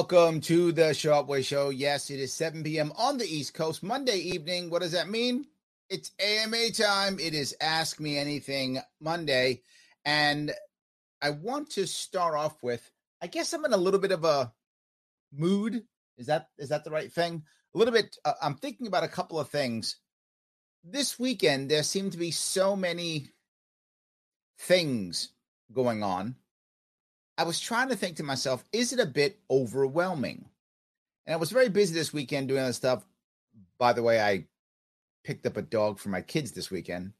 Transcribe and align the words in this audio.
Welcome 0.00 0.40
to 0.42 0.72
the 0.72 0.94
Sharpe 0.94 1.26
Way 1.26 1.42
Show. 1.42 1.68
Yes, 1.68 2.08
it 2.08 2.20
is 2.20 2.32
7 2.32 2.64
p.m. 2.64 2.90
on 2.96 3.18
the 3.18 3.26
East 3.26 3.52
Coast, 3.52 3.82
Monday 3.82 4.16
evening. 4.16 4.70
What 4.70 4.80
does 4.80 4.92
that 4.92 5.10
mean? 5.10 5.44
It's 5.90 6.12
AMA 6.18 6.70
time. 6.70 7.18
It 7.20 7.34
is 7.34 7.54
Ask 7.60 8.00
Me 8.00 8.16
Anything 8.16 8.80
Monday. 8.98 9.60
And 10.06 10.52
I 11.20 11.28
want 11.28 11.68
to 11.72 11.86
start 11.86 12.34
off 12.34 12.62
with 12.62 12.90
I 13.20 13.26
guess 13.26 13.52
I'm 13.52 13.66
in 13.66 13.74
a 13.74 13.76
little 13.76 14.00
bit 14.00 14.12
of 14.12 14.24
a 14.24 14.50
mood. 15.36 15.82
Is 16.16 16.28
that 16.28 16.48
is 16.56 16.70
that 16.70 16.82
the 16.82 16.90
right 16.90 17.12
thing? 17.12 17.42
A 17.74 17.78
little 17.78 17.92
bit 17.92 18.16
uh, 18.24 18.32
I'm 18.40 18.54
thinking 18.54 18.86
about 18.86 19.04
a 19.04 19.08
couple 19.08 19.38
of 19.38 19.50
things. 19.50 19.96
This 20.82 21.18
weekend 21.18 21.70
there 21.70 21.82
seem 21.82 22.08
to 22.08 22.18
be 22.18 22.30
so 22.30 22.74
many 22.74 23.28
things 24.58 25.28
going 25.74 26.02
on 26.02 26.36
I 27.40 27.42
was 27.42 27.58
trying 27.58 27.88
to 27.88 27.96
think 27.96 28.18
to 28.18 28.22
myself, 28.22 28.66
is 28.70 28.92
it 28.92 29.00
a 29.00 29.06
bit 29.06 29.40
overwhelming? 29.50 30.44
And 31.24 31.32
I 31.32 31.38
was 31.38 31.50
very 31.50 31.70
busy 31.70 31.94
this 31.94 32.12
weekend 32.12 32.48
doing 32.48 32.60
other 32.60 32.74
stuff. 32.74 33.02
By 33.78 33.94
the 33.94 34.02
way, 34.02 34.20
I 34.20 34.44
picked 35.24 35.46
up 35.46 35.56
a 35.56 35.62
dog 35.62 35.98
for 35.98 36.10
my 36.10 36.20
kids 36.20 36.52
this 36.52 36.70
weekend. 36.70 37.14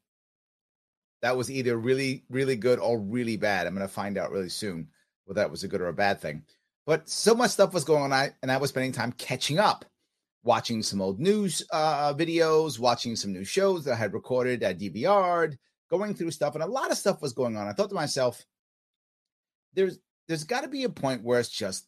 That 1.23 1.35
was 1.35 1.49
either 1.49 1.75
really, 1.75 2.23
really 2.29 2.55
good 2.55 2.77
or 2.77 2.99
really 2.99 3.35
bad. 3.35 3.65
I'm 3.65 3.73
going 3.73 3.87
to 3.87 3.91
find 3.91 4.15
out 4.15 4.29
really 4.29 4.49
soon 4.49 4.89
whether 5.25 5.41
that 5.41 5.49
was 5.49 5.63
a 5.63 5.67
good 5.67 5.81
or 5.81 5.87
a 5.87 5.93
bad 5.93 6.21
thing. 6.21 6.43
But 6.85 7.09
so 7.09 7.33
much 7.33 7.49
stuff 7.49 7.73
was 7.73 7.83
going 7.83 8.13
on, 8.13 8.29
and 8.43 8.51
I 8.51 8.57
was 8.57 8.69
spending 8.69 8.91
time 8.91 9.13
catching 9.13 9.57
up, 9.57 9.85
watching 10.43 10.83
some 10.83 11.01
old 11.01 11.19
news 11.19 11.63
uh, 11.73 12.13
videos, 12.13 12.77
watching 12.77 13.15
some 13.15 13.33
new 13.33 13.43
shows 13.43 13.85
that 13.85 13.93
I 13.93 13.97
had 13.97 14.13
recorded 14.13 14.61
at 14.61 14.77
DVR, 14.77 15.57
going 15.89 16.13
through 16.13 16.29
stuff, 16.29 16.53
and 16.53 16.63
a 16.63 16.67
lot 16.67 16.91
of 16.91 16.99
stuff 16.99 17.23
was 17.23 17.33
going 17.33 17.57
on. 17.57 17.67
I 17.67 17.73
thought 17.73 17.89
to 17.89 17.95
myself, 17.95 18.45
there's 19.73 19.97
there's 20.31 20.45
got 20.45 20.61
to 20.61 20.69
be 20.69 20.85
a 20.85 20.89
point 20.89 21.23
where 21.23 21.41
it's 21.41 21.49
just 21.49 21.85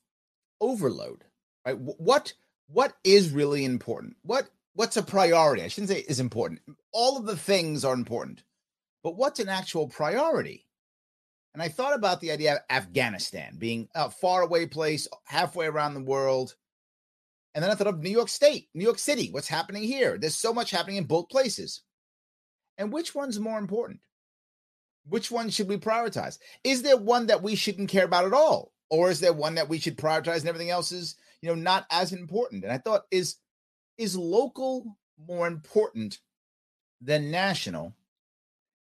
overload, 0.60 1.24
right? 1.66 1.78
What 1.78 2.34
what 2.68 2.94
is 3.06 3.30
really 3.30 3.64
important? 3.64 4.18
What 4.22 4.50
what's 4.74 4.98
a 4.98 5.04
priority? 5.04 5.64
I 5.64 5.70
shouldn't 5.70 5.90
say 5.90 6.00
is 6.00 6.20
important. 6.20 6.62
All 6.92 7.18
of 7.18 7.26
the 7.26 7.38
things 7.38 7.86
are 7.86 7.94
important, 7.94 8.44
but 9.02 9.16
what's 9.16 9.40
an 9.40 9.48
actual 9.48 9.88
priority? 9.88 10.68
And 11.54 11.64
I 11.64 11.70
thought 11.70 11.96
about 11.96 12.20
the 12.20 12.32
idea 12.32 12.56
of 12.56 12.60
Afghanistan 12.70 13.56
being 13.58 13.88
a 13.96 14.10
faraway 14.10 14.66
place, 14.66 15.08
halfway 15.24 15.68
around 15.68 15.94
the 15.94 16.02
world. 16.02 16.56
And 17.56 17.64
then 17.64 17.72
I 17.72 17.76
thought 17.76 17.88
of 17.88 18.02
New 18.02 18.10
York 18.10 18.28
State, 18.28 18.68
New 18.74 18.84
York 18.84 19.00
City. 19.00 19.30
What's 19.32 19.48
happening 19.48 19.84
here? 19.84 20.18
There's 20.18 20.36
so 20.36 20.54
much 20.54 20.72
happening 20.72 20.98
in 20.98 21.06
both 21.06 21.30
places. 21.30 21.82
And 22.78 22.92
which 22.92 23.16
one's 23.16 23.40
more 23.40 23.60
important? 23.60 24.00
Which 25.08 25.30
one 25.32 25.50
should 25.50 25.68
we 25.68 25.78
prioritize? 25.78 26.38
Is 26.64 26.82
there 26.82 26.98
one 26.98 27.28
that 27.28 27.44
we 27.44 27.56
shouldn't 27.56 27.90
care 27.90 28.06
about 28.06 28.26
at 28.26 28.34
all? 28.34 28.72
Or 28.90 29.10
is 29.10 29.20
there 29.20 29.34
one 29.34 29.56
that 29.56 29.70
we 29.70 29.80
should 29.80 29.98
prioritize 29.98 30.42
and 30.42 30.50
everything 30.50 30.70
else 30.70 30.92
is, 30.92 31.16
you 31.42 31.50
know, 31.50 31.56
not 31.56 31.86
as 31.90 32.14
important? 32.14 32.64
And 32.64 32.72
I 32.72 32.78
thought, 32.78 33.04
is 33.12 33.38
is 33.98 34.16
local 34.16 34.98
more 35.28 35.48
important 35.48 36.20
than 37.02 37.32
national, 37.32 37.96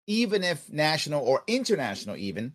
even 0.07 0.45
if 0.45 0.70
national 0.70 1.25
or 1.25 1.42
international 1.47 2.17
even 2.17 2.55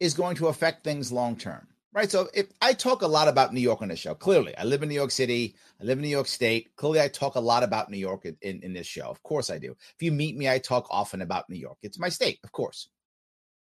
is 0.00 0.14
going 0.14 0.36
to 0.36 0.48
affect 0.48 0.82
things 0.82 1.12
long 1.12 1.36
term? 1.36 1.68
Right? 1.98 2.10
So 2.12 2.28
if 2.32 2.46
I 2.62 2.74
talk 2.74 3.02
a 3.02 3.08
lot 3.08 3.26
about 3.26 3.52
New 3.52 3.60
York 3.60 3.82
on 3.82 3.88
this 3.88 3.98
show, 3.98 4.14
clearly 4.14 4.56
I 4.56 4.62
live 4.62 4.84
in 4.84 4.88
New 4.88 4.94
York 4.94 5.10
City, 5.10 5.56
I 5.80 5.84
live 5.84 5.98
in 5.98 6.02
New 6.02 6.08
York 6.08 6.28
State. 6.28 6.74
Clearly, 6.76 7.00
I 7.00 7.08
talk 7.08 7.34
a 7.34 7.40
lot 7.40 7.64
about 7.64 7.90
New 7.90 7.98
York 7.98 8.24
in, 8.24 8.36
in, 8.40 8.62
in, 8.62 8.72
this 8.72 8.86
show. 8.86 9.06
Of 9.06 9.20
course, 9.24 9.50
I 9.50 9.58
do. 9.58 9.72
If 9.72 10.02
you 10.02 10.12
meet 10.12 10.36
me, 10.36 10.48
I 10.48 10.58
talk 10.58 10.86
often 10.90 11.22
about 11.22 11.50
New 11.50 11.56
York. 11.56 11.76
It's 11.82 11.98
my 11.98 12.08
state, 12.08 12.38
of 12.44 12.52
course. 12.52 12.88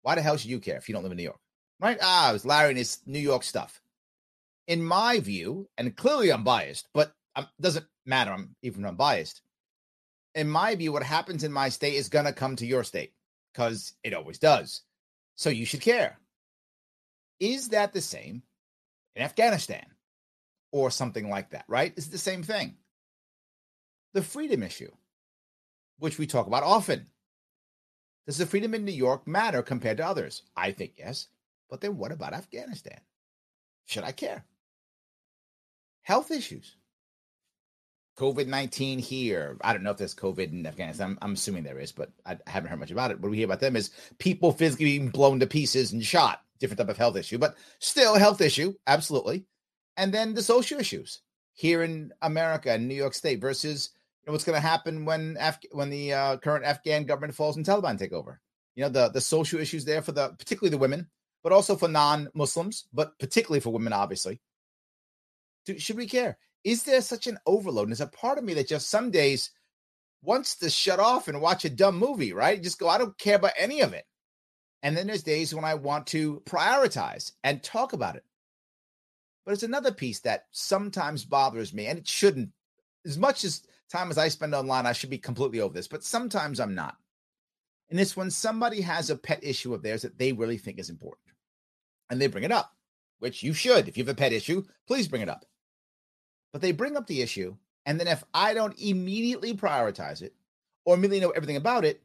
Why 0.01 0.15
the 0.15 0.21
hell 0.21 0.35
should 0.35 0.51
you 0.51 0.59
care 0.59 0.75
if 0.75 0.89
you 0.89 0.93
don't 0.93 1.03
live 1.03 1.11
in 1.13 1.17
New 1.17 1.23
York? 1.23 1.39
Right? 1.79 1.97
Ah, 2.01 2.29
it 2.29 2.33
was 2.33 2.45
Larry 2.45 2.69
and 2.69 2.77
his 2.77 2.99
New 3.05 3.19
York 3.19 3.43
stuff. 3.43 3.81
In 4.67 4.83
my 4.83 5.21
view, 5.21 5.69
and 5.77 5.95
clearly 5.95 6.29
I'm 6.29 6.43
biased, 6.43 6.89
but 6.93 7.13
it 7.37 7.45
doesn't 7.61 7.85
matter. 8.05 8.31
I'm 8.31 8.55
even 8.61 8.85
unbiased. 8.85 9.41
In 10.35 10.49
my 10.49 10.75
view, 10.75 10.91
what 10.91 11.03
happens 11.03 11.45
in 11.45 11.51
my 11.53 11.69
state 11.69 11.93
is 11.93 12.09
gonna 12.09 12.33
come 12.33 12.57
to 12.57 12.65
your 12.65 12.83
state 12.83 13.13
because 13.53 13.93
it 14.03 14.13
always 14.13 14.37
does. 14.37 14.81
So 15.35 15.49
you 15.49 15.65
should 15.65 15.81
care. 15.81 16.19
Is 17.39 17.69
that 17.69 17.93
the 17.93 18.01
same 18.01 18.43
in 19.15 19.23
Afghanistan 19.23 19.85
or 20.71 20.91
something 20.91 21.29
like 21.29 21.51
that, 21.51 21.65
right? 21.67 21.93
Is 21.95 22.07
it 22.07 22.11
the 22.11 22.17
same 22.17 22.43
thing? 22.43 22.75
The 24.13 24.21
freedom 24.21 24.63
issue, 24.63 24.91
which 25.99 26.17
we 26.17 26.27
talk 26.27 26.47
about 26.47 26.63
often. 26.63 27.07
Does 28.25 28.37
the 28.37 28.45
freedom 28.45 28.73
in 28.73 28.83
New 28.83 28.91
York 28.91 29.27
matter 29.27 29.61
compared 29.61 29.97
to 29.97 30.05
others? 30.05 30.43
I 30.55 30.71
think 30.71 30.93
yes. 30.97 31.27
But 31.69 31.81
then 31.81 31.97
what 31.97 32.11
about 32.11 32.33
Afghanistan? 32.33 32.99
Should 33.85 34.03
I 34.03 34.11
care? 34.11 34.45
Health 36.01 36.31
issues. 36.31 36.75
COVID 38.17 38.47
19 38.47 38.99
here. 38.99 39.57
I 39.61 39.73
don't 39.73 39.83
know 39.83 39.91
if 39.91 39.97
there's 39.97 40.15
COVID 40.15 40.51
in 40.51 40.65
Afghanistan. 40.65 41.11
I'm, 41.11 41.17
I'm, 41.21 41.33
assuming 41.33 41.63
there 41.63 41.79
is, 41.79 41.91
but 41.91 42.11
I 42.25 42.37
haven't 42.47 42.69
heard 42.69 42.79
much 42.79 42.91
about 42.91 43.11
it. 43.11 43.19
What 43.19 43.29
we 43.29 43.37
hear 43.37 43.45
about 43.45 43.59
them 43.59 43.75
is 43.75 43.91
people 44.17 44.51
physically 44.51 44.85
being 44.85 45.09
blown 45.09 45.39
to 45.39 45.47
pieces 45.47 45.91
and 45.91 46.03
shot 46.03 46.41
different 46.59 46.79
type 46.79 46.89
of 46.89 46.97
health 46.97 47.15
issue, 47.15 47.37
but 47.37 47.55
still 47.79 48.15
health 48.15 48.41
issue, 48.41 48.73
absolutely. 48.87 49.45
And 49.97 50.13
then 50.13 50.33
the 50.33 50.43
social 50.43 50.79
issues 50.79 51.21
here 51.53 51.83
in 51.83 52.11
America 52.21 52.71
and 52.71 52.87
New 52.87 52.95
York 52.95 53.13
State 53.13 53.41
versus 53.41 53.89
you 54.21 54.27
know, 54.27 54.33
what's 54.33 54.43
going 54.43 54.55
to 54.55 54.67
happen 54.67 55.05
when 55.05 55.37
Af- 55.39 55.59
when 55.71 55.89
the 55.89 56.13
uh, 56.13 56.37
current 56.37 56.65
Afghan 56.65 57.05
government 57.05 57.35
falls 57.35 57.57
and 57.57 57.65
Taliban 57.65 57.97
take 57.97 58.13
over. 58.13 58.39
You 58.75 58.83
know 58.83 58.89
the 58.89 59.09
the 59.09 59.21
social 59.21 59.59
issues 59.59 59.83
there 59.85 60.03
for 60.03 60.11
the 60.11 60.29
particularly 60.37 60.69
the 60.69 60.77
women, 60.77 61.07
but 61.43 61.51
also 61.51 61.75
for 61.75 61.87
non-Muslims, 61.87 62.85
but 62.93 63.17
particularly 63.17 63.59
for 63.59 63.71
women, 63.71 63.93
obviously. 63.93 64.39
Do, 65.65 65.79
should 65.79 65.97
we 65.97 66.05
care? 66.05 66.37
Is 66.63 66.83
there 66.83 67.01
such 67.01 67.27
an 67.27 67.39
overload? 67.45 67.83
And 67.87 67.91
there's 67.91 68.01
a 68.01 68.07
part 68.07 68.37
of 68.37 68.43
me 68.43 68.53
that 68.53 68.67
just 68.67 68.89
some 68.89 69.09
days 69.09 69.51
wants 70.21 70.55
to 70.57 70.69
shut 70.69 70.99
off 70.99 71.27
and 71.27 71.41
watch 71.41 71.65
a 71.65 71.69
dumb 71.69 71.97
movie, 71.97 72.33
right? 72.33 72.61
Just 72.61 72.79
go, 72.79 72.89
I 72.89 72.97
don't 72.97 73.17
care 73.17 73.37
about 73.37 73.53
any 73.57 73.81
of 73.81 73.93
it. 73.93 74.05
And 74.83 74.95
then 74.95 75.07
there's 75.07 75.23
days 75.23 75.53
when 75.53 75.65
I 75.65 75.73
want 75.73 76.07
to 76.07 76.41
prioritize 76.45 77.31
and 77.43 77.63
talk 77.63 77.93
about 77.93 78.15
it. 78.15 78.23
But 79.45 79.53
it's 79.53 79.63
another 79.63 79.91
piece 79.91 80.19
that 80.21 80.45
sometimes 80.51 81.25
bothers 81.25 81.73
me, 81.73 81.87
and 81.87 81.97
it 81.97 82.07
shouldn't. 82.07 82.51
As 83.05 83.17
much 83.17 83.43
as 83.43 83.63
time 83.89 84.09
as 84.09 84.17
I 84.17 84.27
spend 84.27 84.53
online, 84.53 84.85
I 84.85 84.93
should 84.93 85.09
be 85.09 85.17
completely 85.17 85.61
over 85.61 85.73
this, 85.73 85.87
but 85.87 86.03
sometimes 86.03 86.59
I'm 86.59 86.75
not. 86.75 86.97
And 87.89 87.99
it's 87.99 88.17
when 88.17 88.29
somebody 88.29 88.81
has 88.81 89.09
a 89.09 89.15
pet 89.15 89.39
issue 89.43 89.73
of 89.73 89.81
theirs 89.81 90.01
that 90.01 90.17
they 90.17 90.33
really 90.33 90.57
think 90.57 90.79
is 90.79 90.89
important 90.89 91.27
and 92.09 92.19
they 92.19 92.27
bring 92.27 92.43
it 92.43 92.51
up, 92.51 92.73
which 93.19 93.43
you 93.43 93.53
should. 93.53 93.87
If 93.87 93.97
you 93.97 94.03
have 94.03 94.11
a 94.11 94.15
pet 94.15 94.33
issue, 94.33 94.63
please 94.87 95.07
bring 95.07 95.21
it 95.21 95.29
up. 95.29 95.45
But 96.51 96.61
they 96.61 96.71
bring 96.73 96.97
up 96.97 97.07
the 97.07 97.21
issue. 97.21 97.55
And 97.85 97.99
then 97.99 98.07
if 98.07 98.23
I 98.33 98.53
don't 98.53 98.77
immediately 98.79 99.53
prioritize 99.53 100.21
it 100.21 100.33
or 100.83 100.95
immediately 100.95 101.21
know 101.21 101.31
everything 101.31 101.55
about 101.55 101.85
it, 101.85 102.03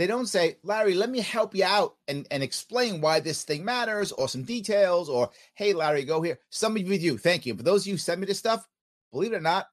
they 0.00 0.06
don't 0.06 0.26
say, 0.26 0.56
Larry, 0.62 0.94
let 0.94 1.10
me 1.10 1.20
help 1.20 1.54
you 1.54 1.62
out 1.62 1.96
and, 2.08 2.26
and 2.30 2.42
explain 2.42 3.02
why 3.02 3.20
this 3.20 3.44
thing 3.44 3.66
matters 3.66 4.12
or 4.12 4.30
some 4.30 4.44
details 4.44 5.10
or, 5.10 5.28
hey, 5.52 5.74
Larry, 5.74 6.04
go 6.04 6.22
here. 6.22 6.38
Some 6.48 6.74
of 6.74 6.80
you 6.80 6.98
do. 6.98 7.18
Thank 7.18 7.44
you. 7.44 7.54
For 7.54 7.62
those 7.62 7.82
of 7.82 7.88
you 7.88 7.92
who 7.92 7.98
send 7.98 8.18
me 8.18 8.26
this 8.26 8.38
stuff, 8.38 8.66
believe 9.12 9.34
it 9.34 9.36
or 9.36 9.40
not, 9.40 9.66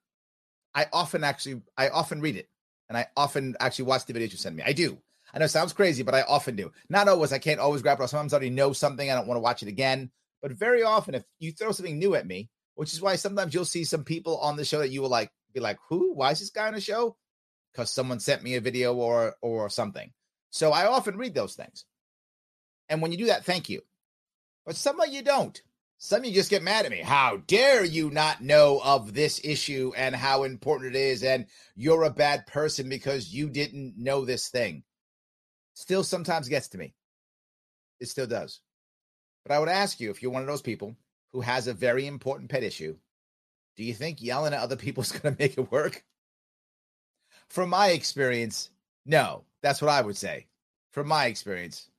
I 0.76 0.88
often 0.92 1.24
actually, 1.24 1.62
I 1.78 1.88
often 1.88 2.20
read 2.20 2.36
it 2.36 2.50
and 2.90 2.98
I 2.98 3.08
often 3.16 3.56
actually 3.62 3.86
watch 3.86 4.06
the 4.06 4.14
videos 4.14 4.32
you 4.32 4.38
send 4.38 4.58
me. 4.58 4.64
I 4.66 4.74
do. 4.74 4.98
I 5.34 5.40
know 5.40 5.46
it 5.46 5.50
sounds 5.50 5.72
crazy, 5.72 6.04
but 6.04 6.14
I 6.14 6.24
often 6.24 6.58
do. 6.58 6.74
Not 6.90 7.08
always. 7.08 7.32
I 7.32 7.40
can't 7.40 7.62
always 7.62 7.82
grab 7.82 8.02
it. 8.02 8.08
Sometimes 8.10 8.34
I 8.34 8.36
already 8.36 8.50
know 8.50 8.74
something. 8.74 9.10
I 9.10 9.16
don't 9.16 9.28
want 9.28 9.38
to 9.38 9.42
watch 9.42 9.64
it 9.64 9.70
again. 9.70 10.12
But 10.42 10.52
very 10.52 10.84
often, 10.84 11.16
if 11.16 11.24
you 11.40 11.54
throw 11.54 11.72
something 11.72 11.98
new 11.98 12.16
at 12.16 12.28
me, 12.28 12.50
which 12.76 12.92
is 12.92 13.02
why 13.02 13.16
sometimes 13.16 13.54
you'll 13.54 13.64
see 13.64 13.86
some 13.86 14.04
people 14.04 14.40
on 14.40 14.58
the 14.58 14.66
show 14.66 14.80
that 14.80 14.92
you 14.92 15.02
will 15.02 15.10
like 15.10 15.32
be 15.54 15.62
like, 15.62 15.78
who? 15.90 16.14
Why 16.14 16.32
is 16.32 16.40
this 16.40 16.50
guy 16.50 16.68
on 16.68 16.74
the 16.74 16.82
show? 16.82 17.16
because 17.78 17.92
someone 17.92 18.20
sent 18.20 18.42
me 18.42 18.56
a 18.56 18.62
video 18.62 18.96
or 18.96 19.36
or 19.42 19.70
something. 19.70 20.12
So 20.58 20.72
I 20.72 20.88
often 20.88 21.18
read 21.18 21.36
those 21.36 21.54
things. 21.54 21.86
And 22.90 23.02
when 23.02 23.12
you 23.12 23.18
do 23.18 23.28
that, 23.28 23.46
thank 23.46 23.70
you. 23.70 23.82
But 24.66 24.76
some 24.76 25.00
of 25.00 25.10
you 25.10 25.22
don't. 25.22 25.62
Some 26.00 26.22
of 26.22 26.26
you 26.26 26.34
just 26.34 26.50
get 26.50 26.64
mad 26.64 26.86
at 26.86 26.92
me. 26.92 27.02
How 27.02 27.38
dare 27.48 27.86
you 27.86 28.10
not 28.10 28.42
know 28.42 28.82
of 28.84 29.14
this 29.14 29.40
issue 29.44 29.92
and 29.96 30.16
how 30.16 30.44
important 30.44 30.96
it 30.96 31.00
is? 31.00 31.24
And 31.24 31.46
you're 31.76 32.04
a 32.04 32.10
bad 32.10 32.48
person 32.48 32.90
because 32.90 33.34
you 33.34 33.50
didn't 33.50 33.98
know 33.98 34.26
this 34.26 34.50
thing. 34.50 34.84
Still 35.76 36.04
sometimes 36.04 36.50
gets 36.50 36.70
to 36.70 36.78
me. 36.78 36.94
It 38.00 38.10
still 38.10 38.28
does. 38.28 38.62
But 39.46 39.54
I 39.54 39.60
would 39.60 39.70
ask 39.70 40.00
you 40.00 40.10
if 40.10 40.22
you're 40.22 40.32
one 40.32 40.42
of 40.42 40.48
those 40.48 40.62
people 40.62 40.96
who 41.34 41.42
has 41.42 41.68
a 41.68 41.74
very 41.74 42.06
important 42.08 42.50
pet 42.50 42.64
issue, 42.64 42.98
do 43.76 43.84
you 43.84 43.94
think 43.94 44.22
yelling 44.22 44.54
at 44.54 44.60
other 44.60 44.76
people 44.76 45.04
is 45.04 45.12
going 45.14 45.36
to 45.36 45.42
make 45.42 45.58
it 45.58 45.72
work? 45.72 46.04
From 47.48 47.70
my 47.70 47.90
experience, 47.90 48.72
no. 49.06 49.44
That's 49.62 49.82
what 49.82 49.92
I 49.92 50.02
would 50.02 50.18
say. 50.18 50.48
From 50.92 51.08
my 51.08 51.26
experience, 51.26 51.90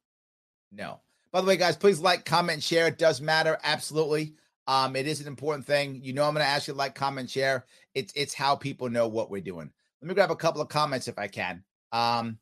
no. 0.73 1.01
By 1.31 1.41
the 1.41 1.47
way, 1.47 1.57
guys, 1.57 1.77
please 1.77 2.01
like, 2.01 2.25
comment, 2.25 2.63
share. 2.63 2.87
It 2.87 2.99
does 2.99 3.21
matter. 3.21 3.59
Absolutely. 3.63 4.35
Um, 4.67 4.97
it 4.97 5.07
is 5.07 5.21
an 5.21 5.27
important 5.27 5.67
thing. 5.67 6.01
You 6.03 6.13
know, 6.13 6.25
I'm 6.25 6.35
going 6.35 6.45
to 6.45 6.51
ask 6.51 6.69
you 6.69 6.75
to 6.75 6.79
like, 6.79 6.95
comment, 6.95 7.31
share. 7.31 7.65
It's 7.95 8.13
it's 8.17 8.35
how 8.35 8.57
people 8.57 8.91
know 8.91 9.09
what 9.09 9.31
we're 9.31 9.41
doing. 9.41 9.71
Let 10.01 10.09
me 10.09 10.15
grab 10.15 10.31
a 10.31 10.37
couple 10.37 10.61
of 10.61 10.69
comments 10.69 11.09
if 11.09 11.19
I 11.19 11.27
can. 11.29 11.65
Um, 11.93 12.39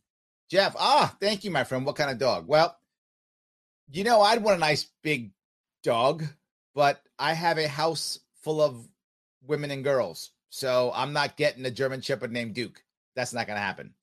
Jeff, 0.51 0.77
ah, 0.79 1.15
thank 1.21 1.45
you, 1.45 1.51
my 1.51 1.65
friend. 1.65 1.85
What 1.85 1.97
kind 1.97 2.11
of 2.11 2.19
dog? 2.19 2.47
Well, 2.47 2.77
you 3.91 4.05
know, 4.05 4.21
I'd 4.21 4.43
want 4.43 4.57
a 4.57 4.61
nice 4.61 4.87
big 5.03 5.33
dog, 5.83 6.25
but 6.75 7.01
I 7.19 7.33
have 7.33 7.59
a 7.59 7.69
house 7.69 8.19
full 8.43 8.61
of 8.61 8.87
women 9.47 9.71
and 9.71 9.85
girls. 9.85 10.31
So 10.51 10.93
I'm 10.95 11.13
not 11.13 11.37
getting 11.37 11.65
a 11.65 11.71
German 11.71 12.01
Shepherd 12.01 12.33
named 12.33 12.55
Duke. 12.55 12.83
That's 13.15 13.33
not 13.33 13.47
going 13.47 13.57
to 13.57 13.63
happen. 13.63 13.95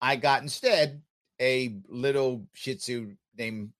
I 0.00 0.16
got 0.16 0.42
instead 0.42 1.02
a 1.40 1.76
little 1.88 2.46
Shih 2.52 2.76
Tzu 2.76 3.12
named 3.36 3.70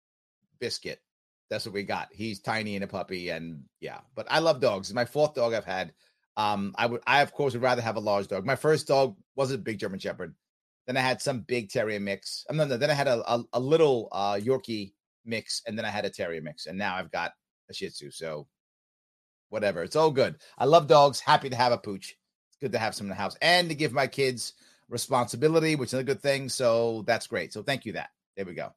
Biscuit. 0.59 1.01
That's 1.49 1.65
what 1.65 1.75
we 1.75 1.85
got. 1.85 2.09
He's 2.13 2.41
tiny 2.41 2.75
and 2.75 2.85
a 2.85 2.89
puppy, 2.89 3.31
and 3.31 3.63
yeah. 3.81 4.01
But 4.15 4.27
I 4.29 4.41
love 4.41 4.61
dogs. 4.61 4.93
My 4.93 5.05
fourth 5.05 5.35
dog 5.35 5.55
I've 5.55 5.65
had. 5.65 5.93
Um, 6.37 6.75
I 6.77 6.87
would, 6.87 7.01
I 7.07 7.23
of 7.23 7.33
course 7.33 7.55
would 7.55 7.63
rather 7.63 7.83
have 7.83 7.97
a 7.97 8.01
large 8.01 8.29
dog. 8.29 8.45
My 8.45 8.57
first 8.57 8.87
dog 8.89 9.17
was 9.37 9.53
a 9.53 9.59
big 9.59 9.79
German 9.79 9.99
Shepherd. 9.99 10.35
Then 10.87 10.97
I 10.97 11.01
had 11.01 11.23
some 11.23 11.41
big 11.41 11.71
Terrier 11.71 12.01
mix. 12.01 12.45
Um, 12.51 12.57
no, 12.57 12.65
no, 12.65 12.77
then 12.77 12.91
I 12.91 12.95
had 12.95 13.09
a, 13.09 13.23
a, 13.33 13.45
a 13.55 13.61
little 13.61 14.09
uh, 14.13 14.35
Yorkie 14.35 14.93
mix, 15.25 15.63
and 15.67 15.79
then 15.79 15.85
I 15.85 15.91
had 15.91 16.05
a 16.05 16.11
Terrier 16.11 16.43
mix, 16.43 16.67
and 16.67 16.77
now 16.77 16.97
I've 16.97 17.11
got 17.11 17.33
a 17.71 17.75
Shih 17.75 17.91
Tzu. 17.91 18.11
So 18.11 18.47
whatever, 19.49 19.83
it's 19.83 19.97
all 19.97 20.11
good. 20.11 20.37
I 20.59 20.65
love 20.65 20.89
dogs. 20.89 21.21
Happy 21.21 21.49
to 21.49 21.57
have 21.57 21.73
a 21.73 21.79
pooch. 21.79 22.17
It's 22.51 22.59
good 22.61 22.73
to 22.73 22.79
have 22.79 22.95
some 22.95 23.07
in 23.07 23.11
the 23.11 23.15
house 23.15 23.37
and 23.41 23.69
to 23.69 23.75
give 23.75 23.93
my 23.93 24.07
kids 24.07 24.55
responsibility, 24.89 25.77
which 25.77 25.93
is 25.93 25.99
a 25.99 26.05
good 26.05 26.21
thing. 26.21 26.49
So 26.49 27.05
that's 27.07 27.27
great. 27.27 27.53
So 27.53 27.63
thank 27.63 27.85
you. 27.85 27.93
That 27.93 28.11
there 28.37 28.47
we 28.47 28.55
go. 28.55 28.73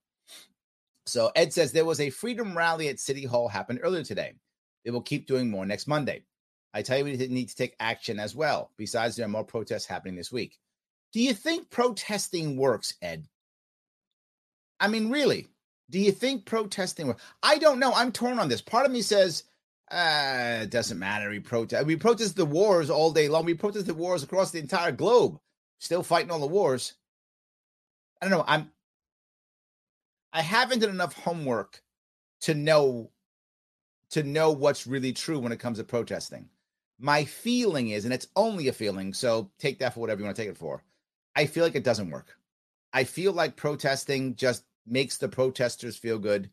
So 1.05 1.31
Ed 1.35 1.53
says 1.53 1.71
there 1.71 1.85
was 1.85 1.99
a 1.99 2.09
freedom 2.09 2.55
rally 2.55 2.87
at 2.87 2.99
City 2.99 3.25
Hall 3.25 3.47
happened 3.47 3.79
earlier 3.81 4.03
today. 4.03 4.33
They 4.85 4.91
will 4.91 5.01
keep 5.01 5.27
doing 5.27 5.49
more 5.49 5.65
next 5.65 5.87
Monday. 5.87 6.23
I 6.73 6.83
tell 6.83 6.99
you, 6.99 7.03
we 7.03 7.17
need 7.17 7.49
to 7.49 7.55
take 7.55 7.75
action 7.79 8.19
as 8.19 8.35
well. 8.35 8.71
Besides, 8.77 9.15
there 9.15 9.25
are 9.25 9.29
more 9.29 9.43
protests 9.43 9.87
happening 9.87 10.15
this 10.15 10.31
week. 10.31 10.57
Do 11.11 11.19
you 11.19 11.33
think 11.33 11.71
protesting 11.71 12.57
works, 12.57 12.93
Ed? 13.01 13.27
I 14.79 14.87
mean, 14.87 15.09
really, 15.09 15.47
do 15.89 15.99
you 15.99 16.11
think 16.11 16.45
protesting 16.45 17.07
works? 17.07 17.23
I 17.41 17.57
don't 17.57 17.79
know. 17.79 17.91
I'm 17.93 18.11
torn 18.11 18.37
on 18.37 18.47
this. 18.47 18.61
Part 18.61 18.85
of 18.85 18.91
me 18.91 19.01
says, 19.01 19.43
uh, 19.91 20.59
it 20.61 20.69
doesn't 20.69 20.99
matter. 20.99 21.31
We 21.31 21.39
protest. 21.39 21.87
We 21.87 21.95
protest 21.95 22.35
the 22.35 22.45
wars 22.45 22.91
all 22.91 23.11
day 23.11 23.27
long. 23.27 23.45
We 23.45 23.55
protest 23.55 23.87
the 23.87 23.95
wars 23.95 24.21
across 24.21 24.51
the 24.51 24.59
entire 24.59 24.91
globe. 24.91 25.39
Still 25.79 26.03
fighting 26.03 26.31
all 26.31 26.39
the 26.39 26.47
wars. 26.47 26.93
I 28.21 28.25
don't 28.27 28.37
know. 28.37 28.45
I'm. 28.47 28.71
I 30.31 30.41
haven't 30.41 30.79
done 30.79 30.89
enough 30.89 31.13
homework 31.13 31.81
to 32.41 32.53
know 32.53 33.09
to 34.11 34.23
know 34.23 34.51
what's 34.51 34.87
really 34.87 35.13
true 35.13 35.39
when 35.39 35.51
it 35.51 35.59
comes 35.59 35.77
to 35.77 35.83
protesting. 35.83 36.49
My 36.99 37.23
feeling 37.23 37.89
is, 37.89 38.05
and 38.05 38.13
it's 38.13 38.27
only 38.35 38.67
a 38.67 38.73
feeling, 38.73 39.13
so 39.13 39.51
take 39.57 39.79
that 39.79 39.93
for 39.93 40.01
whatever 40.01 40.19
you 40.19 40.25
want 40.25 40.35
to 40.35 40.41
take 40.41 40.49
it 40.49 40.57
for. 40.57 40.83
I 41.35 41.45
feel 41.45 41.63
like 41.63 41.75
it 41.75 41.83
doesn't 41.83 42.09
work. 42.09 42.37
I 42.91 43.03
feel 43.03 43.31
like 43.31 43.55
protesting 43.55 44.35
just 44.35 44.65
makes 44.85 45.17
the 45.17 45.29
protesters 45.29 45.95
feel 45.95 46.17
good 46.17 46.49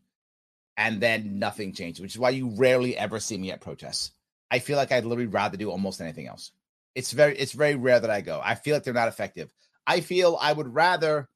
and 0.77 1.01
then 1.01 1.39
nothing 1.39 1.73
changes, 1.73 2.01
which 2.01 2.15
is 2.15 2.19
why 2.19 2.31
you 2.31 2.49
rarely 2.51 2.97
ever 2.97 3.19
see 3.19 3.39
me 3.39 3.51
at 3.51 3.61
protests. 3.61 4.13
I 4.51 4.59
feel 4.59 4.77
like 4.77 4.93
I'd 4.93 5.05
literally 5.05 5.27
rather 5.27 5.57
do 5.57 5.71
almost 5.71 6.01
anything 6.01 6.29
else. 6.29 6.53
It's 6.97 7.13
very 7.13 7.37
it's 7.37 7.53
very 7.53 7.77
rare 7.77 8.01
that 8.01 8.11
I 8.11 8.23
go. 8.23 8.41
I 8.43 8.57
feel 8.57 8.75
like 8.75 8.83
they're 8.83 8.95
not 8.95 9.07
effective. 9.07 9.53
I 9.87 10.01
feel 10.01 10.39
I 10.41 10.53
would 10.53 10.75
rather 10.75 11.29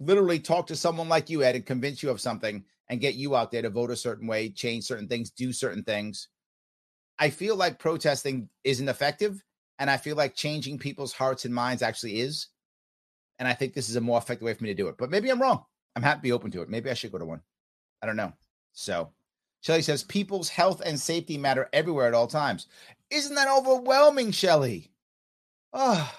literally 0.00 0.40
talk 0.40 0.66
to 0.68 0.76
someone 0.76 1.08
like 1.08 1.30
you, 1.30 1.44
Ed, 1.44 1.54
and 1.54 1.64
convince 1.64 2.02
you 2.02 2.10
of 2.10 2.20
something 2.20 2.64
and 2.88 3.00
get 3.00 3.14
you 3.14 3.36
out 3.36 3.50
there 3.52 3.62
to 3.62 3.70
vote 3.70 3.90
a 3.90 3.96
certain 3.96 4.26
way, 4.26 4.48
change 4.48 4.84
certain 4.84 5.06
things, 5.06 5.30
do 5.30 5.52
certain 5.52 5.84
things. 5.84 6.28
I 7.18 7.30
feel 7.30 7.54
like 7.54 7.78
protesting 7.78 8.48
isn't 8.64 8.88
effective. 8.88 9.44
And 9.78 9.90
I 9.90 9.96
feel 9.96 10.16
like 10.16 10.34
changing 10.34 10.78
people's 10.78 11.12
hearts 11.12 11.44
and 11.44 11.54
minds 11.54 11.82
actually 11.82 12.20
is. 12.20 12.48
And 13.38 13.48
I 13.48 13.52
think 13.52 13.74
this 13.74 13.88
is 13.88 13.96
a 13.96 14.00
more 14.00 14.18
effective 14.18 14.46
way 14.46 14.54
for 14.54 14.62
me 14.62 14.70
to 14.70 14.74
do 14.74 14.88
it. 14.88 14.96
But 14.96 15.10
maybe 15.10 15.30
I'm 15.30 15.42
wrong. 15.42 15.64
I'm 15.96 16.02
happy 16.02 16.18
to 16.18 16.22
be 16.22 16.32
open 16.32 16.50
to 16.52 16.62
it. 16.62 16.68
Maybe 16.68 16.90
I 16.90 16.94
should 16.94 17.12
go 17.12 17.18
to 17.18 17.24
one. 17.24 17.40
I 18.00 18.06
don't 18.06 18.16
know. 18.16 18.32
So 18.72 19.12
Shelly 19.60 19.82
says 19.82 20.04
people's 20.04 20.48
health 20.48 20.80
and 20.84 20.98
safety 20.98 21.36
matter 21.36 21.68
everywhere 21.72 22.06
at 22.06 22.14
all 22.14 22.26
times. 22.26 22.68
Isn't 23.10 23.34
that 23.34 23.48
overwhelming, 23.48 24.30
Shelly? 24.30 24.92
Oh, 25.76 26.12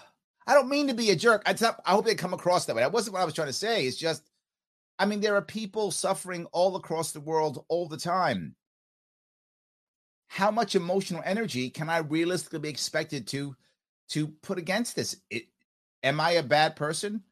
I 0.45 0.53
don't 0.53 0.69
mean 0.69 0.87
to 0.89 0.93
be 0.93 1.09
a 1.11 1.15
jerk. 1.15 1.41
I, 1.45 1.55
I 1.85 1.91
hope 1.91 2.05
they 2.05 2.13
come 2.13 2.33
across 2.33 2.65
that 2.65 2.75
way. 2.75 2.81
That 2.81 2.91
wasn't 2.91 3.13
what 3.13 3.21
I 3.21 3.25
was 3.25 3.33
trying 3.33 3.47
to 3.47 3.53
say. 3.53 3.85
It's 3.85 3.95
just, 3.95 4.29
I 4.99 5.05
mean, 5.05 5.21
there 5.21 5.35
are 5.35 5.41
people 5.41 5.91
suffering 5.91 6.45
all 6.51 6.75
across 6.75 7.13
the 7.13 7.21
world 7.21 7.63
all 7.69 7.87
the 7.87 7.97
time. 7.97 8.55
How 10.27 10.51
much 10.51 10.75
emotional 10.75 11.21
energy 11.25 11.69
can 11.69 11.89
I 11.89 11.99
realistically 11.99 12.59
be 12.59 12.69
expected 12.69 13.27
to 13.27 13.55
to 14.09 14.27
put 14.27 14.57
against 14.57 14.95
this? 14.95 15.15
It, 15.29 15.43
am 16.03 16.19
I 16.19 16.31
a 16.31 16.43
bad 16.43 16.75
person 16.75 17.23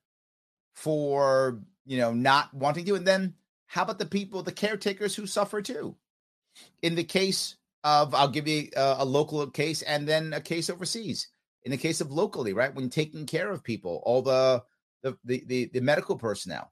for 0.76 1.60
you 1.86 1.98
know 1.98 2.14
not 2.14 2.54
wanting 2.54 2.86
to? 2.86 2.96
And 2.96 3.06
then 3.06 3.34
how 3.68 3.84
about 3.84 4.00
the 4.00 4.06
people, 4.06 4.44
the 4.44 4.52
caretakers 4.52 5.16
who 5.16 5.28
suffer 5.28 5.62
too? 5.62 5.98
In 6.82 6.96
the 6.96 7.04
case 7.04 7.56
of, 7.84 8.14
I'll 8.14 8.28
give 8.28 8.48
you 8.48 8.70
a, 8.78 8.98
a 9.00 9.06
local 9.06 9.46
case 9.48 9.82
and 9.82 10.08
then 10.08 10.32
a 10.32 10.40
case 10.40 10.70
overseas. 10.70 11.28
In 11.66 11.72
the 11.72 11.78
case 11.78 12.02
of 12.02 12.12
locally, 12.12 12.54
right, 12.54 12.74
when 12.74 12.90
taking 12.90 13.26
care 13.26 13.50
of 13.50 13.64
people, 13.64 14.02
all 14.06 14.22
the 14.22 14.64
the 15.02 15.18
the 15.24 15.44
the, 15.48 15.66
the 15.74 15.82
medical 15.82 16.18
personnel, 16.18 16.72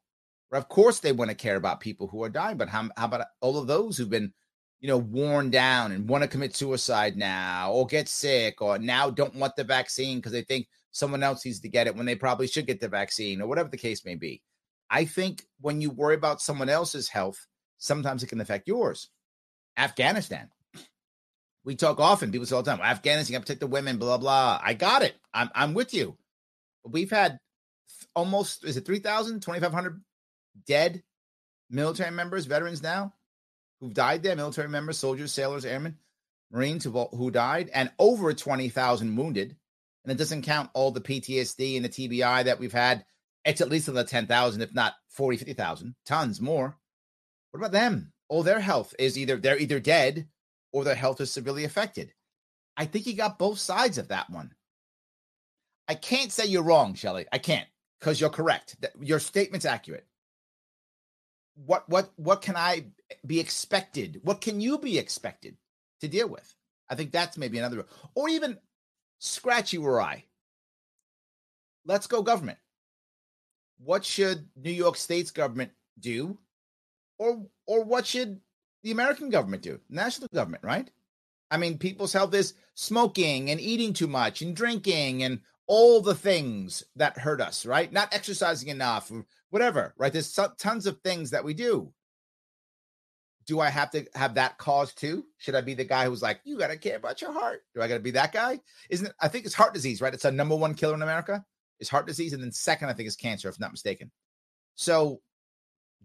of 0.52 0.68
course 0.68 1.00
they 1.00 1.12
want 1.12 1.30
to 1.30 1.36
care 1.36 1.56
about 1.56 1.80
people 1.80 2.08
who 2.08 2.24
are 2.24 2.30
dying, 2.30 2.58
but 2.58 2.70
how, 2.70 2.90
how 2.98 3.06
about 3.06 3.28
all 3.40 3.58
of 3.58 3.68
those 3.68 3.98
who've 3.98 4.10
been, 4.10 4.34
you 4.82 4.88
know, 4.88 4.98
worn 4.98 5.50
down 5.50 5.92
and 5.92 6.10
want 6.10 6.24
to 6.24 6.28
commit 6.28 6.56
suicide 6.56 7.16
now, 7.16 7.72
or 7.72 7.86
get 7.88 8.10
sick, 8.10 8.62
or 8.62 8.78
now 8.78 9.10
don't 9.10 9.36
want 9.36 9.56
the 9.56 9.64
vaccine 9.64 10.18
because 10.18 10.34
they 10.34 10.44
think 10.44 10.68
someone 10.92 11.24
else 11.24 11.46
needs 11.46 11.62
to 11.62 11.70
get 11.70 11.88
it 11.88 11.96
when 11.96 12.06
they 12.06 12.16
probably 12.16 12.48
should 12.48 12.68
get 12.68 12.82
the 12.82 12.88
vaccine, 12.90 13.42
or 13.42 13.48
whatever 13.48 13.70
the 13.70 13.78
case 13.78 14.04
may 14.06 14.16
be. 14.16 14.42
I 14.90 15.06
think 15.06 15.44
when 15.62 15.80
you 15.80 15.90
worry 15.90 16.16
about 16.16 16.42
someone 16.42 16.68
else's 16.68 17.08
health, 17.08 17.48
sometimes 17.78 18.24
it 18.24 18.28
can 18.28 18.42
affect 18.42 18.68
yours. 18.68 19.10
Afghanistan. 19.78 20.50
We 21.64 21.76
talk 21.76 22.00
often, 22.00 22.32
people 22.32 22.48
say 22.48 22.56
all 22.56 22.64
the 22.64 22.72
time, 22.72 22.82
Afghanistan, 22.82 23.34
you 23.34 23.36
have 23.36 23.44
to 23.44 23.48
protect 23.48 23.60
the 23.60 23.68
women, 23.68 23.98
blah, 23.98 24.18
blah. 24.18 24.60
I 24.64 24.74
got 24.74 25.04
it. 25.04 25.16
I'm, 25.34 25.50
I'm 25.54 25.74
with 25.74 25.94
you. 25.94 26.18
We've 26.84 27.12
had 27.12 27.38
almost, 28.16 28.66
is 28.66 28.78
it 28.78 28.86
3,000, 28.86 29.42
2,500 29.42 30.02
dead 30.66 31.04
military 31.70 32.12
members, 32.12 32.46
veterans 32.46 32.82
now, 32.82 33.14
who've 33.80 33.94
died 33.94 34.24
there, 34.24 34.36
military 34.36 34.70
members, 34.70 34.98
soldiers, 34.98 35.32
sailors, 35.32 35.66
airmen, 35.66 35.98
Marines 36.52 36.84
who, 36.84 36.92
who 36.92 37.30
died, 37.30 37.70
and 37.74 37.92
over 38.00 38.34
20,000 38.34 39.16
wounded. 39.16 39.56
And 40.04 40.12
it 40.12 40.18
doesn't 40.18 40.42
count 40.42 40.72
all 40.74 40.90
the 40.90 41.00
PTSD 41.00 41.76
and 41.76 41.86
the 41.86 41.90
TBI 41.90 42.46
that 42.46 42.60
we've 42.60 42.74
had 42.74 43.06
it's 43.46 43.62
at 43.62 43.70
least 43.70 43.88
another 43.88 44.04
the 44.04 44.10
10,000, 44.10 44.62
if 44.62 44.74
not 44.74 44.96
40, 45.10 45.38
50,000, 45.38 45.96
tons 46.06 46.40
more. 46.40 46.78
What 47.52 47.60
about 47.60 47.72
them? 47.72 48.14
Oh, 48.30 48.44
their 48.44 48.60
health 48.60 48.96
is 48.98 49.18
either 49.18 49.38
they're 49.38 49.58
either 49.58 49.80
dead 49.80 50.28
or 50.72 50.84
their 50.84 50.96
health 50.96 51.22
is 51.22 51.32
severely 51.32 51.64
affected. 51.66 52.14
I 52.78 52.86
think 52.86 53.06
you 53.06 53.14
got 53.14 53.40
both 53.40 53.60
sides 53.60 53.98
of 53.98 54.08
that 54.10 54.30
one. 54.30 54.54
I 55.88 55.96
can't 55.96 56.32
say 56.32 56.46
you're 56.46 56.64
wrong, 56.64 56.94
Shelly. 56.94 57.26
I 57.32 57.38
can't 57.38 57.68
because 58.00 58.22
you're 58.22 58.30
correct. 58.30 58.78
Your 59.02 59.20
statement's 59.20 59.66
accurate. 59.66 60.08
What 61.66 61.88
what 61.90 62.12
what 62.16 62.42
can 62.42 62.56
I 62.56 62.86
be 63.26 63.40
expected? 63.40 64.22
What 64.24 64.42
can 64.42 64.62
you 64.62 64.78
be 64.78 64.98
expected 64.98 65.58
to 66.00 66.08
deal 66.08 66.30
with? 66.30 66.56
I 66.90 66.96
think 66.96 67.12
that's 67.12 67.38
maybe 67.38 67.58
another, 67.58 67.86
or 68.16 68.30
even 68.30 68.58
scratch 69.20 69.74
you 69.74 69.86
or 69.86 70.02
I. 70.02 70.26
Let's 71.86 72.08
go 72.08 72.22
government 72.22 72.58
what 73.84 74.06
should 74.06 74.48
New 74.56 74.72
York 74.72 74.96
State's 74.96 75.32
government 75.32 75.72
do, 76.00 76.38
or 77.18 77.46
or 77.66 77.84
what 77.84 78.06
should 78.06 78.40
the 78.84 78.92
American 78.92 79.30
government 79.30 79.64
do, 79.64 79.80
national 79.90 80.30
government, 80.34 80.64
right? 80.64 80.90
I 81.50 81.58
mean, 81.58 81.78
people's 81.78 82.14
health 82.14 82.34
is 82.34 82.54
smoking 82.76 83.52
and 83.52 83.60
eating 83.60 83.94
too 83.94 84.08
much 84.08 84.42
and 84.42 84.56
drinking 84.56 85.24
and 85.24 85.42
all 85.68 86.02
the 86.02 86.16
things 86.16 86.84
that 86.96 87.18
hurt 87.18 87.42
us, 87.42 87.66
right? 87.66 87.92
Not 87.92 88.14
exercising 88.14 88.70
enough, 88.70 89.12
whatever, 89.50 89.94
right? 89.98 90.12
There's 90.12 90.38
tons 90.58 90.88
of 90.88 91.00
things 91.02 91.32
that 91.32 91.44
we 91.44 91.54
do. 91.54 91.94
Do 93.48 93.60
I 93.60 93.70
have 93.70 93.92
to 93.92 94.06
have 94.16 94.36
that 94.36 94.58
cause 94.58 94.94
too? 94.94 95.26
Should 95.38 95.56
I 95.56 95.62
be 95.62 95.74
the 95.74 95.84
guy 95.84 96.06
who's 96.06 96.22
like, 96.22 96.40
you 96.44 96.58
got 96.58 96.68
to 96.68 96.78
care 96.78 96.98
about 96.98 97.22
your 97.22 97.34
heart? 97.34 97.64
Do 97.74 97.82
I 97.82 97.88
got 97.88 97.96
to 97.96 98.00
be 98.00 98.12
that 98.12 98.32
guy? 98.32 98.60
Isn't 98.90 99.08
it? 99.08 99.14
I 99.20 99.28
think 99.28 99.46
it's 99.46 99.56
heart 99.56 99.74
disease, 99.74 100.00
right? 100.00 100.14
It's 100.14 100.26
a 100.26 100.32
number 100.32 100.56
one 100.56 100.74
killer 100.74 100.94
in 100.94 101.02
America 101.02 101.44
is 101.80 101.90
heart 101.90 102.08
disease, 102.08 102.34
and 102.34 102.42
then 102.42 102.52
second, 102.52 102.90
I 102.90 102.94
think, 102.94 103.08
is 103.08 103.16
cancer, 103.16 103.50
if 103.50 103.60
not 103.60 103.72
mistaken. 103.72 104.12
So, 104.76 105.20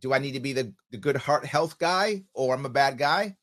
do 0.01 0.13
I 0.13 0.19
need 0.19 0.33
to 0.33 0.41
be 0.41 0.53
the, 0.53 0.75
the 0.91 0.99
good 0.99 1.17
heart 1.17 1.45
health 1.45 1.79
guy, 1.79 2.25
or 2.35 2.55
I'm 2.55 2.67
a 2.67 2.71
bad 2.71 2.99
guy? 2.99 3.37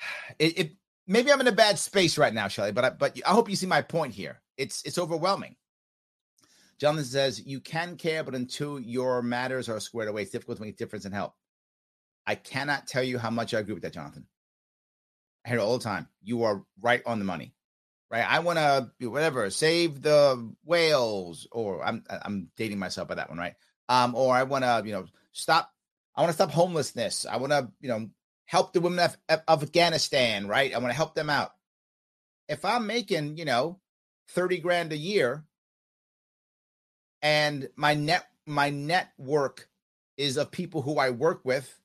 It, 0.38 0.58
it 0.58 0.72
maybe 1.06 1.32
I'm 1.32 1.40
in 1.40 1.46
a 1.46 1.52
bad 1.52 1.78
space 1.78 2.18
right 2.18 2.34
now, 2.34 2.48
Shelly, 2.48 2.72
but 2.72 2.84
I, 2.84 2.90
but 2.90 3.18
I 3.26 3.30
hope 3.30 3.48
you 3.48 3.56
see 3.56 3.66
my 3.66 3.82
point 3.82 4.14
here. 4.14 4.40
It's 4.56 4.82
it's 4.84 4.98
overwhelming. 4.98 5.56
Jonathan 6.78 7.04
says 7.04 7.44
you 7.46 7.60
can 7.60 7.96
care, 7.96 8.24
but 8.24 8.34
until 8.34 8.80
your 8.80 9.22
matters 9.22 9.68
are 9.68 9.78
squared 9.80 10.08
away, 10.08 10.22
it's 10.22 10.32
difficult 10.32 10.58
to 10.58 10.64
make 10.64 10.74
a 10.74 10.76
difference 10.76 11.04
and 11.04 11.14
help. 11.14 11.34
I 12.26 12.34
cannot 12.34 12.86
tell 12.86 13.02
you 13.02 13.18
how 13.18 13.30
much 13.30 13.54
I 13.54 13.60
agree 13.60 13.74
with 13.74 13.84
that, 13.84 13.92
Jonathan. 13.92 14.26
I 15.44 15.50
hear 15.50 15.58
it 15.58 15.62
all 15.62 15.78
the 15.78 15.84
time. 15.84 16.08
You 16.22 16.44
are 16.44 16.64
right 16.80 17.02
on 17.06 17.18
the 17.18 17.24
money 17.24 17.54
right? 18.14 18.26
I 18.28 18.38
want 18.40 18.58
to 18.58 19.10
whatever 19.10 19.50
save 19.50 20.00
the 20.00 20.54
whales, 20.64 21.48
or 21.50 21.84
I'm 21.84 22.04
I'm 22.08 22.48
dating 22.56 22.78
myself 22.78 23.08
by 23.08 23.16
that 23.16 23.28
one, 23.28 23.38
right? 23.38 23.54
Um, 23.88 24.14
or 24.14 24.34
I 24.34 24.44
want 24.44 24.64
to 24.64 24.82
you 24.84 24.92
know 24.92 25.06
stop. 25.34 25.70
I 26.16 26.22
want 26.22 26.30
to 26.30 26.34
stop 26.34 26.50
homelessness. 26.50 27.26
I 27.26 27.36
want 27.36 27.52
to 27.52 27.70
you 27.80 27.88
know 27.88 28.08
help 28.46 28.72
the 28.72 28.80
women 28.80 29.10
of, 29.28 29.42
of 29.46 29.62
Afghanistan, 29.62 30.46
right? 30.46 30.74
I 30.74 30.78
want 30.78 30.90
to 30.90 30.96
help 30.96 31.14
them 31.14 31.28
out. 31.28 31.50
If 32.48 32.64
I'm 32.64 32.86
making, 32.86 33.36
you 33.36 33.44
know, 33.44 33.80
30 34.30 34.58
grand 34.58 34.92
a 34.92 34.96
year 34.96 35.44
and 37.20 37.68
my 37.76 37.94
net 37.94 38.26
my 38.46 38.70
network 38.70 39.68
is 40.16 40.36
of 40.36 40.50
people 40.50 40.82
who 40.82 40.98
I 40.98 41.10
work 41.10 41.44
with, 41.44 41.80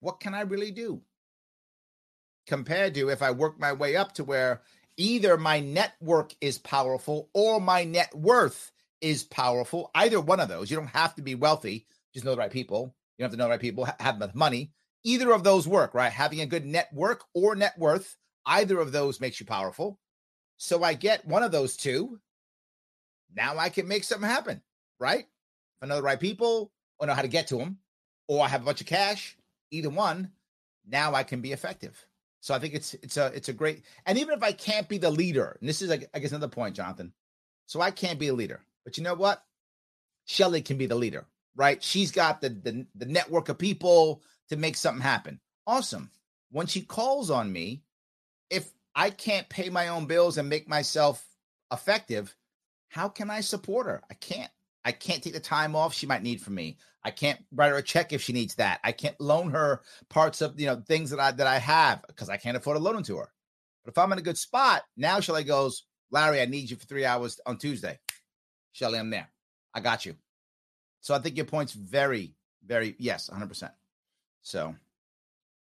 what 0.00 0.20
can 0.20 0.34
I 0.34 0.42
really 0.42 0.70
do? 0.70 1.02
Compared 2.46 2.94
to 2.94 3.08
if 3.08 3.22
I 3.22 3.30
work 3.30 3.58
my 3.58 3.72
way 3.72 3.96
up 3.96 4.12
to 4.12 4.24
where 4.24 4.62
either 4.96 5.36
my 5.36 5.60
network 5.60 6.34
is 6.40 6.58
powerful 6.58 7.28
or 7.32 7.60
my 7.60 7.84
net 7.84 8.14
worth 8.14 8.72
is 9.00 9.24
powerful. 9.24 9.90
Either 9.94 10.20
one 10.20 10.40
of 10.40 10.48
those. 10.48 10.70
You 10.70 10.76
don't 10.76 10.86
have 10.88 11.14
to 11.16 11.22
be 11.22 11.34
wealthy, 11.34 11.86
just 12.16 12.24
know 12.24 12.32
the 12.32 12.38
right 12.38 12.50
people. 12.50 12.96
You 13.16 13.22
don't 13.22 13.26
have 13.26 13.32
to 13.32 13.36
know 13.36 13.44
the 13.44 13.50
right 13.50 13.60
people, 13.60 13.86
have 14.00 14.34
money. 14.34 14.72
Either 15.04 15.32
of 15.32 15.44
those 15.44 15.68
work, 15.68 15.94
right? 15.94 16.10
Having 16.10 16.40
a 16.40 16.46
good 16.46 16.64
network 16.64 17.22
or 17.34 17.54
net 17.54 17.74
worth, 17.78 18.16
either 18.46 18.80
of 18.80 18.90
those 18.90 19.20
makes 19.20 19.38
you 19.38 19.46
powerful. 19.46 20.00
So 20.56 20.82
I 20.82 20.94
get 20.94 21.26
one 21.26 21.42
of 21.42 21.52
those 21.52 21.76
two. 21.76 22.18
Now 23.34 23.58
I 23.58 23.68
can 23.68 23.86
make 23.86 24.02
something 24.02 24.28
happen, 24.28 24.62
right? 24.98 25.20
If 25.20 25.82
I 25.82 25.86
know 25.86 25.96
the 25.96 26.02
right 26.02 26.18
people 26.18 26.72
or 26.98 27.06
know 27.06 27.12
how 27.14 27.22
to 27.22 27.28
get 27.28 27.48
to 27.48 27.58
them, 27.58 27.78
or 28.28 28.42
I 28.42 28.48
have 28.48 28.62
a 28.62 28.64
bunch 28.64 28.80
of 28.80 28.86
cash, 28.86 29.36
either 29.70 29.90
one, 29.90 30.32
now 30.88 31.14
I 31.14 31.22
can 31.22 31.42
be 31.42 31.52
effective. 31.52 32.06
So 32.40 32.54
I 32.54 32.58
think 32.58 32.74
it's 32.74 32.94
it's 32.94 33.16
a 33.16 33.26
it's 33.34 33.48
a 33.48 33.52
great 33.52 33.82
and 34.06 34.18
even 34.18 34.34
if 34.34 34.42
I 34.42 34.52
can't 34.52 34.88
be 34.88 34.98
the 34.98 35.10
leader, 35.10 35.56
and 35.60 35.68
this 35.68 35.82
is 35.82 35.90
I 35.90 36.18
guess 36.18 36.30
another 36.30 36.48
point, 36.48 36.76
Jonathan. 36.76 37.12
So 37.66 37.80
I 37.80 37.90
can't 37.90 38.18
be 38.18 38.28
a 38.28 38.34
leader. 38.34 38.60
But 38.84 38.96
you 38.96 39.04
know 39.04 39.14
what? 39.14 39.42
Shelly 40.24 40.62
can 40.62 40.78
be 40.78 40.86
the 40.86 40.94
leader, 40.94 41.26
right? 41.56 41.82
She's 41.82 42.12
got 42.12 42.40
the, 42.40 42.50
the, 42.50 42.86
the 42.94 43.06
network 43.06 43.48
of 43.48 43.58
people 43.58 44.22
to 44.48 44.56
make 44.56 44.76
something 44.76 45.02
happen. 45.02 45.40
Awesome. 45.66 46.10
When 46.50 46.66
she 46.66 46.82
calls 46.82 47.30
on 47.30 47.52
me, 47.52 47.82
if 48.50 48.70
I 48.94 49.10
can't 49.10 49.48
pay 49.48 49.68
my 49.68 49.88
own 49.88 50.06
bills 50.06 50.38
and 50.38 50.48
make 50.48 50.68
myself 50.68 51.26
effective, 51.72 52.34
how 52.88 53.08
can 53.08 53.30
I 53.30 53.40
support 53.40 53.86
her? 53.86 54.02
I 54.10 54.14
can't. 54.14 54.50
I 54.84 54.92
can't 54.92 55.20
take 55.20 55.32
the 55.32 55.40
time 55.40 55.74
off 55.74 55.92
she 55.92 56.06
might 56.06 56.22
need 56.22 56.40
from 56.40 56.54
me. 56.54 56.78
I 57.02 57.10
can't 57.10 57.40
write 57.52 57.70
her 57.70 57.78
a 57.78 57.82
check 57.82 58.12
if 58.12 58.22
she 58.22 58.32
needs 58.32 58.54
that. 58.54 58.78
I 58.84 58.92
can't 58.92 59.20
loan 59.20 59.50
her 59.50 59.80
parts 60.08 60.40
of 60.40 60.58
you 60.60 60.66
know 60.66 60.80
things 60.86 61.10
that 61.10 61.18
I 61.18 61.32
that 61.32 61.46
I 61.46 61.58
have 61.58 62.04
because 62.06 62.28
I 62.28 62.36
can't 62.36 62.56
afford 62.56 62.76
to 62.76 62.82
loan 62.82 62.94
them 62.94 63.02
to 63.04 63.16
her. 63.16 63.32
But 63.84 63.92
if 63.92 63.98
I'm 63.98 64.12
in 64.12 64.18
a 64.18 64.22
good 64.22 64.38
spot, 64.38 64.82
now 64.96 65.18
Shelly 65.18 65.42
goes, 65.42 65.86
Larry, 66.10 66.40
I 66.40 66.46
need 66.46 66.70
you 66.70 66.76
for 66.76 66.86
three 66.86 67.04
hours 67.04 67.40
on 67.46 67.58
Tuesday. 67.58 67.98
Shelly, 68.72 68.98
I'm 68.98 69.10
there. 69.10 69.28
I 69.74 69.80
got 69.80 70.06
you. 70.06 70.14
So 71.06 71.14
I 71.14 71.20
think 71.20 71.36
your 71.36 71.46
point's 71.46 71.72
very, 71.72 72.34
very, 72.66 72.96
yes, 72.98 73.30
100%. 73.32 73.70
So, 74.42 74.74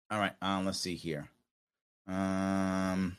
all 0.08 0.18
right, 0.20 0.34
um, 0.40 0.66
let's 0.66 0.78
see 0.78 0.94
here. 0.94 1.28
Um, 2.06 3.16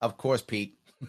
of 0.00 0.16
course, 0.16 0.40
Pete. 0.40 0.78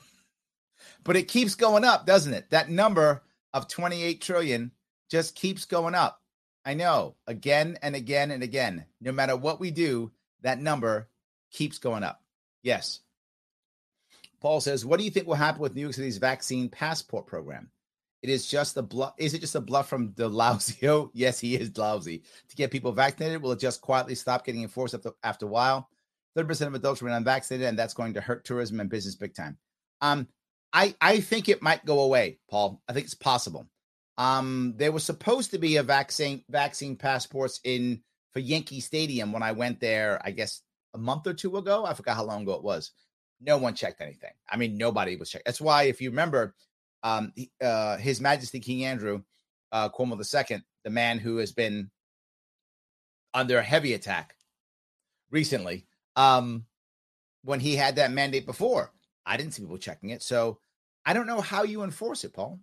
but 1.05 1.15
it 1.15 1.29
keeps 1.29 1.55
going 1.55 1.85
up, 1.85 2.05
doesn't 2.05 2.33
it? 2.33 2.49
That 2.49 2.69
number 2.69 3.23
of 3.53 3.69
28 3.69 4.19
trillion 4.19 4.73
just 5.09 5.35
keeps 5.35 5.63
going 5.63 5.95
up. 5.95 6.21
I 6.65 6.73
know, 6.73 7.15
again 7.25 7.77
and 7.81 7.95
again 7.95 8.31
and 8.31 8.43
again. 8.43 8.83
No 8.99 9.13
matter 9.13 9.37
what 9.37 9.61
we 9.61 9.71
do, 9.71 10.11
that 10.41 10.59
number 10.59 11.07
keeps 11.49 11.77
going 11.77 12.03
up. 12.03 12.21
Yes. 12.61 12.99
Paul 14.41 14.59
says, 14.59 14.83
"What 14.83 14.99
do 14.99 15.05
you 15.05 15.11
think 15.11 15.27
will 15.27 15.35
happen 15.35 15.61
with 15.61 15.75
New 15.75 15.81
York 15.83 15.93
City's 15.93 16.17
vaccine 16.17 16.67
passport 16.67 17.25
program? 17.25 17.71
It 18.21 18.29
is 18.29 18.47
just 18.47 18.77
a 18.77 18.81
bluff. 18.81 19.13
Is 19.17 19.33
it 19.33 19.41
just 19.41 19.55
a 19.55 19.61
bluff 19.61 19.87
from 19.87 20.09
De 20.09 20.23
Lauzio? 20.29 21.09
yes, 21.13 21.39
he 21.39 21.55
is 21.55 21.77
lousy 21.77 22.23
to 22.49 22.55
get 22.55 22.71
people 22.71 22.91
vaccinated. 22.91 23.41
Will 23.41 23.51
it 23.51 23.59
just 23.59 23.81
quietly 23.81 24.15
stop 24.15 24.45
getting 24.45 24.63
enforced 24.63 24.95
after, 24.95 25.11
after 25.23 25.45
a 25.45 25.49
while? 25.49 25.89
Thirty 26.35 26.47
percent 26.47 26.67
of 26.69 26.75
adults 26.75 27.01
remain 27.01 27.17
unvaccinated, 27.17 27.67
and 27.67 27.77
that's 27.77 27.93
going 27.93 28.13
to 28.15 28.21
hurt 28.21 28.45
tourism 28.45 28.79
and 28.79 28.89
business 28.89 29.15
big 29.15 29.33
time. 29.35 29.57
Um, 30.01 30.27
I 30.73 30.95
I 31.01 31.19
think 31.19 31.49
it 31.49 31.61
might 31.61 31.85
go 31.85 32.01
away, 32.01 32.39
Paul. 32.49 32.81
I 32.87 32.93
think 32.93 33.05
it's 33.05 33.15
possible. 33.15 33.67
Um, 34.17 34.73
there 34.77 34.91
was 34.91 35.03
supposed 35.03 35.51
to 35.51 35.59
be 35.59 35.77
a 35.77 35.83
vaccine 35.83 36.43
vaccine 36.49 36.95
passports 36.95 37.59
in 37.63 38.01
for 38.33 38.39
Yankee 38.39 38.79
Stadium 38.79 39.31
when 39.31 39.43
I 39.43 39.51
went 39.51 39.79
there. 39.79 40.19
I 40.23 40.31
guess 40.31 40.61
a 40.93 40.97
month 40.97 41.27
or 41.27 41.33
two 41.33 41.57
ago. 41.57 41.85
I 41.85 41.93
forgot 41.93 42.17
how 42.17 42.25
long 42.25 42.43
ago 42.43 42.53
it 42.53 42.63
was 42.63 42.91
no 43.39 43.57
one 43.57 43.75
checked 43.75 44.01
anything. 44.01 44.31
I 44.49 44.57
mean, 44.57 44.77
nobody 44.77 45.15
was 45.15 45.29
checked. 45.29 45.45
That's 45.45 45.61
why, 45.61 45.83
if 45.83 46.01
you 46.01 46.09
remember, 46.09 46.55
um, 47.03 47.33
uh, 47.61 47.97
His 47.97 48.21
Majesty 48.21 48.59
King 48.59 48.85
Andrew 48.85 49.23
uh, 49.71 49.89
Cuomo 49.89 50.17
II, 50.17 50.61
the 50.83 50.89
man 50.89 51.19
who 51.19 51.37
has 51.37 51.51
been 51.51 51.89
under 53.33 53.57
a 53.57 53.63
heavy 53.63 53.93
attack 53.93 54.35
recently, 55.29 55.85
um, 56.15 56.65
when 57.43 57.59
he 57.59 57.75
had 57.75 57.95
that 57.97 58.11
mandate 58.11 58.45
before, 58.45 58.91
I 59.25 59.37
didn't 59.37 59.53
see 59.53 59.61
people 59.61 59.77
checking 59.77 60.09
it. 60.09 60.23
So 60.23 60.59
I 61.05 61.13
don't 61.13 61.27
know 61.27 61.41
how 61.41 61.63
you 61.63 61.83
enforce 61.83 62.23
it, 62.23 62.33
Paul. 62.33 62.59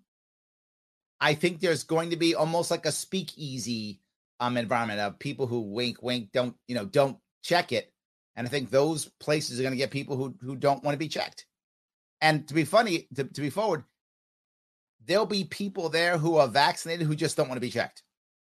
I 1.21 1.35
think 1.35 1.61
there's 1.61 1.85
going 1.85 2.11
to 2.11 2.17
be 2.17 2.35
almost 2.35 2.71
like 2.71 2.87
a 2.87 2.93
speakeasy 2.93 4.01
um 4.41 4.57
environment 4.57 4.99
of 4.99 5.19
people 5.19 5.47
who 5.47 5.61
wink, 5.61 6.03
wink, 6.03 6.33
don't 6.33 6.57
you 6.67 6.75
know, 6.75 6.85
don't 6.85 7.17
check 7.43 7.71
it 7.71 7.95
and 8.37 8.47
I 8.47 8.51
think 8.51 8.71
those 8.71 9.07
places 9.21 9.59
are 9.59 9.63
going 9.63 9.73
to 9.73 9.79
get 9.79 9.91
people 9.91 10.17
who 10.17 10.35
who 10.41 10.57
don't 10.57 10.83
want 10.83 10.95
to 10.95 10.99
be 10.99 11.09
checked. 11.09 11.47
And 12.21 12.47
to 12.49 12.55
be 12.55 12.65
funny, 12.65 13.07
to, 13.15 13.25
to 13.25 13.41
be 13.41 13.51
forward, 13.51 13.85
there'll 15.07 15.27
be 15.27 15.45
people 15.45 15.89
there 15.89 16.19
who 16.19 16.37
are 16.37 16.49
vaccinated 16.49 17.07
who 17.07 17.15
just 17.15 17.37
don't 17.37 17.49
want 17.49 17.57
to 17.57 17.67
be 17.67 17.71
checked. 17.71 18.03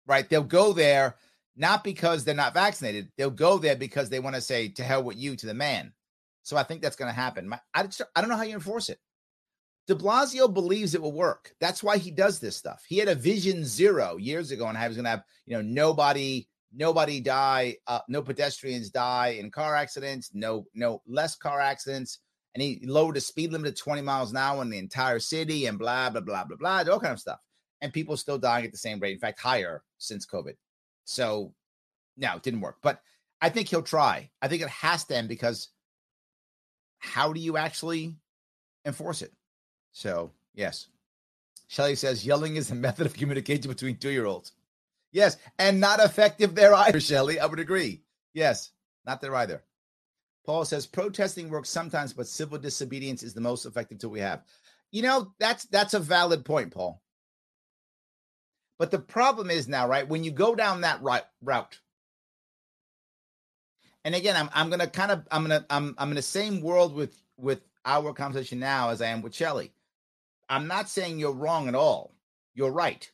Right? 0.07 0.29
They'll 0.29 0.43
go 0.43 0.73
there 0.73 1.17
not 1.57 1.85
because 1.85 2.25
they're 2.25 2.35
not 2.35 2.55
vaccinated. 2.55 3.11
They'll 3.17 3.31
go 3.31 3.59
there 3.59 3.77
because 3.77 4.09
they 4.09 4.21
want 4.21 4.35
to 4.37 4.41
say 4.41 4.69
to 4.69 4.83
hell 4.83 5.03
with 5.03 5.19
you 5.19 5.37
to 5.37 5.47
the 5.47 5.55
man. 5.55 5.93
So 6.43 6.57
I 6.57 6.63
think 6.63 6.83
that's 6.83 6.97
going 6.97 7.11
to 7.11 7.15
happen. 7.15 7.53
I, 7.75 7.83
just, 7.85 8.03
I 8.17 8.21
don't 8.21 8.31
know 8.31 8.37
how 8.37 8.43
you 8.43 8.55
enforce 8.55 8.89
it. 8.89 8.99
De 9.87 9.95
Blasio 9.95 10.53
believes 10.53 10.95
it 10.95 11.03
will 11.03 11.13
work. 11.13 11.53
That's 11.61 11.83
why 11.83 11.99
he 11.99 12.11
does 12.11 12.39
this 12.39 12.57
stuff. 12.57 12.85
He 12.89 12.99
had 12.99 13.09
a 13.09 13.15
vision 13.15 13.65
zero 13.65 14.17
years 14.17 14.53
ago, 14.53 14.67
and 14.67 14.79
I 14.79 14.87
was 14.87 14.97
going 14.97 15.05
to 15.05 15.11
have 15.11 15.25
you 15.47 15.57
know 15.57 15.63
nobody 15.63 16.47
nobody 16.73 17.21
die, 17.21 17.77
uh, 17.89 18.01
no 18.09 18.23
pedestrians 18.23 18.91
die 18.91 19.39
in 19.41 19.51
car 19.51 19.75
accidents, 19.75 20.31
no 20.33 20.67
no 20.75 21.03
less 21.09 21.35
car 21.35 21.61
accidents, 21.61 22.21
and 22.55 22.63
he 22.63 22.81
lowered 22.85 23.17
the 23.17 23.21
speed 23.21 23.53
limit 23.53 23.77
to 23.77 23.83
20 23.83 24.03
miles 24.03 24.31
an 24.31 24.37
hour 24.37 24.63
in 24.63 24.71
the 24.71 24.79
entire 24.79 25.19
city, 25.19 25.67
and 25.67 25.79
blah 25.79 26.11
blah 26.11 26.21
blah 26.21 26.45
blah 26.45 26.57
blah, 26.57 26.93
all 26.93 27.01
kind 27.01 27.13
of 27.13 27.21
stuff. 27.21 27.39
And 27.81 27.93
people 27.93 28.17
still 28.17 28.39
dying 28.39 28.65
at 28.65 28.73
the 28.73 28.79
same 28.79 29.01
rate, 29.01 29.15
in 29.15 29.21
fact, 29.21 29.41
higher 29.41 29.83
since 29.99 30.27
COVID. 30.27 30.55
So 31.05 31.55
no, 32.17 32.37
it 32.37 32.43
didn't 32.43 32.61
work. 32.61 32.77
But 32.83 33.01
I 33.41 33.49
think 33.49 33.69
he'll 33.69 33.83
try. 33.83 34.31
I 34.43 34.49
think 34.49 34.63
it 34.63 34.69
has 34.69 35.05
to 35.05 35.17
end 35.17 35.29
because 35.29 35.69
how 36.99 37.33
do 37.33 37.41
you 37.41 37.57
actually 37.57 38.17
enforce 38.85 39.23
it? 39.23 39.33
So 39.93 40.33
yes. 40.55 40.89
Shelly 41.69 41.95
says 41.95 42.27
yelling 42.27 42.57
is 42.57 42.73
a 42.73 42.75
method 42.75 43.07
of 43.07 43.15
communication 43.15 43.71
between 43.71 43.97
two 43.97 44.11
year 44.11 44.27
olds. 44.27 44.53
Yes, 45.13 45.37
and 45.59 45.81
not 45.81 46.01
effective 46.01 46.55
there 46.55 46.75
either, 46.75 47.01
Shelley. 47.01 47.41
I 47.41 47.47
would 47.47 47.59
agree. 47.59 48.03
Yes, 48.35 48.71
not 49.07 49.21
there 49.21 49.35
either. 49.35 49.63
Paul 50.51 50.65
says 50.65 50.85
protesting 50.85 51.49
works 51.49 51.71
sometimes, 51.71 52.13
but 52.13 52.27
civil 52.27 52.59
disobedience 52.59 53.23
is 53.23 53.35
the 53.35 53.41
most 53.41 53.67
effective 53.67 54.01
tool 54.01 54.11
we 54.11 54.19
have. 54.19 54.43
You 54.91 55.03
know, 55.03 55.33
that's 55.39 55.67
that's 55.67 55.95
a 55.95 56.01
valid 56.01 56.45
point, 56.45 56.73
Paul. 56.73 57.01
But 58.77 58.91
the 58.91 58.99
problem 58.99 59.49
is 59.49 59.69
now, 59.69 59.87
right? 59.87 60.09
When 60.09 60.25
you 60.25 60.33
go 60.33 60.57
down 60.57 60.81
that 60.81 61.01
right 61.03 61.23
route, 61.41 61.79
and 64.05 64.13
again, 64.13 64.35
I'm 64.35 64.51
I'm 64.53 64.71
gonna 64.71 64.89
kind 64.89 65.13
of 65.13 65.29
I'm 65.31 65.43
gonna 65.43 65.65
I'm 65.71 65.95
I'm 65.97 66.09
in 66.09 66.17
the 66.17 66.21
same 66.23 66.61
world 66.63 66.97
with 66.97 67.23
with 67.37 67.61
our 67.85 68.13
conversation 68.13 68.59
now 68.59 68.91
as 68.91 69.01
I 69.01 69.07
am 69.07 69.23
with 69.23 69.37
Shelley. 69.37 69.71
I'm 70.49 70.67
not 70.67 70.89
saying 70.89 71.21
you're 71.21 71.31
wrong 71.31 71.69
at 71.69 71.77
all. 71.77 72.13
You're 72.57 72.73
right. 72.73 73.09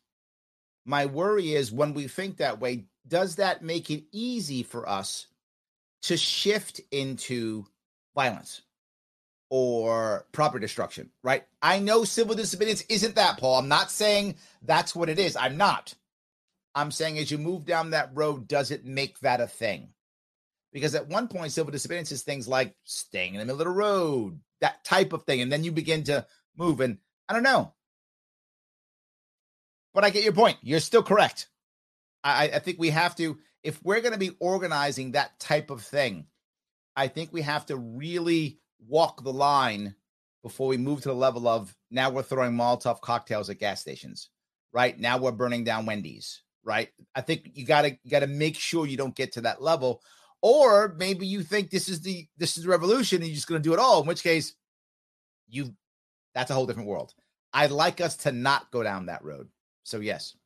My 0.86 1.04
worry 1.04 1.52
is 1.52 1.70
when 1.70 1.92
we 1.92 2.08
think 2.08 2.38
that 2.38 2.60
way, 2.60 2.86
does 3.06 3.36
that 3.36 3.62
make 3.62 3.90
it 3.90 4.04
easy 4.10 4.62
for 4.62 4.88
us 4.88 5.26
to 6.06 6.16
shift 6.16 6.80
into 6.90 7.66
violence 8.14 8.62
or 9.50 10.26
property 10.32 10.64
destruction, 10.64 11.10
right? 11.22 11.44
I 11.62 11.78
know 11.78 12.04
civil 12.04 12.34
disobedience 12.34 12.84
isn't 12.88 13.14
that, 13.14 13.38
Paul. 13.38 13.58
I'm 13.58 13.68
not 13.68 13.90
saying 13.90 14.36
that's 14.62 14.94
what 14.94 15.08
it 15.08 15.18
is. 15.18 15.36
I'm 15.36 15.56
not. 15.56 15.94
I'm 16.74 16.90
saying 16.90 17.18
as 17.18 17.30
you 17.30 17.38
move 17.38 17.64
down 17.64 17.90
that 17.90 18.10
road, 18.14 18.48
does 18.48 18.70
it 18.70 18.84
make 18.84 19.18
that 19.20 19.40
a 19.40 19.46
thing? 19.46 19.88
Because 20.72 20.94
at 20.94 21.08
one 21.08 21.28
point, 21.28 21.52
civil 21.52 21.72
disobedience 21.72 22.12
is 22.12 22.22
things 22.22 22.46
like 22.46 22.74
staying 22.84 23.34
in 23.34 23.38
the 23.38 23.46
middle 23.46 23.62
of 23.62 23.66
the 23.66 23.70
road, 23.70 24.40
that 24.60 24.84
type 24.84 25.12
of 25.12 25.24
thing. 25.24 25.40
And 25.40 25.50
then 25.50 25.64
you 25.64 25.72
begin 25.72 26.04
to 26.04 26.26
move. 26.56 26.80
And 26.80 26.98
I 27.28 27.32
don't 27.32 27.42
know. 27.42 27.72
But 29.94 30.04
I 30.04 30.10
get 30.10 30.24
your 30.24 30.34
point. 30.34 30.58
You're 30.60 30.80
still 30.80 31.02
correct. 31.02 31.48
I, 32.22 32.50
I 32.54 32.58
think 32.58 32.78
we 32.78 32.90
have 32.90 33.16
to, 33.16 33.38
if 33.66 33.82
we're 33.82 34.00
going 34.00 34.12
to 34.12 34.18
be 34.18 34.36
organizing 34.38 35.12
that 35.12 35.40
type 35.40 35.70
of 35.70 35.82
thing, 35.82 36.26
I 36.94 37.08
think 37.08 37.32
we 37.32 37.42
have 37.42 37.66
to 37.66 37.76
really 37.76 38.60
walk 38.86 39.24
the 39.24 39.32
line 39.32 39.96
before 40.44 40.68
we 40.68 40.76
move 40.76 41.00
to 41.00 41.08
the 41.08 41.14
level 41.14 41.48
of 41.48 41.74
now 41.90 42.10
we're 42.10 42.22
throwing 42.22 42.52
Molotov 42.52 43.00
cocktails 43.00 43.50
at 43.50 43.58
gas 43.58 43.80
stations, 43.80 44.30
right? 44.72 44.96
Now 44.96 45.18
we're 45.18 45.32
burning 45.32 45.64
down 45.64 45.84
Wendy's, 45.84 46.42
right? 46.62 46.90
I 47.12 47.22
think 47.22 47.50
you 47.54 47.66
gotta 47.66 47.98
gotta 48.08 48.28
make 48.28 48.56
sure 48.56 48.86
you 48.86 48.96
don't 48.96 49.16
get 49.16 49.32
to 49.32 49.40
that 49.40 49.60
level. 49.60 50.00
Or 50.42 50.94
maybe 50.96 51.26
you 51.26 51.42
think 51.42 51.70
this 51.70 51.88
is 51.88 52.02
the 52.02 52.28
this 52.36 52.56
is 52.56 52.62
the 52.62 52.70
revolution 52.70 53.18
and 53.18 53.26
you're 53.26 53.34
just 53.34 53.48
gonna 53.48 53.58
do 53.58 53.72
it 53.72 53.80
all, 53.80 54.00
in 54.00 54.06
which 54.06 54.22
case 54.22 54.54
you 55.48 55.74
that's 56.34 56.52
a 56.52 56.54
whole 56.54 56.66
different 56.66 56.88
world. 56.88 57.14
I'd 57.52 57.72
like 57.72 58.00
us 58.00 58.16
to 58.18 58.30
not 58.30 58.70
go 58.70 58.84
down 58.84 59.06
that 59.06 59.24
road. 59.24 59.48
So 59.82 59.98
yes. 59.98 60.36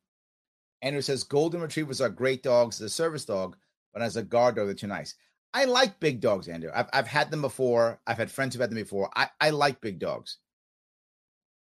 Andrew 0.81 1.01
says 1.01 1.23
golden 1.23 1.61
retrievers 1.61 2.01
are 2.01 2.09
great 2.09 2.43
dogs 2.43 2.81
as 2.81 2.85
a 2.85 2.89
service 2.89 3.25
dog, 3.25 3.55
but 3.93 4.01
as 4.01 4.17
a 4.17 4.23
guard 4.23 4.55
dog, 4.55 4.65
they're 4.65 4.73
too 4.73 4.87
nice. 4.87 5.15
I 5.53 5.65
like 5.65 5.99
big 5.99 6.21
dogs, 6.21 6.47
Andrew. 6.47 6.71
I've, 6.73 6.89
I've 6.93 7.07
had 7.07 7.29
them 7.29 7.41
before. 7.41 7.99
I've 8.07 8.17
had 8.17 8.31
friends 8.31 8.55
who've 8.55 8.61
had 8.61 8.71
them 8.71 8.77
before. 8.77 9.09
I, 9.15 9.27
I 9.39 9.49
like 9.49 9.81
big 9.81 9.99
dogs, 9.99 10.37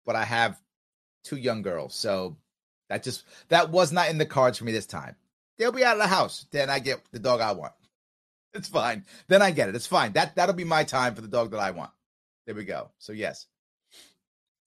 but 0.04 0.16
I 0.16 0.24
have 0.24 0.60
two 1.24 1.36
young 1.36 1.62
girls. 1.62 1.94
So 1.94 2.36
that 2.88 3.02
just, 3.02 3.24
that 3.48 3.70
was 3.70 3.90
not 3.90 4.10
in 4.10 4.18
the 4.18 4.26
cards 4.26 4.58
for 4.58 4.64
me 4.64 4.72
this 4.72 4.86
time. 4.86 5.16
They'll 5.58 5.72
be 5.72 5.84
out 5.84 5.96
of 5.96 6.02
the 6.02 6.08
house. 6.08 6.46
Then 6.50 6.70
I 6.70 6.78
get 6.78 7.00
the 7.10 7.18
dog 7.18 7.40
I 7.40 7.52
want. 7.52 7.72
It's 8.52 8.66
fine. 8.68 9.04
Then 9.28 9.42
I 9.42 9.52
get 9.52 9.68
it. 9.68 9.76
It's 9.76 9.86
fine. 9.86 10.12
That, 10.14 10.34
that'll 10.34 10.56
be 10.56 10.64
my 10.64 10.82
time 10.82 11.14
for 11.14 11.20
the 11.20 11.28
dog 11.28 11.52
that 11.52 11.60
I 11.60 11.70
want. 11.70 11.92
There 12.46 12.54
we 12.56 12.64
go. 12.64 12.90
So 12.98 13.12
yes. 13.12 13.46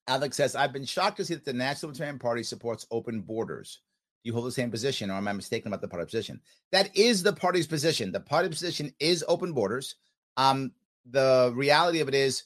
Alex 0.08 0.38
says, 0.38 0.56
I've 0.56 0.72
been 0.72 0.86
shocked 0.86 1.18
to 1.18 1.26
see 1.26 1.34
that 1.34 1.44
the 1.44 1.52
National 1.52 1.90
Libertarian 1.90 2.18
Party 2.18 2.44
supports 2.44 2.88
open 2.92 3.20
borders 3.20 3.82
you 4.24 4.34
hold 4.34 4.46
the 4.46 4.52
same 4.52 4.72
position, 4.72 5.12
or 5.12 5.16
am 5.16 5.28
I 5.28 5.34
mistaken 5.34 5.68
about 5.68 5.82
the 5.82 5.88
party 5.88 6.06
position? 6.06 6.42
That 6.72 6.96
is 6.96 7.24
the 7.24 7.34
party's 7.34 7.68
position. 7.68 8.12
The 8.12 8.22
party 8.22 8.50
position 8.50 8.94
is 9.00 9.24
open 9.28 9.54
borders. 9.54 9.96
Um, 10.38 10.72
the 11.06 11.52
reality 11.56 12.00
of 12.00 12.08
it 12.08 12.16
is, 12.16 12.44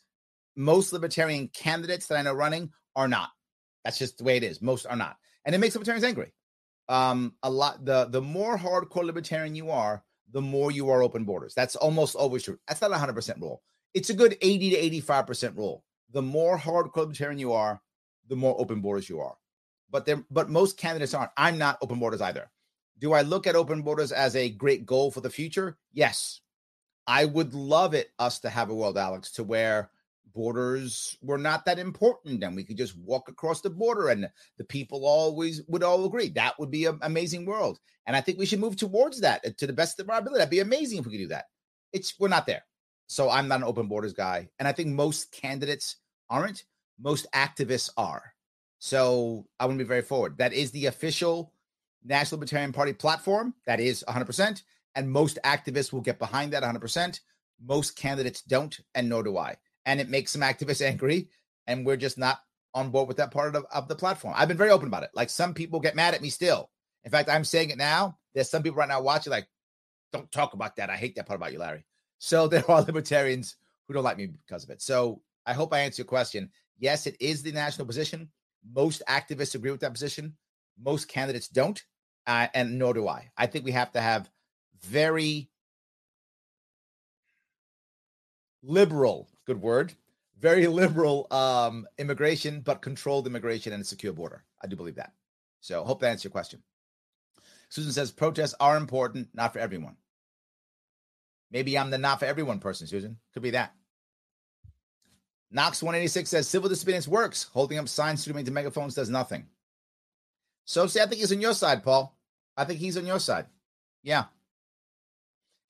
most 0.55 0.91
libertarian 0.91 1.49
candidates 1.49 2.07
that 2.07 2.17
I 2.17 2.23
know 2.23 2.33
running 2.33 2.71
are 2.95 3.07
not. 3.07 3.29
That's 3.85 3.99
just 3.99 4.17
the 4.17 4.23
way 4.23 4.37
it 4.37 4.43
is. 4.43 4.61
Most 4.61 4.87
are 4.87 4.95
not, 4.95 5.17
and 5.45 5.53
it 5.53 5.59
makes 5.59 5.75
libertarians 5.75 6.03
angry. 6.03 6.33
Um, 6.89 7.35
a 7.43 7.49
lot. 7.49 7.85
The 7.85 8.05
the 8.05 8.21
more 8.21 8.57
hardcore 8.57 9.05
libertarian 9.05 9.55
you 9.55 9.69
are, 9.69 10.03
the 10.31 10.41
more 10.41 10.71
you 10.71 10.89
are 10.89 11.03
open 11.03 11.25
borders. 11.25 11.53
That's 11.53 11.75
almost 11.75 12.15
always 12.15 12.43
true. 12.43 12.57
That's 12.67 12.81
not 12.81 12.91
a 12.91 12.97
hundred 12.97 13.13
percent 13.13 13.39
rule. 13.39 13.61
It's 13.93 14.09
a 14.09 14.15
good 14.15 14.35
eighty 14.41 14.71
to 14.71 14.75
eighty 14.75 14.99
five 14.99 15.27
percent 15.27 15.55
rule. 15.55 15.83
The 16.11 16.21
more 16.21 16.57
hardcore 16.57 16.97
libertarian 16.97 17.39
you 17.39 17.53
are, 17.53 17.81
the 18.27 18.35
more 18.35 18.59
open 18.59 18.81
borders 18.81 19.07
you 19.07 19.19
are 19.19 19.37
but 19.89 20.05
there 20.05 20.23
but 20.29 20.49
most 20.49 20.77
candidates 20.77 21.13
aren't. 21.13 21.31
I'm 21.37 21.57
not 21.57 21.77
open 21.81 21.99
borders 21.99 22.21
either. 22.21 22.49
Do 22.99 23.13
I 23.13 23.21
look 23.21 23.47
at 23.47 23.55
open 23.55 23.81
borders 23.81 24.11
as 24.11 24.35
a 24.35 24.49
great 24.49 24.85
goal 24.85 25.11
for 25.11 25.21
the 25.21 25.29
future? 25.29 25.77
Yes. 25.93 26.41
I 27.05 27.25
would 27.25 27.53
love 27.53 27.93
it 27.93 28.09
us 28.19 28.39
to 28.39 28.49
have 28.49 28.69
a 28.69 28.75
world, 28.75 28.97
Alex, 28.97 29.31
to 29.33 29.43
where 29.43 29.91
borders 30.33 31.17
were 31.21 31.37
not 31.37 31.65
that 31.65 31.79
important 31.79 32.43
and 32.43 32.55
we 32.55 32.63
could 32.63 32.77
just 32.77 32.97
walk 32.97 33.29
across 33.29 33.61
the 33.61 33.69
border 33.69 34.09
and 34.09 34.29
the 34.57 34.63
people 34.63 35.05
always 35.05 35.61
would 35.67 35.83
all 35.83 36.05
agree. 36.05 36.29
That 36.29 36.59
would 36.59 36.69
be 36.69 36.85
an 36.85 36.99
amazing 37.01 37.45
world. 37.45 37.79
And 38.05 38.15
I 38.15 38.21
think 38.21 38.37
we 38.37 38.45
should 38.45 38.59
move 38.59 38.75
towards 38.75 39.19
that 39.21 39.41
uh, 39.45 39.49
to 39.57 39.67
the 39.67 39.73
best 39.73 39.99
of 39.99 40.09
our 40.09 40.19
ability. 40.19 40.39
That'd 40.39 40.51
be 40.51 40.59
amazing 40.59 40.99
if 40.99 41.05
we 41.05 41.11
could 41.11 41.23
do 41.23 41.27
that. 41.29 41.45
It's 41.93 42.13
we're 42.19 42.27
not 42.27 42.45
there. 42.45 42.63
So 43.07 43.29
I'm 43.29 43.47
not 43.47 43.59
an 43.59 43.63
open 43.63 43.87
borders 43.87 44.13
guy. 44.13 44.49
And 44.59 44.67
I 44.67 44.73
think 44.73 44.89
most 44.89 45.31
candidates 45.31 45.97
aren't. 46.29 46.65
Most 46.99 47.25
activists 47.33 47.89
are. 47.97 48.33
So 48.79 49.47
I 49.59 49.67
to 49.67 49.73
be 49.75 49.83
very 49.83 50.01
forward. 50.01 50.37
That 50.37 50.53
is 50.53 50.71
the 50.71 50.85
official 50.85 51.53
National 52.03 52.39
Libertarian 52.39 52.73
Party 52.73 52.93
platform. 52.93 53.53
That 53.65 53.79
is 53.79 54.03
100%. 54.07 54.63
And 54.95 55.11
most 55.11 55.39
activists 55.43 55.91
will 55.91 56.01
get 56.01 56.19
behind 56.19 56.53
that 56.53 56.63
100%. 56.63 57.19
Most 57.63 57.95
candidates 57.95 58.41
don't, 58.41 58.79
and 58.95 59.09
nor 59.09 59.23
do 59.23 59.37
I. 59.37 59.55
And 59.85 59.99
it 59.99 60.09
makes 60.09 60.31
some 60.31 60.41
activists 60.41 60.81
angry. 60.85 61.29
And 61.65 61.85
we're 61.85 61.97
just 61.97 62.17
not 62.17 62.39
on 62.73 62.91
board 62.91 63.07
with 63.07 63.17
that 63.17 63.31
part 63.31 63.55
of, 63.55 63.65
of 63.71 63.87
the 63.87 63.95
platform. 63.95 64.33
I've 64.37 64.47
been 64.47 64.57
very 64.57 64.69
open 64.69 64.87
about 64.87 65.03
it. 65.03 65.09
Like 65.13 65.29
some 65.29 65.53
people 65.53 65.79
get 65.79 65.95
mad 65.95 66.13
at 66.13 66.21
me 66.21 66.29
still. 66.29 66.69
In 67.03 67.11
fact, 67.11 67.29
I'm 67.29 67.43
saying 67.43 67.71
it 67.71 67.77
now. 67.77 68.17
There's 68.33 68.49
some 68.49 68.63
people 68.63 68.77
right 68.77 68.89
now 68.89 69.01
watching, 69.01 69.31
like, 69.31 69.47
don't 70.13 70.31
talk 70.31 70.53
about 70.53 70.75
that. 70.75 70.89
I 70.89 70.95
hate 70.95 71.15
that 71.15 71.25
part 71.25 71.39
about 71.39 71.53
you, 71.53 71.59
Larry. 71.59 71.85
So 72.19 72.47
there 72.49 72.69
are 72.69 72.81
libertarians 72.81 73.55
who 73.87 73.93
don't 73.93 74.03
like 74.03 74.17
me 74.17 74.27
because 74.27 74.63
of 74.63 74.69
it. 74.69 74.81
So 74.81 75.21
I 75.45 75.53
hope 75.53 75.73
I 75.73 75.79
answer 75.79 76.01
your 76.01 76.07
question. 76.07 76.51
Yes, 76.79 77.07
it 77.07 77.17
is 77.19 77.41
the 77.41 77.51
national 77.51 77.87
position. 77.87 78.29
Most 78.73 79.01
activists 79.07 79.55
agree 79.55 79.71
with 79.71 79.81
that 79.81 79.93
position. 79.93 80.35
Most 80.79 81.07
candidates 81.07 81.47
don't, 81.47 81.81
uh, 82.25 82.47
and 82.53 82.77
nor 82.77 82.93
do 82.93 83.07
I. 83.07 83.31
I 83.37 83.47
think 83.47 83.65
we 83.65 83.71
have 83.71 83.91
to 83.93 84.01
have 84.01 84.29
very 84.83 85.49
liberal, 88.63 89.29
good 89.45 89.61
word, 89.61 89.93
very 90.39 90.67
liberal 90.81 91.27
um, 91.31 91.87
immigration, 91.97 92.61
but 92.61 92.81
controlled 92.81 93.27
immigration 93.27 93.73
and 93.73 93.81
a 93.81 93.85
secure 93.85 94.13
border. 94.13 94.43
I 94.61 94.67
do 94.67 94.75
believe 94.75 94.95
that. 94.95 95.13
So 95.61 95.83
hope 95.83 96.01
that 96.01 96.09
answers 96.09 96.25
your 96.25 96.31
question. 96.31 96.61
Susan 97.69 97.91
says 97.91 98.11
protests 98.11 98.55
are 98.59 98.77
important, 98.77 99.29
not 99.33 99.53
for 99.53 99.59
everyone. 99.59 99.97
Maybe 101.51 101.77
I'm 101.77 101.89
the 101.89 101.97
not 101.97 102.19
for 102.19 102.25
everyone 102.25 102.59
person, 102.59 102.87
Susan. 102.87 103.17
Could 103.33 103.43
be 103.43 103.51
that. 103.51 103.73
Knox 105.51 105.81
186 105.81 106.29
says 106.29 106.47
civil 106.47 106.69
disobedience 106.69 107.07
works. 107.07 107.43
Holding 107.53 107.77
up 107.77 107.87
signs, 107.87 108.21
streaming 108.21 108.45
to 108.45 108.51
megaphones 108.51 108.95
does 108.95 109.09
nothing. 109.09 109.47
So 110.65 110.87
see, 110.87 110.99
I 110.99 111.05
think 111.05 111.21
he's 111.21 111.31
on 111.31 111.41
your 111.41 111.53
side, 111.53 111.83
Paul. 111.83 112.17
I 112.57 112.65
think 112.65 112.79
he's 112.79 112.97
on 112.97 113.05
your 113.05 113.19
side. 113.19 113.45
Yeah. 114.03 114.25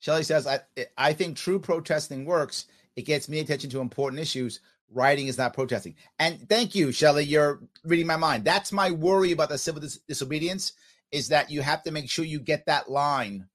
Shelley 0.00 0.24
says, 0.24 0.46
I 0.46 0.60
I 0.96 1.12
think 1.12 1.36
true 1.36 1.58
protesting 1.58 2.24
works. 2.24 2.66
It 2.96 3.02
gets 3.02 3.28
me 3.28 3.40
attention 3.40 3.70
to 3.70 3.80
important 3.80 4.20
issues. 4.20 4.60
Writing 4.90 5.26
is 5.26 5.38
not 5.38 5.54
protesting. 5.54 5.94
And 6.18 6.48
thank 6.48 6.74
you, 6.74 6.92
Shelley. 6.92 7.24
You're 7.24 7.60
reading 7.84 8.06
my 8.06 8.16
mind. 8.16 8.44
That's 8.44 8.72
my 8.72 8.90
worry 8.90 9.32
about 9.32 9.50
the 9.50 9.58
civil 9.58 9.80
dis- 9.80 10.00
disobedience 10.08 10.72
is 11.12 11.28
that 11.28 11.50
you 11.50 11.62
have 11.62 11.82
to 11.84 11.90
make 11.90 12.10
sure 12.10 12.24
you 12.24 12.40
get 12.40 12.66
that 12.66 12.90
line 12.90 13.48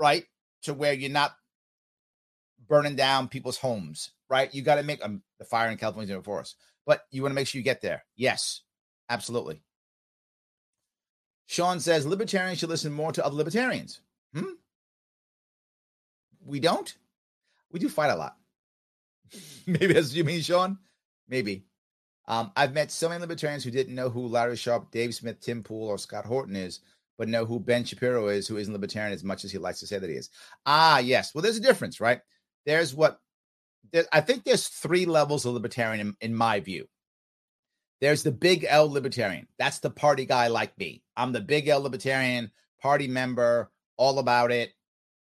right 0.00 0.24
to 0.62 0.74
where 0.74 0.92
you're 0.92 1.10
not 1.10 1.36
burning 2.68 2.96
down 2.96 3.28
people's 3.28 3.58
homes 3.58 4.10
right? 4.28 4.52
You 4.54 4.62
got 4.62 4.76
to 4.76 4.82
make 4.82 5.04
um, 5.04 5.22
the 5.38 5.44
fire 5.44 5.70
in 5.70 5.78
California 5.78 6.16
before 6.16 6.40
us, 6.40 6.54
but 6.84 7.02
you 7.10 7.22
want 7.22 7.30
to 7.30 7.34
make 7.34 7.46
sure 7.46 7.58
you 7.58 7.64
get 7.64 7.82
there. 7.82 8.04
Yes, 8.16 8.62
absolutely. 9.08 9.62
Sean 11.46 11.78
says 11.80 12.06
libertarians 12.06 12.58
should 12.58 12.68
listen 12.68 12.92
more 12.92 13.12
to 13.12 13.24
other 13.24 13.36
libertarians. 13.36 14.00
Hmm? 14.34 14.54
We 16.44 16.60
don't? 16.60 16.92
We 17.70 17.80
do 17.80 17.88
fight 17.88 18.10
a 18.10 18.16
lot. 18.16 18.36
Maybe 19.66 19.92
that's 19.92 20.08
what 20.08 20.16
you 20.16 20.24
mean, 20.24 20.42
Sean? 20.42 20.78
Maybe. 21.28 21.64
Um, 22.28 22.50
I've 22.56 22.74
met 22.74 22.90
so 22.90 23.08
many 23.08 23.20
libertarians 23.20 23.62
who 23.62 23.70
didn't 23.70 23.94
know 23.94 24.10
who 24.10 24.26
Larry 24.26 24.56
Sharpe, 24.56 24.90
Dave 24.90 25.14
Smith, 25.14 25.40
Tim 25.40 25.62
Pool, 25.62 25.88
or 25.88 25.98
Scott 25.98 26.24
Horton 26.24 26.56
is, 26.56 26.80
but 27.16 27.28
know 27.28 27.44
who 27.44 27.60
Ben 27.60 27.84
Shapiro 27.84 28.26
is, 28.28 28.48
who 28.48 28.56
isn't 28.56 28.72
libertarian 28.72 29.12
as 29.12 29.22
much 29.22 29.44
as 29.44 29.52
he 29.52 29.58
likes 29.58 29.78
to 29.80 29.86
say 29.86 29.98
that 29.98 30.10
he 30.10 30.16
is. 30.16 30.30
Ah, 30.66 30.98
yes. 30.98 31.32
Well, 31.32 31.42
there's 31.42 31.56
a 31.56 31.60
difference, 31.60 32.00
right? 32.00 32.20
There's 32.66 32.94
what 32.94 33.18
I 34.12 34.20
think 34.20 34.44
there's 34.44 34.68
three 34.68 35.06
levels 35.06 35.46
of 35.46 35.54
libertarian 35.54 36.00
in, 36.00 36.30
in 36.32 36.34
my 36.34 36.60
view. 36.60 36.86
There's 38.00 38.22
the 38.22 38.32
big 38.32 38.66
L 38.68 38.90
libertarian. 38.90 39.46
That's 39.58 39.78
the 39.78 39.90
party 39.90 40.26
guy 40.26 40.48
like 40.48 40.76
me. 40.76 41.02
I'm 41.16 41.32
the 41.32 41.40
big 41.40 41.68
L 41.68 41.80
libertarian, 41.80 42.50
party 42.82 43.08
member, 43.08 43.70
all 43.96 44.18
about 44.18 44.50
it. 44.50 44.72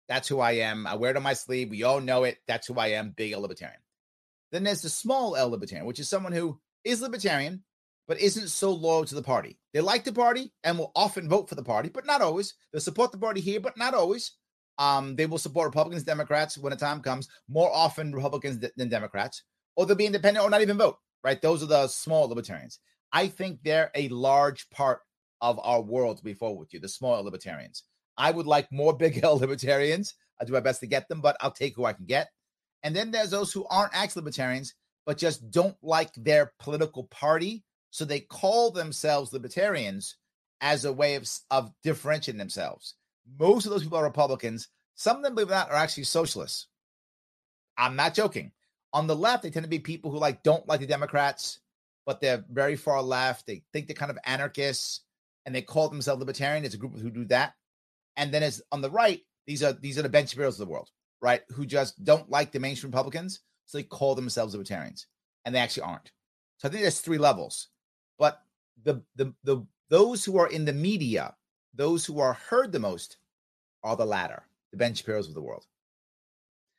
That's 0.09 0.27
who 0.27 0.39
I 0.39 0.53
am. 0.53 0.87
I 0.87 0.95
wear 0.95 1.11
it 1.11 1.17
on 1.17 1.23
my 1.23 1.33
sleeve. 1.33 1.69
We 1.69 1.83
all 1.83 2.01
know 2.01 2.23
it. 2.23 2.39
That's 2.47 2.67
who 2.67 2.77
I 2.77 2.87
am, 2.87 3.11
big 3.11 3.31
L 3.31 3.41
libertarian. 3.41 3.79
Then 4.51 4.63
there's 4.63 4.81
the 4.81 4.89
small 4.89 5.35
L 5.35 5.49
libertarian, 5.49 5.85
which 5.85 5.99
is 5.99 6.09
someone 6.09 6.33
who 6.33 6.59
is 6.83 7.01
libertarian, 7.01 7.63
but 8.07 8.19
isn't 8.19 8.49
so 8.49 8.71
loyal 8.71 9.05
to 9.05 9.15
the 9.15 9.21
party. 9.21 9.59
They 9.71 9.81
like 9.81 10.03
the 10.03 10.11
party 10.11 10.51
and 10.63 10.79
will 10.79 10.91
often 10.95 11.29
vote 11.29 11.47
for 11.47 11.55
the 11.55 11.63
party, 11.63 11.89
but 11.89 12.07
not 12.07 12.21
always. 12.21 12.55
They'll 12.73 12.81
support 12.81 13.11
the 13.11 13.19
party 13.19 13.39
here, 13.39 13.59
but 13.59 13.77
not 13.77 13.93
always. 13.93 14.31
Um, 14.79 15.17
they 15.17 15.25
will 15.25 15.37
support 15.37 15.67
Republicans, 15.67 16.03
Democrats 16.03 16.57
when 16.57 16.71
the 16.71 16.77
time 16.77 17.01
comes, 17.01 17.27
more 17.49 17.69
often 17.71 18.15
Republicans 18.15 18.65
than 18.77 18.89
Democrats, 18.89 19.43
or 19.75 19.85
they'll 19.85 19.95
be 19.95 20.05
independent 20.05 20.43
or 20.43 20.49
not 20.49 20.61
even 20.61 20.77
vote, 20.77 20.97
right? 21.23 21.41
Those 21.41 21.61
are 21.61 21.67
the 21.67 21.87
small 21.87 22.27
libertarians. 22.29 22.79
I 23.11 23.27
think 23.27 23.59
they're 23.61 23.91
a 23.93 24.07
large 24.07 24.69
part 24.69 25.01
of 25.41 25.59
our 25.61 25.81
world 25.81 26.17
to 26.17 26.23
be 26.23 26.33
forward 26.33 26.59
with 26.59 26.73
you, 26.73 26.79
the 26.79 26.87
small 26.87 27.21
libertarians. 27.23 27.83
I 28.17 28.31
would 28.31 28.47
like 28.47 28.71
more 28.71 28.93
big 28.97 29.23
L 29.23 29.37
libertarians. 29.37 30.15
I 30.39 30.45
do 30.45 30.53
my 30.53 30.61
best 30.61 30.79
to 30.79 30.87
get 30.87 31.09
them, 31.09 31.21
but 31.21 31.35
I'll 31.41 31.51
take 31.51 31.75
who 31.75 31.85
I 31.85 31.93
can 31.93 32.05
get. 32.05 32.29
And 32.81 32.95
then 32.95 33.11
there's 33.11 33.31
those 33.31 33.51
who 33.51 33.65
aren't 33.69 33.95
actually 33.95 34.21
libertarians, 34.21 34.73
but 35.05 35.17
just 35.17 35.51
don't 35.51 35.75
like 35.81 36.13
their 36.13 36.53
political 36.59 37.03
party. 37.05 37.65
So 37.91 38.05
they 38.05 38.21
call 38.21 38.71
themselves 38.71 39.33
libertarians 39.33 40.15
as 40.61 40.85
a 40.85 40.93
way 40.93 41.15
of, 41.15 41.27
of 41.51 41.71
differentiating 41.83 42.39
themselves. 42.39 42.95
Most 43.37 43.65
of 43.65 43.71
those 43.71 43.83
people 43.83 43.97
are 43.97 44.03
Republicans. 44.03 44.69
Some 44.95 45.17
of 45.17 45.23
them, 45.23 45.35
believe 45.35 45.49
not, 45.49 45.69
are 45.69 45.75
actually 45.75 46.03
socialists. 46.03 46.67
I'm 47.77 47.95
not 47.95 48.13
joking. 48.13 48.51
On 48.93 49.07
the 49.07 49.15
left, 49.15 49.43
they 49.43 49.49
tend 49.49 49.63
to 49.63 49.69
be 49.69 49.79
people 49.79 50.11
who 50.11 50.17
like 50.17 50.43
don't 50.43 50.67
like 50.67 50.79
the 50.79 50.87
Democrats, 50.87 51.59
but 52.05 52.19
they're 52.19 52.43
very 52.51 52.75
far 52.75 53.01
left. 53.01 53.45
They 53.45 53.63
think 53.71 53.87
they're 53.87 53.95
kind 53.95 54.11
of 54.11 54.17
anarchists, 54.25 55.01
and 55.45 55.53
they 55.53 55.61
call 55.61 55.89
themselves 55.89 56.19
libertarian. 56.19 56.65
It's 56.65 56.75
a 56.75 56.79
group 56.79 56.97
who 56.97 57.11
do 57.11 57.25
that. 57.25 57.53
And 58.17 58.33
then 58.33 58.43
as 58.43 58.61
on 58.71 58.81
the 58.81 58.89
right, 58.89 59.21
these 59.45 59.63
are 59.63 59.73
these 59.73 59.97
are 59.97 60.01
the 60.01 60.09
Ben 60.09 60.25
Shapiro's 60.25 60.59
of 60.59 60.67
the 60.67 60.71
world, 60.71 60.89
right? 61.21 61.41
Who 61.51 61.65
just 61.65 62.03
don't 62.03 62.29
like 62.29 62.51
the 62.51 62.59
mainstream 62.59 62.91
Republicans, 62.91 63.41
so 63.65 63.77
they 63.77 63.83
call 63.83 64.15
themselves 64.15 64.53
libertarians, 64.53 65.07
and 65.45 65.53
they 65.53 65.59
actually 65.59 65.83
aren't. 65.83 66.11
So 66.57 66.67
I 66.67 66.71
think 66.71 66.81
there's 66.81 67.01
three 67.01 67.19
levels. 67.19 67.69
But 68.17 68.41
the 68.83 69.03
the 69.15 69.33
the 69.43 69.65
those 69.89 70.25
who 70.25 70.37
are 70.37 70.47
in 70.47 70.65
the 70.65 70.73
media 70.73 71.35
those 71.73 72.05
who 72.05 72.19
are 72.19 72.33
heard 72.33 72.71
the 72.71 72.79
most 72.79 73.17
are 73.83 73.95
the 73.95 74.05
latter, 74.05 74.43
the 74.71 74.77
Ben 74.77 74.93
Shapiro's 74.93 75.27
of 75.27 75.33
the 75.33 75.41
world. 75.41 75.65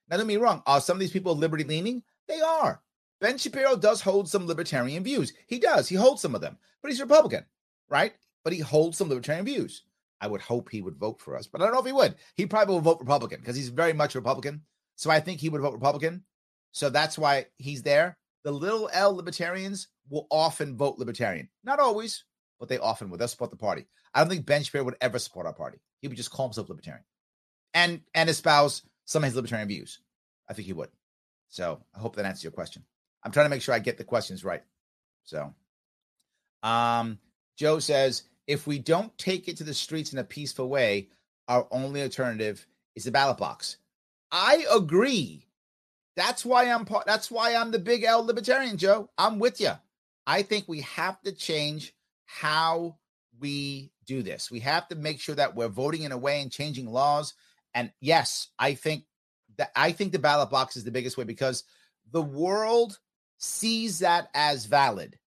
Now, 0.08 0.16
don't 0.16 0.26
get 0.26 0.34
me 0.34 0.36
wrong. 0.38 0.62
Are 0.66 0.80
some 0.80 0.96
of 0.96 1.00
these 1.00 1.12
people 1.12 1.36
liberty 1.36 1.64
leaning? 1.64 2.02
They 2.26 2.40
are. 2.40 2.82
Ben 3.20 3.38
Shapiro 3.38 3.76
does 3.76 4.00
hold 4.00 4.28
some 4.28 4.46
libertarian 4.46 5.04
views. 5.04 5.32
He 5.46 5.58
does. 5.58 5.88
He 5.88 5.94
holds 5.94 6.22
some 6.22 6.34
of 6.34 6.40
them, 6.40 6.56
but 6.82 6.90
he's 6.90 7.00
Republican, 7.00 7.44
right? 7.88 8.14
But 8.44 8.52
he 8.52 8.60
holds 8.60 8.98
some 8.98 9.08
libertarian 9.08 9.44
views. 9.44 9.84
I 10.20 10.26
would 10.26 10.40
hope 10.40 10.68
he 10.68 10.82
would 10.82 10.96
vote 10.96 11.20
for 11.20 11.36
us, 11.36 11.46
but 11.46 11.60
I 11.60 11.64
don't 11.64 11.74
know 11.74 11.80
if 11.80 11.86
he 11.86 11.92
would. 11.92 12.14
He 12.34 12.46
probably 12.46 12.74
will 12.74 12.80
vote 12.80 13.00
Republican 13.00 13.40
because 13.40 13.56
he's 13.56 13.68
very 13.68 13.92
much 13.92 14.14
Republican. 14.14 14.62
So 14.96 15.10
I 15.10 15.20
think 15.20 15.40
he 15.40 15.48
would 15.48 15.60
vote 15.60 15.72
Republican. 15.72 16.24
So 16.72 16.90
that's 16.90 17.18
why 17.18 17.46
he's 17.58 17.82
there. 17.82 18.16
The 18.44 18.52
little 18.52 18.90
L 18.92 19.14
libertarians 19.14 19.88
will 20.08 20.26
often 20.30 20.76
vote 20.76 20.98
libertarian. 20.98 21.48
Not 21.64 21.78
always, 21.78 22.24
but 22.60 22.68
they 22.68 22.78
often 22.78 23.10
will. 23.10 23.18
They'll 23.18 23.26
support 23.26 23.50
the 23.50 23.56
party. 23.56 23.86
I 24.14 24.20
don't 24.20 24.28
think 24.28 24.46
Ben 24.46 24.62
Shapiro 24.62 24.84
would 24.84 24.96
ever 25.00 25.18
support 25.18 25.46
our 25.46 25.54
party. 25.54 25.78
He 26.00 26.08
would 26.08 26.16
just 26.16 26.30
call 26.30 26.46
himself 26.46 26.68
libertarian 26.68 27.04
and 27.74 28.02
and 28.14 28.28
espouse 28.30 28.82
some 29.06 29.24
of 29.24 29.26
his 29.26 29.34
libertarian 29.34 29.66
views. 29.66 29.98
I 30.48 30.52
think 30.52 30.66
he 30.66 30.72
would. 30.72 30.90
So 31.48 31.80
I 31.94 31.98
hope 31.98 32.14
that 32.16 32.26
answers 32.26 32.44
your 32.44 32.52
question. 32.52 32.84
I'm 33.24 33.32
trying 33.32 33.46
to 33.46 33.50
make 33.50 33.62
sure 33.62 33.74
I 33.74 33.80
get 33.80 33.98
the 33.98 34.04
questions 34.04 34.44
right. 34.44 34.62
So, 35.24 35.52
um, 36.62 37.18
Joe 37.56 37.78
says 37.78 38.24
if 38.46 38.66
we 38.66 38.78
don't 38.78 39.16
take 39.18 39.48
it 39.48 39.56
to 39.58 39.64
the 39.64 39.74
streets 39.74 40.12
in 40.12 40.18
a 40.18 40.24
peaceful 40.24 40.68
way, 40.68 41.08
our 41.48 41.66
only 41.70 42.02
alternative 42.02 42.66
is 42.94 43.04
the 43.04 43.10
ballot 43.10 43.38
box. 43.38 43.76
I 44.30 44.64
agree. 44.70 45.46
That's 46.16 46.44
why 46.44 46.70
I'm 46.70 46.84
part. 46.84 47.06
That's 47.06 47.30
why 47.30 47.54
I'm 47.54 47.70
the 47.70 47.78
big 47.78 48.04
L 48.04 48.24
libertarian, 48.24 48.76
Joe. 48.76 49.10
I'm 49.16 49.38
with 49.38 49.60
you. 49.60 49.72
I 50.26 50.42
think 50.42 50.66
we 50.68 50.82
have 50.82 51.20
to 51.22 51.32
change 51.32 51.94
how 52.38 52.96
we 53.40 53.90
do 54.06 54.22
this. 54.22 54.50
We 54.50 54.60
have 54.60 54.86
to 54.88 54.94
make 54.94 55.20
sure 55.20 55.34
that 55.34 55.56
we're 55.56 55.68
voting 55.68 56.02
in 56.02 56.12
a 56.12 56.18
way 56.18 56.40
and 56.40 56.50
changing 56.50 56.86
laws. 56.86 57.34
And 57.74 57.90
yes, 58.00 58.48
I 58.58 58.74
think 58.74 59.04
that 59.56 59.70
I 59.74 59.92
think 59.92 60.12
the 60.12 60.18
ballot 60.18 60.50
box 60.50 60.76
is 60.76 60.84
the 60.84 60.90
biggest 60.90 61.16
way 61.16 61.24
because 61.24 61.64
the 62.12 62.22
world 62.22 62.98
sees 63.38 64.00
that 64.00 64.28
as 64.34 64.66
valid, 64.66 65.18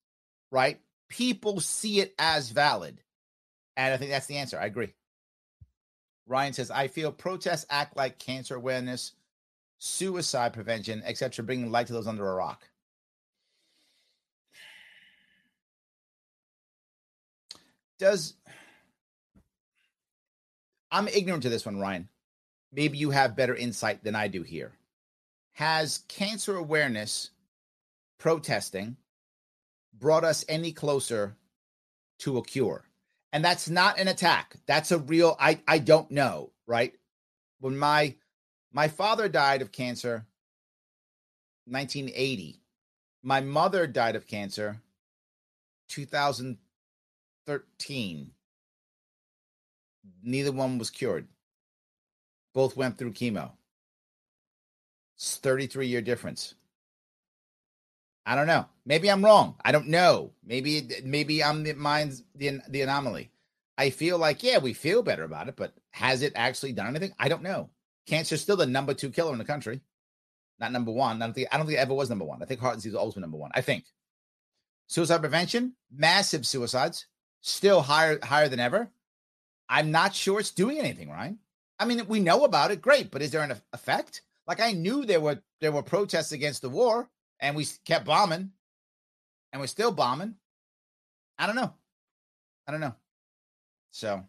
right? 0.50 0.80
People 1.10 1.60
see 1.60 2.00
it 2.00 2.14
as 2.18 2.50
valid. 2.50 3.02
And 3.76 3.94
I 3.94 3.98
think 3.98 4.12
that's 4.12 4.28
the 4.28 4.38
answer. 4.38 4.60
I 4.60 4.66
agree. 4.66 4.94
Ryan 6.26 6.54
says, 6.54 6.72
I 6.72 6.88
feel 6.88 7.12
protests 7.12 7.66
act 7.70 7.98
like 7.98 8.18
cancer 8.18 8.56
awareness, 8.56 9.12
suicide 9.78 10.54
prevention, 10.54 11.04
etc., 11.06 11.44
bringing 11.44 11.72
light 11.72 11.88
to 11.88 11.94
those 11.94 12.08
under 12.08 12.30
a 12.30 12.36
rock. 12.36 12.70
Does 18.04 18.34
I'm 20.92 21.08
ignorant 21.08 21.44
to 21.44 21.50
this 21.50 21.66
one, 21.66 21.80
Ryan. 21.80 22.10
Maybe 22.74 22.98
you 22.98 23.12
have 23.12 23.38
better 23.38 23.56
insight 23.56 24.04
than 24.04 24.14
I 24.14 24.28
do 24.28 24.44
here. 24.44 24.74
Has 25.54 26.00
cancer 26.10 26.58
awareness 26.58 27.30
protesting 28.20 28.98
brought 29.98 30.26
us 30.26 30.44
any 30.50 30.74
closer 30.74 31.38
to 32.20 32.38
a 32.38 32.44
cure? 32.44 32.84
And 33.32 33.42
that's 33.42 33.70
not 33.70 33.98
an 33.98 34.10
attack. 34.10 34.58
That's 34.66 34.92
a 34.92 35.00
real 35.00 35.38
I 35.40 35.62
I 35.66 35.80
don't 35.80 36.12
know, 36.12 36.52
right? 36.68 36.94
When 37.62 37.78
my 37.78 38.16
my 38.74 38.90
father 38.90 39.30
died 39.30 39.62
of 39.62 39.72
cancer 39.72 40.26
1980. 41.68 42.60
My 43.22 43.40
mother 43.40 43.88
died 43.88 44.18
of 44.18 44.28
cancer 44.28 44.82
2013. 47.46 48.32
Neither 50.24 50.52
one 50.52 50.78
was 50.78 50.90
cured. 50.90 51.28
Both 52.54 52.78
went 52.78 52.98
through 52.98 53.14
chemo. 53.14 53.52
It's 55.16 55.38
33 55.38 55.88
year 55.88 56.02
difference. 56.02 56.56
I 58.26 58.36
don't 58.36 58.48
know. 58.48 58.66
Maybe 58.86 59.10
I'm 59.10 59.24
wrong. 59.24 59.56
I 59.66 59.72
don't 59.72 59.88
know. 59.88 60.32
Maybe 60.46 60.88
maybe 61.04 61.44
I'm 61.44 61.64
the 61.64 61.74
mine's 61.74 62.24
the 62.36 62.62
the 62.70 62.82
anomaly. 62.82 63.32
I 63.78 63.90
feel 63.90 64.18
like 64.18 64.44
yeah, 64.44 64.60
we 64.60 64.74
feel 64.74 65.04
better 65.04 65.24
about 65.24 65.50
it, 65.50 65.56
but 65.58 65.74
has 65.92 66.22
it 66.22 66.34
actually 66.36 66.72
done 66.74 66.88
anything? 66.88 67.14
I 67.20 67.28
don't 67.28 67.44
know. 67.44 67.70
Cancer's 68.08 68.42
still 68.42 68.56
the 68.56 68.66
number 68.66 68.94
two 68.94 69.10
killer 69.10 69.34
in 69.34 69.40
the 69.40 69.46
country, 69.46 69.82
not 70.60 70.72
number 70.72 70.92
one. 70.92 71.22
I 71.22 71.26
don't 71.26 71.34
think 71.34 71.50
I 71.52 71.58
don't 71.58 71.66
think 71.66 71.78
it 71.78 71.82
ever 71.82 71.94
was 71.94 72.10
number 72.10 72.26
one. 72.26 72.42
I 72.42 72.46
think 72.46 72.62
heart 72.62 72.76
disease 72.76 72.94
was 72.94 73.00
always 73.00 73.18
number 73.18 73.38
one. 73.38 73.52
I 73.54 73.62
think 73.62 73.86
suicide 74.88 75.20
prevention, 75.20 75.74
massive 75.92 76.46
suicides, 76.46 77.08
still 77.44 77.82
higher 77.82 78.18
higher 78.24 78.50
than 78.50 78.60
ever. 78.60 78.90
I'm 79.70 79.92
not 79.92 80.16
sure 80.16 80.40
it's 80.40 80.52
doing 80.52 80.80
anything, 80.80 81.10
right? 81.10 81.36
I 81.80 81.86
mean, 81.86 82.08
we 82.08 82.20
know 82.20 82.46
about 82.46 82.72
it, 82.72 82.82
great, 82.82 83.12
but 83.12 83.22
is 83.22 83.32
there 83.32 83.44
an 83.44 83.56
effect? 83.74 84.22
Like 84.48 84.60
I 84.60 84.72
knew 84.72 85.06
there 85.06 85.22
were 85.22 85.42
there 85.62 85.72
were 85.72 85.84
protests 85.84 86.32
against 86.32 86.62
the 86.62 86.70
war, 86.70 87.10
and 87.40 87.56
we 87.56 87.68
kept 87.86 88.06
bombing, 88.06 88.52
and 89.52 89.60
we're 89.62 89.68
still 89.68 89.92
bombing. 89.92 90.36
I 91.38 91.46
don't 91.46 91.56
know. 91.56 91.74
I 92.68 92.72
don't 92.72 92.82
know. 92.82 92.96
So, 93.92 94.24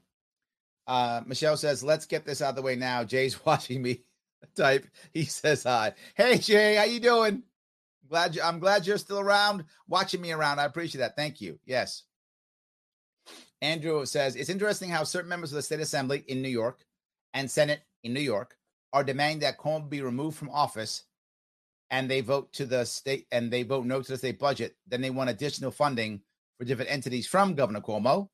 uh, 0.86 1.22
Michelle 1.26 1.56
says, 1.56 1.82
"Let's 1.82 2.06
get 2.06 2.26
this 2.26 2.42
out 2.42 2.50
of 2.50 2.56
the 2.56 2.62
way 2.62 2.76
now." 2.76 3.04
Jay's 3.04 3.44
watching 3.46 3.80
me 3.82 4.04
type. 4.56 4.86
He 5.12 5.24
says 5.24 5.62
hi. 5.62 5.94
Hey 6.14 6.38
Jay, 6.38 6.76
how 6.76 6.84
you 6.84 7.00
doing? 7.00 7.42
Glad 8.08 8.34
you, 8.34 8.42
I'm 8.42 8.58
glad 8.58 8.86
you're 8.86 8.98
still 8.98 9.18
around, 9.18 9.64
watching 9.88 10.20
me 10.20 10.32
around. 10.32 10.58
I 10.58 10.64
appreciate 10.64 11.00
that. 11.00 11.16
Thank 11.16 11.40
you. 11.40 11.58
Yes. 11.64 12.02
Andrew 13.64 14.04
says 14.04 14.36
it's 14.36 14.50
interesting 14.50 14.90
how 14.90 15.04
certain 15.04 15.30
members 15.30 15.50
of 15.50 15.56
the 15.56 15.62
state 15.62 15.80
assembly 15.80 16.22
in 16.28 16.42
New 16.42 16.50
York 16.50 16.84
and 17.32 17.50
Senate 17.50 17.80
in 18.02 18.12
New 18.12 18.20
York 18.20 18.56
are 18.92 19.02
demanding 19.02 19.40
that 19.40 19.58
Cuomo 19.58 19.88
be 19.88 20.02
removed 20.02 20.36
from 20.36 20.50
office 20.50 21.04
and 21.90 22.10
they 22.10 22.20
vote 22.20 22.52
to 22.52 22.66
the 22.66 22.84
state 22.84 23.26
and 23.32 23.50
they 23.50 23.62
vote 23.62 23.86
no 23.86 24.02
to 24.02 24.12
the 24.12 24.18
state 24.18 24.38
budget, 24.38 24.76
then 24.86 25.00
they 25.00 25.10
want 25.10 25.30
additional 25.30 25.70
funding 25.70 26.20
for 26.58 26.64
different 26.64 26.90
entities 26.90 27.26
from 27.26 27.54
Governor 27.54 27.80
Cuomo, 27.80 28.28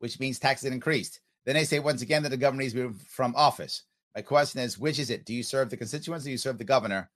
which 0.00 0.20
means 0.20 0.38
taxes 0.38 0.70
increased. 0.70 1.20
Then 1.46 1.54
they 1.54 1.64
say 1.64 1.78
once 1.78 2.02
again 2.02 2.22
that 2.22 2.28
the 2.28 2.36
governor 2.36 2.62
needs 2.62 2.74
to 2.74 2.90
be 2.90 2.98
from 3.08 3.34
office. 3.36 3.84
My 4.14 4.22
question 4.22 4.60
is, 4.60 4.78
which 4.78 4.98
is 4.98 5.08
it? 5.08 5.24
Do 5.24 5.32
you 5.32 5.42
serve 5.42 5.70
the 5.70 5.76
constituents 5.76 6.24
or 6.24 6.28
do 6.28 6.32
you 6.32 6.38
serve 6.38 6.58
the 6.58 6.64
governor? 6.64 7.10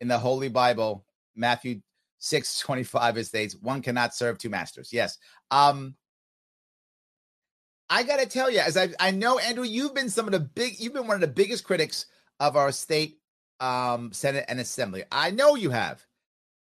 In 0.00 0.08
the 0.08 0.18
Holy 0.18 0.48
Bible, 0.48 1.04
Matthew 1.36 1.82
6 2.18 2.58
25, 2.60 3.18
it 3.18 3.24
states, 3.24 3.56
one 3.60 3.82
cannot 3.82 4.14
serve 4.14 4.38
two 4.38 4.48
masters. 4.48 4.90
Yes. 4.92 5.18
Um, 5.50 5.96
I 7.92 8.04
got 8.04 8.20
to 8.20 8.26
tell 8.26 8.50
you, 8.50 8.60
as 8.60 8.78
I, 8.78 8.88
I 8.98 9.10
know, 9.10 9.38
Andrew, 9.38 9.64
you've 9.64 9.94
been 9.94 10.08
some 10.08 10.24
of 10.24 10.32
the 10.32 10.40
big, 10.40 10.80
you've 10.80 10.94
been 10.94 11.06
one 11.06 11.16
of 11.16 11.20
the 11.20 11.26
biggest 11.26 11.62
critics 11.62 12.06
of 12.40 12.56
our 12.56 12.72
state 12.72 13.18
um, 13.60 14.14
Senate 14.14 14.46
and 14.48 14.58
Assembly. 14.58 15.04
I 15.12 15.30
know 15.30 15.56
you 15.56 15.68
have. 15.68 16.02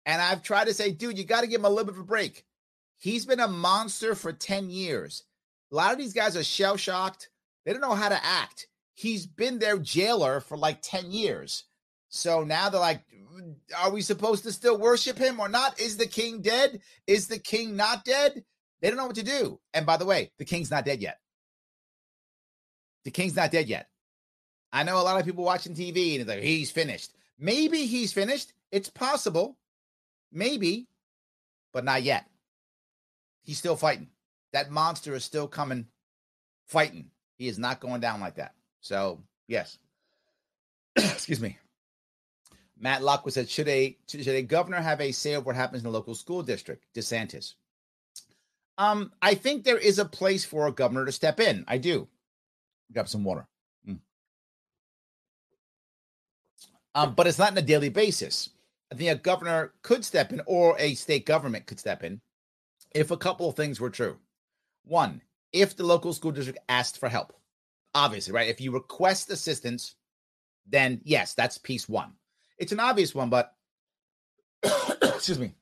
And 0.08 0.20
I've 0.20 0.42
tried 0.42 0.66
to 0.66 0.74
say, 0.74 0.92
dude, 0.92 1.20
you 1.20 1.24
got 1.24 1.42
to 1.42 1.48
give 1.48 1.60
him 1.60 1.66
a 1.66 1.70
little 1.70 1.86
bit 1.86 1.94
of 1.94 2.00
a 2.00 2.04
break. 2.04 2.46
He's 2.98 3.28
been 3.28 3.40
a 3.40 3.48
monster 3.48 4.16
for 4.16 4.34
10 4.34 4.72
years. 4.72 5.24
A 5.72 5.76
lot 5.76 5.92
of 5.92 6.00
these 6.00 6.14
guys 6.14 6.36
are 6.36 6.44
shell 6.44 6.78
shocked. 6.78 7.30
They 7.64 7.74
don't 7.74 7.82
know 7.82 7.94
how 7.94 8.10
to 8.10 8.26
act. 8.26 8.66
He's 8.96 9.28
been 9.28 9.60
their 9.60 9.78
jailer 9.78 10.40
for 10.40 10.58
like 10.58 10.80
10 10.82 11.12
years. 11.12 11.66
So 12.08 12.44
now 12.44 12.70
they're 12.70 12.82
like, 12.82 13.04
are 13.78 13.92
we 13.92 14.02
supposed 14.02 14.46
to 14.46 14.52
still 14.52 14.80
worship 14.80 15.20
him 15.20 15.40
or 15.40 15.48
not? 15.48 15.80
Is 15.80 15.98
the 15.98 16.08
king 16.08 16.42
dead? 16.42 16.82
Is 17.06 17.28
the 17.28 17.38
king 17.38 17.76
not 17.76 18.04
dead? 18.04 18.44
They 18.82 18.90
don't 18.90 18.98
know 18.98 19.08
what 19.08 19.16
to 19.16 19.24
do. 19.24 19.60
And 19.74 19.86
by 19.86 19.98
the 19.98 20.06
way, 20.06 20.32
the 20.38 20.46
king's 20.46 20.72
not 20.72 20.86
dead 20.86 21.02
yet. 21.02 21.20
The 23.04 23.12
king's 23.12 23.36
not 23.36 23.52
dead 23.52 23.68
yet. 23.68 23.88
I 24.72 24.84
know 24.84 25.00
a 25.00 25.04
lot 25.04 25.20
of 25.20 25.26
people 25.26 25.44
watching 25.44 25.74
TV 25.74 26.14
and 26.14 26.22
it's 26.22 26.30
like, 26.30 26.44
he's 26.44 26.72
finished. 26.72 27.12
Maybe 27.38 27.86
he's 27.86 28.14
finished. 28.14 28.54
It's 28.72 28.90
possible. 28.90 29.58
Maybe, 30.32 30.88
but 31.74 31.84
not 31.84 32.04
yet. 32.04 32.26
He's 33.42 33.58
still 33.58 33.76
fighting. 33.76 34.10
That 34.54 34.70
monster 34.70 35.16
is 35.16 35.26
still 35.26 35.48
coming, 35.48 35.88
fighting. 36.68 37.10
He 37.38 37.48
is 37.48 37.58
not 37.58 37.80
going 37.80 38.02
down 38.02 38.20
like 38.20 38.36
that. 38.36 38.54
So, 38.82 39.20
yes. 39.48 39.78
Excuse 40.96 41.42
me. 41.42 41.58
Matt 42.80 43.04
Lockwood 43.04 43.34
said, 43.34 43.50
should 43.50 43.68
a 43.68 43.98
should 44.08 44.28
a 44.28 44.42
governor 44.42 44.80
have 44.80 45.02
a 45.02 45.12
say 45.12 45.36
over 45.36 45.48
what 45.48 45.56
happens 45.56 45.82
in 45.82 45.86
the 45.86 45.98
local 45.98 46.16
school 46.16 46.44
district? 46.44 46.86
DeSantis. 46.96 47.56
Um, 48.80 49.12
I 49.22 49.36
think 49.36 49.66
there 49.66 49.78
is 49.78 50.00
a 50.00 50.06
place 50.06 50.46
for 50.46 50.66
a 50.66 50.72
governor 50.72 51.06
to 51.06 51.12
step 51.12 51.42
in. 51.42 51.66
I 51.68 51.78
do. 51.78 52.08
Grab 52.94 53.10
some 53.10 53.26
water. 53.26 53.46
Mm. 53.86 54.00
Um, 56.96 57.14
but 57.14 57.28
it's 57.28 57.38
not 57.38 57.52
on 57.52 57.58
a 57.58 57.62
daily 57.62 57.90
basis. 57.90 58.52
I 58.90 58.96
think 58.96 59.12
a 59.12 59.22
governor 59.22 59.74
could 59.82 60.06
step 60.06 60.32
in 60.32 60.42
or 60.46 60.78
a 60.80 60.96
state 60.96 61.26
government 61.26 61.68
could 61.68 61.78
step 61.78 62.06
in 62.06 62.22
if 62.96 63.12
a 63.12 63.18
couple 63.18 63.50
of 63.50 63.56
things 63.58 63.82
were 63.82 63.90
true. 63.90 64.18
One, 64.86 65.22
if 65.52 65.76
the 65.76 65.84
local 65.84 66.14
school 66.14 66.32
district 66.32 66.60
asked 66.70 67.00
for 67.00 67.10
help, 67.10 67.34
obviously, 67.94 68.34
right? 68.34 68.48
If 68.48 68.62
you 68.62 68.72
request 68.72 69.30
assistance, 69.30 69.96
then 70.66 71.02
yes, 71.04 71.34
that's 71.34 71.58
piece 71.58 71.90
one. 71.90 72.14
It's 72.58 72.72
an 72.72 72.80
obvious 72.80 73.14
one, 73.14 73.30
but 73.30 73.54
excuse 75.04 75.38
me, 75.38 75.54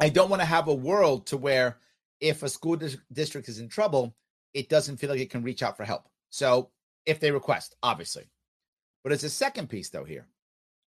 I 0.00 0.08
don't 0.08 0.30
want 0.30 0.40
to 0.40 0.46
have 0.46 0.68
a 0.68 0.74
world 0.74 1.26
to 1.26 1.36
where 1.36 1.76
if 2.24 2.42
a 2.42 2.48
school 2.48 2.78
district 3.12 3.50
is 3.50 3.58
in 3.58 3.68
trouble, 3.68 4.16
it 4.54 4.70
doesn't 4.70 4.96
feel 4.96 5.10
like 5.10 5.20
it 5.20 5.28
can 5.28 5.42
reach 5.42 5.62
out 5.62 5.76
for 5.76 5.84
help. 5.84 6.08
So 6.30 6.70
if 7.04 7.20
they 7.20 7.30
request, 7.30 7.76
obviously. 7.82 8.30
But 9.02 9.12
it's 9.12 9.24
a 9.24 9.30
second 9.30 9.68
piece 9.68 9.90
though 9.90 10.04
here. 10.04 10.26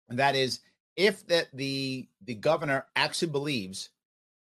And 0.08 0.20
that 0.20 0.36
is 0.36 0.62
if 0.96 1.28
that 1.28 1.48
the 1.54 2.08
the 2.24 2.36
governor 2.36 2.86
actually 2.96 3.34
believes 3.34 3.90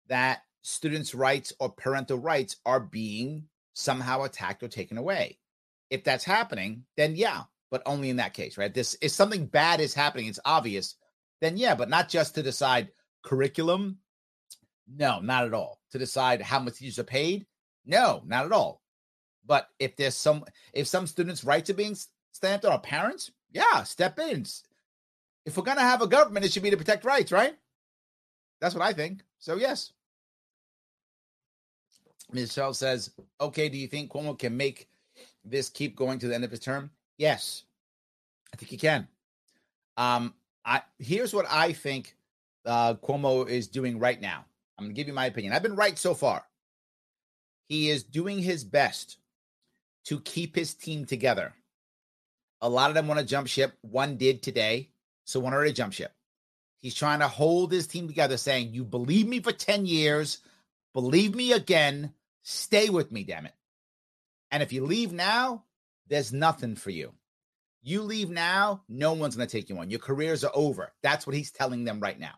that 0.08 0.43
students' 0.62 1.13
rights 1.13 1.52
or 1.60 1.69
parental 1.69 2.19
rights 2.19 2.56
are 2.65 2.80
being 2.80 3.50
somehow 3.73 4.23
attacked 4.23 4.63
or 4.63 4.69
taken 4.69 4.97
away. 4.97 5.39
If 5.89 6.06
that's 6.06 6.23
happening, 6.23 6.86
then 6.95 7.17
yeah, 7.17 7.43
but 7.69 7.82
only 7.86 8.10
in 8.10 8.17
that 8.17 8.34
case, 8.34 8.58
right? 8.58 8.73
This 8.73 8.95
if 9.02 9.12
something 9.12 9.45
bad 9.45 9.82
is 9.82 9.93
happening, 9.93 10.28
it's 10.28 10.39
obvious, 10.45 10.95
then 11.41 11.58
yeah, 11.58 11.76
but 11.76 11.89
not 11.89 12.08
just 12.08 12.36
to 12.36 12.43
decide 12.43 12.91
curriculum. 13.23 13.97
No, 14.88 15.19
not 15.19 15.43
at 15.43 15.54
all. 15.54 15.77
To 15.91 15.97
decide 15.97 16.41
how 16.41 16.60
much 16.60 16.76
teachers 16.76 17.00
are 17.00 17.04
paid. 17.04 17.45
No, 17.86 18.21
not 18.26 18.45
at 18.45 18.52
all. 18.52 18.82
But 19.45 19.69
if 19.80 19.95
there's 19.95 20.15
some 20.15 20.43
if 20.73 20.88
some 20.88 21.08
students' 21.08 21.43
rights 21.43 21.69
are 21.69 21.76
being 21.76 21.95
stamped 22.34 22.65
on 22.65 22.73
our 22.73 22.80
parents, 22.80 23.32
yeah, 23.52 23.84
step 23.84 24.19
in. 24.19 24.45
If 25.45 25.56
we're 25.56 25.63
gonna 25.63 25.82
have 25.82 26.02
a 26.02 26.08
government, 26.08 26.45
it 26.45 26.52
should 26.52 26.63
be 26.63 26.69
to 26.69 26.78
protect 26.78 27.06
rights, 27.06 27.32
right? 27.32 27.56
That's 28.60 28.76
what 28.76 28.84
I 28.84 28.93
think. 28.93 29.23
So 29.39 29.56
yes. 29.56 29.93
Michelle 32.32 32.73
says, 32.73 33.12
okay, 33.39 33.69
do 33.69 33.78
you 33.78 33.88
think 33.88 34.12
Cuomo 34.12 34.38
can 34.38 34.58
make 34.58 34.89
this 35.45 35.69
keep 35.69 35.95
going 35.95 36.19
to 36.19 36.28
the 36.28 36.36
end 36.36 36.43
of 36.43 36.52
his 36.52 36.60
term? 36.60 36.91
Yes. 37.17 37.63
I 38.54 38.58
think 38.58 38.69
he 38.69 38.78
can. 38.78 39.08
Um, 39.95 40.34
I 40.65 40.82
here's 41.00 41.34
what 41.34 41.45
I 41.50 41.73
think 41.73 42.15
uh, 42.65 42.95
Cuomo 42.95 43.47
is 43.47 43.67
doing 43.67 43.97
right 44.00 44.19
now. 44.19 44.45
I'm 44.78 44.86
gonna 44.86 44.94
give 44.94 45.08
you 45.08 45.13
my 45.13 45.26
opinion. 45.26 45.54
I've 45.54 45.63
been 45.63 45.76
right 45.76 45.98
so 45.98 46.13
far. 46.13 46.44
He 47.68 47.90
is 47.90 48.04
doing 48.04 48.40
his 48.40 48.63
best 48.63 49.18
to 50.06 50.20
keep 50.22 50.56
his 50.56 50.74
team 50.74 51.06
together. 51.06 51.54
A 52.62 52.70
lot 52.70 52.90
of 52.90 52.96
them 52.96 53.08
want 53.08 53.20
to 53.20 53.26
jump 53.26 53.48
ship. 53.48 53.78
One 53.82 54.18
did 54.18 54.42
today, 54.42 54.90
so 55.26 55.40
one 55.40 55.54
already 55.54 55.74
jump 55.74 55.94
ship. 55.94 56.13
He's 56.80 56.96
trying 56.96 57.20
to 57.20 57.28
hold 57.28 57.72
his 57.72 57.88
team 57.88 58.08
together, 58.08 58.38
saying, 58.38 58.74
You 58.74 58.84
believe 58.84 59.28
me 59.28 59.42
for 59.42 59.52
10 59.52 59.86
years, 59.86 60.40
believe 60.94 61.36
me 61.36 61.52
again, 61.52 62.13
stay 62.44 62.90
with 62.90 63.12
me, 63.12 63.24
damn 63.24 63.46
it. 63.46 63.54
And 64.52 64.63
if 64.63 64.72
you 64.72 64.86
leave 64.86 65.12
now, 65.12 65.63
there's 66.08 66.32
nothing 66.32 66.76
for 66.76 66.92
you. 66.92 67.13
You 67.82 68.02
leave 68.04 68.30
now, 68.30 68.84
no 68.88 69.13
one's 69.13 69.36
going 69.36 69.48
to 69.48 69.58
take 69.58 69.70
you 69.70 69.78
on. 69.80 69.90
Your 69.90 70.00
careers 70.00 70.44
are 70.44 70.52
over. 70.54 70.94
That's 71.04 71.28
what 71.28 71.36
he's 71.36 71.52
telling 71.52 71.84
them 71.84 72.00
right 72.00 72.20
now. 72.20 72.36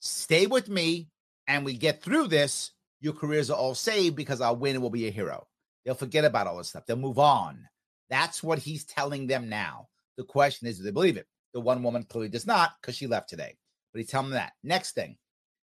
Stay 0.00 0.46
with 0.46 0.68
me, 0.68 1.08
and 1.46 1.64
we 1.64 1.74
get 1.74 2.02
through 2.02 2.28
this. 2.28 2.72
Your 3.00 3.12
careers 3.12 3.50
are 3.50 3.56
all 3.56 3.74
saved 3.74 4.16
because 4.16 4.40
I'll 4.40 4.56
win 4.56 4.74
and 4.74 4.82
will 4.82 4.90
be 4.90 5.08
a 5.08 5.10
hero. 5.10 5.46
They'll 5.84 5.94
forget 5.94 6.24
about 6.24 6.46
all 6.46 6.58
this 6.58 6.68
stuff. 6.68 6.86
They'll 6.86 6.96
move 6.96 7.18
on. 7.18 7.66
That's 8.10 8.42
what 8.42 8.58
he's 8.58 8.84
telling 8.84 9.26
them 9.26 9.48
now. 9.48 9.88
The 10.16 10.24
question 10.24 10.68
is, 10.68 10.78
do 10.78 10.84
they 10.84 10.90
believe 10.90 11.16
it? 11.16 11.26
The 11.54 11.60
one 11.60 11.82
woman 11.82 12.04
clearly 12.04 12.28
does 12.28 12.46
not 12.46 12.72
because 12.80 12.96
she 12.96 13.06
left 13.06 13.28
today. 13.28 13.56
But 13.92 14.00
he's 14.00 14.10
telling 14.10 14.30
them 14.30 14.36
that. 14.36 14.52
Next 14.62 14.92
thing, 14.92 15.16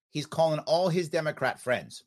he's 0.09 0.25
calling 0.25 0.59
all 0.61 0.89
his 0.89 1.09
Democrat 1.09 1.59
friends 1.59 2.03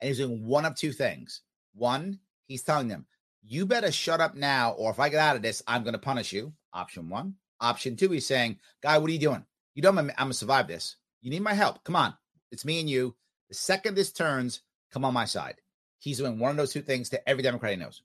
and 0.00 0.08
he's 0.08 0.18
doing 0.18 0.44
one 0.46 0.64
of 0.64 0.74
two 0.74 0.92
things. 0.92 1.42
One, 1.74 2.20
he's 2.46 2.62
telling 2.62 2.88
them, 2.88 3.06
you 3.42 3.64
better 3.64 3.92
shut 3.92 4.20
up 4.20 4.34
now, 4.34 4.72
or 4.72 4.90
if 4.90 4.98
I 4.98 5.08
get 5.08 5.20
out 5.20 5.36
of 5.36 5.42
this, 5.42 5.62
I'm 5.66 5.82
going 5.82 5.92
to 5.92 5.98
punish 5.98 6.32
you. 6.32 6.52
Option 6.72 7.08
one. 7.08 7.34
Option 7.60 7.96
two, 7.96 8.10
he's 8.10 8.26
saying, 8.26 8.58
Guy, 8.82 8.98
what 8.98 9.08
are 9.08 9.12
you 9.12 9.18
doing? 9.18 9.44
You 9.74 9.88
I'm, 9.88 9.98
I'm 9.98 10.06
going 10.06 10.28
to 10.30 10.34
survive 10.34 10.66
this. 10.66 10.96
You 11.20 11.30
need 11.30 11.42
my 11.42 11.54
help. 11.54 11.84
Come 11.84 11.96
on. 11.96 12.14
It's 12.50 12.64
me 12.64 12.80
and 12.80 12.88
you. 12.88 13.14
The 13.48 13.54
second 13.54 13.94
this 13.94 14.12
turns, 14.12 14.62
come 14.92 15.04
on 15.04 15.14
my 15.14 15.24
side. 15.24 15.56
He's 15.98 16.18
doing 16.18 16.38
one 16.38 16.50
of 16.50 16.56
those 16.56 16.72
two 16.72 16.82
things 16.82 17.10
to 17.10 17.28
every 17.28 17.42
Democrat 17.42 17.72
he 17.72 17.76
knows. 17.76 18.02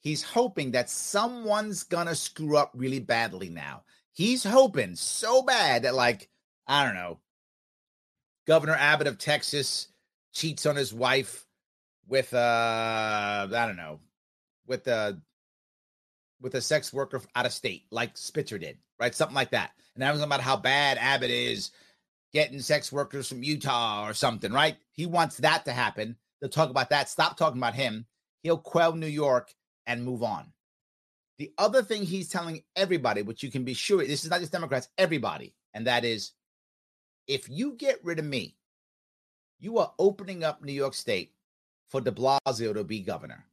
He's 0.00 0.22
hoping 0.22 0.70
that 0.72 0.88
someone's 0.88 1.82
gonna 1.84 2.14
screw 2.14 2.56
up 2.56 2.72
really 2.74 3.00
badly 3.00 3.50
now. 3.50 3.82
He's 4.12 4.42
hoping 4.44 4.96
so 4.96 5.42
bad 5.42 5.82
that, 5.82 5.94
like, 5.94 6.28
I 6.66 6.84
don't 6.84 6.94
know, 6.94 7.18
Governor 8.46 8.74
Abbott 8.74 9.06
of 9.06 9.18
Texas 9.18 9.88
cheats 10.32 10.66
on 10.66 10.76
his 10.76 10.92
wife 10.92 11.46
with 12.08 12.32
uh 12.34 13.48
I 13.50 13.66
don't 13.66 13.76
know, 13.76 14.00
with 14.66 14.86
a 14.88 15.20
with 16.40 16.54
a 16.54 16.60
sex 16.60 16.92
worker 16.92 17.20
out 17.34 17.46
of 17.46 17.52
state, 17.52 17.84
like 17.90 18.16
Spitzer 18.16 18.58
did, 18.58 18.78
right? 18.98 19.14
Something 19.14 19.34
like 19.34 19.50
that. 19.50 19.72
And 19.94 20.02
that 20.02 20.10
was 20.10 20.20
talking 20.20 20.32
about 20.32 20.40
how 20.40 20.56
bad 20.56 20.98
Abbott 20.98 21.30
is 21.30 21.70
getting 22.32 22.60
sex 22.60 22.92
workers 22.92 23.28
from 23.28 23.42
Utah 23.42 24.08
or 24.08 24.14
something, 24.14 24.52
right? 24.52 24.76
He 24.92 25.06
wants 25.06 25.38
that 25.38 25.64
to 25.64 25.72
happen. 25.72 26.16
They'll 26.40 26.50
talk 26.50 26.70
about 26.70 26.90
that. 26.90 27.08
Stop 27.08 27.36
talking 27.36 27.58
about 27.58 27.74
him. 27.74 28.06
He'll 28.42 28.58
quell 28.58 28.94
New 28.94 29.06
York 29.06 29.52
and 29.86 30.04
move 30.04 30.22
on. 30.22 30.52
The 31.38 31.52
other 31.58 31.82
thing 31.82 32.02
he's 32.02 32.28
telling 32.28 32.62
everybody, 32.76 33.22
which 33.22 33.42
you 33.42 33.50
can 33.50 33.64
be 33.64 33.74
sure 33.74 34.04
this 34.04 34.24
is 34.24 34.30
not 34.30 34.40
just 34.40 34.52
Democrats, 34.52 34.88
everybody, 34.98 35.54
and 35.74 35.86
that 35.86 36.04
is 36.04 36.32
if 37.26 37.48
you 37.48 37.74
get 37.74 38.04
rid 38.04 38.18
of 38.18 38.24
me, 38.24 38.56
you 39.58 39.78
are 39.78 39.92
opening 39.98 40.44
up 40.44 40.62
New 40.62 40.72
York 40.72 40.94
State 40.94 41.32
for 41.88 42.00
de 42.00 42.10
Blasio 42.10 42.74
to 42.74 42.84
be 42.84 43.00
governor. 43.00 43.44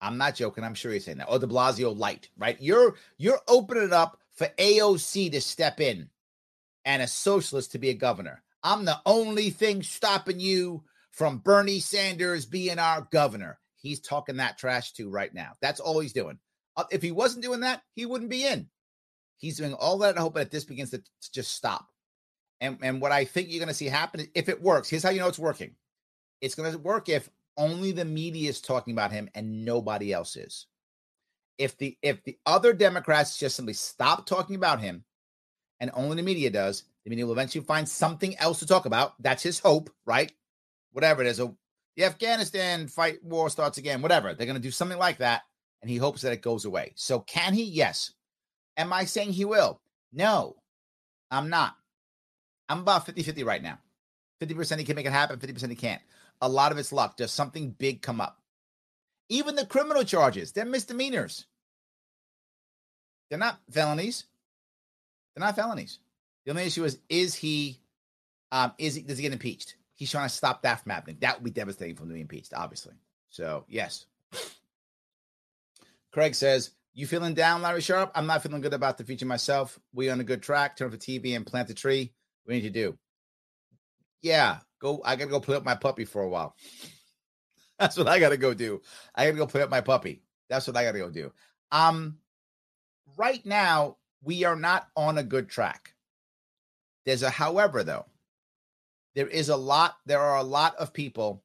I'm 0.00 0.18
not 0.18 0.34
joking. 0.36 0.64
I'm 0.64 0.74
sure 0.74 0.92
he's 0.92 1.04
saying 1.04 1.18
that. 1.18 1.28
Or 1.28 1.38
de 1.38 1.46
Blasio 1.46 1.96
light, 1.96 2.28
right? 2.36 2.56
You're 2.60 2.94
you're 3.18 3.40
opening 3.48 3.84
it 3.84 3.92
up 3.92 4.18
for 4.32 4.46
AOC 4.58 5.32
to 5.32 5.40
step 5.40 5.80
in 5.80 6.08
and 6.88 7.02
a 7.02 7.06
socialist 7.06 7.72
to 7.72 7.78
be 7.78 7.90
a 7.90 7.94
governor. 7.94 8.42
I'm 8.64 8.86
the 8.86 8.98
only 9.04 9.50
thing 9.50 9.82
stopping 9.82 10.40
you 10.40 10.82
from 11.12 11.38
Bernie 11.38 11.80
Sanders 11.80 12.46
being 12.46 12.78
our 12.78 13.06
governor. 13.12 13.58
He's 13.76 14.00
talking 14.00 14.38
that 14.38 14.56
trash 14.56 14.94
too 14.94 15.10
right 15.10 15.32
now. 15.32 15.52
That's 15.60 15.80
all 15.80 16.00
he's 16.00 16.14
doing. 16.14 16.38
Uh, 16.76 16.84
if 16.90 17.02
he 17.02 17.12
wasn't 17.12 17.44
doing 17.44 17.60
that, 17.60 17.82
he 17.94 18.06
wouldn't 18.06 18.30
be 18.30 18.44
in. 18.44 18.68
He's 19.36 19.58
doing 19.58 19.74
all 19.74 19.98
that, 19.98 20.16
I 20.16 20.22
hope 20.22 20.34
that 20.34 20.50
this 20.50 20.64
begins 20.64 20.90
to, 20.90 20.98
to 20.98 21.32
just 21.32 21.52
stop. 21.52 21.86
And 22.60 22.78
and 22.82 23.00
what 23.02 23.12
I 23.12 23.26
think 23.26 23.50
you're 23.50 23.60
going 23.60 23.68
to 23.68 23.74
see 23.74 23.86
happen 23.86 24.26
if 24.34 24.48
it 24.48 24.62
works. 24.62 24.88
Here's 24.88 25.02
how 25.02 25.10
you 25.10 25.20
know 25.20 25.28
it's 25.28 25.38
working. 25.38 25.76
It's 26.40 26.54
going 26.54 26.72
to 26.72 26.78
work 26.78 27.10
if 27.10 27.28
only 27.56 27.92
the 27.92 28.06
media 28.06 28.48
is 28.48 28.60
talking 28.60 28.94
about 28.94 29.12
him 29.12 29.28
and 29.34 29.64
nobody 29.64 30.12
else 30.12 30.36
is. 30.36 30.66
If 31.58 31.76
the 31.76 31.98
if 32.02 32.24
the 32.24 32.38
other 32.46 32.72
Democrats 32.72 33.38
just 33.38 33.56
simply 33.56 33.74
stop 33.74 34.26
talking 34.26 34.56
about 34.56 34.80
him 34.80 35.04
and 35.80 35.90
only 35.94 36.16
the 36.16 36.22
media 36.22 36.50
does, 36.50 36.84
the 37.04 37.10
media 37.10 37.26
will 37.26 37.32
eventually 37.32 37.64
find 37.64 37.88
something 37.88 38.36
else 38.38 38.58
to 38.60 38.66
talk 38.66 38.86
about. 38.86 39.14
That's 39.22 39.42
his 39.42 39.58
hope, 39.58 39.90
right? 40.04 40.32
whatever 40.92 41.22
it 41.22 41.28
is, 41.28 41.40
a, 41.40 41.52
the 41.96 42.04
Afghanistan 42.04 42.88
fight 42.88 43.22
war 43.22 43.50
starts 43.50 43.78
again, 43.78 44.02
whatever. 44.02 44.34
They're 44.34 44.46
going 44.46 44.56
to 44.56 44.62
do 44.62 44.70
something 44.70 44.98
like 44.98 45.18
that, 45.18 45.42
and 45.80 45.90
he 45.90 45.96
hopes 45.96 46.22
that 46.22 46.32
it 46.32 46.42
goes 46.42 46.64
away. 46.64 46.92
So, 46.96 47.20
can 47.20 47.54
he? 47.54 47.64
Yes. 47.64 48.12
Am 48.76 48.92
I 48.92 49.04
saying 49.04 49.32
he 49.32 49.44
will? 49.44 49.80
No, 50.12 50.56
I'm 51.30 51.50
not. 51.50 51.74
I'm 52.68 52.80
about 52.80 53.06
50 53.06 53.22
50 53.22 53.44
right 53.44 53.62
now. 53.62 53.78
50% 54.40 54.78
he 54.78 54.84
can 54.84 54.96
make 54.96 55.06
it 55.06 55.12
happen, 55.12 55.38
50% 55.38 55.68
he 55.70 55.74
can't. 55.74 56.02
A 56.40 56.48
lot 56.48 56.70
of 56.70 56.78
it's 56.78 56.92
luck. 56.92 57.16
Does 57.16 57.32
something 57.32 57.70
big 57.70 58.02
come 58.02 58.20
up? 58.20 58.38
Even 59.28 59.56
the 59.56 59.66
criminal 59.66 60.04
charges, 60.04 60.52
they're 60.52 60.64
misdemeanors. 60.64 61.46
They're 63.28 63.38
not 63.38 63.60
felonies. 63.70 64.24
They're 65.38 65.46
not 65.46 65.56
felonies. 65.56 66.00
The 66.44 66.50
only 66.50 66.64
issue 66.64 66.84
is, 66.84 66.98
is 67.08 67.34
he, 67.34 67.80
um, 68.50 68.72
is 68.78 68.96
he, 68.96 69.02
does 69.02 69.18
he 69.18 69.22
get 69.22 69.32
impeached? 69.32 69.76
he's 69.98 70.10
trying 70.12 70.28
to 70.28 70.34
stop 70.34 70.62
that 70.62 70.80
from 70.80 70.90
happening. 70.90 71.18
That 71.20 71.36
would 71.36 71.44
be 71.44 71.50
devastating 71.50 71.96
for 71.96 72.04
him 72.04 72.10
to 72.10 72.14
be 72.14 72.20
impeached, 72.20 72.54
obviously. 72.54 72.94
So, 73.30 73.64
yes. 73.68 74.06
Craig 76.12 76.36
says, 76.36 76.70
You 76.94 77.06
feeling 77.06 77.34
down, 77.34 77.62
Larry 77.62 77.80
Sharpe? 77.80 78.12
I'm 78.14 78.26
not 78.26 78.42
feeling 78.42 78.60
good 78.60 78.74
about 78.74 78.96
the 78.96 79.04
future 79.04 79.26
myself. 79.26 79.78
We 79.92 80.08
on 80.08 80.20
a 80.20 80.24
good 80.24 80.40
track. 80.40 80.76
Turn 80.76 80.90
for 80.90 80.96
TV 80.96 81.34
and 81.34 81.44
plant 81.44 81.68
a 81.70 81.74
tree. 81.74 82.12
We 82.46 82.54
need 82.54 82.62
to 82.62 82.70
do. 82.70 82.96
Yeah, 84.22 84.58
go. 84.80 85.02
I 85.04 85.16
gotta 85.16 85.30
go 85.30 85.40
play 85.40 85.56
up 85.56 85.64
my 85.64 85.74
puppy 85.74 86.04
for 86.04 86.22
a 86.22 86.28
while. 86.28 86.54
That's 87.78 87.96
what 87.96 88.08
I 88.08 88.20
gotta 88.20 88.36
go 88.36 88.54
do. 88.54 88.80
I 89.14 89.26
gotta 89.26 89.36
go 89.36 89.46
play 89.46 89.62
up 89.62 89.70
my 89.70 89.80
puppy. 89.80 90.22
That's 90.48 90.66
what 90.66 90.76
I 90.76 90.84
gotta 90.84 90.98
go 90.98 91.10
do. 91.10 91.32
Um, 91.72 92.18
right 93.16 93.44
now 93.44 93.96
we 94.22 94.44
are 94.44 94.56
not 94.56 94.88
on 94.96 95.18
a 95.18 95.22
good 95.22 95.48
track. 95.48 95.94
There's 97.04 97.22
a 97.22 97.30
however 97.30 97.84
though 97.84 98.06
there 99.14 99.26
is 99.26 99.48
a 99.48 99.56
lot 99.56 99.96
there 100.06 100.20
are 100.20 100.36
a 100.36 100.44
lot 100.44 100.76
of 100.76 100.92
people 100.92 101.42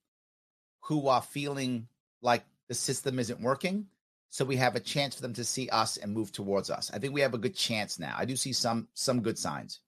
who 0.81 1.07
are 1.07 1.21
feeling 1.21 1.87
like 2.21 2.43
the 2.67 2.75
system 2.75 3.17
isn't 3.17 3.41
working 3.41 3.87
so 4.29 4.45
we 4.45 4.57
have 4.57 4.75
a 4.75 4.79
chance 4.79 5.15
for 5.15 5.21
them 5.21 5.33
to 5.33 5.43
see 5.43 5.69
us 5.69 5.97
and 5.97 6.11
move 6.11 6.31
towards 6.31 6.71
us. 6.71 6.89
I 6.91 6.97
think 6.97 7.13
we 7.13 7.21
have 7.21 7.35
a 7.35 7.39
good 7.39 7.55
chance 7.55 7.99
now. 7.99 8.15
I 8.17 8.25
do 8.25 8.35
see 8.35 8.51
some 8.51 8.87
some 8.93 9.21
good 9.21 9.37
signs. 9.37 9.79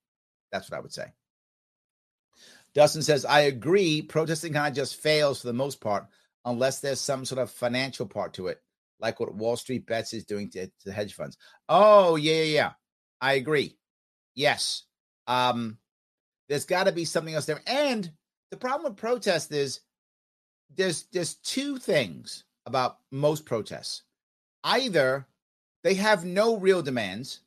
That's 0.51 0.69
what 0.69 0.77
i 0.77 0.81
would 0.81 0.93
say. 0.93 1.13
Dustin 2.73 3.01
says 3.01 3.25
i 3.25 3.41
agree. 3.41 4.01
Protesting 4.01 4.53
kind 4.53 4.67
of 4.67 4.75
just 4.75 4.95
fails 4.95 5.41
for 5.41 5.47
the 5.47 5.53
most 5.53 5.81
part 5.81 6.05
unless 6.43 6.79
there's 6.79 7.01
some 7.01 7.25
sort 7.25 7.39
of 7.39 7.51
financial 7.51 8.05
part 8.05 8.33
to 8.33 8.47
it 8.47 8.61
like 8.99 9.19
what 9.19 9.35
wall 9.35 9.55
street 9.55 9.85
bets 9.85 10.13
is 10.13 10.25
doing 10.25 10.49
to, 10.49 10.69
to 10.83 10.91
hedge 10.91 11.13
funds 11.13 11.37
oh 11.69 12.15
yeah 12.15 12.35
yeah 12.35 12.43
yeah 12.43 12.71
i 13.21 13.33
agree 13.33 13.77
yes 14.35 14.83
um 15.27 15.77
there's 16.47 16.65
got 16.65 16.85
to 16.85 16.91
be 16.91 17.05
something 17.05 17.33
else 17.33 17.45
there. 17.45 17.61
And 17.67 18.11
the 18.51 18.57
problem 18.57 18.91
with 18.91 18.99
protest 18.99 19.51
is 19.51 19.81
there's 20.75 21.05
there's 21.11 21.35
two 21.35 21.77
things 21.77 22.43
about 22.65 22.97
most 23.11 23.45
protests. 23.45 24.03
Either 24.63 25.27
they 25.83 25.95
have 25.95 26.25
no 26.25 26.57
real 26.57 26.81
demands 26.81 27.41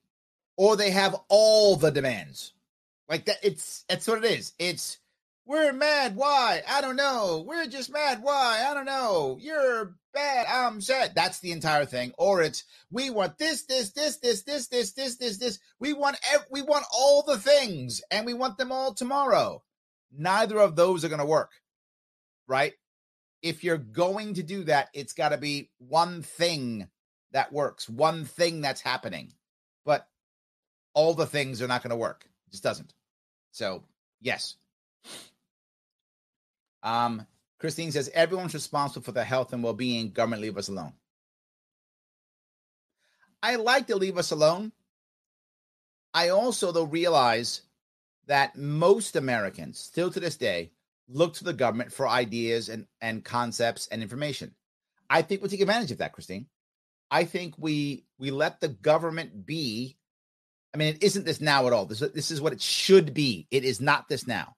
or 0.57 0.77
they 0.77 0.91
have 0.91 1.17
all 1.29 1.77
the 1.77 1.91
demands. 1.91 2.55
Like 3.09 3.27
that 3.27 3.39
it's 3.43 3.85
that's 3.89 4.07
what 4.07 4.25
it 4.25 4.31
is. 4.31 4.53
It's 4.59 4.99
we're 5.49 5.73
mad. 5.73 6.15
Why? 6.15 6.63
I 6.69 6.83
don't 6.83 6.97
know. 6.97 7.43
We're 7.47 7.67
just 7.67 7.91
mad. 7.91 8.19
Why? 8.23 8.67
I 8.69 8.75
don't 8.75 8.85
know. 8.85 9.39
You're 9.41 9.97
bad. 10.13 10.47
I'm 10.47 10.83
sad. 10.83 11.15
That's 11.15 11.41
the 11.41 11.53
entire 11.53 11.87
thing. 11.87 12.13
Or 12.19 12.43
it's 12.43 12.65
we 12.91 13.09
want 13.09 13.39
this, 13.39 13.63
this, 13.65 13.91
this, 13.93 14.19
this, 14.19 14.43
this, 14.43 14.69
this, 14.69 14.93
this, 14.93 15.17
this, 15.17 15.39
this. 15.39 15.59
We 15.81 15.95
want 15.95 16.19
ev- 16.35 16.45
we 16.51 16.61
want 16.61 16.85
all 16.95 17.23
the 17.23 17.39
things, 17.39 18.03
and 18.11 18.27
we 18.27 18.35
want 18.35 18.59
them 18.59 18.71
all 18.71 18.93
tomorrow. 18.93 19.63
Neither 20.13 20.59
of 20.59 20.77
those 20.77 21.03
are 21.03 21.09
going 21.09 21.19
to 21.19 21.25
work, 21.25 21.53
right? 22.47 22.75
If 23.43 23.65
you're 23.65 23.79
going 23.79 24.35
to 24.35 24.43
do 24.43 24.65
that, 24.65 24.91
it's 24.93 25.15
got 25.15 25.31
to 25.31 25.39
be 25.39 25.71
one 25.79 26.21
thing 26.21 26.89
that 27.33 27.55
works, 27.55 27.89
one 27.89 28.27
thing 28.27 28.61
that's 28.61 28.83
happening. 28.83 29.33
But 29.87 30.07
all 30.93 31.15
the 31.15 31.27
things 31.27 31.63
are 31.63 31.69
not 31.69 31.83
going 31.83 31.91
to 31.91 31.97
work. 31.97 32.27
It 32.49 32.51
just 32.51 32.63
doesn't. 32.63 32.93
So 33.51 33.85
yes. 34.21 34.57
Um, 36.83 37.27
Christine 37.59 37.93
says 37.93 38.11
everyone's 38.15 38.55
responsible 38.55 39.05
for 39.05 39.13
their 39.13 39.25
health 39.25 39.53
and 39.53 39.63
well-being. 39.63 40.11
Government 40.11 40.43
leave 40.43 40.57
us 40.57 40.69
alone. 40.69 40.93
I 43.43 43.57
like 43.57 43.87
to 43.89 43.97
leave 43.97 44.19
us 44.19 44.31
alone. 44.31 44.73
I 46.15 46.31
also 46.31 46.73
though 46.73 46.85
realize 46.85 47.63
that 48.27 48.57
most 48.57 49.17
Americans 49.17 49.79
still 49.79 50.11
to 50.11 50.21
this 50.21 50.37
day 50.37 50.73
look 51.09 51.35
to 51.35 51.45
the 51.45 51.53
government 51.53 51.93
for 51.93 52.09
ideas 52.09 52.69
and, 52.69 52.87
and 53.01 53.25
concepts 53.25 53.89
and 53.89 54.03
information. 54.03 54.55
I 55.09 55.23
think 55.23 55.41
we'll 55.41 55.51
take 55.51 55.61
advantage 55.61 55.93
of 55.93 55.99
that, 55.99 56.13
Christine. 56.13 56.47
I 57.11 57.25
think 57.25 57.55
we 57.57 58.05
we 58.19 58.31
let 58.31 58.61
the 58.61 58.69
government 58.69 59.47
be. 59.47 59.97
I 60.75 60.77
mean, 60.77 60.95
it 60.95 61.03
isn't 61.03 61.25
this 61.25 61.41
now 61.41 61.67
at 61.67 61.73
all. 61.73 61.87
This, 61.87 62.01
this 62.01 62.31
is 62.31 62.43
what 62.43 62.53
it 62.53 62.61
should 62.61 63.15
be. 63.15 63.47
It 63.51 63.65
is 63.65 63.81
not 63.81 64.09
this 64.09 64.27
now 64.27 64.57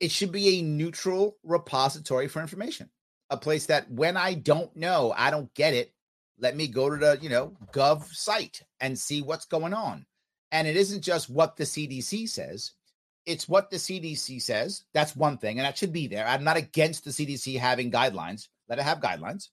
it 0.00 0.10
should 0.10 0.32
be 0.32 0.58
a 0.58 0.62
neutral 0.62 1.36
repository 1.42 2.28
for 2.28 2.40
information 2.40 2.90
a 3.30 3.36
place 3.36 3.66
that 3.66 3.90
when 3.90 4.16
i 4.16 4.34
don't 4.34 4.74
know 4.76 5.12
i 5.16 5.30
don't 5.30 5.52
get 5.54 5.74
it 5.74 5.92
let 6.38 6.56
me 6.56 6.66
go 6.68 6.90
to 6.90 6.96
the 6.96 7.18
you 7.20 7.28
know 7.28 7.56
gov 7.72 8.04
site 8.12 8.62
and 8.80 8.98
see 8.98 9.22
what's 9.22 9.46
going 9.46 9.74
on. 9.74 10.06
And 10.52 10.68
it 10.68 10.76
isn't 10.76 11.02
just 11.02 11.28
what 11.28 11.56
the 11.56 11.64
cdc 11.64 12.28
says 12.28 12.72
it's 13.24 13.48
what 13.48 13.70
the 13.70 13.76
cdc 13.76 14.40
says 14.40 14.84
that's 14.94 15.16
one 15.16 15.38
thing 15.38 15.58
and 15.58 15.66
that 15.66 15.76
should 15.76 15.92
be 15.92 16.06
there. 16.06 16.26
I'm 16.26 16.44
not 16.44 16.56
against 16.56 17.04
the 17.04 17.10
cdc 17.10 17.58
having 17.58 17.90
guidelines 17.90 18.48
let 18.68 18.78
it 18.78 18.82
have 18.82 19.00
guidelines. 19.00 19.48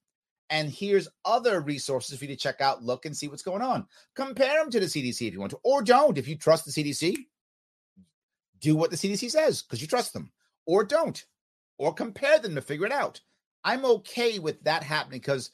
And 0.50 0.70
here's 0.70 1.08
other 1.26 1.62
resources 1.62 2.18
for 2.18 2.26
you 2.26 2.30
to 2.30 2.36
check 2.36 2.62
out 2.62 2.84
look 2.84 3.06
and 3.06 3.16
see 3.16 3.28
what's 3.28 3.44
going 3.44 3.62
on. 3.62 3.88
Compare 4.16 4.60
them 4.60 4.70
to 4.72 4.80
the 4.80 4.86
cdc 4.86 5.28
if 5.28 5.34
you 5.34 5.40
want 5.40 5.52
to 5.52 5.60
or 5.64 5.82
don't 5.82 6.18
if 6.18 6.28
you 6.28 6.38
trust 6.38 6.66
the 6.66 6.72
cdc 6.72 7.16
do 8.60 8.76
what 8.76 8.90
the 8.90 8.96
CDC 8.96 9.30
says 9.30 9.62
because 9.62 9.82
you 9.82 9.88
trust 9.88 10.14
them, 10.14 10.32
or 10.66 10.84
don't, 10.84 11.26
or 11.78 11.94
compare 11.94 12.40
them 12.40 12.56
to 12.56 12.62
figure 12.62 12.86
it 12.86 12.92
out. 12.92 13.22
I'm 13.64 13.86
okay 13.86 14.40
with 14.40 14.64
that 14.64 14.84
happening 14.84 15.20
because 15.20 15.52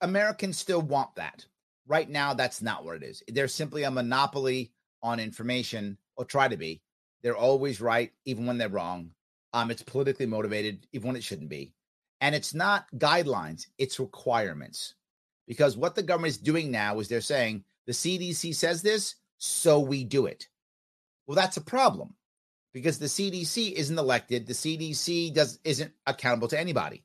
Americans 0.00 0.58
still 0.58 0.82
want 0.82 1.14
that. 1.16 1.44
Right 1.86 2.08
now, 2.08 2.34
that's 2.34 2.62
not 2.62 2.84
what 2.84 2.96
it 2.96 3.02
is. 3.02 3.22
They're 3.28 3.48
simply 3.48 3.84
a 3.84 3.90
monopoly 3.90 4.72
on 5.02 5.20
information, 5.20 5.98
or 6.16 6.24
try 6.24 6.48
to 6.48 6.56
be. 6.56 6.82
They're 7.22 7.36
always 7.36 7.80
right, 7.80 8.12
even 8.24 8.46
when 8.46 8.58
they're 8.58 8.68
wrong. 8.68 9.10
Um, 9.52 9.70
it's 9.70 9.82
politically 9.82 10.26
motivated, 10.26 10.86
even 10.92 11.08
when 11.08 11.16
it 11.16 11.24
shouldn't 11.24 11.48
be. 11.48 11.72
And 12.20 12.34
it's 12.34 12.54
not 12.54 12.86
guidelines, 12.96 13.66
it's 13.78 14.00
requirements. 14.00 14.94
Because 15.46 15.76
what 15.76 15.94
the 15.94 16.02
government 16.02 16.32
is 16.32 16.38
doing 16.38 16.70
now 16.70 16.98
is 16.98 17.08
they're 17.08 17.20
saying 17.20 17.64
the 17.86 17.92
CDC 17.92 18.54
says 18.54 18.82
this, 18.82 19.14
so 19.38 19.78
we 19.78 20.02
do 20.02 20.26
it. 20.26 20.48
Well, 21.26 21.36
that's 21.36 21.56
a 21.56 21.62
problem 21.62 22.14
because 22.76 22.98
the 22.98 23.06
CDC 23.06 23.72
isn't 23.72 23.98
elected. 23.98 24.46
The 24.46 24.52
CDC 24.52 25.32
does 25.32 25.58
isn't 25.64 25.94
accountable 26.06 26.48
to 26.48 26.60
anybody. 26.60 27.04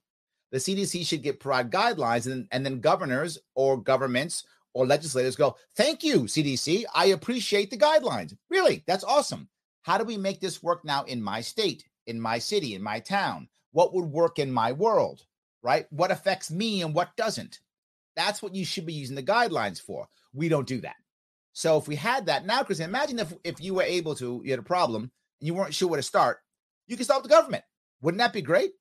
The 0.51 0.57
CDC 0.57 1.07
should 1.07 1.23
get 1.23 1.39
provide 1.39 1.71
guidelines, 1.71 2.29
and, 2.29 2.45
and 2.51 2.65
then 2.65 2.81
governors 2.81 3.37
or 3.55 3.77
governments 3.77 4.43
or 4.73 4.85
legislators 4.85 5.37
go, 5.37 5.55
"Thank 5.77 6.03
you, 6.03 6.23
CDC. 6.23 6.83
I 6.93 7.05
appreciate 7.05 7.69
the 7.69 7.77
guidelines. 7.77 8.35
Really, 8.49 8.83
that's 8.85 9.05
awesome. 9.05 9.47
How 9.83 9.97
do 9.97 10.03
we 10.03 10.17
make 10.17 10.41
this 10.41 10.61
work 10.61 10.83
now 10.83 11.03
in 11.03 11.23
my 11.23 11.39
state, 11.39 11.85
in 12.05 12.19
my 12.19 12.37
city, 12.39 12.75
in 12.75 12.83
my 12.83 12.99
town? 12.99 13.47
What 13.71 13.93
would 13.93 14.11
work 14.11 14.39
in 14.39 14.51
my 14.51 14.73
world? 14.73 15.23
Right? 15.63 15.85
What 15.89 16.11
affects 16.11 16.51
me 16.51 16.81
and 16.81 16.93
what 16.93 17.15
doesn't? 17.15 17.61
That's 18.17 18.41
what 18.41 18.55
you 18.55 18.65
should 18.65 18.85
be 18.85 18.91
using 18.91 19.15
the 19.15 19.23
guidelines 19.23 19.81
for. 19.81 20.09
We 20.33 20.49
don't 20.49 20.67
do 20.67 20.81
that. 20.81 20.97
So 21.53 21.77
if 21.77 21.87
we 21.87 21.95
had 21.95 22.25
that 22.25 22.45
now, 22.45 22.63
Chris, 22.63 22.81
imagine 22.81 23.19
if 23.19 23.33
if 23.45 23.61
you 23.61 23.75
were 23.75 23.83
able 23.83 24.15
to, 24.15 24.41
you 24.43 24.51
had 24.51 24.59
a 24.59 24.63
problem 24.63 25.11
and 25.41 25.47
you 25.47 25.53
weren't 25.53 25.73
sure 25.73 25.89
where 25.89 25.97
to 25.97 26.03
start, 26.03 26.37
you 26.87 26.95
can 26.95 27.03
start 27.03 27.23
the 27.23 27.29
government. 27.29 27.63
Wouldn't 28.01 28.19
that 28.19 28.33
be 28.33 28.41
great? 28.41 28.71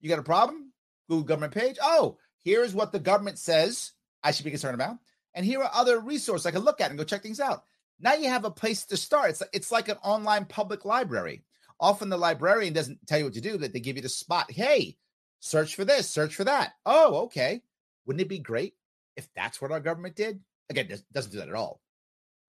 You 0.00 0.08
got 0.08 0.18
a 0.18 0.24
problem? 0.24 0.72
Google 1.08 1.24
government 1.24 1.54
page. 1.54 1.76
Oh, 1.82 2.18
here's 2.42 2.74
what 2.74 2.92
the 2.92 2.98
government 2.98 3.38
says 3.38 3.92
I 4.22 4.32
should 4.32 4.44
be 4.44 4.50
concerned 4.50 4.74
about. 4.74 4.98
And 5.34 5.46
here 5.46 5.60
are 5.60 5.70
other 5.72 6.00
resources 6.00 6.44
I 6.44 6.50
can 6.50 6.62
look 6.62 6.80
at 6.80 6.90
and 6.90 6.98
go 6.98 7.04
check 7.04 7.22
things 7.22 7.40
out. 7.40 7.64
Now 8.00 8.14
you 8.14 8.28
have 8.28 8.44
a 8.44 8.50
place 8.50 8.84
to 8.86 8.96
start. 8.96 9.30
It's, 9.30 9.42
it's 9.52 9.72
like 9.72 9.88
an 9.88 9.96
online 10.02 10.44
public 10.44 10.84
library. 10.84 11.44
Often 11.80 12.10
the 12.10 12.18
librarian 12.18 12.72
doesn't 12.72 13.06
tell 13.06 13.18
you 13.18 13.24
what 13.24 13.34
to 13.34 13.40
do, 13.40 13.56
that 13.58 13.72
they 13.72 13.80
give 13.80 13.96
you 13.96 14.02
the 14.02 14.08
spot. 14.08 14.50
Hey, 14.50 14.96
search 15.40 15.74
for 15.74 15.84
this, 15.84 16.08
search 16.08 16.34
for 16.34 16.44
that. 16.44 16.72
Oh, 16.84 17.24
okay. 17.24 17.62
Wouldn't 18.06 18.20
it 18.20 18.28
be 18.28 18.38
great 18.38 18.74
if 19.16 19.28
that's 19.34 19.60
what 19.60 19.72
our 19.72 19.80
government 19.80 20.16
did? 20.16 20.40
Again, 20.70 20.88
doesn't 21.12 21.32
do 21.32 21.38
that 21.38 21.48
at 21.48 21.54
all. 21.54 21.80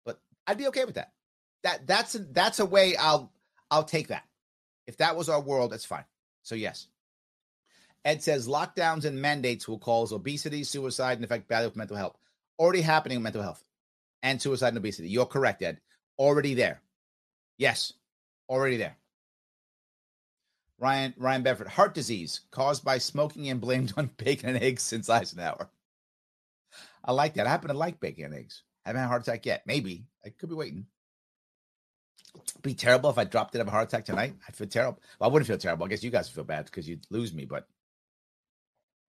But 0.06 0.20
I'd 0.48 0.58
be 0.58 0.68
okay 0.68 0.86
with 0.86 0.96
that. 0.96 1.12
That 1.64 1.86
that's 1.88 2.16
a, 2.16 2.20
that's 2.20 2.60
a 2.60 2.66
way 2.66 2.96
I'll 2.96 3.32
I'll 3.70 3.84
take 3.84 4.08
that. 4.08 4.24
If 4.88 4.98
that 4.98 5.16
was 5.16 5.30
our 5.30 5.42
world, 5.42 5.72
that's 5.72 5.86
fine. 5.86 6.06
So 6.44 6.56
yes. 6.56 6.88
Ed 8.04 8.24
says 8.24 8.48
lockdowns 8.48 9.06
and 9.06 9.22
mandates 9.22 9.68
will 9.68 9.78
cause 9.78 10.12
obesity, 10.12 10.64
suicide, 10.64 11.18
and 11.18 11.24
affect 11.24 11.48
value 11.48 11.68
of 11.68 11.76
mental 11.76 11.96
health. 11.98 12.18
Already 12.58 12.82
happening 12.82 13.18
in 13.18 13.24
mental 13.24 13.44
health 13.44 13.64
and 14.24 14.42
suicide 14.42 14.70
and 14.70 14.78
obesity. 14.78 15.10
You're 15.10 15.26
correct, 15.26 15.62
Ed. 15.62 15.80
Already 16.18 16.56
there. 16.56 16.82
Yes, 17.58 17.94
already 18.50 18.78
there. 18.78 18.98
Ryan 20.80 21.14
Ryan 21.18 21.44
Bedford, 21.44 21.68
heart 21.68 21.94
disease 21.94 22.42
caused 22.50 22.84
by 22.84 22.98
smoking 22.98 23.50
and 23.50 23.62
blamed 23.62 23.94
on 23.98 24.10
bacon 24.18 24.50
and 24.50 24.64
eggs 24.64 24.82
since 24.82 25.10
Eisenhower. 25.10 25.70
I 27.04 27.12
like 27.14 27.36
that. 27.36 27.48
I 27.48 27.50
happen 27.50 27.70
to 27.70 27.76
like 27.76 28.00
bacon 28.00 28.26
and 28.26 28.34
eggs. 28.34 28.64
I 28.86 28.90
haven't 28.90 29.02
had 29.02 29.06
a 29.06 29.10
heart 29.10 29.22
attack 29.22 29.46
yet. 29.46 29.64
Maybe 29.68 30.06
I 30.26 30.30
could 30.30 30.50
be 30.50 30.56
waiting. 30.56 30.88
Be 32.62 32.74
terrible 32.74 33.10
if 33.10 33.18
I 33.18 33.24
dropped 33.24 33.56
it 33.56 33.58
have 33.58 33.68
a 33.68 33.72
heart 33.72 33.88
attack 33.88 34.06
tonight. 34.06 34.36
I'd 34.48 34.56
feel 34.56 34.68
terrible. 34.68 35.00
Well, 35.20 35.30
I 35.30 35.34
wouldn't 35.34 35.48
feel 35.48 35.58
terrible. 35.58 35.86
I 35.86 35.90
guess 35.90 36.04
you 36.04 36.12
guys 36.12 36.30
feel 36.30 36.44
bad 36.44 36.66
because 36.66 36.88
you'd 36.88 37.06
lose 37.10 37.34
me. 37.34 37.46
But 37.46 37.68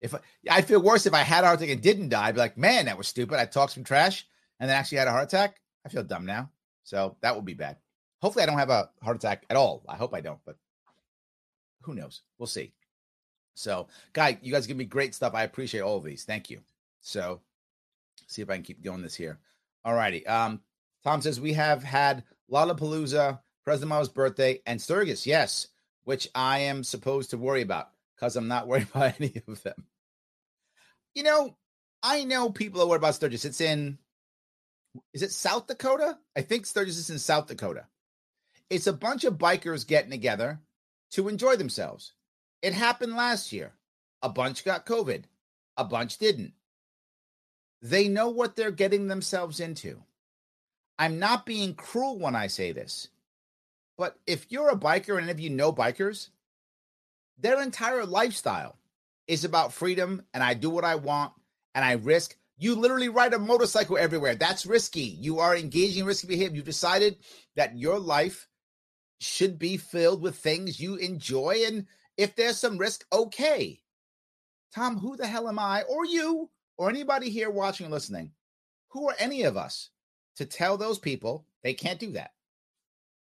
if 0.01 0.15
I, 0.15 0.19
I'd 0.51 0.67
feel 0.67 0.83
worse 0.83 1.07
if 1.07 1.15
I 1.15 1.21
had 1.21 1.45
a 1.45 1.49
heart 1.49 1.61
attack 1.61 1.73
and 1.73 1.83
didn't 1.83 2.09
die. 2.09 2.29
I'd 2.29 2.35
be 2.35 2.41
like, 2.41 2.59
man, 2.59 2.87
that 2.87 2.99
was 2.99 3.09
stupid. 3.09 3.39
I 3.39 3.45
talked 3.45 3.73
some 3.73 3.85
trash 3.85 4.27
and 4.59 4.69
then 4.69 4.77
actually 4.77 4.99
had 4.99 5.09
a 5.09 5.13
heart 5.13 5.25
attack. 5.25 5.61
I 5.85 5.89
feel 5.89 6.03
dumb 6.03 6.27
now. 6.27 6.51
So 6.85 7.17
that 7.21 7.37
would 7.37 7.45
be 7.45 7.55
bad. 7.55 7.77
Hopefully, 8.21 8.43
I 8.43 8.47
don't 8.47 8.59
have 8.59 8.71
a 8.71 8.91
heart 9.03 9.17
attack 9.17 9.45
at 9.51 9.57
all. 9.57 9.85
I 9.89 9.97
hope 9.97 10.15
I 10.15 10.21
don't, 10.21 10.41
but 10.47 10.57
who 11.83 11.95
knows? 11.95 12.23
We'll 12.39 12.47
see. 12.47 12.73
So, 13.55 13.89
guy, 14.13 14.39
you 14.43 14.53
guys 14.53 14.67
give 14.67 14.77
me 14.77 14.85
great 14.85 15.15
stuff. 15.15 15.35
I 15.35 15.45
appreciate 15.45 15.83
all 15.83 15.99
of 15.99 16.05
these. 16.05 16.25
Thank 16.25 16.51
you. 16.51 16.61
So, 17.01 17.41
see 18.27 18.43
if 18.43 18.51
I 18.51 18.55
can 18.55 18.63
keep 18.63 18.83
doing 18.83 19.03
this 19.03 19.15
here. 19.15 19.39
All 19.85 19.95
righty. 19.95 20.27
Um, 20.27 20.61
Tom 21.05 21.21
says 21.21 21.41
we 21.41 21.53
have 21.53 21.83
had 21.83 22.25
Lollapalooza, 22.51 23.41
President 23.65 23.93
Obama's 23.93 24.09
birthday, 24.09 24.61
and 24.67 24.81
Sturgis, 24.81 25.27
yes, 25.27 25.69
which 26.05 26.29
I 26.35 26.61
am 26.61 26.85
supposed 26.85 27.31
to 27.31 27.39
worry 27.39 27.63
about 27.63 27.91
because 28.15 28.37
I'm 28.37 28.49
not 28.49 28.67
worried 28.69 28.89
about 28.95 29.15
any 29.21 29.43
of 29.47 29.63
them. 29.63 29.87
You 31.15 31.23
know, 31.23 31.57
I 32.03 32.25
know 32.25 32.51
people 32.51 32.83
are 32.83 32.87
worried 32.87 32.99
about 32.99 33.15
Sturgis. 33.15 33.45
It's 33.45 33.61
in, 33.61 33.99
is 35.13 35.23
it 35.23 35.33
South 35.33 35.67
Dakota? 35.67 36.19
I 36.37 36.43
think 36.43 36.67
Sturgis 36.67 36.99
is 36.99 37.11
in 37.11 37.19
South 37.19 37.47
Dakota. 37.47 37.87
It's 38.71 38.87
a 38.87 38.93
bunch 38.93 39.25
of 39.25 39.39
bikers 39.39 39.87
getting 39.87 40.11
together 40.11 40.61
to 41.13 41.29
enjoy 41.29 41.57
themselves. 41.57 42.13
It 42.63 42.73
happened 42.73 43.15
last 43.15 43.53
year. 43.53 43.73
A 44.23 44.29
bunch 44.29 44.65
got 44.65 44.87
COVID, 44.87 45.25
a 45.77 45.85
bunch 45.85 46.19
didn't. 46.19 46.55
They 47.83 48.09
know 48.09 48.31
what 48.31 48.57
they're 48.57 48.71
getting 48.71 49.07
themselves 49.07 49.61
into. 49.61 50.03
I'm 50.99 51.19
not 51.19 51.47
being 51.47 51.75
cruel 51.75 52.19
when 52.19 52.37
I 52.37 52.47
say 52.47 52.73
this, 52.73 53.09
but 53.99 54.17
if 54.27 54.47
you're 54.51 54.71
a 54.71 54.77
biker 54.77 55.19
and 55.19 55.29
if 55.29 55.41
you 55.41 55.51
know 55.51 55.73
bikers, 55.73 56.29
their 57.39 57.61
entire 57.61 58.05
lifestyle 58.07 58.77
is 59.27 59.45
about 59.45 59.73
freedom 59.73 60.23
and 60.33 60.43
I 60.43 60.55
do 60.55 60.71
what 60.71 60.85
I 60.85 60.95
want 60.95 61.33
and 61.75 61.85
I 61.85 61.93
risk. 61.93 62.37
You 62.57 62.77
literally 62.77 63.09
ride 63.09 63.35
a 63.35 63.39
motorcycle 63.39 63.99
everywhere. 63.99 64.37
That's 64.37 64.67
risky. 64.67 65.19
You 65.21 65.41
are 65.41 65.57
engaging 65.57 66.03
in 66.03 66.07
risky 66.07 66.29
behavior. 66.29 66.57
You've 66.57 66.65
decided 66.65 67.17
that 67.57 67.77
your 67.77 67.99
life 67.99 68.47
should 69.19 69.59
be 69.59 69.77
filled 69.77 70.23
with 70.23 70.37
things 70.37 70.79
you 70.79 70.95
enjoy. 70.97 71.65
And 71.67 71.87
if 72.17 72.37
there's 72.37 72.59
some 72.59 72.79
risk, 72.79 73.05
okay. 73.13 73.81
Tom, 74.73 74.99
who 74.99 75.17
the 75.17 75.27
hell 75.27 75.49
am 75.49 75.59
I, 75.59 75.83
or 75.83 76.05
you, 76.05 76.51
or 76.77 76.89
anybody 76.89 77.31
here 77.31 77.51
watching 77.51 77.87
and 77.87 77.93
listening? 77.93 78.33
Who 78.91 79.09
are 79.09 79.17
any 79.19 79.43
of 79.43 79.57
us 79.57 79.91
to 80.37 80.47
tell 80.47 80.77
those 80.77 80.99
people 80.99 81.47
they 81.63 81.75
can't 81.75 82.01
do 82.01 82.13
that? 82.13 82.33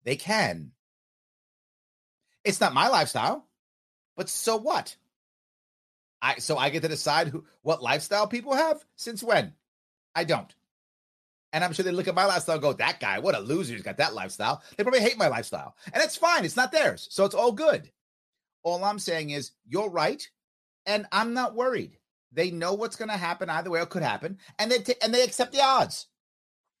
They 0.04 0.16
can. 0.16 0.72
It's 2.44 2.60
not 2.60 2.74
my 2.74 2.88
lifestyle, 2.88 3.46
but 4.16 4.28
so 4.28 4.56
what? 4.56 4.96
I 6.22 6.36
so 6.38 6.56
I 6.56 6.70
get 6.70 6.82
to 6.82 6.88
decide 6.88 7.28
who 7.28 7.44
what 7.62 7.82
lifestyle 7.82 8.26
people 8.26 8.54
have. 8.54 8.84
Since 8.96 9.22
when? 9.22 9.54
I 10.14 10.24
don't. 10.24 10.54
And 11.52 11.64
I'm 11.64 11.72
sure 11.72 11.84
they 11.84 11.90
look 11.90 12.08
at 12.08 12.14
my 12.14 12.26
lifestyle 12.26 12.54
and 12.54 12.62
go, 12.62 12.72
that 12.74 13.00
guy, 13.00 13.18
what 13.18 13.34
a 13.34 13.40
loser. 13.40 13.72
He's 13.72 13.82
got 13.82 13.96
that 13.96 14.14
lifestyle. 14.14 14.62
They 14.76 14.84
probably 14.84 15.00
hate 15.00 15.18
my 15.18 15.28
lifestyle. 15.28 15.74
And 15.92 16.02
it's 16.02 16.16
fine. 16.16 16.44
It's 16.44 16.56
not 16.56 16.70
theirs. 16.70 17.08
So 17.10 17.24
it's 17.24 17.34
all 17.34 17.52
good. 17.52 17.90
All 18.62 18.84
I'm 18.84 18.98
saying 19.00 19.30
is, 19.30 19.52
you're 19.66 19.90
right. 19.90 20.28
And 20.86 21.06
I'm 21.10 21.34
not 21.34 21.56
worried. 21.56 21.98
They 22.32 22.52
know 22.52 22.74
what's 22.74 22.94
going 22.94 23.08
to 23.08 23.16
happen 23.16 23.50
either 23.50 23.70
way. 23.70 23.80
It 23.80 23.90
could 23.90 24.02
happen. 24.02 24.38
And 24.60 24.70
they, 24.70 24.78
t- 24.78 24.94
and 25.02 25.12
they 25.12 25.24
accept 25.24 25.52
the 25.52 25.62
odds. 25.62 26.06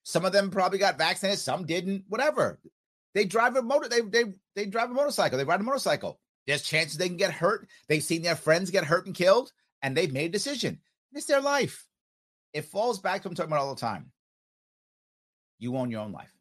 Some 0.02 0.24
of 0.24 0.32
them 0.32 0.50
probably 0.50 0.78
got 0.78 0.98
vaccinated. 0.98 1.38
Some 1.38 1.66
didn't. 1.66 2.04
Whatever. 2.08 2.60
They 3.14 3.24
drive 3.24 3.56
a 3.56 3.62
motor. 3.62 3.88
They, 3.88 4.00
they, 4.00 4.24
they 4.54 4.66
drive 4.66 4.90
a 4.90 4.94
motorcycle. 4.94 5.38
They 5.38 5.44
ride 5.44 5.60
a 5.60 5.64
motorcycle. 5.64 6.20
There's 6.46 6.62
chances 6.62 6.96
they 6.96 7.08
can 7.08 7.16
get 7.16 7.32
hurt. 7.32 7.68
They've 7.88 8.02
seen 8.02 8.22
their 8.22 8.36
friends 8.36 8.70
get 8.70 8.84
hurt 8.84 9.06
and 9.06 9.14
killed. 9.14 9.52
And 9.82 9.96
they've 9.96 10.12
made 10.12 10.26
a 10.26 10.32
decision. 10.32 10.80
It's 11.12 11.26
their 11.26 11.40
life. 11.40 11.86
It 12.52 12.64
falls 12.64 12.98
back 12.98 13.22
to 13.22 13.28
what 13.28 13.32
I'm 13.32 13.36
talking 13.36 13.52
about 13.52 13.62
all 13.62 13.74
the 13.74 13.80
time 13.80 14.10
you 15.60 15.76
own 15.76 15.90
your 15.90 16.00
own 16.00 16.10
life. 16.10 16.32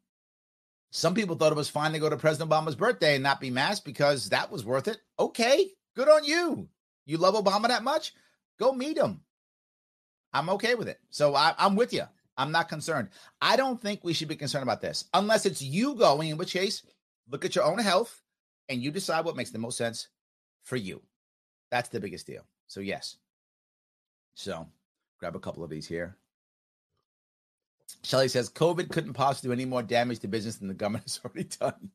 Some 0.91 1.14
people 1.14 1.36
thought 1.36 1.51
it 1.51 1.57
was 1.57 1.70
fine 1.70 1.91
to 1.91 1.99
go 1.99 2.10
to 2.10 2.18
President 2.18 2.49
Obama's 2.49 2.76
birthday 2.76 3.14
and 3.14 3.24
not 3.24 3.39
be 3.39 3.51
masked 3.51 3.86
because 3.86 4.30
that 4.30 4.49
was 4.49 4.66
worth 4.66 4.88
it. 4.88 4.97
Okay, 5.20 5.70
good 5.95 6.10
on 6.10 6.24
you. 6.24 6.68
You 7.05 7.18
love 7.18 7.36
Obama 7.36 7.68
that 7.68 7.84
much? 7.84 8.14
Go 8.57 8.72
meet 8.72 8.97
him. 8.97 9.22
I'm 10.34 10.49
okay 10.51 10.74
with 10.74 10.88
it. 10.88 10.99
So 11.12 11.36
I, 11.36 11.53
am 11.60 11.76
with 11.76 11.93
you. 11.93 12.03
I'm 12.39 12.53
not 12.53 12.69
concerned. 12.69 13.09
I 13.41 13.57
don't 13.57 13.81
think 13.81 13.99
we 14.01 14.13
should 14.13 14.29
be 14.29 14.35
concerned 14.37 14.63
about 14.63 14.79
this 14.81 15.05
unless 15.13 15.45
it's 15.45 15.61
you 15.61 15.93
going, 15.95 16.29
in 16.29 16.37
which 16.37 16.53
case, 16.53 16.83
look 17.29 17.43
at 17.43 17.53
your 17.53 17.65
own 17.65 17.79
health 17.79 18.21
and 18.69 18.81
you 18.81 18.91
decide 18.91 19.25
what 19.25 19.35
makes 19.35 19.51
the 19.51 19.59
most 19.59 19.77
sense 19.77 20.07
for 20.63 20.77
you. 20.77 21.01
That's 21.69 21.89
the 21.89 21.99
biggest 21.99 22.25
deal. 22.25 22.45
So, 22.67 22.79
yes. 22.79 23.17
So, 24.35 24.65
grab 25.19 25.35
a 25.35 25.39
couple 25.39 25.65
of 25.65 25.69
these 25.69 25.85
here. 25.85 26.15
Shelly 28.03 28.29
says 28.29 28.49
COVID 28.49 28.89
couldn't 28.89 29.13
possibly 29.13 29.49
do 29.49 29.53
any 29.53 29.65
more 29.65 29.83
damage 29.83 30.19
to 30.19 30.29
business 30.29 30.55
than 30.55 30.69
the 30.69 30.73
government 30.73 31.03
has 31.03 31.19
already 31.25 31.49
done. 31.59 31.91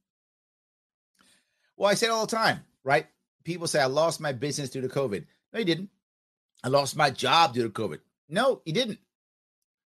Well, 1.76 1.90
I 1.90 1.94
say 1.94 2.08
it 2.08 2.10
all 2.10 2.26
the 2.26 2.36
time, 2.36 2.60
right? 2.84 3.06
People 3.44 3.66
say 3.66 3.80
I 3.80 3.86
lost 3.86 4.20
my 4.20 4.32
business 4.32 4.70
due 4.70 4.82
to 4.82 4.88
COVID. 4.88 5.24
No, 5.54 5.58
you 5.58 5.64
didn't. 5.64 5.88
I 6.62 6.68
lost 6.68 6.96
my 6.96 7.08
job 7.08 7.54
due 7.54 7.62
to 7.62 7.70
COVID. 7.70 8.00
No, 8.28 8.60
you 8.66 8.74
didn't. 8.74 8.98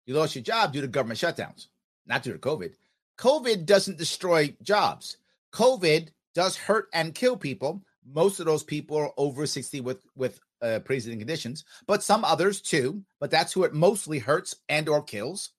You 0.07 0.15
lost 0.15 0.35
your 0.35 0.43
job 0.43 0.73
due 0.73 0.81
to 0.81 0.87
government 0.87 1.19
shutdowns, 1.19 1.67
not 2.07 2.23
due 2.23 2.31
to 2.31 2.39
COVID. 2.39 2.73
COVID 3.19 3.65
doesn't 3.65 3.97
destroy 3.97 4.55
jobs. 4.63 5.17
COVID 5.53 6.09
does 6.33 6.55
hurt 6.55 6.87
and 6.93 7.13
kill 7.13 7.35
people. 7.35 7.83
Most 8.09 8.39
of 8.39 8.45
those 8.45 8.63
people 8.63 8.97
are 8.97 9.11
over 9.17 9.45
60 9.45 9.81
with 9.81 10.01
with 10.15 10.39
uh, 10.61 10.79
pre-existing 10.79 11.19
conditions, 11.19 11.65
but 11.85 12.01
some 12.01 12.23
others 12.23 12.61
too. 12.61 13.03
But 13.19 13.31
that's 13.31 13.53
who 13.53 13.63
it 13.65 13.73
mostly 13.73 14.19
hurts 14.19 14.55
and 14.69 14.87
or 14.87 15.03
kills. 15.03 15.51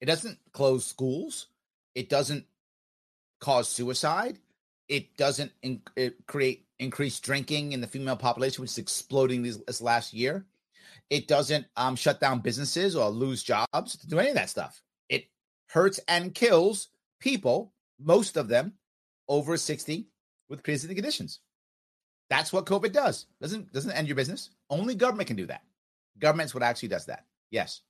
It 0.00 0.06
doesn't 0.06 0.38
close 0.52 0.86
schools. 0.86 1.48
It 1.94 2.08
doesn't 2.08 2.46
cause 3.40 3.68
suicide. 3.68 4.38
It 4.88 5.16
doesn't 5.16 5.52
in, 5.62 5.82
it 5.96 6.26
create 6.26 6.66
increased 6.78 7.24
drinking 7.24 7.72
in 7.72 7.80
the 7.80 7.86
female 7.86 8.16
population, 8.16 8.62
which 8.62 8.72
is 8.72 8.78
exploding 8.78 9.42
this, 9.42 9.56
this 9.66 9.80
last 9.80 10.14
year. 10.14 10.46
It 11.10 11.26
doesn't 11.26 11.66
um, 11.76 11.96
shut 11.96 12.20
down 12.20 12.40
businesses 12.40 12.94
or 12.94 13.08
lose 13.08 13.42
jobs, 13.42 13.96
to 13.98 14.06
do 14.06 14.18
any 14.18 14.30
of 14.30 14.36
that 14.36 14.48
stuff. 14.48 14.80
It 15.08 15.26
hurts 15.66 15.98
and 16.08 16.34
kills 16.34 16.88
people, 17.18 17.74
most 17.98 18.36
of 18.36 18.48
them 18.48 18.74
over 19.28 19.56
60 19.56 20.08
with 20.48 20.62
pre-existing 20.62 20.96
conditions. 20.96 21.40
That's 22.30 22.52
what 22.52 22.64
COVID 22.66 22.92
does. 22.92 23.26
Doesn't 23.40 23.72
doesn't 23.72 23.90
end 23.90 24.06
your 24.06 24.14
business. 24.14 24.50
Only 24.70 24.94
government 24.94 25.26
can 25.26 25.36
do 25.36 25.46
that. 25.46 25.62
Government's 26.20 26.54
what 26.54 26.62
actually 26.62 26.88
does 26.88 27.06
that. 27.06 27.26
Yes. 27.50 27.80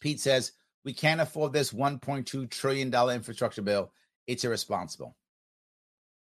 Pete 0.00 0.20
says, 0.20 0.52
we 0.84 0.92
can't 0.92 1.20
afford 1.20 1.52
this 1.52 1.72
$1.2 1.72 2.50
trillion 2.50 2.92
infrastructure 3.10 3.62
bill. 3.62 3.92
It's 4.26 4.44
irresponsible. 4.44 5.16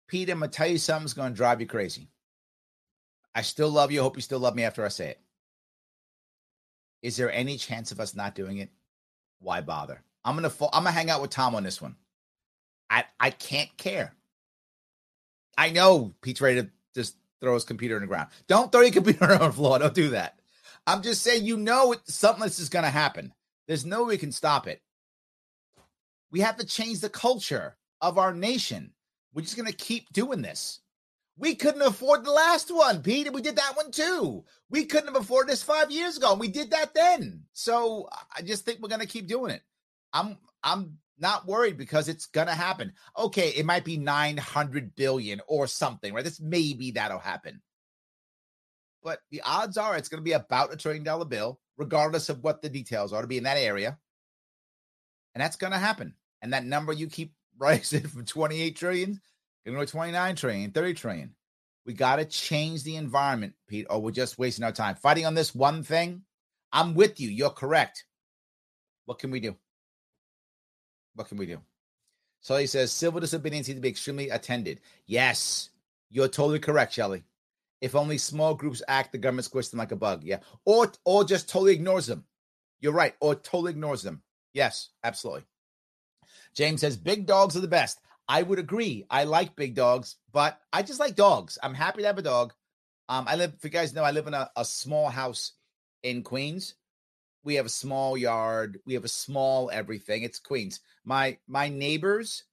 Pete, 0.08 0.28
I'm 0.28 0.40
to 0.40 0.48
tell 0.48 0.66
you 0.66 0.78
something's 0.78 1.14
going 1.14 1.32
to 1.32 1.36
drive 1.36 1.60
you 1.60 1.66
crazy. 1.66 2.10
I 3.34 3.42
still 3.42 3.70
love 3.70 3.90
you. 3.90 4.00
I 4.00 4.02
hope 4.02 4.16
you 4.16 4.22
still 4.22 4.40
love 4.40 4.54
me 4.54 4.64
after 4.64 4.84
I 4.84 4.88
say 4.88 5.08
it. 5.10 5.20
Is 7.02 7.16
there 7.16 7.30
any 7.32 7.56
chance 7.56 7.92
of 7.92 8.00
us 8.00 8.14
not 8.14 8.34
doing 8.34 8.58
it? 8.58 8.70
Why 9.40 9.60
bother? 9.60 10.02
I'm 10.24 10.36
gonna 10.36 10.52
I'm 10.72 10.84
gonna 10.84 10.92
hang 10.92 11.10
out 11.10 11.20
with 11.20 11.30
Tom 11.30 11.54
on 11.54 11.64
this 11.64 11.82
one. 11.82 11.96
I 12.88 13.04
I 13.18 13.30
can't 13.30 13.76
care. 13.76 14.14
I 15.58 15.70
know 15.70 16.14
Pete's 16.22 16.40
ready 16.40 16.62
to 16.62 16.70
just 16.94 17.16
throw 17.40 17.54
his 17.54 17.64
computer 17.64 17.96
in 17.96 18.02
the 18.02 18.06
ground. 18.06 18.28
Don't 18.46 18.70
throw 18.70 18.80
your 18.82 18.92
computer 18.92 19.32
on 19.32 19.40
the 19.40 19.52
floor. 19.52 19.78
Don't 19.78 19.94
do 19.94 20.10
that. 20.10 20.38
I'm 20.86 21.02
just 21.02 21.22
saying, 21.22 21.44
you 21.44 21.56
know, 21.56 21.94
something 22.04 22.44
is 22.44 22.68
going 22.68 22.84
to 22.84 22.90
happen. 22.90 23.32
There's 23.68 23.86
no 23.86 24.02
way 24.02 24.10
we 24.10 24.18
can 24.18 24.32
stop 24.32 24.66
it. 24.66 24.80
We 26.30 26.40
have 26.40 26.56
to 26.56 26.66
change 26.66 27.00
the 27.00 27.08
culture 27.08 27.76
of 28.00 28.18
our 28.18 28.34
nation. 28.34 28.92
We're 29.32 29.42
just 29.42 29.56
going 29.56 29.70
to 29.70 29.76
keep 29.76 30.12
doing 30.12 30.42
this. 30.42 30.80
We 31.36 31.54
couldn't 31.54 31.82
afford 31.82 32.24
the 32.24 32.30
last 32.30 32.70
one, 32.70 33.02
Pete. 33.02 33.26
and 33.26 33.34
We 33.34 33.42
did 33.42 33.56
that 33.56 33.76
one 33.76 33.90
too. 33.90 34.44
We 34.70 34.84
couldn't 34.84 35.12
have 35.12 35.22
afforded 35.22 35.50
this 35.50 35.62
five 35.62 35.90
years 35.90 36.16
ago, 36.16 36.30
and 36.32 36.40
we 36.40 36.48
did 36.48 36.70
that 36.70 36.94
then. 36.94 37.44
So 37.52 38.08
I 38.36 38.42
just 38.42 38.64
think 38.64 38.80
we're 38.80 38.88
going 38.88 39.00
to 39.00 39.06
keep 39.06 39.26
doing 39.26 39.50
it. 39.50 39.62
I'm 40.12 40.38
I'm 40.62 40.98
not 41.18 41.46
worried 41.46 41.78
because 41.78 42.08
it's 42.08 42.26
going 42.26 42.48
to 42.48 42.54
happen. 42.54 42.92
Okay, 43.18 43.50
it 43.50 43.64
might 43.64 43.84
be 43.84 43.96
900 43.96 44.94
billion 44.94 45.40
or 45.46 45.66
something, 45.66 46.12
right? 46.12 46.24
This 46.24 46.40
maybe 46.40 46.92
that'll 46.92 47.18
happen. 47.18 47.62
But 49.02 49.20
the 49.30 49.42
odds 49.42 49.76
are 49.78 49.96
it's 49.96 50.08
going 50.08 50.20
to 50.20 50.24
be 50.24 50.32
about 50.32 50.72
a 50.72 50.76
trillion 50.76 51.02
dollar 51.02 51.24
bill 51.24 51.58
regardless 51.76 52.28
of 52.28 52.44
what 52.44 52.62
the 52.62 52.68
details 52.68 53.12
are, 53.12 53.22
to 53.22 53.26
be 53.26 53.38
in 53.38 53.44
that 53.44 53.56
area. 53.56 53.98
And 55.34 55.42
that's 55.42 55.56
going 55.56 55.72
to 55.72 55.78
happen. 55.78 56.14
And 56.42 56.52
that 56.52 56.64
number 56.64 56.92
you 56.92 57.08
keep 57.08 57.34
rising 57.58 58.06
from 58.06 58.24
28 58.24 58.76
trillion, 58.76 59.20
to 59.64 59.86
29 59.86 60.36
trillion, 60.36 60.70
30 60.70 60.94
trillion. 60.94 61.34
We 61.84 61.94
got 61.94 62.16
to 62.16 62.24
change 62.24 62.84
the 62.84 62.96
environment, 62.96 63.54
Pete, 63.66 63.86
or 63.90 64.00
we're 64.00 64.12
just 64.12 64.38
wasting 64.38 64.64
our 64.64 64.72
time 64.72 64.94
fighting 64.94 65.26
on 65.26 65.34
this 65.34 65.54
one 65.54 65.82
thing. 65.82 66.22
I'm 66.72 66.94
with 66.94 67.20
you. 67.20 67.28
You're 67.28 67.50
correct. 67.50 68.04
What 69.06 69.18
can 69.18 69.30
we 69.30 69.40
do? 69.40 69.56
What 71.14 71.28
can 71.28 71.38
we 71.38 71.46
do? 71.46 71.60
So 72.40 72.56
he 72.56 72.66
says 72.66 72.92
civil 72.92 73.20
disobedience 73.20 73.68
needs 73.68 73.78
to 73.78 73.82
be 73.82 73.88
extremely 73.88 74.30
attended. 74.30 74.80
Yes, 75.06 75.70
you're 76.10 76.28
totally 76.28 76.58
correct, 76.58 76.92
Shelley. 76.92 77.24
If 77.80 77.96
only 77.96 78.18
small 78.18 78.54
groups 78.54 78.82
act, 78.86 79.12
the 79.12 79.18
government 79.18 79.48
squishes 79.48 79.70
them 79.70 79.78
like 79.78 79.92
a 79.92 79.96
bug. 79.96 80.22
Yeah. 80.22 80.38
Or 80.64 80.92
or 81.04 81.24
just 81.24 81.48
totally 81.48 81.72
ignores 81.72 82.06
them. 82.06 82.24
You're 82.80 82.92
right. 82.92 83.14
Or 83.20 83.34
totally 83.34 83.72
ignores 83.72 84.02
them. 84.02 84.22
Yes, 84.54 84.90
absolutely. 85.02 85.44
James 86.54 86.80
says 86.80 86.96
big 86.96 87.26
dogs 87.26 87.56
are 87.56 87.60
the 87.60 87.68
best. 87.68 88.00
I 88.28 88.42
would 88.42 88.58
agree. 88.58 89.04
I 89.10 89.24
like 89.24 89.56
big 89.56 89.74
dogs, 89.74 90.16
but 90.32 90.58
I 90.72 90.82
just 90.82 91.00
like 91.00 91.16
dogs. 91.16 91.58
I'm 91.62 91.74
happy 91.74 92.02
to 92.02 92.06
have 92.06 92.18
a 92.18 92.22
dog. 92.22 92.52
Um, 93.08 93.26
I 93.28 93.36
live, 93.36 93.54
if 93.56 93.64
you 93.64 93.70
guys 93.70 93.92
know, 93.92 94.04
I 94.04 94.12
live 94.12 94.26
in 94.26 94.34
a, 94.34 94.50
a 94.56 94.64
small 94.64 95.08
house 95.08 95.52
in 96.02 96.22
Queens. 96.22 96.74
We 97.44 97.56
have 97.56 97.66
a 97.66 97.70
small 97.70 98.16
yard. 98.16 98.78
We 98.86 98.94
have 98.94 99.04
a 99.04 99.08
small 99.08 99.70
everything. 99.70 100.22
It's 100.22 100.38
Queens. 100.38 100.80
My 101.04 101.36
my 101.48 101.68
neighbors 101.68 102.44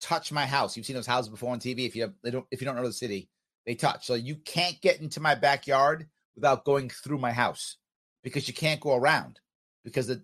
touch 0.00 0.30
my 0.30 0.46
house. 0.46 0.76
You've 0.76 0.86
seen 0.86 0.96
those 0.96 1.06
houses 1.06 1.30
before 1.30 1.52
on 1.52 1.60
TV. 1.60 1.86
If 1.86 1.96
you 1.96 2.02
have, 2.02 2.12
they 2.22 2.30
don't, 2.30 2.46
if 2.50 2.60
you 2.60 2.66
don't 2.66 2.76
know 2.76 2.86
the 2.86 2.92
city, 2.92 3.30
they 3.64 3.74
touch. 3.74 4.06
So 4.06 4.14
you 4.14 4.36
can't 4.36 4.80
get 4.80 5.00
into 5.00 5.20
my 5.20 5.34
backyard 5.34 6.06
without 6.34 6.64
going 6.64 6.90
through 6.90 7.18
my 7.18 7.32
house 7.32 7.76
because 8.22 8.46
you 8.46 8.54
can't 8.54 8.80
go 8.80 8.94
around 8.94 9.40
because 9.84 10.06
the, 10.06 10.22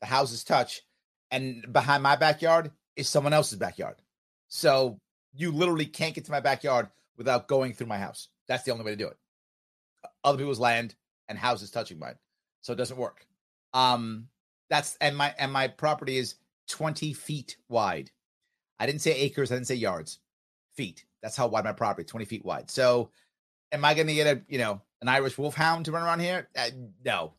the 0.00 0.06
houses 0.06 0.44
touch. 0.44 0.82
And 1.30 1.64
behind 1.72 2.02
my 2.02 2.16
backyard 2.16 2.72
is 2.96 3.08
someone 3.08 3.32
else's 3.32 3.58
backyard. 3.58 3.96
So 4.50 4.98
you 5.32 5.52
literally 5.52 5.86
can't 5.86 6.14
get 6.14 6.26
to 6.26 6.30
my 6.30 6.40
backyard 6.40 6.88
without 7.16 7.48
going 7.48 7.72
through 7.72 7.86
my 7.86 7.98
house. 7.98 8.28
That's 8.48 8.64
the 8.64 8.72
only 8.72 8.84
way 8.84 8.90
to 8.90 8.96
do 8.96 9.06
it. 9.06 9.16
Other 10.24 10.38
people's 10.38 10.58
land 10.58 10.94
and 11.28 11.38
houses 11.38 11.70
touching 11.70 11.98
mine. 11.98 12.16
So 12.60 12.72
it 12.72 12.76
doesn't 12.76 12.98
work. 12.98 13.24
Um 13.72 14.28
that's 14.68 14.96
and 15.00 15.16
my 15.16 15.34
and 15.38 15.52
my 15.52 15.68
property 15.68 16.18
is 16.18 16.34
20 16.68 17.12
feet 17.14 17.56
wide. 17.68 18.10
I 18.78 18.86
didn't 18.86 19.00
say 19.00 19.12
acres, 19.12 19.50
I 19.50 19.54
didn't 19.54 19.68
say 19.68 19.76
yards. 19.76 20.18
Feet. 20.74 21.04
That's 21.22 21.36
how 21.36 21.46
wide 21.46 21.64
my 21.64 21.72
property, 21.72 22.04
20 22.04 22.24
feet 22.24 22.44
wide. 22.44 22.70
So 22.70 23.10
am 23.72 23.84
I 23.84 23.94
going 23.94 24.06
to 24.06 24.14
get 24.14 24.26
a, 24.26 24.42
you 24.48 24.58
know, 24.58 24.80
an 25.02 25.08
Irish 25.08 25.36
wolfhound 25.36 25.84
to 25.84 25.92
run 25.92 26.02
around 26.02 26.20
here? 26.20 26.48
Uh, 26.56 26.70
no. 27.04 27.34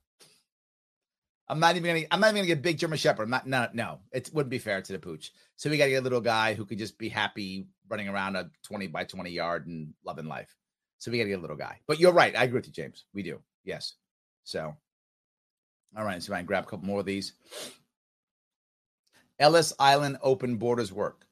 I'm 1.51 1.59
not 1.59 1.75
even 1.75 1.93
gonna. 1.93 2.07
I'm 2.09 2.21
not 2.21 2.27
even 2.27 2.37
gonna 2.37 2.47
get 2.47 2.61
big 2.61 2.77
German 2.77 2.97
Shepherd. 2.97 3.23
I'm 3.23 3.29
not. 3.29 3.45
No, 3.45 3.67
no. 3.73 3.99
It 4.13 4.29
wouldn't 4.33 4.49
be 4.49 4.57
fair 4.57 4.81
to 4.81 4.93
the 4.93 4.99
pooch. 4.99 5.33
So 5.57 5.69
we 5.69 5.77
got 5.77 5.83
to 5.85 5.91
get 5.91 5.99
a 5.99 6.03
little 6.03 6.21
guy 6.21 6.53
who 6.53 6.65
could 6.65 6.77
just 6.77 6.97
be 6.97 7.09
happy 7.09 7.67
running 7.89 8.07
around 8.07 8.37
a 8.37 8.49
20 8.63 8.87
by 8.87 9.03
20 9.03 9.29
yard 9.29 9.67
and 9.67 9.93
loving 10.05 10.27
life. 10.27 10.55
So 10.99 11.11
we 11.11 11.17
got 11.17 11.25
to 11.25 11.29
get 11.29 11.39
a 11.39 11.41
little 11.41 11.57
guy. 11.57 11.81
But 11.87 11.99
you're 11.99 12.13
right. 12.13 12.35
I 12.37 12.45
agree 12.45 12.59
with 12.59 12.67
you, 12.67 12.73
James. 12.73 13.03
We 13.13 13.21
do. 13.21 13.41
Yes. 13.65 13.95
So, 14.45 14.73
all 15.97 16.05
right. 16.05 16.23
So 16.23 16.33
I 16.33 16.37
can 16.37 16.45
grab 16.45 16.63
a 16.63 16.67
couple 16.67 16.87
more 16.87 17.01
of 17.01 17.05
these. 17.05 17.33
Ellis 19.37 19.73
Island 19.77 20.19
open 20.21 20.55
borders 20.55 20.93
work. 20.93 21.25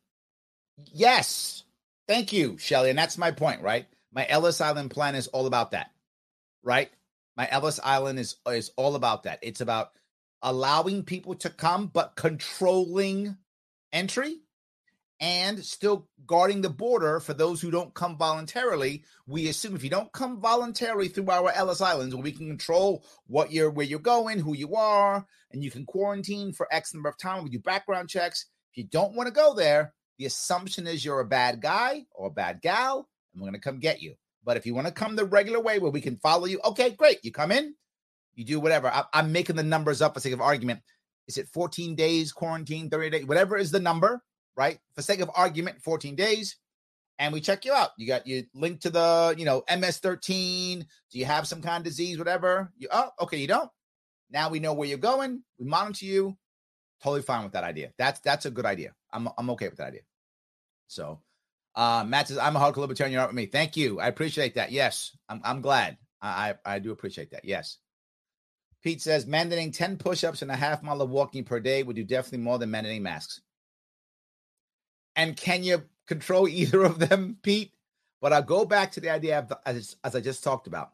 Yes. 0.91 1.63
Thank 2.09 2.34
you, 2.34 2.57
Shelly. 2.57 2.89
And 2.89 2.99
that's 2.99 3.17
my 3.17 3.32
point, 3.32 3.61
right? 3.61 3.86
My 4.11 4.28
Ellis 4.28 4.59
Island 4.59 4.91
plan 4.91 5.15
is 5.15 5.28
all 5.28 5.45
about 5.45 5.72
that, 5.72 5.91
right? 6.61 6.89
My 7.38 7.47
Ellis 7.49 7.80
Island 7.82 8.20
is 8.20 8.36
is 8.47 8.72
all 8.76 8.95
about 8.95 9.24
that. 9.24 9.39
It's 9.43 9.61
about 9.61 9.91
allowing 10.41 11.03
people 11.03 11.35
to 11.35 11.49
come, 11.49 11.87
but 11.87 12.15
controlling 12.15 13.37
entry 13.91 14.37
and 15.19 15.63
still 15.63 16.07
guarding 16.25 16.61
the 16.61 16.69
border 16.69 17.19
for 17.19 17.33
those 17.33 17.61
who 17.61 17.71
don't 17.71 17.93
come 17.93 18.17
voluntarily. 18.17 19.03
We 19.27 19.49
assume 19.49 19.75
if 19.75 19.83
you 19.83 19.89
don't 19.89 20.11
come 20.13 20.39
voluntarily 20.39 21.09
through 21.09 21.29
our 21.29 21.51
Ellis 21.51 21.81
Islands, 21.81 22.15
we 22.15 22.31
can 22.31 22.47
control 22.47 23.03
what 23.27 23.51
you're 23.51 23.69
where 23.69 23.85
you're 23.85 23.99
going, 23.99 24.39
who 24.39 24.55
you 24.55 24.75
are, 24.75 25.25
and 25.51 25.63
you 25.63 25.71
can 25.71 25.85
quarantine 25.85 26.53
for 26.53 26.73
X 26.73 26.93
number 26.93 27.09
of 27.09 27.17
time. 27.17 27.43
We 27.43 27.49
do 27.49 27.59
background 27.59 28.09
checks. 28.09 28.45
If 28.71 28.77
you 28.77 28.85
don't 28.85 29.15
want 29.15 29.27
to 29.27 29.33
go 29.33 29.53
there, 29.53 29.93
the 30.17 30.25
assumption 30.25 30.87
is 30.87 31.03
you're 31.03 31.19
a 31.19 31.25
bad 31.25 31.61
guy 31.61 32.05
or 32.11 32.27
a 32.27 32.31
bad 32.31 32.61
gal, 32.61 33.09
and 33.33 33.41
we're 33.41 33.49
going 33.49 33.59
to 33.59 33.59
come 33.59 33.79
get 33.79 34.01
you. 34.01 34.15
But 34.43 34.57
if 34.57 34.65
you 34.65 34.73
want 34.73 34.87
to 34.87 34.93
come 34.93 35.15
the 35.15 35.25
regular 35.25 35.59
way 35.59 35.79
where 35.79 35.91
we 35.91 36.01
can 36.01 36.17
follow 36.17 36.45
you, 36.45 36.61
okay, 36.63 36.91
great. 36.91 37.19
You 37.23 37.31
come 37.31 37.51
in, 37.51 37.75
you 38.36 38.45
do 38.45 38.59
whatever. 38.59 38.88
I, 38.88 39.03
am 39.13 39.32
making 39.32 39.55
the 39.55 39.63
numbers 39.63 40.01
up 40.01 40.13
for 40.13 40.19
sake 40.19 40.34
of 40.34 40.41
argument. 40.41 40.82
Is 41.27 41.38
it 41.38 41.47
14 41.49 41.95
days 41.95 42.32
quarantine, 42.32 42.89
30 42.89 43.09
days, 43.09 43.25
whatever 43.25 43.57
is 43.57 43.71
the 43.71 43.80
number, 43.80 44.21
right? 44.55 44.80
For 44.95 45.01
sake 45.01 45.19
of 45.19 45.30
argument, 45.36 45.82
14 45.84 46.15
days, 46.15 46.57
and 47.19 47.34
we 47.34 47.41
check 47.41 47.65
you 47.65 47.73
out. 47.73 47.91
You 47.97 48.07
got 48.07 48.25
you 48.25 48.45
linked 48.53 48.82
to 48.84 48.89
the, 48.89 49.36
you 49.38 49.45
know, 49.45 49.61
MS13. 49.69 50.80
Do 51.11 51.19
you 51.19 51.25
have 51.25 51.47
some 51.47 51.61
kind 51.61 51.77
of 51.77 51.84
disease, 51.84 52.17
whatever? 52.17 52.71
You 52.77 52.88
oh, 52.91 53.09
okay, 53.21 53.38
you 53.38 53.47
don't. 53.47 53.69
Now 54.32 54.49
we 54.49 54.59
know 54.59 54.73
where 54.73 54.88
you're 54.88 54.97
going. 54.97 55.43
We 55.59 55.65
monitor 55.65 56.05
you. 56.05 56.38
Totally 57.03 57.21
fine 57.21 57.43
with 57.43 57.53
that 57.53 57.63
idea. 57.63 57.91
That's 57.97 58.19
that's 58.21 58.45
a 58.45 58.51
good 58.51 58.65
idea. 58.65 58.93
I'm 59.11 59.27
I'm 59.38 59.49
okay 59.51 59.67
with 59.67 59.77
that 59.77 59.88
idea. 59.88 60.01
So 60.88 61.19
uh 61.75 62.03
Matt 62.07 62.30
says, 62.30 62.38
I'm 62.38 62.55
a 62.55 62.59
hardcore 62.59 62.77
libertarian, 62.77 63.13
you're 63.13 63.21
out 63.21 63.30
with 63.30 63.36
me. 63.36 63.45
Thank 63.45 63.77
you. 63.77 63.99
I 63.99 64.07
appreciate 64.07 64.55
that. 64.55 64.71
Yes, 64.71 65.15
I'm 65.27 65.41
I'm 65.43 65.61
glad. 65.61 65.97
I 66.21 66.55
I, 66.65 66.75
I 66.75 66.80
do 66.80 66.91
appreciate 66.91 67.32
that. 67.32 67.45
Yes. 67.45 67.77
Pete 68.84 69.01
says 69.01 69.25
mandating 69.25 69.75
10 69.75 69.97
push-ups 69.97 70.41
and 70.41 70.51
a 70.51 70.55
half 70.55 70.82
mile 70.82 71.01
of 71.01 71.09
walking 71.09 71.43
per 71.43 71.59
day 71.59 71.84
would 71.84 71.95
do 71.95 72.03
definitely 72.03 72.39
more 72.39 72.57
than 72.57 72.69
mandating 72.69 73.01
masks. 73.01 73.41
And 75.15 75.36
can 75.36 75.63
you 75.63 75.84
control 76.07 76.47
either 76.47 76.84
of 76.84 76.99
them, 76.99 77.38
Pete? 77.43 77.73
But 78.21 78.34
I'll 78.34 78.41
go 78.41 78.65
back 78.65 78.91
to 78.93 78.99
the 78.99 79.09
idea 79.09 79.39
of, 79.39 79.53
as, 79.65 79.95
as 80.03 80.15
I 80.15 80.21
just 80.21 80.43
talked 80.43 80.67
about, 80.67 80.91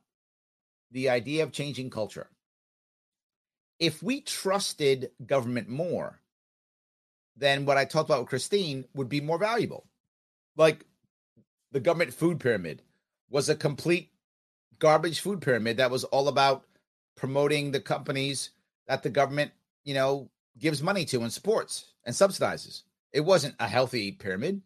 the 0.92 1.10
idea 1.10 1.44
of 1.44 1.52
changing 1.52 1.90
culture. 1.90 2.30
If 3.80 4.02
we 4.02 4.22
trusted 4.22 5.12
government 5.26 5.68
more, 5.68 6.22
then 7.36 7.66
what 7.66 7.78
I 7.78 7.86
talked 7.86 8.10
about 8.10 8.22
with 8.22 8.30
Christine 8.30 8.86
would 8.94 9.10
be 9.10 9.22
more 9.22 9.38
valuable. 9.38 9.86
Like 10.56 10.86
the 11.72 11.80
government 11.80 12.14
food 12.14 12.40
pyramid 12.40 12.82
was 13.30 13.50
a 13.50 13.56
complete 13.56 14.12
garbage 14.80 15.20
food 15.20 15.42
pyramid 15.42 15.78
that 15.78 15.92
was 15.92 16.04
all 16.06 16.28
about 16.28 16.66
promoting 17.16 17.72
the 17.72 17.80
companies 17.80 18.52
that 18.88 19.04
the 19.04 19.10
government, 19.10 19.52
you 19.84 19.94
know, 19.94 20.30
gives 20.58 20.82
money 20.82 21.06
to 21.06 21.22
and 21.22 21.32
supports 21.32 21.94
and 22.06 22.16
subsidizes. 22.16 22.84
It 23.14 23.22
wasn't 23.22 23.56
a 23.60 23.68
healthy 23.68 24.12
pyramid. 24.12 24.62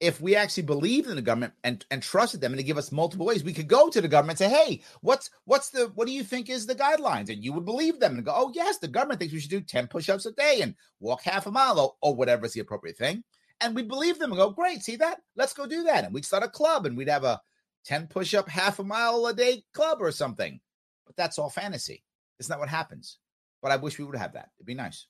If 0.00 0.20
we 0.20 0.36
actually 0.36 0.62
believed 0.62 1.08
in 1.08 1.16
the 1.16 1.22
government 1.22 1.54
and, 1.64 1.84
and 1.90 2.00
trusted 2.00 2.40
them 2.40 2.52
and 2.52 2.58
to 2.58 2.64
give 2.64 2.78
us 2.78 2.92
multiple 2.92 3.26
ways, 3.26 3.42
we 3.42 3.52
could 3.52 3.66
go 3.66 3.88
to 3.88 4.00
the 4.00 4.06
government 4.06 4.40
and 4.40 4.50
say, 4.50 4.56
Hey, 4.56 4.82
what's 5.00 5.28
what's 5.44 5.70
the 5.70 5.90
what 5.96 6.06
do 6.06 6.12
you 6.12 6.22
think 6.22 6.48
is 6.48 6.66
the 6.66 6.74
guidelines? 6.76 7.30
And 7.30 7.42
you 7.42 7.52
would 7.52 7.64
believe 7.64 7.98
them 7.98 8.14
and 8.14 8.24
go, 8.24 8.32
Oh, 8.32 8.52
yes, 8.54 8.78
the 8.78 8.86
government 8.86 9.18
thinks 9.18 9.34
we 9.34 9.40
should 9.40 9.50
do 9.50 9.60
10 9.60 9.88
push-ups 9.88 10.26
a 10.26 10.32
day 10.32 10.60
and 10.62 10.76
walk 11.00 11.22
half 11.22 11.48
a 11.48 11.50
mile 11.50 11.80
or, 11.80 11.94
or 12.00 12.14
whatever 12.14 12.46
is 12.46 12.52
the 12.52 12.60
appropriate 12.60 12.96
thing. 12.96 13.24
And 13.60 13.74
we'd 13.74 13.88
believe 13.88 14.20
them 14.20 14.30
and 14.30 14.38
go, 14.38 14.50
Great, 14.50 14.84
see 14.84 14.94
that? 14.96 15.20
Let's 15.34 15.52
go 15.52 15.66
do 15.66 15.82
that. 15.84 16.04
And 16.04 16.14
we'd 16.14 16.24
start 16.24 16.44
a 16.44 16.48
club 16.48 16.86
and 16.86 16.96
we'd 16.96 17.08
have 17.08 17.24
a 17.24 17.40
10 17.86 18.06
push-up 18.06 18.48
half 18.48 18.78
a 18.78 18.84
mile 18.84 19.26
a 19.26 19.34
day 19.34 19.64
club 19.74 19.98
or 20.00 20.12
something 20.12 20.60
but 21.08 21.16
that's 21.16 21.38
all 21.38 21.50
fantasy. 21.50 22.04
It's 22.38 22.48
not 22.48 22.60
what 22.60 22.68
happens. 22.68 23.18
But 23.60 23.72
I 23.72 23.76
wish 23.76 23.98
we 23.98 24.04
would 24.04 24.16
have 24.16 24.34
that. 24.34 24.50
It'd 24.56 24.66
be 24.66 24.74
nice. 24.74 25.06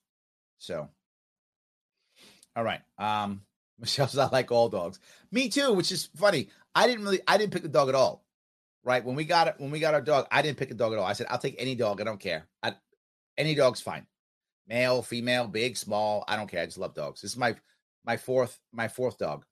So, 0.56 0.88
all 2.56 2.64
right. 2.64 2.80
Um, 2.98 3.42
Michelle's 3.78 4.14
not 4.14 4.32
like 4.32 4.50
all 4.50 4.70
dogs. 4.70 4.98
Me 5.30 5.48
too, 5.48 5.74
which 5.74 5.92
is 5.92 6.08
funny. 6.16 6.48
I 6.74 6.86
didn't 6.86 7.04
really, 7.04 7.20
I 7.28 7.36
didn't 7.36 7.52
pick 7.52 7.62
the 7.62 7.68
dog 7.68 7.88
at 7.88 7.94
all. 7.94 8.24
Right 8.84 9.04
when 9.04 9.16
we 9.16 9.24
got 9.24 9.48
it, 9.48 9.56
when 9.58 9.70
we 9.70 9.80
got 9.80 9.92
our 9.92 10.00
dog, 10.00 10.26
I 10.30 10.40
didn't 10.40 10.56
pick 10.56 10.70
a 10.70 10.74
dog 10.74 10.92
at 10.92 10.98
all. 10.98 11.04
I 11.04 11.12
said, 11.12 11.26
I'll 11.28 11.38
take 11.38 11.56
any 11.58 11.74
dog. 11.74 12.00
I 12.00 12.04
don't 12.04 12.20
care. 12.20 12.46
I, 12.62 12.74
any 13.36 13.54
dog's 13.54 13.80
fine. 13.80 14.06
Male, 14.66 15.02
female, 15.02 15.46
big, 15.46 15.76
small. 15.76 16.24
I 16.26 16.36
don't 16.36 16.48
care. 16.48 16.62
I 16.62 16.66
just 16.66 16.78
love 16.78 16.94
dogs. 16.94 17.20
This 17.20 17.32
is 17.32 17.36
my 17.36 17.56
my 18.04 18.16
fourth 18.16 18.58
my 18.72 18.88
fourth 18.88 19.18
dog, 19.18 19.44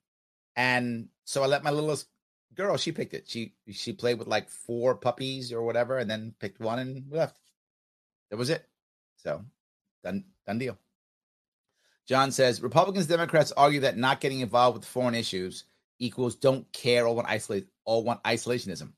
and 0.55 1.09
so 1.25 1.43
I 1.43 1.47
let 1.47 1.65
my 1.65 1.71
littlest 1.71 2.07
girl, 2.55 2.77
she 2.77 2.93
picked 2.93 3.15
it. 3.15 3.29
She 3.29 3.55
she 3.71 3.93
played 3.93 4.19
with 4.19 4.29
like 4.29 4.49
four 4.49 4.95
puppies 4.95 5.53
or 5.53 5.63
whatever, 5.63 5.99
and 5.99 6.11
then 6.11 6.35
picked 6.41 6.61
one 6.61 6.79
and 6.79 7.05
left. 7.11 7.41
That 8.31 8.37
was 8.37 8.51
it. 8.51 8.67
So 9.17 9.45
done 10.03 10.25
done 10.47 10.59
deal. 10.59 10.79
John 12.07 12.31
says 12.31 12.63
Republicans, 12.63 13.07
Democrats 13.07 13.53
argue 13.57 13.81
that 13.81 13.97
not 13.97 14.21
getting 14.21 14.41
involved 14.41 14.79
with 14.79 14.87
foreign 14.87 15.15
issues 15.15 15.65
equals 15.99 16.37
don't 16.37 16.71
care 16.73 17.07
or 17.07 17.15
want 17.15 17.29
isolate 17.29 17.67
or 17.85 18.03
want 18.03 18.23
isolationism. 18.23 18.93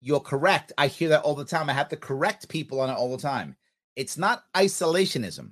You're 0.00 0.20
correct. 0.20 0.72
I 0.76 0.88
hear 0.88 1.08
that 1.10 1.22
all 1.22 1.34
the 1.34 1.44
time. 1.44 1.70
I 1.70 1.72
have 1.72 1.88
to 1.90 1.96
correct 1.96 2.48
people 2.48 2.80
on 2.80 2.90
it 2.90 2.94
all 2.94 3.10
the 3.10 3.22
time. 3.22 3.56
It's 3.94 4.18
not 4.18 4.44
isolationism. 4.54 5.50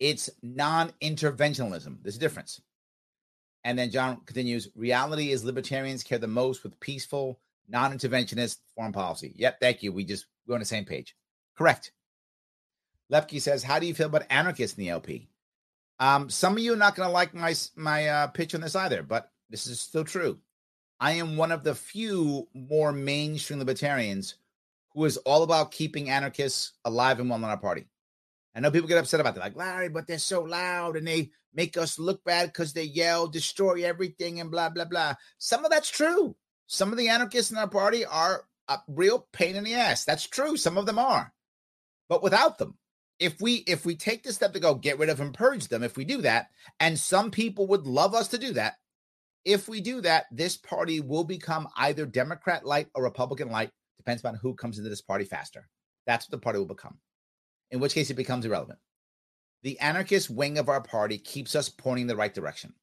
It's 0.00 0.28
non-interventionalism. 0.42 1.98
There's 2.02 2.16
a 2.16 2.20
difference. 2.20 2.60
And 3.66 3.76
then 3.76 3.90
John 3.90 4.20
continues 4.24 4.68
reality 4.76 5.32
is 5.32 5.44
libertarians 5.44 6.04
care 6.04 6.18
the 6.18 6.28
most 6.28 6.62
with 6.62 6.78
peaceful, 6.78 7.40
non 7.68 7.92
interventionist 7.92 8.58
foreign 8.76 8.92
policy. 8.92 9.32
Yep, 9.34 9.58
thank 9.58 9.82
you. 9.82 9.92
We 9.92 10.04
just, 10.04 10.26
we're 10.46 10.54
on 10.54 10.60
the 10.60 10.66
same 10.66 10.84
page. 10.84 11.16
Correct. 11.58 11.90
Lepke 13.12 13.42
says, 13.42 13.64
How 13.64 13.80
do 13.80 13.86
you 13.86 13.92
feel 13.92 14.06
about 14.06 14.22
anarchists 14.30 14.78
in 14.78 14.84
the 14.84 14.90
LP? 14.90 15.28
Um, 15.98 16.30
some 16.30 16.52
of 16.52 16.60
you 16.60 16.74
are 16.74 16.76
not 16.76 16.94
going 16.94 17.08
to 17.08 17.12
like 17.12 17.34
my 17.34 17.56
my 17.74 18.06
uh, 18.06 18.26
pitch 18.28 18.54
on 18.54 18.60
this 18.60 18.76
either, 18.76 19.02
but 19.02 19.32
this 19.50 19.66
is 19.66 19.80
still 19.80 20.04
true. 20.04 20.38
I 21.00 21.14
am 21.14 21.36
one 21.36 21.50
of 21.50 21.64
the 21.64 21.74
few 21.74 22.46
more 22.54 22.92
mainstream 22.92 23.58
libertarians 23.58 24.36
who 24.92 25.04
is 25.06 25.16
all 25.18 25.42
about 25.42 25.72
keeping 25.72 26.08
anarchists 26.08 26.74
alive 26.84 27.18
and 27.18 27.28
well 27.28 27.38
in 27.38 27.44
our 27.44 27.56
party. 27.56 27.86
I 28.56 28.60
know 28.60 28.70
people 28.70 28.88
get 28.88 28.96
upset 28.96 29.20
about 29.20 29.34
that, 29.34 29.40
like 29.42 29.56
Larry, 29.56 29.90
but 29.90 30.06
they're 30.06 30.18
so 30.18 30.42
loud 30.42 30.96
and 30.96 31.06
they 31.06 31.30
make 31.52 31.76
us 31.76 31.98
look 31.98 32.24
bad 32.24 32.46
because 32.46 32.72
they 32.72 32.84
yell, 32.84 33.26
destroy 33.26 33.84
everything, 33.84 34.40
and 34.40 34.50
blah 34.50 34.70
blah 34.70 34.86
blah. 34.86 35.14
Some 35.36 35.66
of 35.66 35.70
that's 35.70 35.90
true. 35.90 36.34
Some 36.66 36.90
of 36.90 36.96
the 36.96 37.10
anarchists 37.10 37.50
in 37.50 37.58
our 37.58 37.68
party 37.68 38.06
are 38.06 38.44
a 38.68 38.78
real 38.88 39.28
pain 39.32 39.56
in 39.56 39.64
the 39.64 39.74
ass. 39.74 40.06
That's 40.06 40.26
true. 40.26 40.56
Some 40.56 40.78
of 40.78 40.86
them 40.86 40.98
are, 40.98 41.34
but 42.08 42.22
without 42.22 42.56
them, 42.56 42.78
if 43.18 43.38
we 43.42 43.56
if 43.56 43.84
we 43.84 43.94
take 43.94 44.22
the 44.22 44.32
step 44.32 44.54
to 44.54 44.60
go 44.60 44.74
get 44.74 44.98
rid 44.98 45.10
of 45.10 45.20
and 45.20 45.34
purge 45.34 45.68
them, 45.68 45.82
if 45.82 45.98
we 45.98 46.06
do 46.06 46.22
that, 46.22 46.48
and 46.80 46.98
some 46.98 47.30
people 47.30 47.66
would 47.66 47.86
love 47.86 48.14
us 48.14 48.28
to 48.28 48.38
do 48.38 48.54
that, 48.54 48.76
if 49.44 49.68
we 49.68 49.82
do 49.82 50.00
that, 50.00 50.24
this 50.32 50.56
party 50.56 51.00
will 51.00 51.24
become 51.24 51.68
either 51.76 52.06
Democrat 52.06 52.64
light 52.64 52.88
or 52.94 53.04
Republican 53.04 53.50
light, 53.50 53.70
depends 53.98 54.24
on 54.24 54.34
who 54.36 54.54
comes 54.54 54.78
into 54.78 54.88
this 54.88 55.02
party 55.02 55.26
faster. 55.26 55.68
That's 56.06 56.24
what 56.24 56.30
the 56.30 56.42
party 56.42 56.58
will 56.58 56.64
become 56.64 56.96
in 57.70 57.80
which 57.80 57.94
case 57.94 58.10
it 58.10 58.14
becomes 58.14 58.44
irrelevant. 58.44 58.78
The 59.62 59.78
anarchist 59.80 60.30
wing 60.30 60.58
of 60.58 60.68
our 60.68 60.80
party 60.80 61.18
keeps 61.18 61.54
us 61.54 61.68
pointing 61.68 62.06
the 62.06 62.16
right 62.16 62.32
direction. 62.32 62.74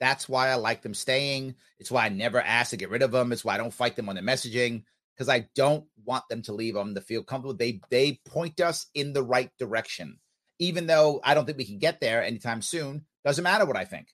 That's 0.00 0.28
why 0.28 0.48
I 0.48 0.56
like 0.56 0.82
them 0.82 0.94
staying. 0.94 1.54
It's 1.78 1.90
why 1.90 2.06
I 2.06 2.08
never 2.08 2.40
ask 2.40 2.70
to 2.70 2.76
get 2.76 2.90
rid 2.90 3.02
of 3.02 3.12
them. 3.12 3.32
It's 3.32 3.44
why 3.44 3.54
I 3.54 3.58
don't 3.58 3.72
fight 3.72 3.96
them 3.96 4.08
on 4.08 4.16
the 4.16 4.22
messaging 4.22 4.82
because 5.14 5.28
I 5.28 5.48
don't 5.54 5.84
want 6.04 6.24
them 6.28 6.42
to 6.42 6.52
leave 6.52 6.74
them 6.74 6.94
to 6.94 7.00
feel 7.00 7.22
comfortable. 7.22 7.54
They 7.54 7.80
they 7.90 8.20
point 8.26 8.60
us 8.60 8.86
in 8.94 9.12
the 9.12 9.22
right 9.22 9.50
direction. 9.58 10.18
Even 10.58 10.86
though 10.86 11.20
I 11.24 11.34
don't 11.34 11.46
think 11.46 11.58
we 11.58 11.64
can 11.64 11.78
get 11.78 12.00
there 12.00 12.22
anytime 12.22 12.62
soon, 12.62 13.04
doesn't 13.24 13.44
matter 13.44 13.64
what 13.64 13.76
I 13.76 13.84
think. 13.84 14.08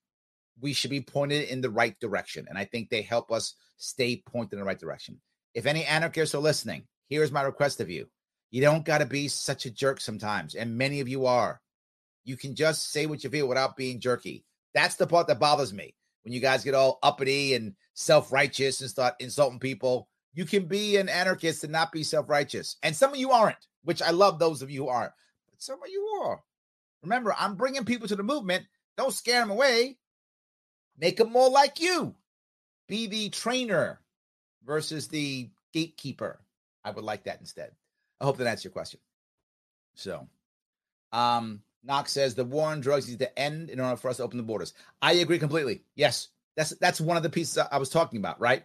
We 0.60 0.72
should 0.72 0.90
be 0.90 1.00
pointed 1.00 1.48
in 1.48 1.60
the 1.60 1.70
right 1.70 1.98
direction. 2.00 2.46
And 2.48 2.58
I 2.58 2.64
think 2.64 2.90
they 2.90 3.02
help 3.02 3.30
us 3.32 3.54
stay 3.76 4.22
pointed 4.26 4.54
in 4.54 4.58
the 4.58 4.64
right 4.64 4.78
direction. 4.78 5.20
If 5.54 5.66
any 5.66 5.84
anarchists 5.84 6.34
are 6.34 6.38
listening, 6.38 6.84
here's 7.08 7.32
my 7.32 7.42
request 7.42 7.80
of 7.80 7.90
you 7.90 8.08
you 8.50 8.60
don't 8.60 8.84
got 8.84 8.98
to 8.98 9.06
be 9.06 9.28
such 9.28 9.66
a 9.66 9.70
jerk 9.70 10.00
sometimes, 10.00 10.54
and 10.54 10.76
many 10.78 11.00
of 11.00 11.08
you 11.08 11.26
are. 11.26 11.60
You 12.24 12.36
can 12.36 12.54
just 12.54 12.92
say 12.92 13.06
what 13.06 13.24
you 13.24 13.30
feel 13.30 13.48
without 13.48 13.76
being 13.76 14.00
jerky. 14.00 14.44
That's 14.74 14.96
the 14.96 15.06
part 15.06 15.26
that 15.28 15.38
bothers 15.40 15.72
me. 15.72 15.94
When 16.24 16.34
you 16.34 16.40
guys 16.40 16.64
get 16.64 16.74
all 16.74 16.98
uppity 17.02 17.54
and 17.54 17.74
self 17.94 18.32
righteous 18.32 18.80
and 18.80 18.90
start 18.90 19.14
insulting 19.20 19.58
people, 19.58 20.08
you 20.34 20.44
can 20.44 20.66
be 20.66 20.96
an 20.96 21.08
anarchist 21.08 21.64
and 21.64 21.72
not 21.72 21.92
be 21.92 22.02
self 22.02 22.28
righteous. 22.28 22.76
And 22.82 22.94
some 22.94 23.12
of 23.12 23.18
you 23.18 23.30
aren't, 23.30 23.66
which 23.84 24.02
I 24.02 24.10
love 24.10 24.38
those 24.38 24.62
of 24.62 24.70
you 24.70 24.84
who 24.84 24.88
aren't, 24.88 25.12
but 25.50 25.62
some 25.62 25.82
of 25.82 25.88
you 25.88 26.02
are. 26.22 26.42
Remember, 27.02 27.34
I'm 27.38 27.56
bringing 27.56 27.84
people 27.84 28.08
to 28.08 28.16
the 28.16 28.22
movement. 28.22 28.66
Don't 28.96 29.14
scare 29.14 29.40
them 29.40 29.50
away. 29.50 29.98
Make 30.98 31.16
them 31.16 31.32
more 31.32 31.48
like 31.48 31.80
you. 31.80 32.14
Be 32.88 33.06
the 33.06 33.30
trainer. 33.30 34.00
versus 34.64 35.08
the 35.08 35.50
gatekeeper. 35.72 36.40
I 36.84 36.90
would 36.90 37.04
like 37.04 37.24
that 37.24 37.40
instead. 37.40 37.72
I 38.20 38.24
hope 38.24 38.36
that 38.36 38.46
answers 38.46 38.64
your 38.64 38.72
question. 38.72 39.00
So, 39.94 40.28
um, 41.12 41.62
Knox 41.82 42.12
says 42.12 42.34
the 42.34 42.44
war 42.44 42.68
on 42.68 42.80
drugs 42.80 43.08
needs 43.08 43.18
to 43.20 43.38
end 43.38 43.70
in 43.70 43.80
order 43.80 43.96
for 43.96 44.10
us 44.10 44.18
to 44.18 44.22
open 44.22 44.36
the 44.36 44.42
borders. 44.42 44.74
I 45.00 45.14
agree 45.14 45.38
completely. 45.38 45.82
Yes, 45.94 46.28
that's 46.56 46.70
that's 46.80 47.00
one 47.00 47.16
of 47.16 47.22
the 47.22 47.30
pieces 47.30 47.58
I 47.70 47.78
was 47.78 47.88
talking 47.88 48.18
about. 48.18 48.40
Right? 48.40 48.64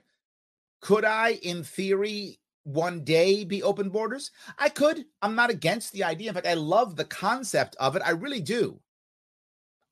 Could 0.81 1.05
I, 1.05 1.33
in 1.41 1.63
theory, 1.63 2.39
one 2.63 3.03
day 3.03 3.45
be 3.45 3.63
open 3.63 3.89
borders? 3.89 4.31
I 4.59 4.69
could. 4.69 5.05
I'm 5.21 5.35
not 5.35 5.49
against 5.49 5.93
the 5.93 6.03
idea. 6.03 6.29
In 6.29 6.33
fact, 6.33 6.47
I 6.47 6.55
love 6.55 6.95
the 6.95 7.05
concept 7.05 7.75
of 7.79 7.95
it. 7.95 8.01
I 8.05 8.11
really 8.11 8.41
do. 8.41 8.79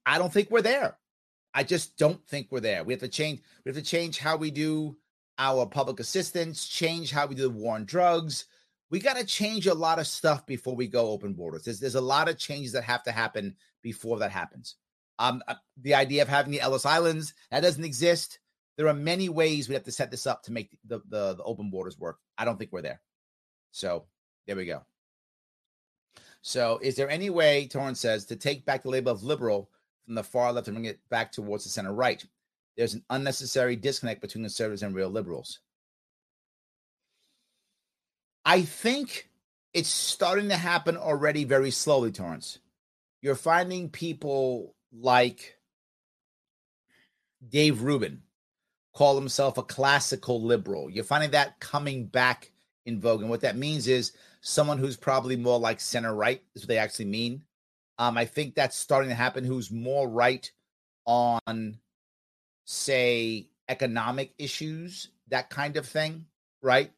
I 0.06 0.18
don't 0.18 0.34
think 0.34 0.52
we're 0.52 0.62
there. 0.62 0.98
I 1.54 1.64
just 1.64 1.98
don't 1.98 2.26
think 2.28 2.48
we're 2.50 2.60
there. 2.60 2.84
We 2.84 2.94
have 2.94 3.02
to 3.02 3.08
change. 3.08 3.42
We 3.64 3.70
have 3.70 3.82
to 3.82 3.90
change 3.90 4.18
how 4.20 4.36
we 4.36 4.52
do 4.52 4.98
our 5.38 5.66
public 5.66 6.00
assistance, 6.00 6.68
change 6.68 7.12
how 7.12 7.26
we 7.26 7.36
do 7.36 7.44
the 7.44 7.50
war 7.50 7.76
on 7.76 7.86
drugs. 7.86 8.46
We 8.94 9.00
got 9.00 9.18
to 9.18 9.26
change 9.26 9.66
a 9.66 9.74
lot 9.74 9.98
of 9.98 10.06
stuff 10.06 10.46
before 10.46 10.76
we 10.76 10.86
go 10.86 11.10
open 11.10 11.34
borders. 11.34 11.64
There's, 11.64 11.80
there's 11.80 11.96
a 11.96 12.00
lot 12.00 12.30
of 12.30 12.38
changes 12.38 12.74
that 12.74 12.84
have 12.84 13.02
to 13.06 13.12
happen 13.12 13.56
before 13.82 14.20
that 14.20 14.30
happens. 14.30 14.76
Um, 15.18 15.42
uh, 15.48 15.56
the 15.82 15.96
idea 15.96 16.22
of 16.22 16.28
having 16.28 16.52
the 16.52 16.62
Ellis 16.62 16.86
Islands 16.86 17.34
that 17.50 17.62
doesn't 17.62 17.84
exist. 17.84 18.38
There 18.78 18.88
are 18.88 18.94
many 18.94 19.30
ways 19.30 19.68
we 19.68 19.74
have 19.74 19.84
to 19.86 19.92
set 19.92 20.12
this 20.12 20.28
up 20.28 20.44
to 20.44 20.52
make 20.52 20.78
the, 20.86 21.00
the, 21.10 21.34
the 21.34 21.44
open 21.44 21.72
borders 21.72 21.98
work. 21.98 22.20
I 22.38 22.46
don't 22.46 22.60
think 22.60 22.72
we're 22.72 22.84
there. 22.84 23.02
So 23.72 24.06
there 24.46 24.56
we 24.56 24.68
go. 24.68 24.84
So, 26.44 26.78
is 26.84 26.96
there 26.96 27.10
any 27.10 27.32
way, 27.32 27.66
Torrance 27.66 28.00
says, 28.00 28.26
to 28.26 28.36
take 28.36 28.64
back 28.64 28.84
the 28.84 28.90
label 28.90 29.12
of 29.12 29.24
liberal 29.24 29.72
from 30.06 30.14
the 30.14 30.24
far 30.24 30.54
left 30.54 30.68
and 30.68 30.76
bring 30.76 30.86
it 30.86 31.00
back 31.10 31.32
towards 31.32 31.64
the 31.64 31.72
center 31.72 31.94
right? 31.94 32.24
There's 32.78 32.94
an 32.94 33.04
unnecessary 33.10 33.76
disconnect 33.76 34.22
between 34.22 34.44
conservatives 34.44 34.84
and 34.84 34.94
real 34.94 35.10
liberals. 35.10 35.62
I 38.46 38.64
think 38.64 39.30
it's 39.74 39.90
starting 39.90 40.50
to 40.50 40.58
happen 40.58 40.98
already 40.98 41.44
very 41.46 41.72
slowly, 41.72 42.12
Torrance. 42.12 42.60
You're 43.22 43.36
finding 43.36 43.90
people 43.90 44.76
like 44.92 45.58
Dave 47.48 47.82
Rubin 47.82 48.24
call 48.94 49.16
himself 49.16 49.58
a 49.58 49.64
classical 49.64 50.42
liberal. 50.42 50.90
You're 50.90 51.04
finding 51.04 51.32
that 51.32 51.60
coming 51.60 52.06
back 52.06 52.52
in 52.86 53.00
vogue. 53.00 53.22
And 53.22 53.30
what 53.30 53.42
that 53.42 53.58
means 53.58 53.88
is 53.88 54.12
someone 54.42 54.78
who's 54.78 54.98
probably 54.98 55.36
more 55.36 55.60
like 55.60 55.80
center 55.80 56.14
right, 56.14 56.42
is 56.54 56.64
what 56.64 56.68
they 56.68 56.78
actually 56.78 57.06
mean. 57.06 57.44
Um, 57.98 58.18
I 58.18 58.26
think 58.26 58.56
that's 58.56 58.76
starting 58.76 59.10
to 59.10 59.16
happen, 59.16 59.44
who's 59.44 59.72
more 59.72 60.08
right 60.08 60.52
on, 61.06 61.80
say, 62.66 63.48
economic 63.70 64.34
issues, 64.38 65.10
that 65.30 65.50
kind 65.50 65.78
of 65.78 65.88
thing, 65.88 66.26
right? 66.62 66.92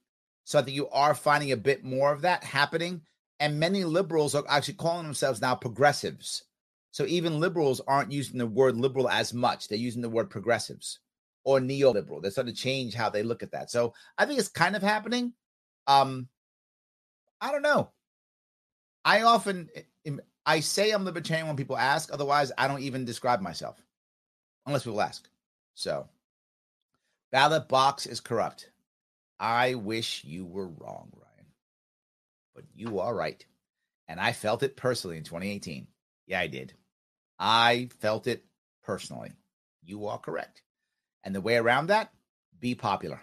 So 0.45 0.57
I 0.57 0.61
think 0.61 0.75
you 0.75 0.87
are 0.89 1.13
finding 1.13 1.51
a 1.51 1.57
bit 1.57 1.83
more 1.83 2.13
of 2.13 2.21
that 2.21 2.43
happening. 2.43 3.01
And 3.39 3.59
many 3.59 3.83
liberals 3.83 4.33
are 4.33 4.43
actually 4.47 4.75
calling 4.75 5.03
themselves 5.03 5.41
now 5.41 5.55
progressives. 5.55 6.43
So 6.91 7.05
even 7.05 7.41
liberals 7.41 7.81
aren't 7.87 8.11
using 8.11 8.37
the 8.37 8.47
word 8.47 8.77
liberal 8.77 9.09
as 9.09 9.33
much. 9.33 9.67
They're 9.67 9.77
using 9.77 10.01
the 10.01 10.09
word 10.09 10.29
progressives 10.29 10.99
or 11.43 11.59
neoliberal. 11.59 12.21
They're 12.21 12.31
starting 12.31 12.53
to 12.53 12.59
change 12.59 12.93
how 12.93 13.09
they 13.09 13.23
look 13.23 13.43
at 13.43 13.51
that. 13.51 13.69
So 13.69 13.93
I 14.17 14.25
think 14.25 14.39
it's 14.39 14.47
kind 14.47 14.75
of 14.75 14.81
happening. 14.81 15.33
Um, 15.87 16.29
I 17.41 17.51
don't 17.51 17.61
know. 17.61 17.91
I 19.03 19.23
often 19.23 19.69
I 20.45 20.59
say 20.59 20.91
I'm 20.91 21.05
libertarian 21.05 21.47
when 21.47 21.55
people 21.55 21.77
ask. 21.77 22.13
Otherwise, 22.13 22.51
I 22.57 22.67
don't 22.67 22.81
even 22.81 23.03
describe 23.03 23.41
myself 23.41 23.81
unless 24.65 24.83
people 24.83 25.01
ask. 25.01 25.27
So, 25.73 26.07
ballot 27.31 27.67
box 27.67 28.05
is 28.05 28.19
corrupt. 28.19 28.69
I 29.39 29.75
wish 29.75 30.23
you 30.23 30.45
were 30.45 30.67
wrong, 30.67 31.11
Ryan, 31.13 31.47
but 32.53 32.63
you 32.73 32.99
are 32.99 33.13
right, 33.13 33.43
and 34.07 34.19
I 34.19 34.31
felt 34.31 34.63
it 34.63 34.77
personally 34.77 35.17
in 35.17 35.23
2018. 35.23 35.87
Yeah, 36.27 36.39
I 36.39 36.47
did. 36.47 36.73
I 37.37 37.89
felt 37.99 38.27
it 38.27 38.45
personally. 38.83 39.33
You 39.83 40.07
are 40.07 40.17
correct. 40.17 40.61
And 41.23 41.35
the 41.35 41.41
way 41.41 41.57
around 41.57 41.87
that, 41.87 42.11
be 42.59 42.75
popular. 42.75 43.19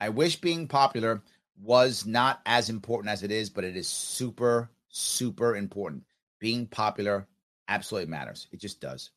I 0.00 0.08
wish 0.08 0.40
being 0.40 0.68
popular 0.68 1.22
was 1.60 2.04
not 2.06 2.40
as 2.46 2.70
important 2.70 3.12
as 3.12 3.22
it 3.22 3.30
is, 3.30 3.50
but 3.50 3.64
it 3.64 3.76
is 3.76 3.86
super, 3.88 4.70
super 4.88 5.56
important. 5.56 6.04
Being 6.40 6.66
popular 6.66 7.26
absolutely 7.68 8.10
matters. 8.10 8.48
It 8.52 8.60
just 8.60 8.80
does. 8.80 9.10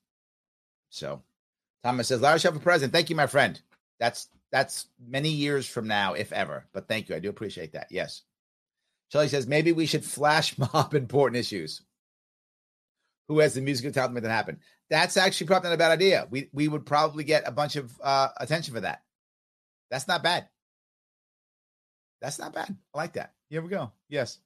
So 0.89 1.23
Thomas 1.83 2.07
says, 2.07 2.21
Larry 2.21 2.39
Shuffle 2.39 2.61
president. 2.61 2.93
Thank 2.93 3.09
you, 3.09 3.15
my 3.15 3.27
friend. 3.27 3.59
That's 3.99 4.27
that's 4.51 4.87
many 5.05 5.29
years 5.29 5.67
from 5.67 5.87
now, 5.87 6.13
if 6.13 6.31
ever. 6.31 6.65
But 6.73 6.87
thank 6.87 7.09
you. 7.09 7.15
I 7.15 7.19
do 7.19 7.29
appreciate 7.29 7.73
that. 7.73 7.87
Yes. 7.91 8.23
Shelly 9.11 9.27
says, 9.27 9.47
maybe 9.47 9.71
we 9.71 9.85
should 9.85 10.05
flash 10.05 10.57
mob 10.73 10.93
important 10.93 11.39
issues. 11.39 11.81
Who 13.27 13.39
has 13.39 13.53
the 13.53 13.61
musical 13.61 13.91
talent 13.91 14.11
to 14.11 14.13
make 14.15 14.23
that 14.23 14.29
happen? 14.29 14.59
That's 14.89 15.17
actually 15.17 15.47
probably 15.47 15.69
not 15.69 15.75
a 15.75 15.79
bad 15.79 15.91
idea. 15.91 16.27
We 16.29 16.49
we 16.53 16.69
would 16.69 16.85
probably 16.85 17.25
get 17.25 17.45
a 17.45 17.51
bunch 17.51 17.75
of 17.75 17.91
uh, 18.01 18.29
attention 18.37 18.73
for 18.73 18.79
that. 18.81 19.03
That's 19.91 20.07
not 20.07 20.23
bad. 20.23 20.47
That's 22.21 22.39
not 22.39 22.53
bad. 22.53 22.73
I 22.93 22.97
like 22.97 23.13
that. 23.13 23.33
Here 23.49 23.61
we 23.61 23.67
go. 23.67 23.91
Yes. 24.07 24.39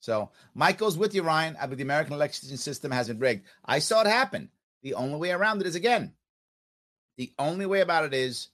So 0.00 0.30
Michael's 0.54 0.98
with 0.98 1.14
you, 1.14 1.22
Ryan. 1.22 1.56
I 1.60 1.66
believe 1.66 1.78
the 1.78 1.84
American 1.84 2.14
election 2.14 2.56
system 2.56 2.90
has 2.90 3.06
been 3.06 3.20
rigged. 3.20 3.46
I 3.64 3.78
saw 3.78 4.00
it 4.00 4.08
happen. 4.08 4.50
The 4.82 4.94
only 4.94 5.18
way 5.18 5.30
around 5.30 5.60
it 5.60 5.66
is 5.68 5.76
again. 5.76 6.12
The 7.16 7.32
only 7.38 7.66
way 7.66 7.80
about 7.80 8.06
it 8.06 8.14
is 8.14 8.48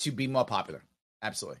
to 0.00 0.12
be 0.12 0.26
more 0.26 0.44
popular. 0.44 0.82
Absolutely. 1.22 1.60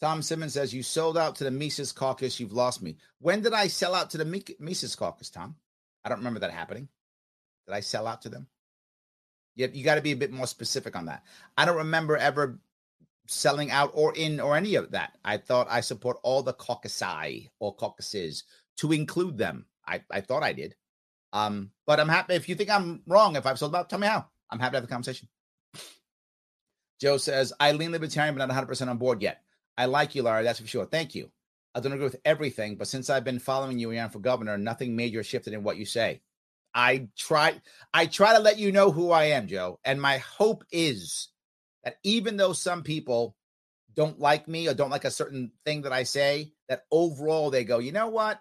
Tom 0.00 0.22
Simmons 0.22 0.54
says, 0.54 0.74
You 0.74 0.82
sold 0.82 1.16
out 1.16 1.36
to 1.36 1.44
the 1.44 1.50
Mises 1.50 1.92
caucus. 1.92 2.38
You've 2.38 2.52
lost 2.52 2.82
me. 2.82 2.96
When 3.20 3.42
did 3.42 3.54
I 3.54 3.68
sell 3.68 3.94
out 3.94 4.10
to 4.10 4.18
the 4.18 4.54
Mises 4.58 4.96
caucus, 4.96 5.30
Tom? 5.30 5.56
I 6.04 6.08
don't 6.08 6.18
remember 6.18 6.40
that 6.40 6.50
happening. 6.50 6.88
Did 7.66 7.74
I 7.74 7.80
sell 7.80 8.06
out 8.06 8.22
to 8.22 8.28
them? 8.28 8.46
You, 9.54 9.70
you 9.72 9.84
got 9.84 9.94
to 9.94 10.02
be 10.02 10.12
a 10.12 10.16
bit 10.16 10.32
more 10.32 10.46
specific 10.46 10.96
on 10.96 11.06
that. 11.06 11.22
I 11.56 11.64
don't 11.64 11.76
remember 11.76 12.16
ever 12.16 12.58
selling 13.26 13.70
out 13.70 13.92
or 13.94 14.14
in 14.14 14.40
or 14.40 14.56
any 14.56 14.74
of 14.74 14.90
that. 14.90 15.16
I 15.24 15.38
thought 15.38 15.68
I 15.70 15.80
support 15.80 16.18
all 16.22 16.42
the 16.42 16.52
caucusi 16.52 17.48
or 17.58 17.74
caucuses 17.74 18.44
to 18.78 18.92
include 18.92 19.38
them. 19.38 19.66
I, 19.86 20.02
I 20.10 20.20
thought 20.20 20.42
I 20.42 20.52
did. 20.52 20.74
Um, 21.32 21.70
but 21.86 21.98
I'm 21.98 22.08
happy 22.08 22.34
if 22.34 22.48
you 22.48 22.54
think 22.54 22.70
I'm 22.70 23.02
wrong, 23.06 23.36
if 23.36 23.46
I've 23.46 23.58
sold 23.58 23.74
out, 23.74 23.88
tell 23.88 23.98
me 23.98 24.06
how. 24.06 24.26
I'm 24.50 24.58
happy 24.58 24.72
to 24.72 24.76
have 24.76 24.84
the 24.84 24.92
conversation. 24.92 25.28
Joe 27.00 27.16
says, 27.16 27.52
I 27.58 27.72
lean 27.72 27.92
libertarian, 27.92 28.34
but 28.36 28.46
not 28.46 28.68
100% 28.68 28.88
on 28.88 28.98
board 28.98 29.22
yet. 29.22 29.42
I 29.76 29.86
like 29.86 30.14
you, 30.14 30.22
Larry. 30.22 30.44
That's 30.44 30.60
for 30.60 30.66
sure. 30.66 30.86
Thank 30.86 31.14
you. 31.14 31.30
I 31.74 31.80
don't 31.80 31.92
agree 31.92 32.04
with 32.04 32.20
everything, 32.24 32.76
but 32.76 32.86
since 32.86 33.10
I've 33.10 33.24
been 33.24 33.40
following 33.40 33.78
you 33.78 33.90
and 33.90 34.12
for 34.12 34.20
governor, 34.20 34.56
nothing 34.56 34.94
major 34.94 35.24
shifted 35.24 35.52
in 35.54 35.64
what 35.64 35.76
you 35.76 35.84
say. 35.84 36.20
I 36.72 37.08
try 37.16 37.60
I 37.92 38.06
try 38.06 38.34
to 38.34 38.40
let 38.40 38.58
you 38.58 38.72
know 38.72 38.90
who 38.90 39.10
I 39.10 39.24
am, 39.24 39.46
Joe. 39.46 39.80
And 39.84 40.00
my 40.00 40.18
hope 40.18 40.64
is 40.70 41.28
that 41.82 41.96
even 42.02 42.36
though 42.36 42.52
some 42.52 42.82
people 42.82 43.36
don't 43.94 44.18
like 44.18 44.48
me 44.48 44.68
or 44.68 44.74
don't 44.74 44.90
like 44.90 45.04
a 45.04 45.10
certain 45.10 45.52
thing 45.64 45.82
that 45.82 45.92
I 45.92 46.02
say, 46.04 46.52
that 46.68 46.84
overall 46.90 47.50
they 47.50 47.64
go, 47.64 47.78
you 47.78 47.92
know 47.92 48.08
what? 48.08 48.40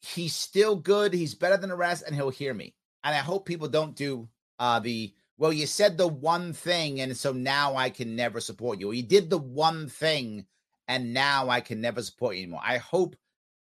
He's 0.00 0.34
still 0.34 0.74
good. 0.74 1.12
He's 1.12 1.36
better 1.36 1.56
than 1.56 1.70
the 1.70 1.76
rest, 1.76 2.02
and 2.04 2.14
he'll 2.14 2.30
hear 2.30 2.52
me. 2.52 2.74
And 3.04 3.14
I 3.14 3.18
hope 3.18 3.46
people 3.46 3.68
don't 3.68 3.94
do 3.94 4.28
uh, 4.58 4.80
the 4.80 5.14
well, 5.42 5.52
you 5.52 5.66
said 5.66 5.98
the 5.98 6.06
one 6.06 6.52
thing, 6.52 7.00
and 7.00 7.16
so 7.16 7.32
now 7.32 7.74
I 7.74 7.90
can 7.90 8.14
never 8.14 8.38
support 8.38 8.78
you. 8.78 8.90
Or 8.90 8.94
you 8.94 9.02
did 9.02 9.28
the 9.28 9.38
one 9.38 9.88
thing, 9.88 10.46
and 10.86 11.12
now 11.12 11.48
I 11.48 11.60
can 11.60 11.80
never 11.80 12.00
support 12.00 12.36
you 12.36 12.42
anymore. 12.42 12.60
I 12.62 12.76
hope 12.76 13.16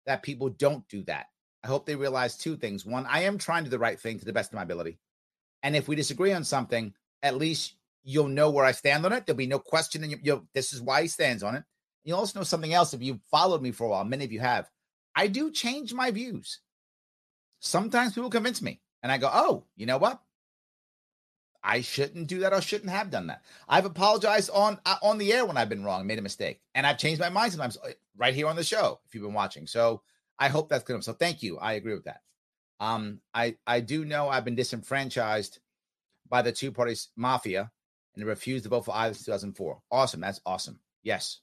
that 0.06 0.22
people 0.22 0.50
don't 0.50 0.86
do 0.90 1.04
that. 1.04 1.28
I 1.64 1.68
hope 1.68 1.86
they 1.86 1.96
realize 1.96 2.36
two 2.36 2.58
things. 2.58 2.86
One, 2.86 3.06
I 3.06 3.22
am 3.22 3.38
trying 3.38 3.64
to 3.64 3.70
do 3.70 3.78
the 3.78 3.80
right 3.80 3.98
thing 3.98 4.20
to 4.20 4.26
the 4.26 4.34
best 4.34 4.52
of 4.52 4.58
my 4.58 4.64
ability. 4.64 5.00
And 5.64 5.74
if 5.74 5.88
we 5.88 5.96
disagree 5.96 6.34
on 6.34 6.44
something, 6.44 6.94
at 7.24 7.38
least 7.38 7.76
you'll 8.04 8.28
know 8.28 8.50
where 8.50 8.66
I 8.66 8.74
stand 8.74 9.06
on 9.06 9.14
it. 9.14 9.26
There'll 9.26 9.38
be 9.38 9.48
no 9.48 9.60
question. 9.60 10.04
And 10.04 10.12
you, 10.12 10.20
you 10.22 10.48
this 10.54 10.74
is 10.74 10.82
why 10.82 11.04
he 11.04 11.08
stands 11.08 11.44
on 11.44 11.56
it. 11.56 11.64
You'll 12.04 12.18
also 12.20 12.40
know 12.40 12.44
something 12.44 12.74
else 12.74 12.94
if 12.94 13.02
you've 13.02 13.22
followed 13.32 13.62
me 13.62 13.72
for 13.72 13.86
a 13.86 13.90
while. 13.92 14.04
Many 14.04 14.26
of 14.26 14.34
you 14.34 14.42
have. 14.42 14.70
I 15.16 15.28
do 15.28 15.50
change 15.50 15.94
my 15.94 16.12
views. 16.12 16.60
Sometimes 17.62 18.16
people 18.16 18.30
convince 18.30 18.62
me, 18.62 18.82
and 19.02 19.14
I 19.14 19.18
go, 19.18 19.30
"Oh, 19.32 19.64
you 19.78 19.86
know 19.86 19.98
what? 19.98 20.22
I 21.64 21.82
shouldn't 21.82 22.28
do 22.28 22.39
that 22.39 22.53
I 22.53 22.60
shouldn't 22.62 22.91
have 22.91 23.10
done 23.10 23.28
that. 23.28 23.43
I've 23.68 23.86
apologized 23.86 24.49
on 24.51 24.80
uh, 24.86 24.95
on 25.01 25.18
the 25.18 25.34
air 25.34 25.45
when 25.45 25.57
I've 25.57 25.70
been 25.70 25.84
wrong, 25.84 26.07
made 26.07 26.20
a 26.20 26.24
mistake, 26.24 26.62
and 26.76 26.86
I've 26.88 26.97
changed 26.97 27.20
my 27.20 27.30
mind 27.30 27.51
sometimes 27.51 27.78
uh, 27.78 27.91
right 28.18 28.34
here 28.34 28.47
on 28.47 28.55
the 28.55 28.64
show. 28.64 28.99
If 29.05 29.14
you've 29.14 29.24
been 29.24 29.34
watching, 29.34 29.68
so 29.68 30.01
I 30.38 30.47
hope 30.47 30.70
that's 30.70 30.84
good. 30.84 31.03
So 31.03 31.14
thank 31.14 31.43
you. 31.43 31.57
I 31.57 31.74
agree 31.74 31.93
with 31.93 32.05
that. 32.05 32.22
Um, 32.80 33.20
I 33.34 33.57
I 33.68 33.82
do 33.82 34.05
know 34.05 34.30
I've 34.30 34.45
been 34.45 34.55
disenfranchised 34.55 35.60
by 36.30 36.41
the 36.41 36.51
two 36.51 36.72
parties 36.72 37.10
mafia 37.16 37.72
and 38.16 38.26
refused 38.26 38.64
to 38.64 38.70
vote 38.70 38.86
for 38.86 38.95
either 38.95 39.16
2004. 39.16 39.82
Awesome. 39.91 40.22
That's 40.22 40.41
awesome. 40.45 40.80
Yes. 41.03 41.39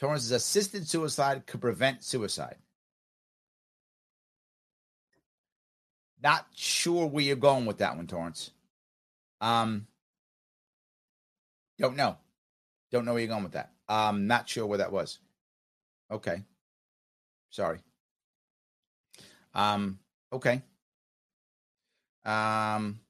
Torrance's 0.00 0.32
assisted 0.32 0.88
suicide 0.88 1.46
could 1.46 1.60
prevent 1.60 2.02
suicide. 2.02 2.56
Not 6.24 6.46
sure 6.56 7.06
where 7.06 7.24
you're 7.24 7.36
going 7.36 7.66
with 7.66 7.78
that 7.78 7.96
one, 7.96 8.08
Torrance. 8.08 8.50
Um, 9.40 9.86
Don't 11.78 11.96
know. 11.96 12.16
Don't 12.90 13.04
know 13.04 13.12
where 13.12 13.20
you're 13.22 13.28
going 13.28 13.42
with 13.44 13.52
that. 13.52 13.72
Um, 13.88 14.26
not 14.26 14.48
sure 14.48 14.66
where 14.66 14.78
that 14.78 14.92
was. 14.92 15.18
Okay. 16.10 16.42
Sorry. 17.50 17.80
Um, 19.54 19.98
okay. 20.32 20.62
Um, 22.24 23.00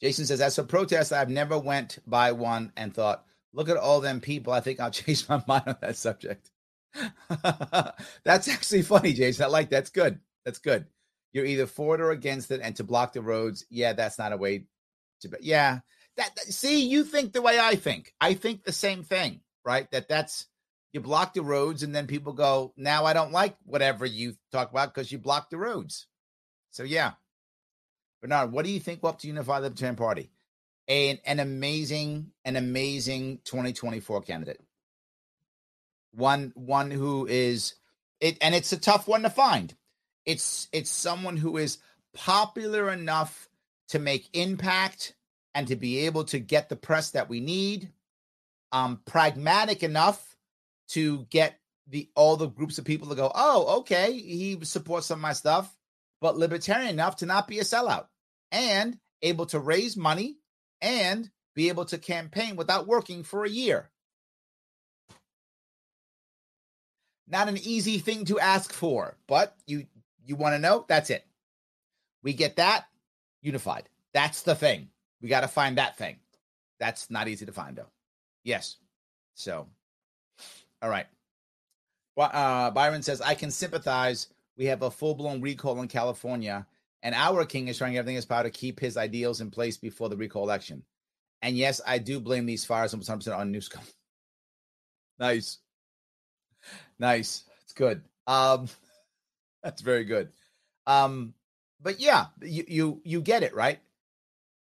Jason 0.00 0.26
says, 0.26 0.40
as 0.40 0.58
a 0.58 0.64
protest, 0.64 1.12
I've 1.12 1.30
never 1.30 1.58
went 1.58 1.98
by 2.06 2.32
one 2.32 2.72
and 2.76 2.94
thought, 2.94 3.24
look 3.52 3.68
at 3.68 3.76
all 3.76 4.00
them 4.00 4.20
people. 4.20 4.52
I 4.52 4.60
think 4.60 4.80
I'll 4.80 4.90
change 4.92 5.28
my 5.28 5.42
mind 5.46 5.64
on 5.66 5.76
that 5.82 5.96
subject. 5.96 6.50
that's 8.24 8.48
actually 8.48 8.82
funny, 8.82 9.12
Jason. 9.12 9.44
I 9.44 9.48
like 9.48 9.70
that's 9.70 9.90
good. 9.90 10.20
That's 10.44 10.58
good. 10.58 10.86
You're 11.32 11.44
either 11.44 11.66
for 11.66 11.94
it 11.94 12.00
or 12.00 12.10
against 12.10 12.50
it, 12.50 12.60
and 12.62 12.74
to 12.76 12.84
block 12.84 13.12
the 13.12 13.22
roads, 13.22 13.66
yeah, 13.68 13.92
that's 13.92 14.18
not 14.18 14.32
a 14.32 14.36
way 14.36 14.64
to. 15.20 15.28
Be, 15.28 15.36
yeah, 15.42 15.80
that, 16.16 16.34
that 16.36 16.52
see, 16.52 16.86
you 16.86 17.04
think 17.04 17.32
the 17.32 17.42
way 17.42 17.58
I 17.58 17.76
think. 17.76 18.14
I 18.20 18.34
think 18.34 18.64
the 18.64 18.72
same 18.72 19.02
thing, 19.02 19.40
right? 19.64 19.90
That 19.90 20.08
that's 20.08 20.46
you 20.92 21.00
block 21.00 21.34
the 21.34 21.42
roads, 21.42 21.82
and 21.82 21.94
then 21.94 22.06
people 22.06 22.32
go, 22.32 22.72
now 22.76 23.04
I 23.04 23.12
don't 23.12 23.32
like 23.32 23.56
whatever 23.64 24.06
you 24.06 24.34
talk 24.50 24.70
about 24.70 24.94
because 24.94 25.12
you 25.12 25.18
block 25.18 25.50
the 25.50 25.58
roads. 25.58 26.06
So 26.70 26.84
yeah, 26.84 27.12
Bernard, 28.22 28.52
what 28.52 28.64
do 28.64 28.70
you 28.70 28.80
think 28.80 29.02
will 29.02 29.10
up 29.10 29.18
to 29.20 29.28
unify 29.28 29.60
the 29.60 29.64
Libertarian 29.64 29.96
Party? 29.96 30.30
An, 30.88 31.18
an 31.26 31.40
amazing, 31.40 32.30
an 32.44 32.56
amazing 32.56 33.40
2024 33.44 34.22
candidate. 34.22 34.60
One, 36.12 36.52
one 36.54 36.90
who 36.90 37.26
is 37.26 37.74
it, 38.20 38.38
and 38.40 38.54
it's 38.54 38.72
a 38.72 38.78
tough 38.78 39.06
one 39.06 39.22
to 39.22 39.30
find. 39.30 39.74
It's 40.26 40.68
it's 40.72 40.90
someone 40.90 41.36
who 41.36 41.56
is 41.56 41.78
popular 42.12 42.90
enough 42.90 43.48
to 43.88 43.98
make 43.98 44.28
impact 44.32 45.14
and 45.54 45.68
to 45.68 45.76
be 45.76 46.00
able 46.00 46.24
to 46.24 46.38
get 46.38 46.68
the 46.68 46.76
press 46.76 47.12
that 47.12 47.28
we 47.28 47.40
need. 47.40 47.92
Um, 48.72 49.00
pragmatic 49.06 49.82
enough 49.82 50.36
to 50.88 51.26
get 51.30 51.58
the 51.86 52.10
all 52.14 52.36
the 52.36 52.48
groups 52.48 52.78
of 52.78 52.84
people 52.84 53.08
to 53.08 53.14
go, 53.14 53.30
oh, 53.34 53.78
okay, 53.78 54.12
he 54.12 54.58
supports 54.64 55.06
some 55.06 55.18
of 55.18 55.22
my 55.22 55.32
stuff, 55.32 55.72
but 56.20 56.36
libertarian 56.36 56.90
enough 56.90 57.16
to 57.16 57.26
not 57.26 57.46
be 57.46 57.60
a 57.60 57.62
sellout 57.62 58.06
and 58.50 58.98
able 59.22 59.46
to 59.46 59.58
raise 59.58 59.96
money 59.96 60.36
and 60.80 61.30
be 61.54 61.68
able 61.68 61.84
to 61.86 61.98
campaign 61.98 62.56
without 62.56 62.86
working 62.86 63.22
for 63.22 63.44
a 63.44 63.50
year. 63.50 63.88
Not 67.28 67.48
an 67.48 67.56
easy 67.56 67.98
thing 67.98 68.24
to 68.26 68.38
ask 68.38 68.72
for, 68.72 69.16
but 69.26 69.56
you 69.66 69.86
you 70.26 70.36
want 70.36 70.54
to 70.54 70.58
know? 70.58 70.84
That's 70.88 71.10
it. 71.10 71.24
We 72.22 72.32
get 72.32 72.56
that 72.56 72.86
unified. 73.42 73.88
That's 74.12 74.42
the 74.42 74.54
thing. 74.54 74.88
We 75.20 75.28
got 75.28 75.40
to 75.40 75.48
find 75.48 75.78
that 75.78 75.96
thing. 75.96 76.16
That's 76.78 77.10
not 77.10 77.28
easy 77.28 77.46
to 77.46 77.52
find 77.52 77.76
though. 77.76 77.90
Yes. 78.44 78.76
So, 79.34 79.66
all 80.82 80.90
right. 80.90 81.06
Uh, 82.18 82.70
Byron 82.70 83.02
says 83.02 83.20
I 83.20 83.34
can 83.34 83.50
sympathize. 83.50 84.28
We 84.56 84.66
have 84.66 84.82
a 84.82 84.90
full 84.90 85.14
blown 85.14 85.40
recall 85.40 85.80
in 85.80 85.88
California 85.88 86.66
and 87.06 87.14
our 87.14 87.44
king 87.44 87.68
is 87.68 87.78
trying 87.78 87.96
everything 87.96 88.14
in 88.14 88.16
his 88.16 88.24
power 88.24 88.42
to 88.42 88.50
keep 88.50 88.80
his 88.80 88.96
ideals 88.96 89.40
in 89.40 89.50
place 89.50 89.76
before 89.76 90.08
the 90.08 90.16
recall 90.16 90.42
election. 90.42 90.82
And 91.40 91.56
yes, 91.56 91.80
I 91.86 91.98
do 91.98 92.18
blame 92.18 92.46
these 92.46 92.64
fires 92.64 92.92
100% 92.92 93.36
on 93.36 93.52
Newsom. 93.52 93.80
nice. 95.18 95.58
Nice. 96.98 97.44
It's 97.62 97.74
good. 97.74 98.02
Um, 98.26 98.68
that's 99.66 99.82
very 99.82 100.04
good. 100.04 100.28
Um, 100.86 101.34
but 101.82 101.98
yeah, 101.98 102.26
you, 102.40 102.64
you 102.68 103.00
you 103.04 103.20
get 103.20 103.42
it, 103.42 103.52
right? 103.52 103.80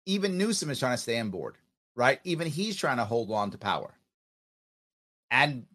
Even 0.06 0.38
Newsom 0.38 0.70
is 0.70 0.78
trying 0.78 0.94
to 0.94 1.02
stay 1.02 1.18
on 1.18 1.30
board, 1.30 1.56
right? 1.96 2.20
Even 2.22 2.46
he's 2.46 2.76
trying 2.76 2.98
to 2.98 3.04
hold 3.04 3.32
on 3.32 3.50
to 3.50 3.58
power. 3.58 3.92
And 5.30 5.66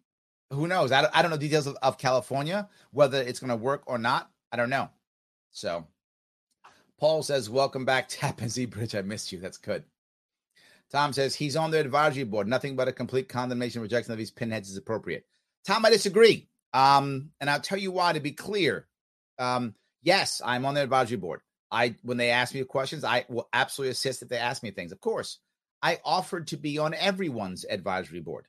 who 0.50 0.66
knows? 0.66 0.92
I 0.92 1.02
don't, 1.02 1.16
I 1.16 1.20
don't 1.20 1.30
know 1.30 1.36
details 1.36 1.66
of, 1.66 1.76
of 1.82 1.98
California, 1.98 2.70
whether 2.90 3.20
it's 3.20 3.38
going 3.38 3.50
to 3.50 3.56
work 3.56 3.82
or 3.86 3.98
not. 3.98 4.30
I 4.50 4.56
don't 4.56 4.70
know. 4.70 4.88
So 5.50 5.86
Paul 6.98 7.22
says, 7.22 7.50
Welcome 7.50 7.84
back, 7.84 8.06
Tappan 8.08 8.48
Zee 8.48 8.64
Bridge. 8.64 8.94
I 8.94 9.02
missed 9.02 9.30
you. 9.30 9.40
That's 9.40 9.58
good. 9.58 9.84
Tom 10.90 11.12
says, 11.12 11.34
He's 11.34 11.54
on 11.54 11.70
the 11.70 11.80
advisory 11.80 12.24
board. 12.24 12.48
Nothing 12.48 12.76
but 12.76 12.88
a 12.88 12.92
complete 12.92 13.28
condemnation 13.28 13.82
rejection 13.82 14.12
of 14.12 14.18
these 14.18 14.30
pinheads 14.30 14.70
is 14.70 14.78
appropriate. 14.78 15.26
Tom, 15.66 15.84
I 15.84 15.90
disagree. 15.90 16.48
Um, 16.72 17.30
and 17.40 17.50
I'll 17.50 17.60
tell 17.60 17.78
you 17.78 17.92
why 17.92 18.14
to 18.14 18.20
be 18.20 18.32
clear. 18.32 18.86
Um, 19.38 19.74
yes, 20.02 20.42
I'm 20.44 20.64
on 20.64 20.74
the 20.74 20.82
advisory 20.82 21.16
board. 21.16 21.40
I 21.70 21.94
when 22.02 22.16
they 22.16 22.30
ask 22.30 22.54
me 22.54 22.64
questions, 22.64 23.04
I 23.04 23.24
will 23.28 23.48
absolutely 23.52 23.92
assist 23.92 24.22
if 24.22 24.28
they 24.28 24.38
ask 24.38 24.62
me 24.62 24.70
things. 24.70 24.92
Of 24.92 25.00
course, 25.00 25.38
I 25.82 26.00
offered 26.04 26.46
to 26.48 26.56
be 26.56 26.78
on 26.78 26.94
everyone's 26.94 27.64
advisory 27.68 28.20
board. 28.20 28.46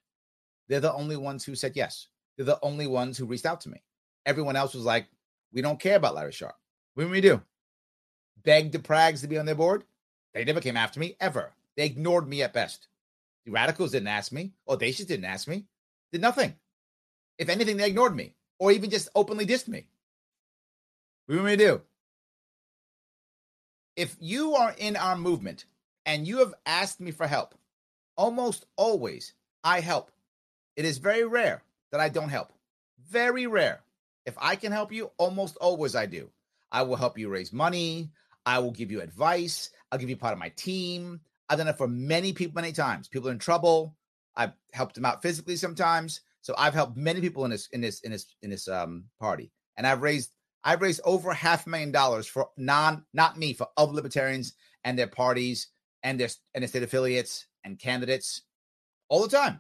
They're 0.67 0.79
the 0.79 0.93
only 0.93 1.17
ones 1.17 1.43
who 1.43 1.55
said 1.55 1.75
yes. 1.75 2.07
They're 2.37 2.45
the 2.45 2.59
only 2.61 2.87
ones 2.87 3.17
who 3.17 3.25
reached 3.25 3.45
out 3.45 3.61
to 3.61 3.69
me. 3.69 3.83
Everyone 4.25 4.55
else 4.55 4.73
was 4.73 4.85
like, 4.85 5.07
"We 5.51 5.61
don't 5.61 5.79
care 5.79 5.97
about 5.97 6.15
Larry 6.15 6.31
Sharpe." 6.31 6.55
What 6.93 7.03
do 7.05 7.09
we 7.09 7.21
do?" 7.21 7.41
begged 8.43 8.71
the 8.71 8.79
Prags 8.79 9.21
to 9.21 9.27
be 9.27 9.37
on 9.37 9.45
their 9.45 9.55
board. 9.55 9.83
They 10.33 10.43
never 10.43 10.61
came 10.61 10.77
after 10.77 10.99
me 10.99 11.15
ever. 11.19 11.53
They 11.75 11.85
ignored 11.85 12.27
me 12.27 12.41
at 12.43 12.53
best. 12.53 12.87
The 13.45 13.51
radicals 13.51 13.91
didn't 13.91 14.07
ask 14.07 14.31
me. 14.31 14.53
Audacious 14.67 15.05
didn't 15.05 15.25
ask 15.25 15.47
me. 15.47 15.65
Did 16.11 16.21
nothing. 16.21 16.55
If 17.37 17.49
anything, 17.49 17.77
they 17.77 17.87
ignored 17.87 18.15
me 18.15 18.35
or 18.59 18.71
even 18.71 18.89
just 18.89 19.09
openly 19.15 19.45
dissed 19.45 19.67
me. 19.67 19.87
What 21.29 21.35
do 21.35 21.41
you 21.41 21.45
want 21.45 21.59
me 21.59 21.65
to 21.65 21.71
do? 21.73 21.81
If 23.95 24.17
you 24.19 24.55
are 24.55 24.73
in 24.79 24.95
our 24.95 25.15
movement 25.15 25.65
and 26.07 26.27
you 26.27 26.39
have 26.39 26.55
asked 26.65 26.99
me 26.99 27.11
for 27.11 27.27
help, 27.27 27.53
almost 28.17 28.65
always 28.77 29.33
I 29.63 29.79
help. 29.79 30.09
It 30.75 30.85
is 30.85 30.97
very 30.97 31.25
rare 31.25 31.61
that 31.91 32.01
I 32.01 32.09
don't 32.09 32.29
help. 32.29 32.51
Very 33.11 33.45
rare. 33.45 33.81
If 34.25 34.33
I 34.39 34.55
can 34.55 34.71
help 34.71 34.91
you, 34.91 35.11
almost 35.19 35.55
always 35.57 35.95
I 35.95 36.07
do. 36.07 36.31
I 36.71 36.81
will 36.81 36.95
help 36.95 37.15
you 37.15 37.29
raise 37.29 37.53
money. 37.53 38.09
I 38.47 38.57
will 38.57 38.71
give 38.71 38.89
you 38.89 38.99
advice. 39.01 39.69
I'll 39.91 39.99
give 39.99 40.09
you 40.09 40.17
part 40.17 40.33
of 40.33 40.39
my 40.39 40.49
team. 40.55 41.19
I've 41.47 41.59
done 41.59 41.67
it 41.67 41.77
for 41.77 41.87
many 41.87 42.33
people 42.33 42.59
many 42.59 42.73
times. 42.73 43.07
People 43.07 43.29
in 43.29 43.37
trouble. 43.37 43.95
I've 44.35 44.53
helped 44.73 44.95
them 44.95 45.05
out 45.05 45.21
physically 45.21 45.57
sometimes. 45.57 46.21
So 46.41 46.55
I've 46.57 46.73
helped 46.73 46.97
many 46.97 47.21
people 47.21 47.45
in 47.45 47.51
this 47.51 47.67
in 47.67 47.81
this 47.81 47.99
in 47.99 48.09
this 48.09 48.25
in 48.41 48.49
this 48.49 48.67
um 48.67 49.03
party. 49.19 49.51
And 49.77 49.85
I've 49.85 50.01
raised 50.01 50.31
I've 50.63 50.81
raised 50.81 51.01
over 51.05 51.33
half 51.33 51.65
a 51.65 51.69
million 51.69 51.91
dollars 51.91 52.27
for 52.27 52.49
non 52.57 53.05
not 53.13 53.37
me 53.37 53.53
for 53.53 53.67
other 53.77 53.93
libertarians 53.93 54.53
and 54.83 54.97
their 54.97 55.07
parties 55.07 55.67
and 56.03 56.19
their 56.19 56.29
and 56.53 56.61
their 56.61 56.67
state 56.67 56.83
affiliates 56.83 57.47
and 57.63 57.79
candidates 57.79 58.43
all 59.09 59.21
the 59.21 59.35
time. 59.37 59.59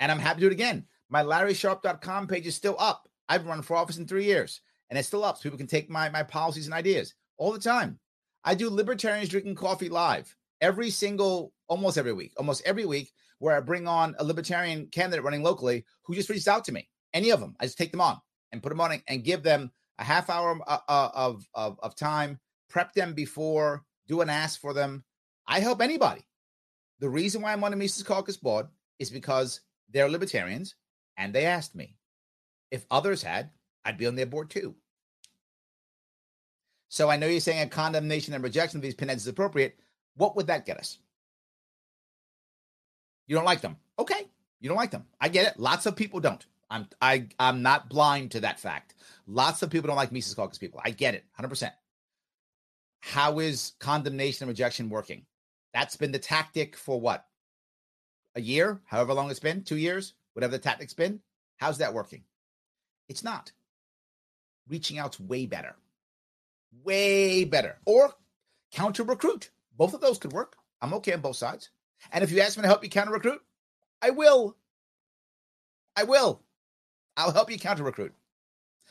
And 0.00 0.10
I'm 0.10 0.18
happy 0.18 0.40
to 0.40 0.46
do 0.46 0.50
it 0.50 0.52
again. 0.52 0.86
My 1.10 1.22
LarrySharpe.com 1.22 2.26
page 2.28 2.46
is 2.46 2.54
still 2.54 2.76
up. 2.78 3.08
I've 3.28 3.46
run 3.46 3.62
for 3.62 3.76
office 3.76 3.98
in 3.98 4.06
three 4.06 4.24
years 4.24 4.60
and 4.90 4.98
it's 4.98 5.08
still 5.08 5.24
up. 5.24 5.36
So 5.36 5.44
people 5.44 5.58
can 5.58 5.66
take 5.66 5.90
my 5.90 6.08
my 6.08 6.22
policies 6.22 6.66
and 6.66 6.74
ideas 6.74 7.14
all 7.36 7.52
the 7.52 7.58
time. 7.58 7.98
I 8.44 8.54
do 8.54 8.70
libertarians 8.70 9.28
drinking 9.28 9.56
coffee 9.56 9.88
live 9.88 10.34
every 10.60 10.90
single, 10.90 11.52
almost 11.68 11.98
every 11.98 12.12
week, 12.12 12.32
almost 12.36 12.62
every 12.64 12.84
week, 12.84 13.12
where 13.38 13.56
I 13.56 13.60
bring 13.60 13.86
on 13.86 14.14
a 14.18 14.24
libertarian 14.24 14.86
candidate 14.86 15.24
running 15.24 15.42
locally 15.42 15.84
who 16.02 16.14
just 16.14 16.28
reached 16.28 16.48
out 16.48 16.64
to 16.64 16.72
me. 16.72 16.88
Any 17.14 17.30
of 17.30 17.40
them, 17.40 17.54
I 17.60 17.64
just 17.64 17.78
take 17.78 17.90
them 17.90 18.00
on 18.00 18.18
and 18.52 18.62
put 18.62 18.70
them 18.70 18.80
on 18.80 19.00
and 19.06 19.24
give 19.24 19.42
them 19.42 19.70
a 19.98 20.04
half 20.04 20.30
hour 20.30 20.58
uh, 20.66 20.78
uh, 20.88 21.10
of, 21.14 21.48
of, 21.54 21.78
of 21.82 21.96
time, 21.96 22.38
prep 22.68 22.92
them 22.92 23.14
before, 23.14 23.84
do 24.06 24.20
an 24.20 24.30
ask 24.30 24.60
for 24.60 24.72
them. 24.72 25.04
I 25.46 25.60
help 25.60 25.80
anybody. 25.80 26.22
The 27.00 27.08
reason 27.08 27.42
why 27.42 27.52
I'm 27.52 27.64
on 27.64 27.70
the 27.70 27.76
Mises 27.76 28.02
Caucus 28.02 28.36
board 28.36 28.66
is 28.98 29.10
because 29.10 29.60
they're 29.90 30.08
libertarians 30.08 30.74
and 31.16 31.32
they 31.32 31.46
asked 31.46 31.74
me. 31.74 31.96
If 32.70 32.84
others 32.90 33.22
had, 33.22 33.50
I'd 33.84 33.96
be 33.96 34.06
on 34.06 34.14
their 34.14 34.26
board 34.26 34.50
too. 34.50 34.74
So 36.90 37.10
I 37.10 37.16
know 37.16 37.26
you're 37.26 37.40
saying 37.40 37.62
a 37.62 37.66
condemnation 37.66 38.34
and 38.34 38.42
rejection 38.42 38.78
of 38.78 38.82
these 38.82 38.94
pinheads 38.94 39.22
is 39.22 39.28
appropriate. 39.28 39.78
What 40.16 40.36
would 40.36 40.48
that 40.48 40.66
get 40.66 40.78
us? 40.78 40.98
You 43.26 43.36
don't 43.36 43.44
like 43.44 43.60
them. 43.60 43.76
Okay. 43.98 44.26
You 44.60 44.68
don't 44.68 44.76
like 44.76 44.90
them. 44.90 45.06
I 45.20 45.28
get 45.28 45.46
it. 45.46 45.60
Lots 45.60 45.86
of 45.86 45.96
people 45.96 46.20
don't. 46.20 46.44
I'm 46.70 46.86
I 47.00 47.28
I'm 47.38 47.62
not 47.62 47.88
blind 47.88 48.32
to 48.32 48.40
that 48.40 48.60
fact. 48.60 48.94
Lots 49.26 49.62
of 49.62 49.70
people 49.70 49.88
don't 49.88 49.96
like 49.96 50.12
Mises 50.12 50.34
Caucus 50.34 50.58
people. 50.58 50.80
I 50.84 50.90
get 50.90 51.14
it. 51.14 51.24
100%. 51.38 51.70
How 53.00 53.38
is 53.38 53.72
condemnation 53.78 54.44
and 54.44 54.48
rejection 54.48 54.90
working? 54.90 55.24
That's 55.72 55.96
been 55.96 56.12
the 56.12 56.18
tactic 56.18 56.76
for 56.76 57.00
what? 57.00 57.24
A 58.34 58.40
year, 58.40 58.80
however 58.84 59.14
long 59.14 59.30
it's 59.30 59.40
been, 59.40 59.62
2 59.62 59.76
years, 59.76 60.14
whatever 60.34 60.52
the 60.52 60.58
tactic's 60.58 60.94
been. 60.94 61.20
How's 61.56 61.78
that 61.78 61.94
working? 61.94 62.24
It's 63.08 63.24
not. 63.24 63.52
Reaching 64.68 64.98
out's 64.98 65.20
way 65.20 65.46
better 65.46 65.76
way 66.84 67.44
better. 67.44 67.78
Or 67.84 68.12
counter 68.72 69.02
recruit. 69.02 69.50
Both 69.76 69.94
of 69.94 70.00
those 70.00 70.18
could 70.18 70.32
work. 70.32 70.56
I'm 70.80 70.94
okay 70.94 71.12
on 71.12 71.20
both 71.20 71.36
sides. 71.36 71.70
And 72.12 72.22
if 72.22 72.30
you 72.30 72.40
ask 72.40 72.56
me 72.56 72.62
to 72.62 72.68
help 72.68 72.84
you 72.84 72.90
counter 72.90 73.12
recruit, 73.12 73.40
I 74.00 74.10
will. 74.10 74.56
I 75.96 76.04
will. 76.04 76.42
I'll 77.18 77.32
help 77.32 77.50
you 77.50 77.58
counter 77.58 77.82
recruit. 77.82 78.14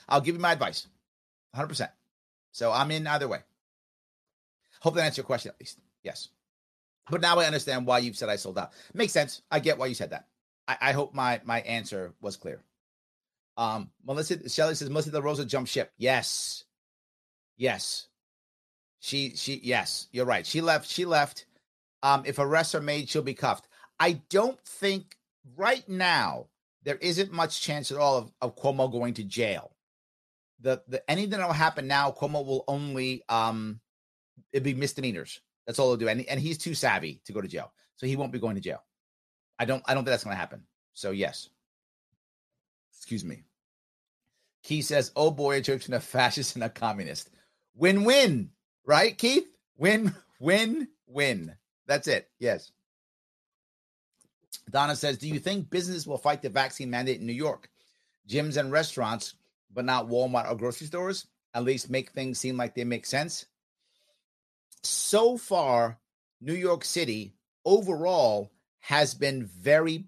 I'll 0.08 0.22
give 0.22 0.36
you 0.36 0.42
my 0.42 0.52
advice 0.52 0.86
100%. 1.56 1.90
So 2.52 2.72
I'm 2.72 2.92
in 2.92 3.08
either 3.08 3.28
way. 3.28 3.40
Hope 4.82 4.96
that 4.96 5.06
answers 5.06 5.18
your 5.18 5.26
question 5.26 5.50
at 5.50 5.60
least. 5.60 5.80
Yes. 6.04 6.30
But 7.10 7.22
now 7.22 7.40
I 7.40 7.46
understand 7.46 7.86
why 7.86 8.00
you've 8.00 8.18
said 8.18 8.30
I 8.30 8.36
sold 8.36 8.58
out. 8.58 8.74
Makes 8.94 9.14
sense. 9.14 9.42
I 9.50 9.60
get 9.60 9.78
why 9.78 9.88
you 9.88 9.96
said 9.96 10.12
that. 10.12 10.28
I, 10.68 10.78
I 10.82 10.92
hope 10.92 11.14
my 11.14 11.42
my 11.46 11.62
answer 11.62 12.14
was 12.22 12.36
clear. 12.36 12.62
Um, 13.56 13.90
Melissa 14.06 14.48
Shelley 14.50 14.76
says 14.76 14.90
Melissa 14.90 15.12
DeRosa 15.12 15.48
jumped 15.48 15.72
ship. 15.72 15.92
Yes, 15.98 16.66
yes. 17.56 18.08
She 19.00 19.36
she 19.36 19.62
yes, 19.64 20.08
you're 20.12 20.26
right. 20.26 20.46
She 20.46 20.62
left. 20.62 20.90
She 20.90 21.06
left. 21.06 21.46
Um, 22.04 22.24
if 22.26 22.40
arrests 22.40 22.76
are 22.76 22.82
made, 22.82 23.10
she'll 23.10 23.22
be 23.22 23.34
cuffed. 23.34 23.68
I 24.00 24.22
don't 24.30 24.60
think 24.62 25.16
right 25.56 25.88
now 25.88 26.48
there 26.88 26.96
isn't 27.02 27.34
much 27.34 27.60
chance 27.60 27.92
at 27.92 27.98
all 27.98 28.18
of, 28.18 28.32
of 28.40 28.56
Cuomo 28.56 28.90
going 28.90 29.14
to 29.16 29.24
jail. 29.26 29.76
The 30.62 30.82
the 30.88 31.12
anything 31.12 31.38
that 31.38 31.46
will 31.46 31.54
happen 31.54 31.86
now, 31.86 32.12
Cuomo 32.12 32.46
will 32.46 32.64
only 32.66 33.24
um 33.28 33.82
it'd 34.54 34.64
be 34.64 34.74
misdemeanors. 34.74 35.42
That's 35.66 35.80
all 35.80 35.90
he'll 35.90 35.98
do. 35.98 36.08
And, 36.08 36.22
and 36.22 36.40
he's 36.40 36.58
too 36.58 36.74
savvy 36.74 37.20
to 37.26 37.34
go 37.34 37.42
to 37.42 37.48
jail. 37.50 37.74
So 37.98 38.08
he 38.08 38.16
won't 38.16 38.32
be 38.32 38.40
going 38.40 38.56
to 38.56 38.62
jail. 38.62 38.82
I 39.60 39.66
don't 39.66 39.84
I 39.86 39.94
don't 39.94 40.06
think 40.06 40.12
that's 40.12 40.24
gonna 40.24 40.38
happen. 40.38 40.64
So 40.94 41.12
yes. 41.12 41.50
Excuse 42.96 43.26
me. 43.26 43.44
Keith 44.64 44.86
says, 44.86 45.12
Oh 45.14 45.30
boy, 45.30 45.58
a 45.58 45.62
church 45.62 45.88
and 45.88 45.96
a 45.96 46.00
fascist 46.00 46.56
and 46.56 46.64
a 46.64 46.70
communist. 46.70 47.30
Win-win, 47.76 48.52
right, 48.86 49.18
Keith? 49.18 49.48
Win, 49.76 50.16
win, 50.40 50.88
win. 51.06 51.54
That's 51.86 52.08
it. 52.08 52.30
Yes. 52.40 52.72
Donna 54.70 54.96
says, 54.96 55.18
Do 55.18 55.28
you 55.28 55.40
think 55.40 55.70
business 55.70 56.06
will 56.06 56.18
fight 56.18 56.42
the 56.42 56.50
vaccine 56.50 56.90
mandate 56.90 57.20
in 57.20 57.26
New 57.26 57.34
York? 57.34 57.70
Gyms 58.28 58.58
and 58.58 58.72
restaurants, 58.72 59.36
but 59.74 59.86
not 59.86 60.08
Walmart 60.08 60.50
or 60.50 60.56
grocery 60.56 60.88
stores, 60.88 61.28
at 61.54 61.64
least 61.64 61.90
make 61.90 62.12
things 62.12 62.40
seem 62.40 62.58
like 62.58 62.76
they 62.76 62.84
make 62.84 63.06
sense. 63.06 63.46
So 64.84 65.38
far, 65.38 65.98
New 66.42 66.54
York 66.54 66.84
City 66.84 67.34
overall 67.66 68.52
has 68.80 69.14
been 69.14 69.46
very 69.46 70.06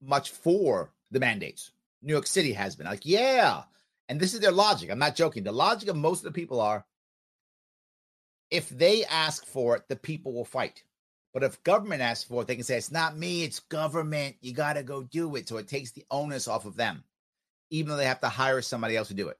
much 0.00 0.30
for 0.30 0.92
the 1.10 1.20
mandates. 1.20 1.70
New 2.02 2.12
York 2.12 2.26
City 2.26 2.52
has 2.52 2.76
been 2.76 2.86
like, 2.86 3.04
yeah. 3.04 3.62
And 4.08 4.20
this 4.20 4.34
is 4.34 4.40
their 4.40 4.52
logic. 4.52 4.90
I'm 4.90 4.98
not 4.98 5.16
joking. 5.16 5.44
The 5.44 5.52
logic 5.52 5.88
of 5.88 5.96
most 5.96 6.18
of 6.18 6.24
the 6.24 6.38
people 6.40 6.60
are 6.60 6.84
if 8.50 8.68
they 8.68 9.04
ask 9.06 9.46
for 9.46 9.76
it, 9.76 9.88
the 9.88 9.96
people 9.96 10.34
will 10.34 10.44
fight. 10.44 10.84
But 11.32 11.42
if 11.42 11.62
government 11.62 12.02
asks 12.02 12.24
for 12.24 12.42
it, 12.42 12.48
they 12.48 12.56
can 12.56 12.64
say, 12.64 12.76
it's 12.76 12.92
not 12.92 13.16
me, 13.16 13.42
it's 13.42 13.60
government. 13.60 14.36
You 14.40 14.52
got 14.52 14.74
to 14.74 14.82
go 14.82 15.02
do 15.02 15.36
it. 15.36 15.48
So 15.48 15.56
it 15.56 15.68
takes 15.68 15.90
the 15.90 16.04
onus 16.10 16.46
off 16.46 16.66
of 16.66 16.76
them, 16.76 17.04
even 17.70 17.90
though 17.90 17.96
they 17.96 18.04
have 18.04 18.20
to 18.20 18.28
hire 18.28 18.60
somebody 18.60 18.96
else 18.96 19.08
to 19.08 19.14
do 19.14 19.28
it. 19.28 19.38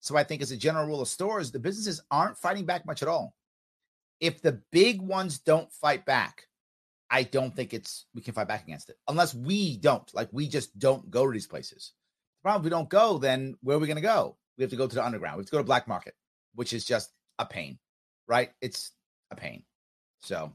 So 0.00 0.16
I 0.16 0.24
think, 0.24 0.42
as 0.42 0.50
a 0.50 0.56
general 0.56 0.86
rule 0.86 1.00
of 1.00 1.08
stores, 1.08 1.50
the 1.50 1.58
businesses 1.58 2.00
aren't 2.10 2.38
fighting 2.38 2.64
back 2.66 2.86
much 2.86 3.02
at 3.02 3.08
all. 3.08 3.34
If 4.20 4.42
the 4.42 4.60
big 4.70 5.00
ones 5.00 5.38
don't 5.38 5.70
fight 5.72 6.06
back, 6.06 6.46
I 7.10 7.22
don't 7.22 7.54
think 7.54 7.74
it's 7.74 8.06
we 8.14 8.22
can 8.22 8.34
fight 8.34 8.48
back 8.48 8.64
against 8.64 8.88
it 8.88 8.96
unless 9.08 9.34
we 9.34 9.76
don't. 9.76 10.12
Like 10.14 10.28
we 10.32 10.48
just 10.48 10.78
don't 10.78 11.10
go 11.10 11.26
to 11.26 11.32
these 11.32 11.46
places. 11.46 11.92
The 12.42 12.48
problem 12.48 12.62
if 12.62 12.64
we 12.64 12.70
don't 12.70 12.88
go, 12.88 13.18
then 13.18 13.56
where 13.62 13.76
are 13.76 13.80
we 13.80 13.86
going 13.86 13.96
to 13.96 14.02
go? 14.02 14.36
We 14.56 14.62
have 14.62 14.70
to 14.70 14.76
go 14.76 14.86
to 14.86 14.94
the 14.94 15.04
underground. 15.04 15.36
We 15.36 15.42
have 15.42 15.46
to 15.46 15.52
go 15.52 15.58
to 15.58 15.64
black 15.64 15.88
market, 15.88 16.14
which 16.54 16.72
is 16.72 16.84
just 16.84 17.10
a 17.38 17.46
pain, 17.46 17.78
right? 18.26 18.50
It's 18.60 18.92
a 19.30 19.36
pain. 19.36 19.62
So 20.20 20.52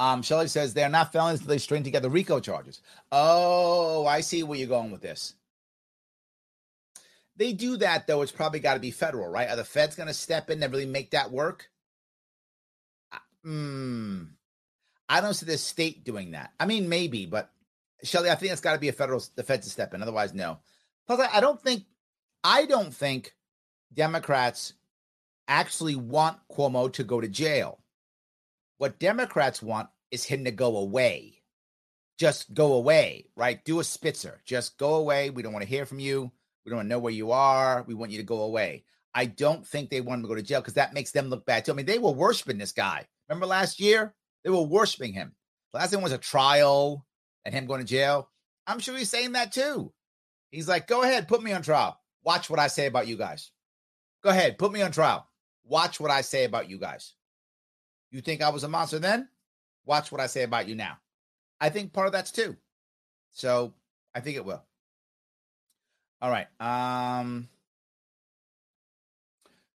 um, 0.00 0.22
Shelley 0.22 0.48
says 0.48 0.72
they're 0.72 0.88
not 0.88 1.12
felons 1.12 1.42
they 1.42 1.58
string 1.58 1.82
together 1.82 2.08
RICO 2.08 2.40
charges. 2.40 2.80
Oh, 3.12 4.06
I 4.06 4.22
see 4.22 4.42
where 4.42 4.58
you're 4.58 4.66
going 4.66 4.90
with 4.90 5.02
this. 5.02 5.34
They 7.36 7.52
do 7.52 7.76
that 7.76 8.06
though. 8.06 8.22
It's 8.22 8.32
probably 8.32 8.60
got 8.60 8.74
to 8.74 8.80
be 8.80 8.92
federal, 8.92 9.28
right? 9.28 9.50
Are 9.50 9.56
the 9.56 9.64
feds 9.64 9.96
going 9.96 10.06
to 10.06 10.14
step 10.14 10.48
in 10.48 10.62
and 10.62 10.72
really 10.72 10.86
make 10.86 11.10
that 11.10 11.30
work? 11.30 11.68
Hmm. 13.44 14.22
I 15.06 15.20
don't 15.20 15.34
see 15.34 15.44
the 15.44 15.58
state 15.58 16.02
doing 16.02 16.30
that. 16.30 16.52
I 16.58 16.64
mean, 16.64 16.88
maybe, 16.88 17.26
but 17.26 17.50
Shelley, 18.02 18.30
I 18.30 18.36
think 18.36 18.52
it's 18.52 18.62
got 18.62 18.72
to 18.72 18.78
be 18.78 18.88
a 18.88 18.92
federal, 18.92 19.22
the 19.36 19.42
feds 19.42 19.66
to 19.66 19.70
step 19.70 19.92
in. 19.92 20.00
Otherwise, 20.00 20.32
no. 20.32 20.60
Plus, 21.06 21.28
I 21.30 21.40
don't 21.40 21.60
think, 21.60 21.84
I 22.42 22.64
don't 22.64 22.94
think 22.94 23.34
Democrats 23.92 24.72
actually 25.46 25.96
want 25.96 26.38
Cuomo 26.50 26.90
to 26.94 27.04
go 27.04 27.20
to 27.20 27.28
jail. 27.28 27.80
What 28.80 28.98
Democrats 28.98 29.60
want 29.60 29.90
is 30.10 30.24
him 30.24 30.46
to 30.46 30.50
go 30.50 30.78
away. 30.78 31.42
Just 32.18 32.54
go 32.54 32.72
away, 32.72 33.26
right? 33.36 33.62
Do 33.62 33.78
a 33.78 33.84
Spitzer. 33.84 34.40
Just 34.46 34.78
go 34.78 34.94
away. 34.94 35.28
We 35.28 35.42
don't 35.42 35.52
want 35.52 35.62
to 35.64 35.68
hear 35.68 35.84
from 35.84 35.98
you. 35.98 36.32
We 36.64 36.70
don't 36.70 36.78
want 36.78 36.86
to 36.86 36.88
know 36.88 36.98
where 36.98 37.12
you 37.12 37.30
are. 37.30 37.84
We 37.86 37.92
want 37.92 38.10
you 38.10 38.16
to 38.16 38.24
go 38.24 38.40
away. 38.40 38.84
I 39.14 39.26
don't 39.26 39.66
think 39.66 39.90
they 39.90 40.00
want 40.00 40.20
him 40.20 40.22
to 40.22 40.28
go 40.28 40.34
to 40.34 40.40
jail 40.40 40.62
because 40.62 40.74
that 40.74 40.94
makes 40.94 41.10
them 41.10 41.28
look 41.28 41.44
bad 41.44 41.66
too. 41.66 41.72
I 41.72 41.74
mean, 41.74 41.84
they 41.84 41.98
were 41.98 42.10
worshiping 42.10 42.56
this 42.56 42.72
guy. 42.72 43.06
Remember 43.28 43.44
last 43.44 43.80
year? 43.80 44.14
They 44.44 44.50
were 44.50 44.62
worshiping 44.62 45.12
him. 45.12 45.34
Last 45.74 45.90
thing 45.90 46.00
was 46.00 46.12
a 46.12 46.18
trial 46.18 47.04
and 47.44 47.54
him 47.54 47.66
going 47.66 47.80
to 47.80 47.86
jail. 47.86 48.30
I'm 48.66 48.78
sure 48.78 48.96
he's 48.96 49.10
saying 49.10 49.32
that 49.32 49.52
too. 49.52 49.92
He's 50.50 50.68
like, 50.68 50.86
go 50.86 51.02
ahead, 51.02 51.28
put 51.28 51.42
me 51.42 51.52
on 51.52 51.60
trial. 51.60 52.00
Watch 52.24 52.48
what 52.48 52.58
I 52.58 52.68
say 52.68 52.86
about 52.86 53.08
you 53.08 53.18
guys. 53.18 53.50
Go 54.24 54.30
ahead, 54.30 54.56
put 54.56 54.72
me 54.72 54.80
on 54.80 54.90
trial. 54.90 55.28
Watch 55.64 56.00
what 56.00 56.10
I 56.10 56.22
say 56.22 56.44
about 56.44 56.70
you 56.70 56.78
guys. 56.78 57.12
You 58.10 58.20
think 58.20 58.42
I 58.42 58.50
was 58.50 58.64
a 58.64 58.68
monster 58.68 58.98
then? 58.98 59.28
Watch 59.86 60.10
what 60.12 60.20
I 60.20 60.26
say 60.26 60.42
about 60.42 60.68
you 60.68 60.74
now. 60.74 60.98
I 61.60 61.68
think 61.70 61.92
part 61.92 62.06
of 62.06 62.12
that's 62.12 62.32
too. 62.32 62.56
So 63.30 63.74
I 64.14 64.20
think 64.20 64.36
it 64.36 64.44
will. 64.44 64.62
All 66.20 66.30
right. 66.30 66.48
Um 66.60 67.48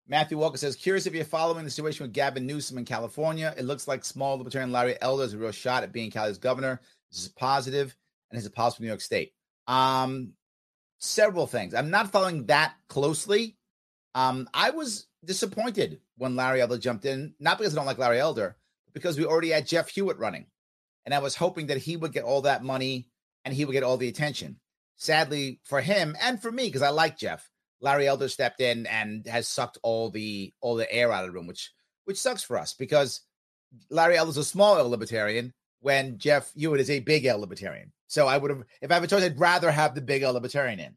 Matthew 0.07 0.37
Walker 0.37 0.59
says, 0.59 0.77
curious 0.77 1.07
if 1.07 1.15
you're 1.15 1.25
following 1.25 1.65
the 1.65 1.71
situation 1.71 2.05
with 2.05 2.13
Gavin 2.13 2.47
Newsom 2.47 2.77
in 2.77 2.85
California. 2.85 3.55
It 3.57 3.65
looks 3.65 3.89
like 3.89 4.05
small 4.05 4.37
libertarian 4.37 4.71
Larry 4.71 4.97
Elder 5.01 5.23
has 5.23 5.33
a 5.33 5.39
real 5.39 5.51
shot 5.51 5.83
at 5.83 5.93
being 5.93 6.11
Cali's 6.11 6.37
governor. 6.37 6.81
This 7.11 7.23
is 7.23 7.29
positive, 7.29 7.97
and 8.31 8.39
is 8.39 8.45
it 8.45 8.55
possible 8.55 8.83
New 8.83 8.89
York 8.89 9.01
State? 9.01 9.33
Um, 9.67 10.35
several 10.99 11.47
things. 11.47 11.73
I'm 11.73 11.91
not 11.91 12.13
following 12.13 12.45
that 12.47 12.75
closely. 12.89 13.57
Um, 14.15 14.47
I 14.53 14.71
was 14.71 15.07
disappointed 15.27 16.01
when 16.17 16.37
Larry 16.37 16.61
Elder 16.61 16.79
jumped 16.79 17.05
in, 17.05 17.35
not 17.39 17.59
because 17.59 17.75
I 17.75 17.77
don't 17.77 17.87
like 17.87 17.99
Larry 17.99 18.21
Elder, 18.21 18.57
because 18.93 19.19
we 19.19 19.25
already 19.25 19.51
had 19.51 19.67
Jeff 19.67 19.89
Hewitt 19.89 20.19
running. 20.19 20.47
And 21.05 21.15
I 21.15 21.19
was 21.19 21.37
hoping 21.37 21.67
that 21.67 21.79
he 21.79 21.97
would 21.97 22.13
get 22.13 22.25
all 22.25 22.43
that 22.43 22.65
money 22.65 23.09
and 23.45 23.53
he 23.55 23.65
would 23.65 23.73
get 23.73 23.83
all 23.83 23.97
the 23.97 24.09
attention. 24.09 24.59
Sadly 24.97 25.61
for 25.65 25.81
him 25.81 26.17
and 26.23 26.41
for 26.41 26.51
me, 26.51 26.67
because 26.67 26.83
I 26.83 26.91
like 26.91 27.19
Jeff, 27.19 27.51
Larry 27.81 28.07
Elder 28.07 28.29
stepped 28.29 28.61
in 28.61 28.87
and 28.87 29.27
has 29.27 29.49
sucked 29.49 29.79
all 29.83 30.11
the 30.11 30.55
all 30.61 30.77
the 30.77 30.91
air 30.91 31.13
out 31.13 31.25
of 31.25 31.31
the 31.31 31.35
room, 31.35 31.47
which 31.47 31.73
which 32.05 32.21
sucks 32.21 32.43
for 32.43 32.57
us 32.57 32.73
because 32.75 33.21
Larry 33.91 34.17
Elder's 34.17 34.37
a 34.37 34.45
small 34.45 34.79
L 34.79 34.89
libertarian 34.89 35.53
when 35.81 36.19
Jeff 36.19 36.53
Hewitt 36.55 36.81
is 36.81 36.91
a 36.91 37.01
big 37.01 37.27
L 37.27 37.41
libertarian. 37.41 37.93
So 38.07 38.27
I 38.27 38.39
would 38.39 38.51
have, 38.51 38.63
if 38.81 38.91
I 38.91 38.95
have 38.95 39.03
a 39.03 39.07
choice, 39.07 39.23
I'd 39.23 39.39
rather 39.39 39.71
have 39.71 39.95
the 39.95 40.01
big 40.01 40.23
L 40.23 40.33
libertarian 40.33 40.79
in. 40.79 40.97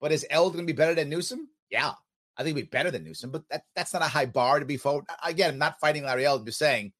But 0.00 0.12
is 0.12 0.26
Elder 0.28 0.54
going 0.54 0.66
to 0.66 0.72
be 0.72 0.76
better 0.76 0.94
than 0.94 1.08
Newsom? 1.08 1.48
Yeah, 1.70 1.92
I 2.38 2.44
think 2.44 2.56
it'd 2.56 2.70
be 2.70 2.76
better 2.76 2.90
than 2.90 3.04
Newsom, 3.04 3.30
but 3.30 3.42
that, 3.50 3.64
that's 3.74 3.92
not 3.92 4.02
a 4.02 4.08
high 4.08 4.26
bar 4.26 4.60
to 4.60 4.64
be 4.64 4.76
forward. 4.76 5.06
Again, 5.24 5.50
I'm 5.50 5.58
not 5.58 5.80
fighting 5.80 6.04
Larry 6.04 6.24
Elder, 6.24 6.44
just 6.44 6.58
saying 6.58 6.92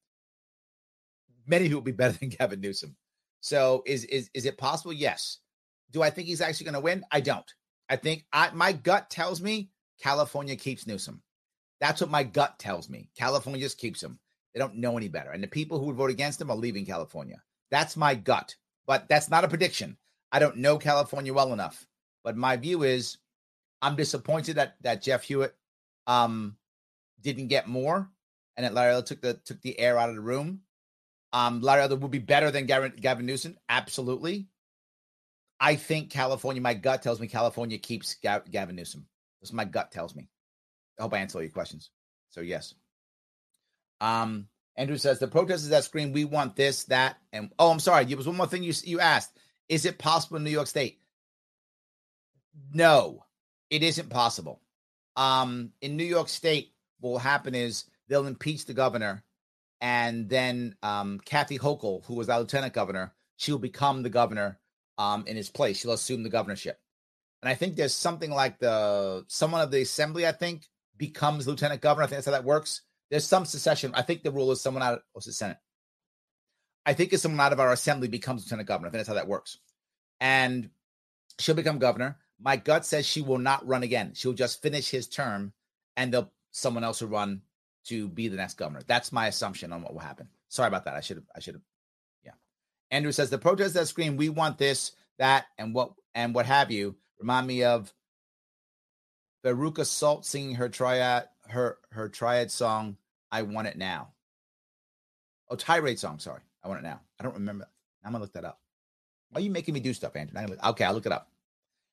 many 1.47 1.65
people 1.65 1.79
would 1.79 1.85
be 1.85 1.91
better 2.03 2.17
than 2.17 2.29
Gavin 2.29 2.61
Newsom. 2.61 2.95
So 3.41 3.83
is 3.85 4.03
is 4.05 4.29
is 4.33 4.45
it 4.45 4.57
possible? 4.57 4.93
Yes. 4.93 5.39
Do 5.91 6.03
I 6.03 6.09
think 6.09 6.27
he's 6.27 6.41
actually 6.41 6.65
going 6.65 6.73
to 6.75 6.81
win? 6.81 7.03
I 7.11 7.21
don't. 7.21 7.51
I 7.89 7.95
think 7.95 8.25
I 8.31 8.51
my 8.51 8.73
gut 8.73 9.09
tells 9.09 9.41
me 9.41 9.69
California 10.01 10.55
keeps 10.55 10.85
Newsom. 10.85 11.21
That's 11.79 12.01
what 12.01 12.11
my 12.11 12.23
gut 12.23 12.59
tells 12.59 12.89
me. 12.89 13.09
California 13.17 13.61
just 13.61 13.77
keeps 13.77 14.03
him. 14.03 14.19
They 14.53 14.59
don't 14.59 14.75
know 14.75 14.97
any 14.97 15.07
better. 15.07 15.31
And 15.31 15.41
the 15.41 15.47
people 15.47 15.79
who 15.79 15.85
would 15.85 15.95
vote 15.95 16.09
against 16.09 16.41
him 16.41 16.51
are 16.51 16.57
leaving 16.57 16.85
California. 16.85 17.41
That's 17.71 17.95
my 17.95 18.15
gut. 18.15 18.55
But 18.85 19.07
that's 19.07 19.29
not 19.29 19.43
a 19.43 19.47
prediction. 19.47 19.97
I 20.31 20.39
don't 20.39 20.57
know 20.57 20.77
California 20.77 21.33
well 21.33 21.53
enough. 21.53 21.87
But 22.23 22.35
my 22.35 22.57
view 22.57 22.83
is 22.83 23.17
I'm 23.81 23.95
disappointed 23.95 24.55
that 24.55 24.75
that 24.81 25.01
Jeff 25.01 25.23
Hewitt 25.23 25.55
um 26.07 26.57
didn't 27.21 27.47
get 27.47 27.67
more, 27.67 28.09
and 28.57 28.65
that 28.65 28.73
Larry 28.73 29.01
took 29.03 29.21
the 29.21 29.33
took 29.33 29.61
the 29.61 29.79
air 29.79 29.97
out 29.97 30.09
of 30.09 30.15
the 30.15 30.21
room. 30.21 30.61
Um, 31.31 31.61
Larry 31.61 31.87
would 31.93 32.11
be 32.11 32.19
better 32.19 32.49
than 32.49 32.65
Gavin, 32.65 32.93
Gavin 32.99 33.25
Newsom, 33.25 33.57
absolutely. 33.67 34.47
I 35.59 35.75
think 35.75 36.09
California. 36.09 36.61
My 36.61 36.73
gut 36.73 37.01
tells 37.01 37.19
me 37.19 37.27
California 37.27 37.77
keeps 37.77 38.15
Gavin 38.15 38.75
Newsom. 38.75 39.05
That's 39.41 39.53
my 39.53 39.65
gut 39.65 39.91
tells 39.91 40.15
me. 40.15 40.29
I 40.97 41.03
hope 41.03 41.13
I 41.13 41.19
answer 41.19 41.37
all 41.37 41.43
your 41.43 41.51
questions. 41.51 41.91
So 42.29 42.41
yes. 42.41 42.73
Um, 44.01 44.47
Andrew 44.75 44.97
says 44.97 45.19
the 45.19 45.27
protesters 45.27 45.69
that 45.69 45.83
scream, 45.83 46.13
"We 46.13 46.25
want 46.25 46.55
this, 46.55 46.85
that," 46.85 47.17
and 47.33 47.51
oh, 47.59 47.71
I'm 47.71 47.79
sorry. 47.79 48.05
There 48.05 48.17
was 48.17 48.27
one 48.27 48.37
more 48.37 48.47
thing 48.47 48.63
you 48.63 48.73
you 48.83 48.99
asked. 48.99 49.37
Is 49.67 49.85
it 49.85 49.99
possible 49.99 50.37
in 50.37 50.43
New 50.43 50.49
York 50.49 50.67
State? 50.67 51.01
No, 52.73 53.25
it 53.69 53.83
isn't 53.83 54.09
possible. 54.09 54.61
Um, 55.15 55.73
in 55.81 55.97
New 55.97 56.05
York 56.05 56.29
State, 56.29 56.73
what 56.99 57.11
will 57.11 57.19
happen 57.19 57.55
is 57.55 57.85
they'll 58.07 58.27
impeach 58.27 58.65
the 58.65 58.73
governor, 58.73 59.23
and 59.81 60.29
then 60.29 60.75
um, 60.83 61.19
Kathy 61.23 61.57
Hochul, 61.57 62.03
who 62.05 62.15
was 62.15 62.29
our 62.29 62.39
lieutenant 62.39 62.73
governor, 62.73 63.13
she 63.37 63.51
will 63.51 63.59
become 63.59 64.03
the 64.03 64.09
governor 64.09 64.59
um, 64.97 65.25
in 65.27 65.35
his 65.35 65.49
place. 65.49 65.79
She'll 65.79 65.93
assume 65.93 66.23
the 66.23 66.29
governorship. 66.29 66.79
And 67.41 67.49
I 67.49 67.55
think 67.55 67.75
there's 67.75 67.93
something 67.93 68.31
like 68.31 68.59
the 68.59 69.23
someone 69.27 69.61
of 69.61 69.71
the 69.71 69.81
assembly, 69.81 70.27
I 70.27 70.33
think, 70.33 70.67
becomes 70.97 71.47
lieutenant 71.47 71.81
governor. 71.81 72.03
I 72.03 72.07
think 72.07 72.17
that's 72.17 72.25
how 72.25 72.33
that 72.33 72.43
works. 72.43 72.81
There's 73.09 73.25
some 73.25 73.45
secession. 73.45 73.91
I 73.95 74.01
think 74.01 74.23
the 74.23 74.31
rule 74.31 74.51
is 74.51 74.61
someone 74.61 74.83
out 74.83 75.01
of 75.15 75.23
the 75.23 75.31
Senate. 75.31 75.57
I 76.85 76.93
think 76.93 77.13
if 77.13 77.21
someone 77.21 77.39
out 77.39 77.53
of 77.53 77.59
our 77.59 77.71
assembly 77.71 78.07
becomes 78.07 78.43
lieutenant 78.43 78.67
governor, 78.67 78.89
I 78.89 78.91
think 78.91 78.99
that's 78.99 79.07
how 79.07 79.15
that 79.15 79.27
works. 79.27 79.57
And 80.19 80.69
she'll 81.39 81.55
become 81.55 81.79
governor. 81.79 82.17
My 82.41 82.55
gut 82.55 82.85
says 82.85 83.05
she 83.05 83.21
will 83.21 83.37
not 83.37 83.67
run 83.67 83.83
again. 83.83 84.13
She'll 84.15 84.33
just 84.33 84.61
finish 84.61 84.89
his 84.89 85.07
term 85.07 85.53
and 85.97 86.13
they'll 86.13 86.31
someone 86.51 86.83
else 86.83 87.01
will 87.01 87.09
run 87.09 87.41
to 87.85 88.07
be 88.07 88.27
the 88.27 88.37
next 88.37 88.57
governor. 88.57 88.81
That's 88.87 89.11
my 89.11 89.27
assumption 89.27 89.73
on 89.73 89.81
what 89.81 89.93
will 89.93 89.99
happen. 89.99 90.29
Sorry 90.47 90.67
about 90.67 90.85
that. 90.85 90.95
I 90.95 91.01
should 91.01 91.17
have 91.17 91.25
I 91.35 91.39
should 91.39 91.55
have 91.55 91.63
yeah. 92.23 92.31
Andrew 92.91 93.11
says 93.11 93.29
the 93.29 93.37
protests 93.37 93.73
that 93.73 93.87
scream, 93.87 94.17
we 94.17 94.29
want 94.29 94.57
this, 94.57 94.93
that, 95.17 95.47
and 95.57 95.73
what 95.73 95.93
and 96.15 96.33
what 96.33 96.45
have 96.45 96.71
you 96.71 96.95
remind 97.19 97.47
me 97.47 97.63
of 97.63 97.93
Veruca 99.43 99.85
Salt 99.85 100.25
singing 100.25 100.55
her 100.55 100.69
triad 100.69 101.27
her 101.47 101.77
her 101.91 102.09
triad 102.09 102.51
song, 102.51 102.97
I 103.31 103.41
Want 103.41 103.67
It 103.67 103.77
Now. 103.77 104.13
Oh, 105.49 105.55
tirade 105.55 105.99
song, 105.99 106.19
sorry. 106.19 106.41
I 106.63 106.67
want 106.67 106.81
it 106.81 106.83
now. 106.83 107.01
I 107.19 107.23
don't 107.23 107.33
remember. 107.33 107.67
I'm 108.03 108.11
gonna 108.11 108.23
look 108.23 108.33
that 108.33 108.45
up. 108.45 108.59
Why 109.29 109.39
are 109.39 109.43
you 109.43 109.49
making 109.49 109.73
me 109.73 109.79
do 109.79 109.93
stuff, 109.93 110.15
Andrew? 110.15 110.39
Okay, 110.63 110.83
I'll 110.83 110.93
look 110.93 111.05
it 111.05 111.11
up. 111.11 111.29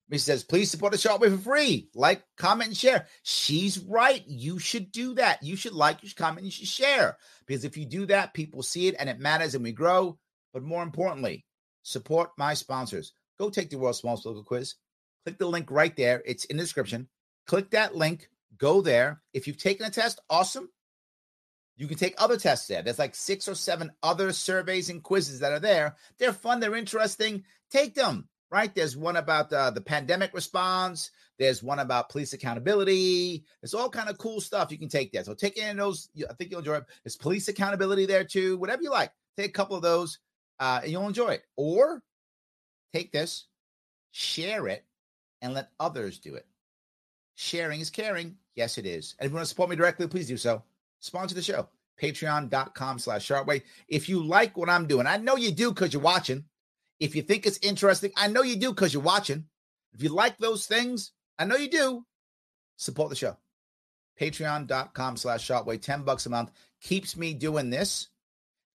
He 0.08 0.18
says, 0.18 0.44
please 0.44 0.70
support 0.70 0.92
the 0.92 0.98
show 0.98 1.18
for 1.18 1.36
free. 1.36 1.88
Like, 1.94 2.22
comment, 2.36 2.68
and 2.68 2.76
share. 2.76 3.06
She's 3.24 3.78
right. 3.80 4.22
You 4.26 4.58
should 4.58 4.92
do 4.92 5.14
that. 5.14 5.42
You 5.42 5.56
should 5.56 5.72
like, 5.72 6.02
you 6.02 6.08
should 6.08 6.18
comment, 6.18 6.44
you 6.44 6.52
should 6.52 6.68
share. 6.68 7.16
Because 7.44 7.64
if 7.64 7.76
you 7.76 7.86
do 7.86 8.06
that, 8.06 8.32
people 8.32 8.62
see 8.62 8.86
it 8.86 8.94
and 8.98 9.08
it 9.08 9.18
matters 9.18 9.54
and 9.54 9.64
we 9.64 9.72
grow. 9.72 10.18
But 10.52 10.62
more 10.62 10.84
importantly, 10.84 11.44
support 11.82 12.30
my 12.38 12.54
sponsors. 12.54 13.12
Go 13.38 13.50
take 13.50 13.68
the 13.68 13.78
World's 13.78 13.98
Smallest 13.98 14.22
Political 14.22 14.44
Quiz. 14.44 14.74
Click 15.24 15.38
the 15.38 15.46
link 15.46 15.70
right 15.70 15.94
there. 15.96 16.22
It's 16.24 16.44
in 16.44 16.56
the 16.56 16.62
description. 16.62 17.08
Click 17.46 17.70
that 17.70 17.96
link. 17.96 18.28
Go 18.58 18.80
there. 18.80 19.22
If 19.34 19.48
you've 19.48 19.58
taken 19.58 19.86
a 19.86 19.90
test, 19.90 20.20
awesome. 20.30 20.70
You 21.76 21.88
can 21.88 21.98
take 21.98 22.14
other 22.16 22.38
tests 22.38 22.68
there. 22.68 22.80
There's 22.80 22.98
like 22.98 23.14
six 23.16 23.48
or 23.48 23.54
seven 23.54 23.90
other 24.02 24.32
surveys 24.32 24.88
and 24.88 25.02
quizzes 25.02 25.40
that 25.40 25.52
are 25.52 25.60
there. 25.60 25.96
They're 26.18 26.32
fun. 26.32 26.60
They're 26.60 26.76
interesting. 26.76 27.44
Take 27.70 27.94
them 27.94 28.28
right? 28.50 28.74
There's 28.74 28.96
one 28.96 29.16
about 29.16 29.52
uh, 29.52 29.70
the 29.70 29.80
pandemic 29.80 30.32
response. 30.34 31.10
There's 31.38 31.62
one 31.62 31.80
about 31.80 32.08
police 32.08 32.32
accountability. 32.32 33.44
There's 33.60 33.74
all 33.74 33.90
kind 33.90 34.08
of 34.08 34.18
cool 34.18 34.40
stuff 34.40 34.70
you 34.70 34.78
can 34.78 34.88
take 34.88 35.12
there. 35.12 35.24
So 35.24 35.34
take 35.34 35.58
in 35.58 35.76
those. 35.76 36.08
I 36.28 36.32
think 36.34 36.50
you'll 36.50 36.60
enjoy 36.60 36.76
it. 36.76 36.84
There's 37.04 37.16
police 37.16 37.48
accountability 37.48 38.06
there 38.06 38.24
too. 38.24 38.56
Whatever 38.58 38.82
you 38.82 38.90
like, 38.90 39.12
take 39.36 39.50
a 39.50 39.52
couple 39.52 39.76
of 39.76 39.82
those, 39.82 40.18
uh, 40.60 40.80
and 40.82 40.90
you'll 40.90 41.06
enjoy 41.06 41.28
it. 41.30 41.42
Or 41.56 42.02
take 42.94 43.12
this, 43.12 43.46
share 44.12 44.68
it, 44.68 44.84
and 45.42 45.52
let 45.52 45.70
others 45.78 46.18
do 46.18 46.34
it. 46.34 46.46
Sharing 47.34 47.80
is 47.80 47.90
caring. 47.90 48.36
Yes, 48.54 48.78
it 48.78 48.86
is. 48.86 49.14
And 49.18 49.26
if 49.26 49.30
you 49.30 49.34
want 49.34 49.44
to 49.44 49.48
support 49.48 49.68
me 49.68 49.76
directly, 49.76 50.06
please 50.06 50.26
do 50.26 50.38
so. 50.38 50.62
Sponsor 51.00 51.34
the 51.34 51.42
show. 51.42 51.68
Patreon.com 52.00 52.98
slash 52.98 53.24
Sharpe 53.24 53.46
Way. 53.46 53.62
If 53.88 54.08
you 54.08 54.22
like 54.22 54.56
what 54.56 54.70
I'm 54.70 54.86
doing, 54.86 55.06
I 55.06 55.18
know 55.18 55.36
you 55.36 55.50
do 55.50 55.70
because 55.70 55.92
you're 55.92 56.02
watching. 56.02 56.44
If 56.98 57.14
you 57.14 57.22
think 57.22 57.46
it's 57.46 57.58
interesting, 57.62 58.12
I 58.16 58.28
know 58.28 58.42
you 58.42 58.56
do 58.56 58.70
because 58.70 58.94
you're 58.94 59.02
watching. 59.02 59.44
If 59.94 60.02
you 60.02 60.10
like 60.10 60.38
those 60.38 60.66
things, 60.66 61.12
I 61.38 61.44
know 61.44 61.56
you 61.56 61.70
do. 61.70 62.04
Support 62.76 63.10
the 63.10 63.16
show. 63.16 63.36
Patreon.com 64.20 65.16
slash 65.16 65.44
Sharpe 65.44 65.66
Way, 65.66 65.78
10 65.78 66.02
bucks 66.02 66.26
a 66.26 66.30
month. 66.30 66.52
Keeps 66.80 67.16
me 67.16 67.34
doing 67.34 67.70
this, 67.70 68.08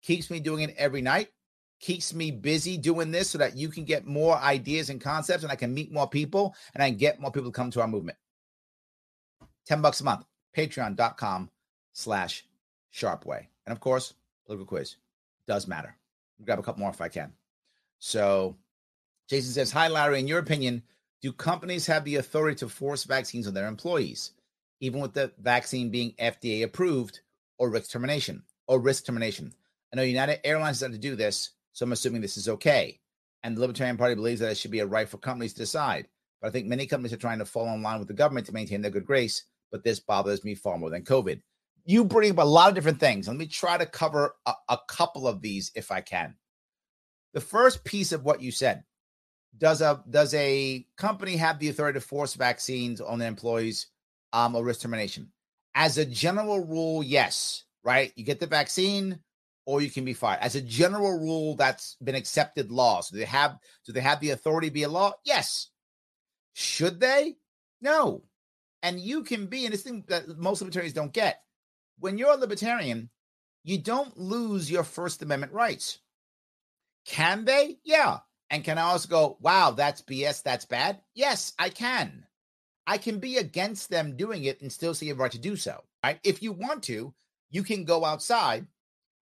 keeps 0.03 0.31
me 0.31 0.41
doing 0.41 0.68
it 0.68 0.75
every 0.77 1.01
night, 1.01 1.29
keeps 1.81 2.14
me 2.14 2.31
busy 2.31 2.77
doing 2.77 3.11
this 3.11 3.31
so 3.31 3.39
that 3.39 3.57
you 3.57 3.68
can 3.68 3.85
get 3.85 4.07
more 4.07 4.37
ideas 4.37 4.91
and 4.91 5.01
concepts 5.01 5.43
and 5.43 5.53
I 5.53 5.57
can 5.57 5.73
meet 5.73 5.93
more 5.93 6.09
people 6.09 6.55
and 6.75 6.83
I 6.83 6.91
can 6.91 6.99
get 6.99 7.21
more 7.21 7.33
people 7.33 7.51
to 7.51 7.57
come 7.57 7.71
to 7.73 7.81
our 7.81 7.89
movement. 7.89 8.18
10 9.66 9.81
bucks 9.81 10.01
a 10.01 10.05
month. 10.05 10.25
Patreon.com 10.57 11.51
slash 11.93 12.45
Sharpe 12.91 13.25
Way. 13.25 13.49
And 13.66 13.73
of 13.73 13.81
course, 13.81 14.14
political 14.45 14.66
quiz 14.66 14.97
does 15.47 15.66
matter. 15.66 15.97
I'll 16.39 16.47
grab 16.47 16.59
a 16.59 16.62
couple 16.62 16.81
more 16.81 16.91
if 16.91 17.01
I 17.01 17.09
can. 17.09 17.33
So 18.01 18.57
Jason 19.29 19.53
says, 19.53 19.71
Hi, 19.71 19.87
Larry. 19.87 20.19
In 20.19 20.27
your 20.27 20.41
opinion, 20.41 20.83
do 21.23 21.33
companies 21.33 21.87
have 21.87 22.05
the 22.05 22.17
authority 22.17 22.57
to 22.57 22.69
force 22.69 23.05
vaccines 23.05 23.47
on 23.47 23.55
their 23.55 23.69
employees, 23.69 24.33
even 24.81 25.01
with 25.01 25.13
the 25.13 25.31
vaccine 25.39 25.91
being 25.91 26.15
FDA 26.19 26.65
approved 26.65 27.21
or 27.59 27.71
risk 27.71 27.91
termination 27.91 28.43
or 28.67 28.81
risk 28.81 29.05
termination? 29.05 29.53
I 29.93 29.97
know 29.97 30.03
United 30.03 30.45
Airlines 30.47 30.81
had 30.81 30.93
to 30.93 30.99
do 30.99 31.15
this, 31.15 31.51
so 31.73 31.85
I'm 31.85 31.93
assuming 31.93 32.23
this 32.23 32.37
is 32.37 32.49
okay. 32.49 32.99
And 33.43 33.57
the 33.57 33.61
Libertarian 33.61 33.97
Party 33.97 34.15
believes 34.15 34.41
that 34.41 34.51
it 34.51 34.57
should 34.57 34.71
be 34.71 34.81
a 34.81 34.87
right 34.87 35.09
for 35.09 35.19
companies 35.19 35.53
to 35.55 35.61
decide. 35.61 36.09
But 36.41 36.49
I 36.49 36.51
think 36.51 36.67
many 36.67 36.87
companies 36.87 37.13
are 37.13 37.19
trying 37.19 37.39
to 37.39 37.45
fall 37.45 37.73
in 37.75 37.83
line 37.83 37.99
with 37.99 38.09
the 38.09 38.15
government 38.15 38.47
to 38.47 38.53
maintain 38.53 38.81
their 38.81 38.91
good 38.91 39.07
grace. 39.07 39.45
But 39.71 39.85
this 39.85 40.01
bothers 40.01 40.43
me 40.43 40.55
far 40.55 40.79
more 40.79 40.91
than 40.91 41.05
COVID. 41.05 41.41
You 41.85 42.05
bring 42.05 42.31
up 42.31 42.39
a 42.39 42.43
lot 42.43 42.69
of 42.69 42.75
different 42.75 43.01
things. 43.01 43.29
Let 43.29 43.37
me 43.37 43.47
try 43.47 43.79
to 43.79 43.87
cover 43.87 44.35
a, 44.47 44.53
a 44.71 44.79
couple 44.89 45.29
of 45.29 45.41
these 45.41 45.71
if 45.75 45.91
I 45.91 46.01
can 46.01 46.35
the 47.33 47.41
first 47.41 47.85
piece 47.85 48.12
of 48.12 48.24
what 48.24 48.43
you 48.43 48.51
said 48.51 48.85
does 49.57 49.81
a 49.81 50.03
does 50.09 50.35
a 50.35 50.87
company 50.97 51.37
have 51.37 51.59
the 51.59 51.68
authority 51.68 51.99
to 51.99 52.07
force 52.07 52.35
vaccines 52.35 53.01
on 53.01 53.18
their 53.18 53.28
employees 53.28 53.89
um, 54.33 54.55
or 54.55 54.64
risk 54.64 54.81
termination? 54.83 55.31
As 55.74 55.99
a 55.99 56.05
general 56.05 56.61
rule, 56.64 57.03
yes. 57.03 57.64
Right, 57.83 58.12
you 58.14 58.24
get 58.24 58.41
the 58.41 58.47
vaccine, 58.47 59.20
or 59.64 59.81
you 59.81 59.91
can 59.91 60.05
be 60.05 60.12
fired. 60.12 60.41
As 60.43 60.55
a 60.55 60.61
general 60.61 61.18
rule, 61.18 61.57
that's 61.57 61.97
been 62.03 62.14
accepted 62.14 62.70
law. 62.70 63.01
So 63.01 63.16
they 63.16 63.24
have 63.24 63.57
do 63.87 63.93
they 63.93 64.01
have 64.01 64.20
the 64.20 64.31
authority 64.31 64.68
to 64.68 64.74
be 64.74 64.83
a 64.83 64.89
law? 64.89 65.12
Yes. 65.24 65.68
Should 66.53 67.01
they? 67.01 67.37
No. 67.81 68.24
And 68.83 68.99
you 68.99 69.22
can 69.22 69.47
be, 69.47 69.64
and 69.64 69.72
this 69.72 69.83
thing 69.83 70.05
that 70.09 70.39
most 70.39 70.61
libertarians 70.61 70.95
don't 70.95 71.12
get. 71.12 71.43
When 71.99 72.18
you're 72.18 72.33
a 72.33 72.37
libertarian, 72.37 73.11
you 73.62 73.78
don't 73.78 74.16
lose 74.16 74.70
your 74.70 74.85
First 74.85 75.22
Amendment 75.22 75.53
rights. 75.53 75.99
Can 77.11 77.45
they? 77.45 77.79
Yeah. 77.83 78.19
And 78.51 78.63
can 78.63 78.79
I 78.79 78.83
also 78.83 79.09
go, 79.09 79.37
wow, 79.41 79.73
that's 79.73 80.01
BS, 80.01 80.45
that's 80.45 80.65
bad? 80.65 81.01
Yes, 81.15 81.53
I 81.59 81.69
can. 81.69 82.25
I 82.87 82.99
can 82.99 83.19
be 83.19 83.39
against 83.39 83.91
them 83.91 84.17
doing 84.17 84.45
it 84.45 84.61
and 84.63 84.73
still 84.73 84.95
see 84.95 85.11
a 85.11 85.15
right 85.15 85.33
to 85.33 85.39
do 85.39 85.57
so. 85.57 85.83
Right? 86.05 86.21
If 86.23 86.41
you 86.41 86.53
want 86.53 86.85
to, 86.85 87.13
you 87.51 87.65
can 87.65 87.85
go 87.85 88.05
outside 88.05 88.67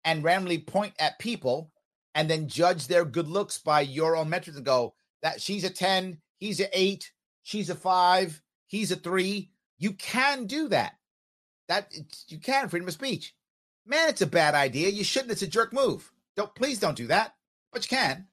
and 0.05 0.23
randomly 0.23 0.59
point 0.59 0.95
at 1.01 1.19
people 1.19 1.73
and 2.15 2.31
then 2.31 2.47
judge 2.47 2.87
their 2.87 3.05
good 3.05 3.27
looks 3.27 3.59
by 3.59 3.81
your 3.81 4.17
own 4.17 4.29
metrics 4.29 4.57
and 4.57 4.65
go, 4.67 4.95
that 5.23 5.41
she's 5.41 5.65
a 5.65 5.71
10, 5.71 6.19
he's 6.39 6.61
a 6.61 6.79
8, 6.79 7.11
she's 7.43 7.69
a 7.69 7.75
5, 7.75 8.43
he's 8.69 8.93
a 8.93 8.97
3. 8.97 9.51
You 9.79 9.93
can 9.95 10.47
do 10.47 10.69
that. 10.69 10.93
That 11.69 11.93
you 12.29 12.39
can 12.39 12.69
freedom 12.69 12.87
of 12.87 12.95
speech. 12.95 13.35
Man, 13.85 14.09
it's 14.09 14.23
a 14.23 14.27
bad 14.27 14.55
idea. 14.55 14.89
You 14.89 15.03
shouldn't. 15.03 15.33
It's 15.33 15.43
a 15.43 15.49
jerk 15.49 15.73
move. 15.73 16.13
Don't 16.37 16.55
please 16.55 16.79
don't 16.79 16.97
do 16.97 17.09
that 17.09 17.35
but 17.73 17.91
you 17.91 17.97
can. 17.97 18.27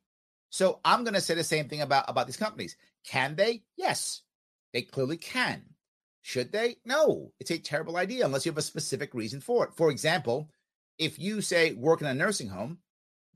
So 0.49 0.79
I'm 0.83 1.03
going 1.03 1.13
to 1.13 1.21
say 1.21 1.35
the 1.35 1.43
same 1.43 1.67
thing 1.67 1.81
about 1.81 2.05
about 2.07 2.27
these 2.27 2.37
companies. 2.37 2.75
Can 3.05 3.35
they? 3.35 3.63
Yes, 3.77 4.21
they 4.73 4.81
clearly 4.81 5.17
can. 5.17 5.63
Should 6.21 6.51
they? 6.51 6.77
No, 6.85 7.31
it's 7.39 7.51
a 7.51 7.57
terrible 7.57 7.97
idea 7.97 8.25
unless 8.25 8.45
you 8.45 8.51
have 8.51 8.57
a 8.57 8.63
specific 8.63 9.13
reason 9.13 9.39
for 9.41 9.65
it. 9.65 9.71
For 9.75 9.89
example, 9.89 10.49
if 10.97 11.17
you 11.17 11.41
say 11.41 11.73
work 11.73 12.01
in 12.01 12.07
a 12.07 12.13
nursing 12.13 12.49
home, 12.49 12.79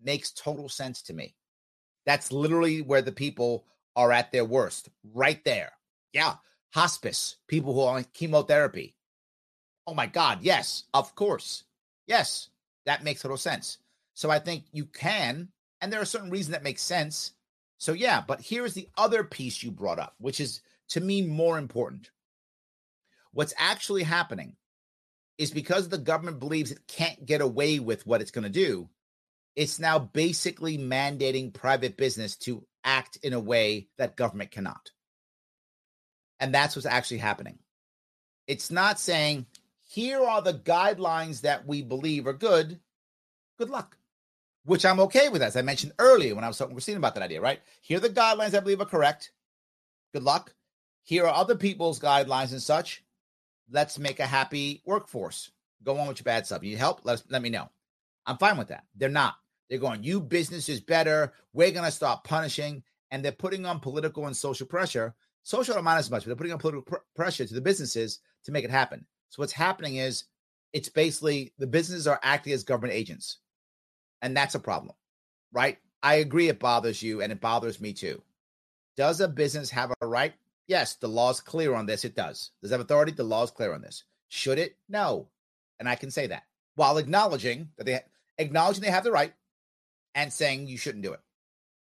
makes 0.01 0.31
total 0.31 0.69
sense 0.69 1.01
to 1.03 1.13
me. 1.13 1.35
That's 2.05 2.31
literally 2.31 2.81
where 2.81 3.01
the 3.01 3.11
people 3.11 3.65
are 3.95 4.11
at 4.11 4.31
their 4.31 4.43
worst, 4.43 4.89
right 5.13 5.43
there. 5.45 5.71
Yeah, 6.11 6.35
hospice, 6.73 7.37
people 7.47 7.73
who 7.73 7.81
are 7.81 7.97
on 7.97 8.05
chemotherapy. 8.13 8.95
Oh 9.87 9.93
my 9.93 10.07
God, 10.07 10.39
yes, 10.41 10.83
of 10.93 11.15
course. 11.15 11.63
Yes, 12.07 12.49
that 12.85 13.03
makes 13.03 13.21
total 13.21 13.37
sense. 13.37 13.77
So 14.13 14.29
I 14.29 14.39
think 14.39 14.65
you 14.71 14.85
can 14.85 15.49
and 15.83 15.91
there 15.91 15.99
are 15.99 16.05
certain 16.05 16.29
reasons 16.29 16.53
that 16.53 16.63
make 16.63 16.79
sense. 16.79 17.33
So 17.77 17.91
yeah, 17.91 18.23
but 18.25 18.39
here's 18.39 18.73
the 18.73 18.87
other 18.97 19.25
piece 19.25 19.61
you 19.61 19.69
brought 19.69 19.99
up, 19.99 20.15
which 20.17 20.39
is 20.39 20.61
to 20.89 21.01
me 21.01 21.21
more 21.21 21.57
important. 21.57 22.09
What's 23.33 23.53
actually 23.57 24.03
happening 24.03 24.55
is 25.37 25.51
because 25.51 25.89
the 25.89 25.97
government 25.97 26.39
believes 26.39 26.71
it 26.71 26.87
can't 26.87 27.25
get 27.25 27.41
away 27.41 27.79
with 27.79 28.07
what 28.07 28.21
it's 28.21 28.31
going 28.31 28.45
to 28.45 28.49
do, 28.49 28.87
it's 29.57 29.77
now 29.77 29.99
basically 29.99 30.77
mandating 30.77 31.53
private 31.53 31.97
business 31.97 32.37
to 32.37 32.65
act 32.85 33.17
in 33.21 33.33
a 33.33 33.39
way 33.39 33.89
that 33.97 34.15
government 34.15 34.51
cannot. 34.51 34.91
And 36.39 36.53
that's 36.53 36.77
what's 36.77 36.85
actually 36.85 37.17
happening. 37.17 37.59
It's 38.47 38.71
not 38.71 39.01
saying, 39.01 39.47
here 39.81 40.23
are 40.23 40.41
the 40.41 40.53
guidelines 40.53 41.41
that 41.41 41.67
we 41.67 41.81
believe 41.81 42.25
are 42.25 42.33
good. 42.33 42.79
Good 43.57 43.69
luck 43.69 43.97
which 44.65 44.85
I'm 44.85 44.99
okay 45.01 45.29
with, 45.29 45.41
as 45.41 45.55
I 45.55 45.61
mentioned 45.61 45.93
earlier 45.99 46.35
when 46.35 46.43
I 46.43 46.47
was 46.47 46.57
talking 46.57 46.73
with 46.73 46.83
Christine 46.83 46.97
about 46.97 47.15
that 47.15 47.23
idea, 47.23 47.41
right? 47.41 47.59
Here 47.81 47.97
are 47.97 48.01
the 48.01 48.09
guidelines 48.09 48.55
I 48.55 48.59
believe 48.59 48.81
are 48.81 48.85
correct. 48.85 49.31
Good 50.13 50.23
luck. 50.23 50.53
Here 51.03 51.25
are 51.25 51.33
other 51.33 51.55
people's 51.55 51.99
guidelines 51.99 52.51
and 52.51 52.61
such. 52.61 53.03
Let's 53.69 53.99
make 53.99 54.19
a 54.19 54.25
happy 54.25 54.81
workforce. 54.85 55.51
Go 55.83 55.97
on 55.97 56.07
with 56.07 56.19
your 56.19 56.23
bad 56.23 56.45
stuff. 56.45 56.63
You 56.63 56.71
need 56.71 56.79
help? 56.79 57.01
Let 57.03 57.23
let 57.29 57.41
me 57.41 57.49
know. 57.49 57.69
I'm 58.25 58.37
fine 58.37 58.57
with 58.57 58.69
that. 58.69 58.85
They're 58.95 59.09
not. 59.09 59.35
They're 59.69 59.79
going, 59.79 60.03
you 60.03 60.21
business 60.21 60.69
is 60.69 60.79
better. 60.79 61.33
We're 61.51 61.71
going 61.71 61.85
to 61.85 61.91
stop 61.91 62.23
punishing. 62.23 62.83
And 63.11 63.23
they're 63.23 63.31
putting 63.31 63.65
on 63.65 63.79
political 63.79 64.27
and 64.27 64.35
social 64.35 64.65
pressure. 64.65 65.13
Social 65.43 65.75
don't 65.75 65.87
as 65.87 66.09
much, 66.09 66.23
but 66.23 66.27
they're 66.27 66.35
putting 66.35 66.53
on 66.53 66.59
political 66.59 66.83
pr- 66.83 67.03
pressure 67.15 67.45
to 67.45 67.53
the 67.53 67.61
businesses 67.61 68.19
to 68.45 68.51
make 68.51 68.63
it 68.63 68.71
happen. 68.71 69.05
So 69.29 69.41
what's 69.41 69.51
happening 69.51 69.97
is 69.97 70.25
it's 70.71 70.89
basically 70.89 71.53
the 71.57 71.67
businesses 71.67 72.07
are 72.07 72.19
acting 72.23 72.53
as 72.53 72.63
government 72.63 72.93
agents 72.93 73.39
and 74.23 74.35
that's 74.35 74.55
a 74.55 74.59
problem. 74.59 74.95
right? 75.51 75.77
I 76.01 76.15
agree 76.15 76.49
it 76.49 76.59
bothers 76.59 77.03
you 77.03 77.21
and 77.21 77.31
it 77.31 77.39
bothers 77.39 77.79
me 77.79 77.93
too. 77.93 78.23
Does 78.97 79.21
a 79.21 79.27
business 79.27 79.69
have 79.69 79.91
a 80.01 80.07
right? 80.07 80.33
Yes, 80.67 80.95
the 80.95 81.07
law's 81.07 81.41
clear 81.41 81.75
on 81.75 81.85
this. 81.85 82.03
It 82.05 82.15
does. 82.15 82.49
Does 82.61 82.71
it 82.71 82.73
have 82.73 82.81
authority? 82.81 83.11
The 83.11 83.23
law's 83.23 83.51
clear 83.51 83.73
on 83.73 83.81
this. 83.81 84.03
Should 84.29 84.57
it? 84.57 84.75
No. 84.89 85.27
And 85.79 85.87
I 85.87 85.95
can 85.95 86.09
say 86.09 86.27
that 86.27 86.43
while 86.75 86.97
acknowledging 86.97 87.69
that 87.77 87.85
they 87.85 87.99
acknowledging 88.37 88.81
they 88.81 88.89
have 88.89 89.03
the 89.03 89.11
right 89.11 89.33
and 90.15 90.33
saying 90.33 90.67
you 90.67 90.77
shouldn't 90.77 91.03
do 91.03 91.13
it. 91.13 91.19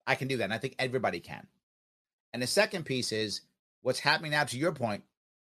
I 0.06 0.14
can 0.14 0.28
do 0.28 0.38
that. 0.38 0.44
And 0.44 0.54
I 0.54 0.58
think 0.58 0.76
everybody 0.78 1.20
can. 1.20 1.46
And 2.32 2.42
the 2.42 2.46
second 2.46 2.84
piece 2.84 3.12
is 3.12 3.42
what's 3.82 3.98
happening 3.98 4.30
now 4.32 4.44
to 4.44 4.58
your 4.58 4.72
point 4.72 5.02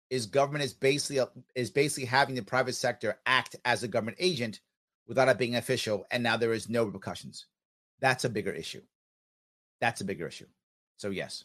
is 0.10 0.26
government 0.26 0.64
is 0.64 0.74
basically 0.74 1.24
is 1.54 1.70
basically 1.70 2.06
having 2.06 2.36
the 2.36 2.42
private 2.42 2.76
sector 2.76 3.20
act 3.26 3.56
as 3.66 3.84
a 3.84 3.88
government 3.88 4.18
agent 4.20 4.62
without 5.08 5.30
it 5.30 5.38
being 5.38 5.56
official 5.56 6.06
and 6.12 6.24
now 6.24 6.38
there 6.38 6.54
is 6.54 6.70
no 6.70 6.84
repercussions. 6.84 7.46
That's 8.00 8.26
a 8.26 8.30
bigger 8.30 8.52
issue. 8.52 8.82
That's 9.80 10.02
a 10.02 10.06
bigger 10.06 10.28
issue. 10.28 10.48
So 10.98 11.10
yes. 11.10 11.44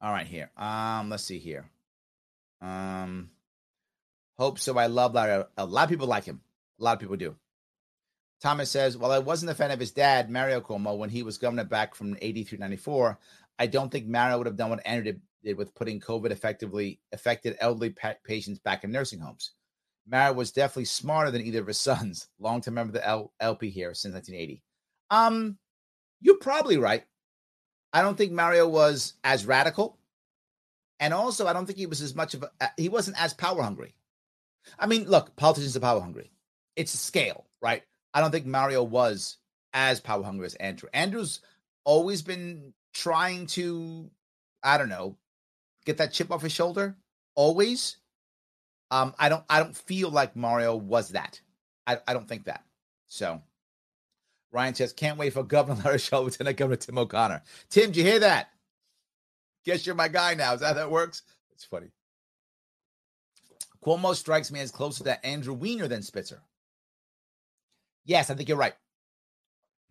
All 0.00 0.12
right 0.12 0.26
here. 0.26 0.50
Um 0.56 1.10
let's 1.10 1.24
see 1.24 1.38
here. 1.38 1.70
Um 2.60 3.30
hope 4.38 4.58
so 4.58 4.76
I 4.78 4.86
love 4.86 5.14
Larry. 5.14 5.44
A 5.56 5.66
lot 5.66 5.84
of 5.84 5.90
people 5.90 6.06
like 6.06 6.24
him. 6.24 6.40
A 6.80 6.84
lot 6.84 6.94
of 6.94 7.00
people 7.00 7.16
do. 7.16 7.36
Thomas 8.40 8.70
says, 8.70 8.96
Well, 8.96 9.12
I 9.12 9.18
wasn't 9.18 9.50
a 9.50 9.54
fan 9.54 9.70
of 9.70 9.80
his 9.80 9.92
dad, 9.92 10.30
Mario 10.30 10.60
Cuomo, 10.60 10.96
when 10.96 11.10
he 11.10 11.22
was 11.22 11.38
governor 11.38 11.64
back 11.64 11.94
from 11.94 12.16
83 12.20 12.58
94, 12.58 13.18
I 13.58 13.66
don't 13.66 13.90
think 13.90 14.06
Mario 14.06 14.38
would 14.38 14.46
have 14.46 14.56
done 14.56 14.70
what 14.70 14.86
Andrew 14.86 15.12
did, 15.12 15.20
did 15.42 15.56
with 15.56 15.74
putting 15.74 16.00
COVID 16.00 16.30
effectively 16.30 17.00
affected 17.12 17.56
elderly 17.60 17.90
pa- 17.90 18.14
patients 18.24 18.58
back 18.58 18.84
in 18.84 18.92
nursing 18.92 19.20
homes. 19.20 19.52
Mario 20.08 20.34
was 20.34 20.52
definitely 20.52 20.84
smarter 20.84 21.30
than 21.30 21.42
either 21.42 21.60
of 21.60 21.66
his 21.66 21.78
sons. 21.78 22.28
Long 22.38 22.60
time 22.60 22.74
member 22.74 22.90
of 22.90 22.94
the 22.94 23.08
L- 23.08 23.32
LP 23.40 23.70
here 23.70 23.94
since 23.94 24.14
1980. 24.14 24.62
Um, 25.10 25.58
you're 26.20 26.38
probably 26.38 26.78
right. 26.78 27.04
I 27.92 28.02
don't 28.02 28.16
think 28.16 28.32
Mario 28.32 28.68
was 28.68 29.14
as 29.24 29.46
radical, 29.46 29.98
and 31.00 31.14
also 31.14 31.46
I 31.46 31.52
don't 31.52 31.66
think 31.66 31.78
he 31.78 31.86
was 31.86 32.02
as 32.02 32.14
much 32.14 32.34
of 32.34 32.44
a. 32.44 32.70
He 32.76 32.88
wasn't 32.88 33.20
as 33.20 33.32
power 33.32 33.62
hungry. 33.62 33.94
I 34.78 34.86
mean, 34.86 35.08
look, 35.08 35.36
politicians 35.36 35.76
are 35.76 35.80
power 35.80 36.00
hungry. 36.00 36.30
It's 36.74 36.94
a 36.94 36.98
scale, 36.98 37.46
right? 37.62 37.82
I 38.12 38.20
don't 38.20 38.30
think 38.30 38.46
Mario 38.46 38.82
was 38.82 39.38
as 39.72 40.00
power 40.00 40.24
hungry 40.24 40.46
as 40.46 40.54
Andrew. 40.56 40.88
Andrew's 40.92 41.40
always 41.84 42.22
been 42.22 42.72
trying 42.92 43.46
to, 43.46 44.10
I 44.62 44.78
don't 44.78 44.88
know, 44.88 45.16
get 45.84 45.98
that 45.98 46.12
chip 46.12 46.30
off 46.30 46.42
his 46.42 46.52
shoulder. 46.52 46.96
Always. 47.34 47.98
Um, 48.90 49.14
I 49.18 49.28
don't 49.28 49.44
I 49.48 49.60
don't 49.60 49.76
feel 49.76 50.10
like 50.10 50.36
Mario 50.36 50.76
was 50.76 51.10
that. 51.10 51.40
I, 51.86 51.98
I 52.06 52.12
don't 52.12 52.28
think 52.28 52.44
that. 52.44 52.64
So 53.06 53.42
Ryan 54.52 54.74
says, 54.74 54.92
can't 54.92 55.18
wait 55.18 55.32
for 55.32 55.42
Governor 55.42 55.80
Larry 55.84 55.98
Sharpe, 55.98 56.24
Lieutenant 56.24 56.56
Governor 56.56 56.76
Tim 56.76 56.98
O'Connor. 56.98 57.42
Tim, 57.68 57.92
do 57.92 58.00
you 58.00 58.06
hear 58.06 58.20
that? 58.20 58.50
Guess 59.64 59.84
you're 59.86 59.94
my 59.94 60.08
guy 60.08 60.34
now. 60.34 60.54
Is 60.54 60.60
that 60.60 60.68
how 60.68 60.74
that 60.74 60.90
works? 60.90 61.22
It's 61.52 61.64
funny. 61.64 61.88
Cuomo 63.84 64.14
strikes 64.14 64.50
me 64.50 64.60
as 64.60 64.70
closer 64.70 65.04
to 65.04 65.26
Andrew 65.26 65.54
Weiner 65.54 65.88
than 65.88 66.02
Spitzer. 66.02 66.40
Yes, 68.04 68.30
I 68.30 68.34
think 68.34 68.48
you're 68.48 68.58
right. 68.58 68.74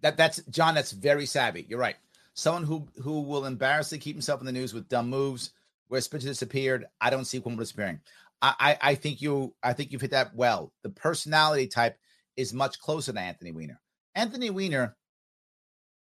That 0.01 0.17
that's 0.17 0.41
John. 0.49 0.75
That's 0.75 0.91
very 0.91 1.25
savvy. 1.25 1.65
You're 1.67 1.79
right. 1.79 1.95
Someone 2.33 2.63
who 2.63 2.87
who 3.01 3.21
will 3.21 3.45
embarrassingly 3.45 4.01
keep 4.01 4.15
himself 4.15 4.39
in 4.39 4.45
the 4.45 4.51
news 4.51 4.73
with 4.73 4.89
dumb 4.89 5.09
moves. 5.09 5.51
Where 5.87 6.01
Spitzer 6.01 6.29
disappeared, 6.29 6.87
I 6.99 7.11
don't 7.11 7.25
see 7.25 7.39
Cuomo 7.39 7.59
disappearing. 7.59 7.99
I, 8.41 8.77
I 8.81 8.95
think 8.95 9.21
you 9.21 9.55
I 9.63 9.73
think 9.73 9.91
you've 9.91 10.01
hit 10.01 10.11
that 10.11 10.35
well. 10.35 10.71
The 10.83 10.89
personality 10.89 11.67
type 11.67 11.97
is 12.37 12.53
much 12.53 12.79
closer 12.79 13.11
to 13.11 13.19
Anthony 13.19 13.51
Weiner. 13.51 13.79
Anthony 14.13 14.49
Weiner 14.49 14.95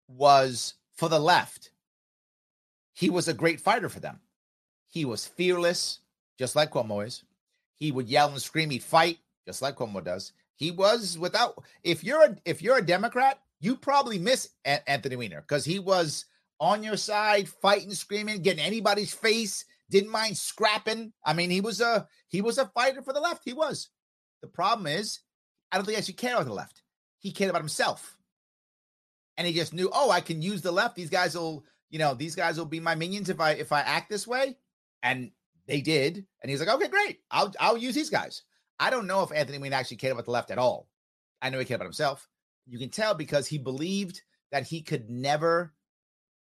was 0.07 0.73
for 0.95 1.09
the 1.09 1.19
left. 1.19 1.71
He 2.93 3.09
was 3.09 3.27
a 3.27 3.33
great 3.33 3.61
fighter 3.61 3.89
for 3.89 3.99
them. 3.99 4.19
He 4.87 5.05
was 5.05 5.27
fearless, 5.27 5.99
just 6.39 6.55
like 6.55 6.71
Cuomo 6.71 7.05
is. 7.05 7.23
He 7.75 7.91
would 7.91 8.07
yell 8.07 8.29
and 8.29 8.41
scream. 8.41 8.71
He'd 8.71 8.83
fight, 8.83 9.19
just 9.45 9.61
like 9.61 9.75
Cuomo 9.75 10.03
does. 10.03 10.33
He 10.55 10.71
was 10.71 11.17
without. 11.17 11.63
If 11.83 12.03
you're 12.03 12.23
a 12.23 12.35
if 12.45 12.61
you're 12.61 12.77
a 12.77 12.85
Democrat, 12.85 13.39
you 13.59 13.75
probably 13.75 14.17
miss 14.17 14.49
a- 14.65 14.89
Anthony 14.89 15.15
Weiner 15.15 15.41
because 15.41 15.65
he 15.65 15.79
was 15.79 16.25
on 16.59 16.83
your 16.83 16.97
side, 16.97 17.47
fighting, 17.47 17.93
screaming, 17.93 18.41
getting 18.41 18.63
anybody's 18.63 19.13
face. 19.13 19.65
Didn't 19.89 20.11
mind 20.11 20.37
scrapping. 20.37 21.13
I 21.25 21.33
mean, 21.33 21.49
he 21.49 21.61
was 21.61 21.81
a 21.81 22.07
he 22.27 22.41
was 22.41 22.57
a 22.57 22.67
fighter 22.67 23.01
for 23.01 23.13
the 23.13 23.21
left. 23.21 23.43
He 23.45 23.53
was. 23.53 23.89
The 24.41 24.47
problem 24.47 24.87
is, 24.87 25.19
I 25.71 25.77
don't 25.77 25.85
think 25.85 25.97
I 25.97 26.01
should 26.01 26.17
care 26.17 26.35
about 26.35 26.45
the 26.45 26.53
left. 26.53 26.83
He 27.19 27.31
cared 27.31 27.49
about 27.49 27.61
himself, 27.61 28.17
and 29.37 29.47
he 29.47 29.53
just 29.53 29.73
knew, 29.73 29.89
oh, 29.93 30.11
I 30.11 30.21
can 30.21 30.41
use 30.41 30.61
the 30.61 30.71
left. 30.71 30.95
These 30.95 31.09
guys 31.09 31.35
will, 31.35 31.63
you 31.89 31.99
know, 31.99 32.13
these 32.13 32.35
guys 32.35 32.57
will 32.57 32.65
be 32.65 32.79
my 32.79 32.95
minions 32.95 33.29
if 33.29 33.39
I 33.39 33.51
if 33.51 33.71
I 33.71 33.81
act 33.81 34.09
this 34.09 34.27
way. 34.27 34.57
And 35.03 35.31
they 35.67 35.81
did, 35.81 36.25
and 36.41 36.49
he's 36.49 36.59
like, 36.59 36.69
okay, 36.69 36.87
great. 36.87 37.19
I'll 37.31 37.53
I'll 37.59 37.77
use 37.77 37.95
these 37.95 38.09
guys. 38.09 38.43
I 38.79 38.89
don't 38.89 39.07
know 39.07 39.23
if 39.23 39.31
Anthony 39.31 39.57
Weiner 39.57 39.75
actually 39.75 39.97
cared 39.97 40.13
about 40.13 40.25
the 40.25 40.31
left 40.31 40.51
at 40.51 40.57
all. 40.57 40.87
I 41.41 41.49
know 41.49 41.59
he 41.59 41.65
cared 41.65 41.79
about 41.79 41.85
himself. 41.85 42.27
You 42.65 42.77
can 42.77 42.89
tell 42.89 43.13
because 43.13 43.47
he 43.47 43.57
believed 43.57 44.21
that 44.51 44.67
he 44.67 44.81
could 44.81 45.09
never 45.09 45.73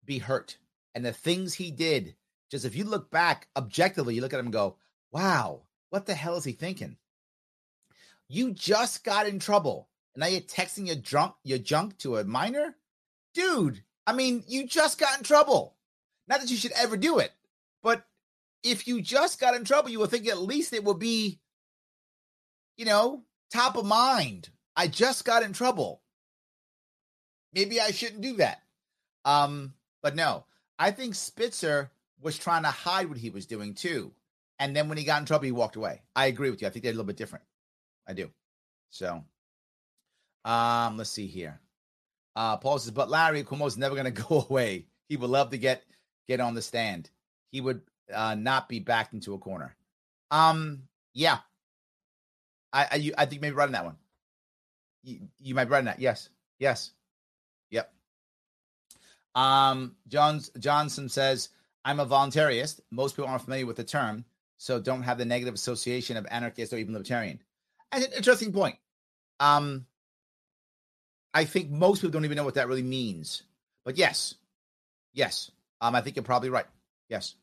be 0.05 0.19
hurt. 0.19 0.59
And 0.95 1.05
the 1.05 1.13
things 1.13 1.55
he 1.55 1.71
did, 1.71 2.15
just 2.51 2.65
if 2.65 2.77
you 2.77 2.85
look 2.85 3.11
back 3.11 3.49
objectively, 3.57 4.15
you 4.15 4.21
look 4.21 4.33
at 4.33 4.41
him 4.41 4.47
and 4.47 4.53
go, 4.53 4.77
wow, 5.13 5.63
what 5.91 6.07
the 6.07 6.15
hell 6.15 6.37
is 6.37 6.45
he 6.45 6.53
thinking? 6.53 6.97
You 8.29 8.53
just 8.53 9.05
got 9.05 9.27
in 9.27 9.39
trouble. 9.39 9.89
And 10.15 10.21
now 10.21 10.27
you're 10.29 10.41
texting 10.41 10.87
your 10.87 10.97
drunk 10.97 11.35
your 11.45 11.59
junk 11.59 11.99
to 11.99 12.17
a 12.17 12.25
minor? 12.25 12.77
Dude, 13.35 13.83
I 14.07 14.13
mean, 14.13 14.45
you 14.49 14.67
just 14.67 14.99
got 14.99 15.19
in 15.19 15.25
trouble. 15.25 15.77
Not 16.29 16.41
that 16.41 16.51
you 16.51 16.57
should 16.57 16.73
ever 16.73 16.97
do 16.97 17.19
it, 17.19 17.33
but 17.83 18.05
if 18.63 18.89
you 18.89 19.01
just 19.01 19.39
got 19.39 19.55
in 19.55 19.65
trouble, 19.65 19.91
you 19.91 20.01
would 20.01 20.11
think 20.11 20.27
at 20.27 20.41
least 20.41 20.73
it 20.73 20.83
would 20.85 20.99
be 20.99 21.39
you 22.77 22.85
know, 22.85 23.23
top 23.51 23.77
of 23.77 23.87
mind. 23.87 24.51
I 24.77 24.89
just 24.89 25.25
got 25.25 25.43
in 25.43 25.53
trouble. 25.53 26.03
Maybe 27.53 27.81
I 27.81 27.91
shouldn't 27.91 28.21
do 28.21 28.37
that. 28.37 28.63
Um, 29.25 29.73
but 30.03 30.15
no, 30.15 30.45
I 30.79 30.91
think 30.91 31.15
Spitzer 31.15 31.91
was 32.21 32.39
trying 32.39 32.63
to 32.63 32.71
hide 32.71 33.09
what 33.09 33.19
he 33.19 33.31
was 33.31 33.47
doing 33.47 33.75
too. 33.75 34.13
And 34.59 34.75
then 34.75 34.89
when 34.89 34.99
he 34.99 35.05
got 35.05 35.21
in 35.21 35.27
trouble, 35.27 35.45
he 35.45 35.53
walked 35.53 35.77
away. 35.77 36.03
I 36.15 36.27
agree 36.27 36.51
with 36.51 36.63
you. 36.63 36.69
I 36.69 36.71
think 36.71 36.83
they're 36.83 36.93
a 36.93 36.95
little 36.95 37.07
bit 37.07 37.17
different. 37.17 37.45
I 38.09 38.15
do. 38.15 38.31
So, 38.91 39.23
um, 40.45 40.97
let's 40.97 41.11
see 41.11 41.27
here. 41.27 41.61
Uh, 42.35 42.57
Paul 42.57 42.79
says, 42.79 42.93
but 42.93 43.11
Larry 43.11 43.43
Cuomo's 43.45 43.77
never 43.77 43.95
going 43.95 44.13
to 44.13 44.23
go 44.23 44.47
away. 44.49 44.87
He 45.09 45.17
would 45.17 45.31
love 45.31 45.51
to 45.51 45.59
get 45.59 45.85
get 46.27 46.41
on 46.41 46.55
the 46.55 46.63
stand. 46.63 47.11
He 47.53 47.61
would 47.61 47.83
uh, 48.13 48.35
not 48.35 48.69
be 48.69 48.81
backed 48.81 49.15
into 49.15 49.35
a 49.35 49.39
corner. 49.39 49.77
Um, 50.31 50.83
yeah, 51.15 51.39
I 52.73 52.87
I, 52.91 52.95
you, 52.97 53.15
I 53.17 53.27
think 53.27 53.43
maybe 53.43 53.55
running 53.55 53.73
that 53.73 53.85
one. 53.85 53.97
You, 55.03 55.21
you 55.39 55.55
might 55.55 55.71
run 55.71 55.85
that. 55.85 56.01
Yes. 56.01 56.29
Yes. 56.59 56.93
Yep. 57.71 57.93
Um, 59.35 59.97
Jones 60.09 60.51
Johnson 60.59 61.09
says, 61.09 61.51
I'm 61.87 62.01
a 62.01 62.07
voluntarist. 62.07 62.81
Most 62.91 63.15
people 63.15 63.31
aren't 63.31 63.43
familiar 63.43 63.65
with 63.65 63.77
the 63.77 63.85
term, 63.85 64.25
so 64.59 64.81
don't 64.81 65.05
have 65.05 65.19
the 65.19 65.25
negative 65.25 65.55
association 65.55 66.17
of 66.17 66.27
anarchist 66.29 66.73
or 66.73 66.79
even 66.79 66.93
libertarian. 66.93 67.41
And 67.93 68.03
an 68.03 68.13
interesting 68.13 68.53
point. 68.53 68.77
Um, 69.39 69.87
I 71.33 71.45
think 71.45 71.71
most 71.71 72.01
people 72.01 72.11
don't 72.11 72.25
even 72.25 72.37
know 72.37 72.45
what 72.45 72.55
that 72.55 72.67
really 72.67 72.83
means. 72.83 73.45
But 73.85 73.99
yes, 73.99 74.35
yes, 75.15 75.53
um, 75.81 75.95
I 75.95 76.01
think 76.01 76.17
you're 76.17 76.25
probably 76.25 76.51
right. 76.51 76.67
Yes. 77.09 77.37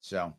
So 0.00 0.34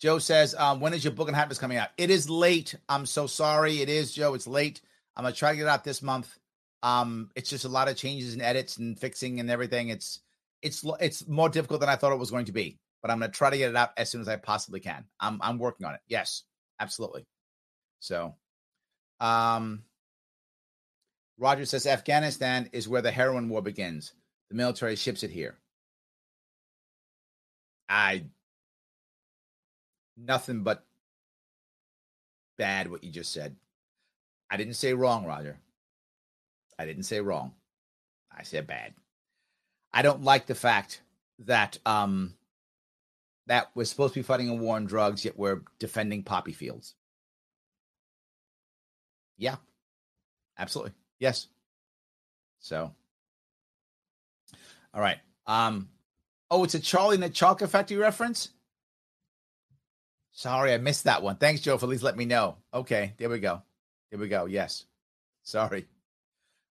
Joe 0.00 0.18
says, 0.18 0.54
um, 0.54 0.80
when 0.80 0.94
is 0.94 1.04
your 1.04 1.12
book 1.12 1.28
on 1.28 1.34
happiness 1.34 1.58
coming 1.58 1.76
out? 1.76 1.90
It 1.98 2.08
is 2.08 2.30
late. 2.30 2.74
I'm 2.88 3.04
so 3.04 3.26
sorry. 3.26 3.82
It 3.82 3.90
is, 3.90 4.10
Joe. 4.14 4.32
It's 4.32 4.46
late. 4.46 4.80
I'm 5.16 5.24
gonna 5.24 5.34
try 5.34 5.50
to 5.50 5.56
get 5.56 5.64
it 5.64 5.68
out 5.68 5.84
this 5.84 6.00
month. 6.00 6.34
Um, 6.82 7.30
it's 7.36 7.50
just 7.50 7.66
a 7.66 7.68
lot 7.68 7.88
of 7.88 7.96
changes 7.96 8.32
and 8.32 8.40
edits 8.40 8.78
and 8.78 8.98
fixing 8.98 9.38
and 9.38 9.50
everything. 9.50 9.90
It's 9.90 10.20
it's 10.66 10.84
it's 11.00 11.26
more 11.28 11.48
difficult 11.48 11.80
than 11.80 11.88
I 11.88 11.96
thought 11.96 12.12
it 12.12 12.18
was 12.18 12.30
going 12.30 12.46
to 12.46 12.52
be, 12.52 12.78
but 13.02 13.10
I'm 13.10 13.20
gonna 13.20 13.32
try 13.32 13.50
to 13.50 13.56
get 13.56 13.70
it 13.70 13.76
out 13.76 13.90
as 13.96 14.10
soon 14.10 14.20
as 14.20 14.28
I 14.28 14.36
possibly 14.36 14.80
can. 14.80 15.04
I'm 15.20 15.40
I'm 15.40 15.58
working 15.58 15.86
on 15.86 15.94
it. 15.94 16.00
Yes, 16.08 16.42
absolutely. 16.80 17.24
So, 18.00 18.34
um, 19.20 19.82
Roger 21.38 21.64
says 21.64 21.86
Afghanistan 21.86 22.68
is 22.72 22.88
where 22.88 23.02
the 23.02 23.10
heroin 23.10 23.48
war 23.48 23.62
begins. 23.62 24.12
The 24.50 24.56
military 24.56 24.96
ships 24.96 25.22
it 25.22 25.30
here. 25.30 25.56
I 27.88 28.24
nothing 30.16 30.62
but 30.62 30.84
bad 32.58 32.90
what 32.90 33.04
you 33.04 33.12
just 33.12 33.32
said. 33.32 33.54
I 34.50 34.56
didn't 34.56 34.74
say 34.74 34.94
wrong, 34.94 35.24
Roger. 35.26 35.58
I 36.78 36.86
didn't 36.86 37.04
say 37.04 37.20
wrong. 37.20 37.52
I 38.36 38.42
said 38.42 38.66
bad. 38.66 38.94
I 39.96 40.02
don't 40.02 40.22
like 40.22 40.44
the 40.44 40.54
fact 40.54 41.00
that 41.46 41.78
um 41.86 42.34
that 43.46 43.70
we're 43.74 43.86
supposed 43.86 44.12
to 44.12 44.20
be 44.20 44.24
fighting 44.24 44.50
a 44.50 44.54
war 44.54 44.76
on 44.76 44.84
drugs, 44.84 45.24
yet 45.24 45.38
we're 45.38 45.62
defending 45.78 46.22
poppy 46.22 46.52
fields. 46.52 46.94
Yeah, 49.38 49.56
absolutely. 50.58 50.92
Yes. 51.18 51.46
So, 52.58 52.92
all 54.92 55.00
right. 55.00 55.18
Um, 55.46 55.88
oh, 56.50 56.64
it's 56.64 56.74
a 56.74 56.80
Charlie 56.80 57.14
and 57.14 57.22
the 57.22 57.66
Factory 57.66 57.96
reference. 57.96 58.50
Sorry, 60.32 60.74
I 60.74 60.78
missed 60.78 61.04
that 61.04 61.22
one. 61.22 61.36
Thanks, 61.36 61.62
Joe, 61.62 61.78
for 61.78 61.86
at 61.86 61.90
least 61.90 62.02
let 62.02 62.18
me 62.18 62.26
know. 62.26 62.56
Okay, 62.74 63.14
there 63.16 63.30
we 63.30 63.38
go. 63.38 63.62
There 64.10 64.20
we 64.20 64.28
go. 64.28 64.44
Yes. 64.44 64.84
Sorry. 65.42 65.86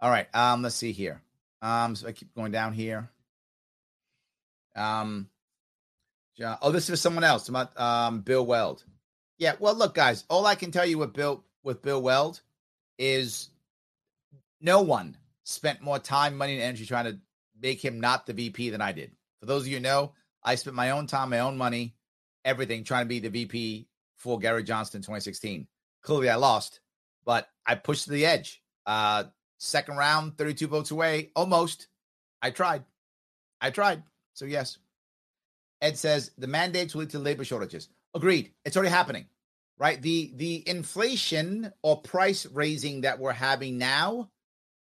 All 0.00 0.10
right. 0.10 0.32
Um, 0.32 0.62
let's 0.62 0.76
see 0.76 0.92
here. 0.92 1.22
Um, 1.62 1.96
so 1.96 2.08
I 2.08 2.12
keep 2.12 2.34
going 2.34 2.52
down 2.52 2.72
here. 2.72 3.10
Um, 4.76 5.28
oh, 6.62 6.70
this 6.70 6.88
is 6.88 7.00
someone 7.00 7.24
else 7.24 7.48
about 7.48 7.78
um 7.80 8.20
Bill 8.20 8.46
Weld. 8.46 8.84
Yeah, 9.38 9.54
well, 9.58 9.74
look, 9.74 9.94
guys, 9.94 10.24
all 10.28 10.46
I 10.46 10.54
can 10.54 10.70
tell 10.70 10.86
you 10.86 10.98
with 10.98 11.12
Bill 11.12 11.44
with 11.62 11.82
Bill 11.82 12.00
Weld 12.00 12.40
is 12.98 13.50
no 14.60 14.82
one 14.82 15.16
spent 15.44 15.80
more 15.80 15.98
time, 15.98 16.36
money, 16.36 16.54
and 16.54 16.62
energy 16.62 16.86
trying 16.86 17.06
to 17.06 17.18
make 17.60 17.84
him 17.84 18.00
not 18.00 18.26
the 18.26 18.32
VP 18.32 18.70
than 18.70 18.80
I 18.80 18.92
did. 18.92 19.12
For 19.40 19.46
those 19.46 19.62
of 19.62 19.68
you 19.68 19.80
know, 19.80 20.12
I 20.42 20.54
spent 20.56 20.76
my 20.76 20.90
own 20.90 21.06
time, 21.06 21.30
my 21.30 21.40
own 21.40 21.56
money, 21.56 21.94
everything 22.44 22.84
trying 22.84 23.04
to 23.04 23.08
be 23.08 23.20
the 23.20 23.30
VP 23.30 23.88
for 24.16 24.38
Gary 24.38 24.64
Johnson 24.64 25.00
2016. 25.00 25.66
Clearly, 26.02 26.28
I 26.28 26.36
lost, 26.36 26.80
but 27.24 27.48
I 27.66 27.74
pushed 27.74 28.04
to 28.04 28.10
the 28.10 28.26
edge. 28.26 28.62
Uh, 28.86 29.24
second 29.58 29.96
round, 29.96 30.38
32 30.38 30.66
votes 30.66 30.90
away, 30.90 31.30
almost. 31.36 31.88
I 32.40 32.50
tried. 32.50 32.84
I 33.60 33.70
tried. 33.70 34.02
So, 34.34 34.44
yes. 34.44 34.78
Ed 35.80 35.96
says 35.98 36.30
the 36.38 36.46
mandates 36.46 36.94
will 36.94 37.00
lead 37.00 37.10
to 37.10 37.18
labor 37.18 37.44
shortages. 37.44 37.88
Agreed. 38.14 38.52
It's 38.64 38.76
already 38.76 38.90
happening, 38.90 39.26
right? 39.78 40.00
The 40.00 40.32
the 40.36 40.68
inflation 40.68 41.72
or 41.82 42.00
price 42.00 42.46
raising 42.46 43.02
that 43.02 43.18
we're 43.18 43.32
having 43.32 43.78
now, 43.78 44.30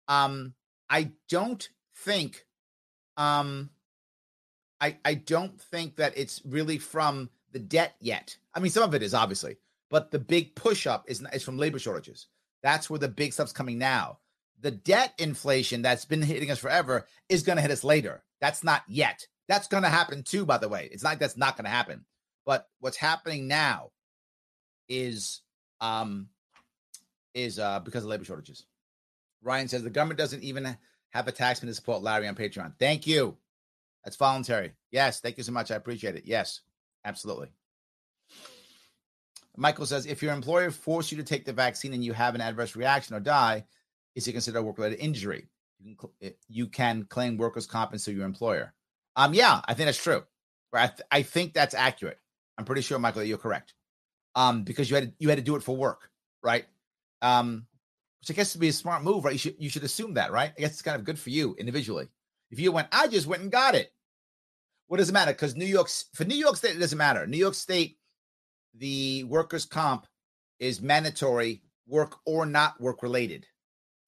um, 0.08 0.54
I 0.90 1.12
don't 1.30 1.68
think, 1.96 2.46
um, 3.18 3.70
I 4.82 4.98
I 5.06 5.14
don't 5.14 5.60
think 5.62 5.96
that 5.98 6.18
it's 6.18 6.42
really 6.46 6.78
from 6.78 7.30
the 7.52 7.60
debt 7.60 7.96
yet. 8.00 8.36
I 8.54 8.60
mean, 8.60 8.72
some 8.72 8.84
of 8.84 8.96
it 8.96 9.04
is 9.04 9.14
obviously, 9.14 9.58
but 9.90 10.12
the 10.12 10.20
big 10.20 10.56
push 10.56 10.88
up 10.88 11.06
is 11.08 11.24
is 11.32 11.44
from 11.44 11.58
labor 11.58 11.80
shortages. 11.80 12.28
That's 12.64 12.90
where 12.90 13.00
the 13.00 13.08
big 13.08 13.34
stuff's 13.34 13.54
coming 13.54 13.78
now. 13.78 14.20
The 14.62 14.72
debt 14.72 15.14
inflation 15.18 15.82
that's 15.82 16.06
been 16.06 16.22
hitting 16.22 16.52
us 16.52 16.60
forever 16.60 17.08
is 17.30 17.44
going 17.44 17.56
to 17.58 17.62
hit 17.62 17.72
us 17.72 17.84
later. 17.84 18.24
That's 18.40 18.64
not 18.64 18.84
yet. 18.88 19.26
That's 19.48 19.68
going 19.68 19.84
to 19.84 19.90
happen 19.90 20.24
too, 20.24 20.46
by 20.46 20.58
the 20.58 20.70
way. 20.70 20.90
It's 20.92 21.04
not 21.04 21.20
that's 21.20 21.38
not 21.38 21.58
going 21.58 21.66
to 21.66 21.72
happen. 21.72 22.06
But 22.46 22.68
what's 22.80 22.98
happening 22.98 23.48
now 23.48 23.92
is 24.88 25.42
um 25.80 26.28
is 27.34 27.60
uh 27.60 27.80
because 27.80 28.04
of 28.04 28.10
labor 28.10 28.26
shortages. 28.26 28.66
Ryan 29.42 29.68
says 29.68 29.84
the 29.84 29.90
government 29.90 30.20
doesn't 30.20 30.44
even 30.44 30.78
have 31.10 31.28
a 31.28 31.32
taxman 31.32 31.62
to 31.62 31.74
support 31.74 32.04
Larry 32.04 32.28
on 32.28 32.36
Patreon. 32.36 32.74
Thank 32.80 33.08
you. 33.08 33.38
That's 34.04 34.16
voluntary. 34.16 34.74
Yes, 34.92 35.20
thank 35.20 35.38
you 35.38 35.44
so 35.44 35.52
much. 35.52 35.72
I 35.72 35.76
appreciate 35.76 36.16
it. 36.16 36.24
Yes, 36.26 36.62
absolutely. 37.06 37.50
Michael 39.58 39.86
says 39.86 40.06
if 40.06 40.24
your 40.24 40.34
employer 40.34 40.72
forced 40.72 41.12
you 41.12 41.18
to 41.18 41.24
take 41.24 41.46
the 41.46 41.54
vaccine 41.54 41.94
and 41.94 42.04
you 42.04 42.14
have 42.14 42.36
an 42.36 42.42
adverse 42.42 42.76
reaction 42.76 43.16
or 43.16 43.20
die, 43.20 43.66
is 44.16 44.28
it 44.28 44.34
considered 44.34 44.60
a 44.60 44.64
work-related 44.64 45.00
injury? 45.00 45.48
You 45.80 45.96
can, 45.96 46.10
eh, 46.22 46.30
you 46.48 46.68
can 46.68 47.06
claim 47.06 47.38
workers' 47.38 47.66
comp 47.66 47.92
and 47.92 48.02
sue 48.02 48.12
your 48.12 48.26
employer. 48.26 48.74
Um, 49.16 49.34
yeah, 49.34 49.62
I 49.66 49.74
think 49.74 49.88
that's 49.88 50.02
true. 50.02 50.24
I, 50.74 50.88
th- 50.88 51.02
I 51.12 51.22
think 51.22 51.54
that's 51.54 51.74
accurate. 51.74 52.20
I'm 52.58 52.66
pretty 52.66 52.82
sure, 52.82 53.00
Michael, 53.00 53.22
that 53.22 53.28
you're 53.28 53.38
correct. 53.38 53.74
Um, 54.36 54.64
because 54.64 54.90
you 54.90 54.96
had 54.96 55.06
to, 55.06 55.14
you 55.20 55.30
had 55.30 55.38
to 55.38 55.44
do 55.44 55.56
it 55.56 55.64
for 55.64 55.76
work, 55.76 56.10
right? 56.42 56.66
Um, 57.22 57.66
which 58.22 58.32
I 58.32 58.34
guess 58.34 58.56
would 58.56 58.62
be 58.62 58.70
a 58.70 58.74
smart 58.74 59.04
move, 59.04 59.26
right? 59.26 59.34
You 59.34 59.40
should 59.40 59.56
you 59.60 59.70
should 59.70 59.84
assume 59.84 60.14
that, 60.14 60.32
right? 60.32 60.54
I 60.56 60.62
guess 60.62 60.72
it's 60.72 60.82
kind 60.82 60.96
of 60.96 61.04
good 61.04 61.20
for 61.20 61.32
you 61.32 61.56
individually. 61.58 62.08
If 62.52 62.60
you 62.60 62.72
went, 62.72 62.88
I 62.92 63.08
just 63.08 63.28
went 63.28 63.42
and 63.42 63.52
got 63.52 63.76
it. 63.76 63.92
What 64.88 64.98
does 64.98 65.10
it 65.10 65.14
matter? 65.14 65.32
Because 65.32 65.56
New 65.56 65.66
York's 65.66 66.06
for 66.14 66.24
New 66.24 66.36
York 66.36 66.56
State, 66.56 66.76
it 66.76 66.80
doesn't 66.80 66.98
matter. 66.98 67.26
New 67.26 67.38
York 67.38 67.56
State, 67.56 67.98
the 68.76 69.24
workers' 69.26 69.66
comp 69.66 70.06
is 70.60 70.82
mandatory, 70.82 71.64
work 71.88 72.18
or 72.26 72.46
not 72.46 72.80
work 72.80 73.02
related. 73.04 73.48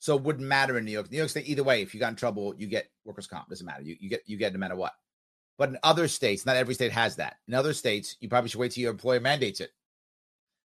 So 0.03 0.17
it 0.17 0.23
wouldn't 0.23 0.45
matter 0.45 0.77
in 0.77 0.83
New 0.83 0.91
York. 0.91 1.09
New 1.09 1.17
York 1.17 1.29
State, 1.29 1.47
either 1.47 1.63
way, 1.63 1.81
if 1.81 1.93
you 1.93 1.99
got 2.01 2.09
in 2.09 2.17
trouble, 2.17 2.53
you 2.57 2.67
get 2.67 2.91
workers' 3.05 3.25
comp. 3.25 3.47
Doesn't 3.47 3.65
matter. 3.65 3.83
You, 3.83 3.95
you 4.01 4.09
get 4.09 4.23
you 4.25 4.35
get 4.35 4.51
no 4.51 4.59
matter 4.59 4.75
what. 4.75 4.91
But 5.57 5.69
in 5.69 5.77
other 5.81 6.09
states, 6.09 6.45
not 6.45 6.57
every 6.57 6.73
state 6.73 6.91
has 6.91 7.15
that. 7.15 7.37
In 7.47 7.53
other 7.53 7.73
states, 7.73 8.17
you 8.19 8.27
probably 8.27 8.49
should 8.49 8.59
wait 8.59 8.73
till 8.73 8.81
your 8.81 8.91
employer 8.91 9.21
mandates 9.21 9.61
it. 9.61 9.71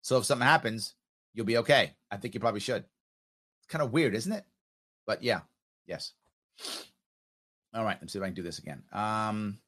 So 0.00 0.16
if 0.16 0.24
something 0.24 0.46
happens, 0.46 0.94
you'll 1.34 1.44
be 1.44 1.58
okay. 1.58 1.92
I 2.10 2.16
think 2.16 2.32
you 2.32 2.40
probably 2.40 2.60
should. 2.60 2.82
It's 3.58 3.68
kind 3.68 3.82
of 3.82 3.92
weird, 3.92 4.14
isn't 4.14 4.32
it? 4.32 4.46
But 5.06 5.22
yeah, 5.22 5.40
yes. 5.86 6.12
All 7.74 7.84
right, 7.84 7.98
let's 8.00 8.14
see 8.14 8.18
if 8.18 8.22
I 8.22 8.28
can 8.28 8.34
do 8.34 8.42
this 8.42 8.58
again. 8.58 8.84
Um, 8.90 9.58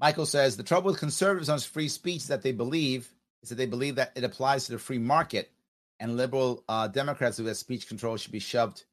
Michael 0.00 0.26
says 0.26 0.56
the 0.56 0.64
trouble 0.64 0.90
with 0.90 0.98
conservatives 0.98 1.48
on 1.48 1.60
free 1.60 1.88
speech 1.88 2.22
is 2.22 2.26
that 2.26 2.42
they 2.42 2.50
believe 2.50 3.08
is 3.44 3.50
that 3.50 3.54
they 3.54 3.66
believe 3.66 3.94
that 3.94 4.10
it 4.16 4.24
applies 4.24 4.66
to 4.66 4.72
the 4.72 4.78
free 4.80 4.98
market 4.98 5.52
and 6.00 6.16
liberal 6.16 6.64
uh, 6.68 6.88
Democrats 6.88 7.36
who 7.36 7.46
have 7.46 7.56
speech 7.56 7.88
control 7.88 8.16
should 8.16 8.32
be 8.32 8.38
shoved 8.38 8.84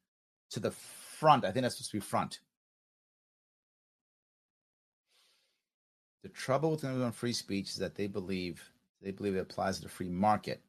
to 0.50 0.60
the 0.60 0.70
front. 0.70 1.44
I 1.44 1.50
think 1.50 1.62
that's 1.62 1.76
supposed 1.76 1.90
to 1.90 1.96
be 1.96 2.00
front. 2.00 2.40
The 6.22 6.28
trouble 6.28 6.70
with 6.70 6.82
them 6.82 7.02
on 7.02 7.12
free 7.12 7.32
speech 7.32 7.70
is 7.70 7.76
that 7.76 7.96
they 7.96 8.06
believe 8.06 8.70
they 9.02 9.10
believe 9.10 9.34
it 9.34 9.40
applies 9.40 9.76
to 9.78 9.82
the 9.82 9.88
free 9.88 10.08
market. 10.08 10.62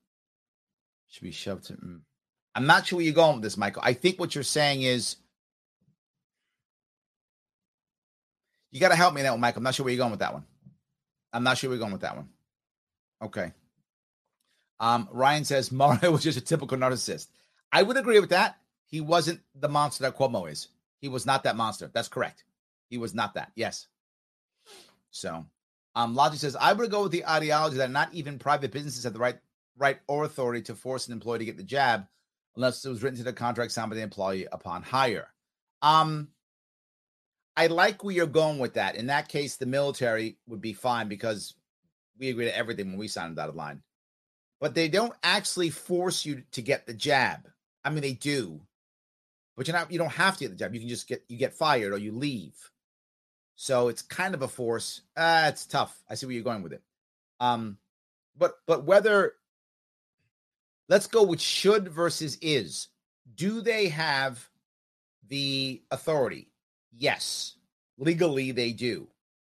Should 1.09 1.23
be 1.23 1.31
shoved 1.31 1.65
to. 1.65 1.73
Mm. 1.73 2.01
I'm 2.55 2.65
not 2.65 2.87
sure 2.87 2.97
where 2.97 3.05
you're 3.05 3.13
going 3.13 3.35
with 3.35 3.43
this, 3.43 3.57
Michael. 3.57 3.83
I 3.85 3.93
think 3.93 4.19
what 4.19 4.33
you're 4.33 4.43
saying 4.43 4.81
is 4.81 5.17
you 8.71 8.79
got 8.79 8.89
to 8.89 8.95
help 8.95 9.13
me 9.13 9.21
that 9.21 9.31
one, 9.31 9.39
Michael. 9.39 9.59
I'm 9.59 9.63
not 9.63 9.75
sure 9.75 9.83
where 9.83 9.93
you're 9.93 9.99
going 9.99 10.11
with 10.11 10.21
that 10.21 10.33
one. 10.33 10.43
I'm 11.31 11.43
not 11.43 11.57
sure 11.57 11.69
where 11.69 11.77
you're 11.77 11.83
going 11.83 11.93
with 11.93 12.01
that 12.01 12.15
one. 12.15 12.29
Okay. 13.21 13.53
Um, 14.83 15.07
Ryan 15.13 15.45
says 15.45 15.71
Mario 15.71 16.11
was 16.11 16.23
just 16.23 16.37
a 16.37 16.41
typical 16.41 16.77
narcissist. 16.77 17.27
I 17.71 17.83
would 17.83 17.95
agree 17.95 18.19
with 18.19 18.31
that. 18.31 18.57
He 18.85 18.99
wasn't 18.99 19.39
the 19.55 19.69
monster 19.69 20.03
that 20.03 20.17
Cuomo 20.17 20.51
is. 20.51 20.67
He 20.99 21.07
was 21.07 21.25
not 21.25 21.43
that 21.43 21.55
monster. 21.55 21.89
That's 21.93 22.09
correct. 22.09 22.43
He 22.89 22.97
was 22.97 23.13
not 23.13 23.33
that. 23.35 23.51
Yes. 23.55 23.87
So, 25.09 25.45
um, 25.95 26.15
Logic 26.15 26.39
says 26.39 26.57
I 26.57 26.73
would 26.73 26.91
go 26.91 27.03
with 27.03 27.13
the 27.13 27.25
ideology 27.25 27.77
that 27.77 27.91
not 27.91 28.13
even 28.13 28.37
private 28.37 28.71
businesses 28.71 29.05
have 29.05 29.13
the 29.13 29.19
right 29.19 29.37
right 29.77 29.99
or 30.07 30.25
authority 30.25 30.61
to 30.63 30.75
force 30.75 31.07
an 31.07 31.13
employee 31.13 31.39
to 31.39 31.45
get 31.45 31.57
the 31.57 31.63
jab 31.63 32.05
unless 32.55 32.83
it 32.83 32.89
was 32.89 33.01
written 33.01 33.17
to 33.17 33.23
the 33.23 33.33
contract 33.33 33.71
signed 33.71 33.89
by 33.89 33.95
the 33.95 34.01
employee 34.01 34.47
upon 34.51 34.83
hire. 34.83 35.29
Um, 35.81 36.27
I 37.55 37.67
like 37.67 38.03
where 38.03 38.13
you're 38.13 38.27
going 38.27 38.59
with 38.59 38.73
that. 38.73 38.95
In 38.95 39.07
that 39.07 39.29
case, 39.29 39.55
the 39.55 39.65
military 39.65 40.37
would 40.47 40.61
be 40.61 40.73
fine 40.73 41.07
because 41.07 41.55
we 42.19 42.29
agree 42.29 42.45
to 42.45 42.55
everything 42.55 42.89
when 42.89 42.97
we 42.97 43.07
sign 43.07 43.31
a 43.31 43.35
dotted 43.35 43.55
line 43.55 43.81
but 44.63 44.75
they 44.75 44.87
don't 44.87 45.13
actually 45.23 45.69
force 45.69 46.25
you 46.25 46.41
to 46.53 46.61
get 46.61 46.87
the 46.87 46.93
jab. 46.93 47.49
I 47.83 47.89
mean, 47.89 47.99
they 47.99 48.13
do, 48.13 48.61
but 49.57 49.67
you're 49.67 49.75
not. 49.75 49.91
You 49.91 49.97
don't 49.97 50.13
have 50.13 50.37
to 50.37 50.45
get 50.45 50.51
the 50.51 50.55
jab. 50.55 50.73
You 50.73 50.79
can 50.79 50.87
just 50.87 51.05
get 51.05 51.25
you 51.27 51.37
get 51.37 51.53
fired 51.53 51.91
or 51.91 51.97
you 51.97 52.13
leave. 52.13 52.55
So 53.57 53.89
it's 53.89 54.01
kind 54.01 54.33
of 54.33 54.41
a 54.41 54.47
force. 54.47 55.01
Uh, 55.17 55.47
it's 55.49 55.65
tough. 55.65 56.01
I 56.09 56.15
see 56.15 56.27
where 56.27 56.33
you're 56.33 56.45
going 56.45 56.63
with 56.63 56.71
it. 56.71 56.81
Um, 57.41 57.77
but 58.37 58.53
but 58.65 58.85
whether 58.85 59.33
let's 60.87 61.07
go 61.07 61.23
with 61.23 61.41
should 61.41 61.89
versus 61.89 62.37
is. 62.41 62.87
Do 63.35 63.59
they 63.59 63.89
have 63.89 64.47
the 65.27 65.81
authority? 65.91 66.53
Yes, 66.97 67.57
legally 67.97 68.53
they 68.53 68.71
do. 68.71 69.09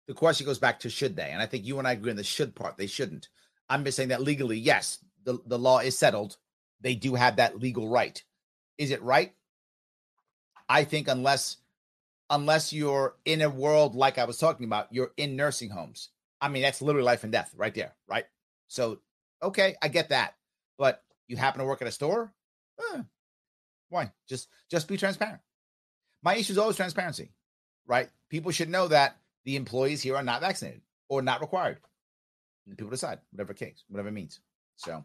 The 0.06 0.14
question 0.14 0.46
goes 0.46 0.58
back 0.58 0.80
to 0.80 0.88
should 0.88 1.14
they? 1.14 1.28
And 1.28 1.42
I 1.42 1.46
think 1.46 1.66
you 1.66 1.78
and 1.78 1.86
I 1.86 1.92
agree 1.92 2.10
on 2.10 2.16
the 2.16 2.24
should 2.24 2.54
part. 2.54 2.78
They 2.78 2.86
shouldn't. 2.86 3.28
I'm 3.68 3.84
just 3.84 3.96
saying 3.96 4.10
that 4.10 4.22
legally, 4.22 4.58
yes, 4.58 4.98
the, 5.24 5.38
the 5.46 5.58
law 5.58 5.78
is 5.78 5.98
settled. 5.98 6.36
They 6.80 6.94
do 6.94 7.14
have 7.14 7.36
that 7.36 7.58
legal 7.58 7.88
right. 7.88 8.22
Is 8.78 8.90
it 8.90 9.02
right? 9.02 9.32
I 10.68 10.84
think 10.84 11.08
unless 11.08 11.58
unless 12.30 12.72
you're 12.72 13.16
in 13.24 13.42
a 13.42 13.50
world 13.50 13.94
like 13.94 14.18
I 14.18 14.24
was 14.24 14.38
talking 14.38 14.66
about, 14.66 14.88
you're 14.90 15.12
in 15.16 15.36
nursing 15.36 15.70
homes. 15.70 16.10
I 16.40 16.48
mean, 16.48 16.62
that's 16.62 16.82
literally 16.82 17.04
life 17.04 17.22
and 17.22 17.32
death 17.32 17.52
right 17.56 17.74
there, 17.74 17.94
right? 18.08 18.24
So, 18.68 19.00
okay, 19.42 19.76
I 19.82 19.88
get 19.88 20.08
that. 20.08 20.34
But 20.78 21.02
you 21.28 21.36
happen 21.36 21.60
to 21.60 21.66
work 21.66 21.82
at 21.82 21.88
a 21.88 21.92
store? 21.92 22.32
Eh, 22.92 23.02
why? 23.88 24.12
Just 24.28 24.48
just 24.70 24.88
be 24.88 24.96
transparent. 24.96 25.40
My 26.22 26.36
issue 26.36 26.52
is 26.52 26.58
always 26.58 26.76
transparency, 26.76 27.32
right? 27.86 28.08
People 28.30 28.50
should 28.50 28.70
know 28.70 28.88
that 28.88 29.16
the 29.44 29.56
employees 29.56 30.02
here 30.02 30.16
are 30.16 30.22
not 30.22 30.40
vaccinated 30.40 30.80
or 31.08 31.22
not 31.22 31.40
required 31.40 31.78
people 32.70 32.90
decide, 32.90 33.18
whatever 33.32 33.54
case, 33.54 33.84
whatever 33.88 34.08
it 34.08 34.12
means. 34.12 34.40
So, 34.76 35.04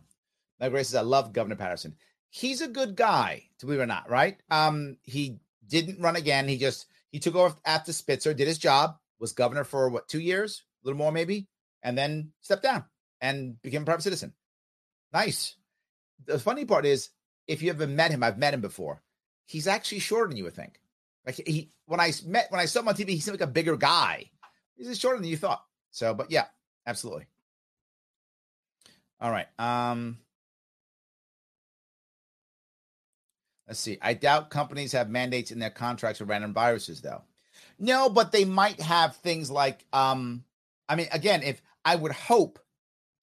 my 0.60 0.70
grace 0.70 0.90
says, 0.90 1.00
I 1.00 1.02
love 1.02 1.34
Governor 1.34 1.56
Paterson. 1.56 1.96
He's 2.30 2.62
a 2.62 2.68
good 2.68 2.96
guy, 2.96 3.44
to 3.60 3.66
believe 3.66 3.80
it 3.80 3.84
or 3.84 3.88
not, 3.88 4.10
right? 4.10 4.38
Um, 4.52 4.98
he 5.04 5.40
didn't 5.68 6.02
run 6.02 6.16
again. 6.16 6.48
He 6.48 6.58
just 6.58 6.88
he 7.12 7.20
took 7.20 7.36
over 7.36 7.56
after 7.66 7.92
Spitzer, 7.92 8.34
did 8.34 8.48
his 8.48 8.58
job, 8.58 8.98
was 9.20 9.34
governor 9.34 9.64
for 9.64 9.90
what 9.90 10.08
two 10.08 10.20
years, 10.20 10.64
a 10.84 10.88
little 10.88 10.98
more 10.98 11.12
maybe, 11.12 11.48
and 11.84 11.98
then 11.98 12.32
stepped 12.42 12.64
down 12.64 12.86
and 13.22 13.62
became 13.62 13.82
a 13.82 13.86
private 13.86 14.04
citizen. 14.04 14.34
Nice. 15.12 15.56
The 16.26 16.40
funny 16.40 16.66
part 16.66 16.86
is, 16.86 17.10
if 17.48 17.62
you 17.62 17.70
ever 17.72 17.88
met 17.88 18.12
him, 18.12 18.24
I've 18.24 18.38
met 18.38 18.54
him 18.54 18.62
before. 18.62 19.02
he's 19.46 19.68
actually 19.68 20.00
shorter 20.00 20.28
than 20.28 20.38
you 20.38 20.44
would 20.44 20.54
think. 20.54 20.80
Like 21.26 21.42
he, 21.48 21.72
when 21.86 22.00
I 22.00 22.14
met, 22.26 22.52
when 22.52 22.62
I 22.62 22.66
saw 22.66 22.82
him 22.82 22.88
on 22.88 22.96
TV, 22.96 23.10
he 23.10 23.20
seemed 23.20 23.40
like 23.40 23.50
a 23.50 23.52
bigger 23.52 23.76
guy. 23.76 24.30
He's 24.78 25.00
shorter 25.00 25.18
than 25.18 25.28
you 25.28 25.38
thought. 25.38 25.64
So, 25.92 26.14
but 26.14 26.30
yeah, 26.30 26.46
absolutely. 26.86 27.26
All 29.22 29.32
right. 29.32 29.48
Um, 29.60 30.18
let's 33.68 33.80
see. 33.80 33.98
I 34.02 34.14
doubt 34.14 34.50
companies 34.50 34.94
have 34.94 35.10
mandates 35.10 35.52
in 35.52 35.60
their 35.60 35.70
contracts 35.70 36.20
for 36.20 36.26
random 36.26 36.54
viruses, 36.54 37.02
though. 37.02 37.24
No, 37.78 38.10
but 38.10 38.32
they 38.32 38.46
might 38.46 38.80
have 38.80 39.18
things 39.18 39.52
like, 39.52 39.86
um, 39.92 40.44
I 40.88 40.96
mean, 40.96 41.08
again, 41.12 41.44
if 41.44 41.62
I 41.84 41.96
would 41.96 42.12
hope 42.12 42.60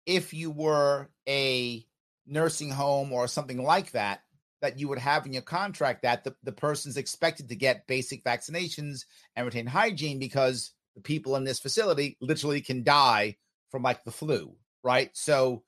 if 0.05 0.33
you 0.33 0.51
were 0.51 1.09
a 1.27 1.85
nursing 2.25 2.69
home 2.69 3.11
or 3.11 3.27
something 3.27 3.61
like 3.63 3.91
that, 3.91 4.21
that 4.61 4.79
you 4.79 4.87
would 4.89 4.99
have 4.99 5.25
in 5.25 5.33
your 5.33 5.41
contract 5.41 6.03
that 6.03 6.23
the, 6.23 6.35
the 6.43 6.51
person's 6.51 6.97
expected 6.97 7.47
to 7.49 7.55
get 7.55 7.87
basic 7.87 8.23
vaccinations 8.23 9.05
and 9.35 9.45
retain 9.45 9.65
hygiene 9.65 10.19
because 10.19 10.73
the 10.95 11.01
people 11.01 11.35
in 11.35 11.43
this 11.43 11.59
facility 11.59 12.17
literally 12.21 12.61
can 12.61 12.83
die 12.83 13.37
from 13.71 13.83
like 13.83 14.03
the 14.03 14.11
flu, 14.11 14.55
right? 14.83 15.11
So 15.13 15.63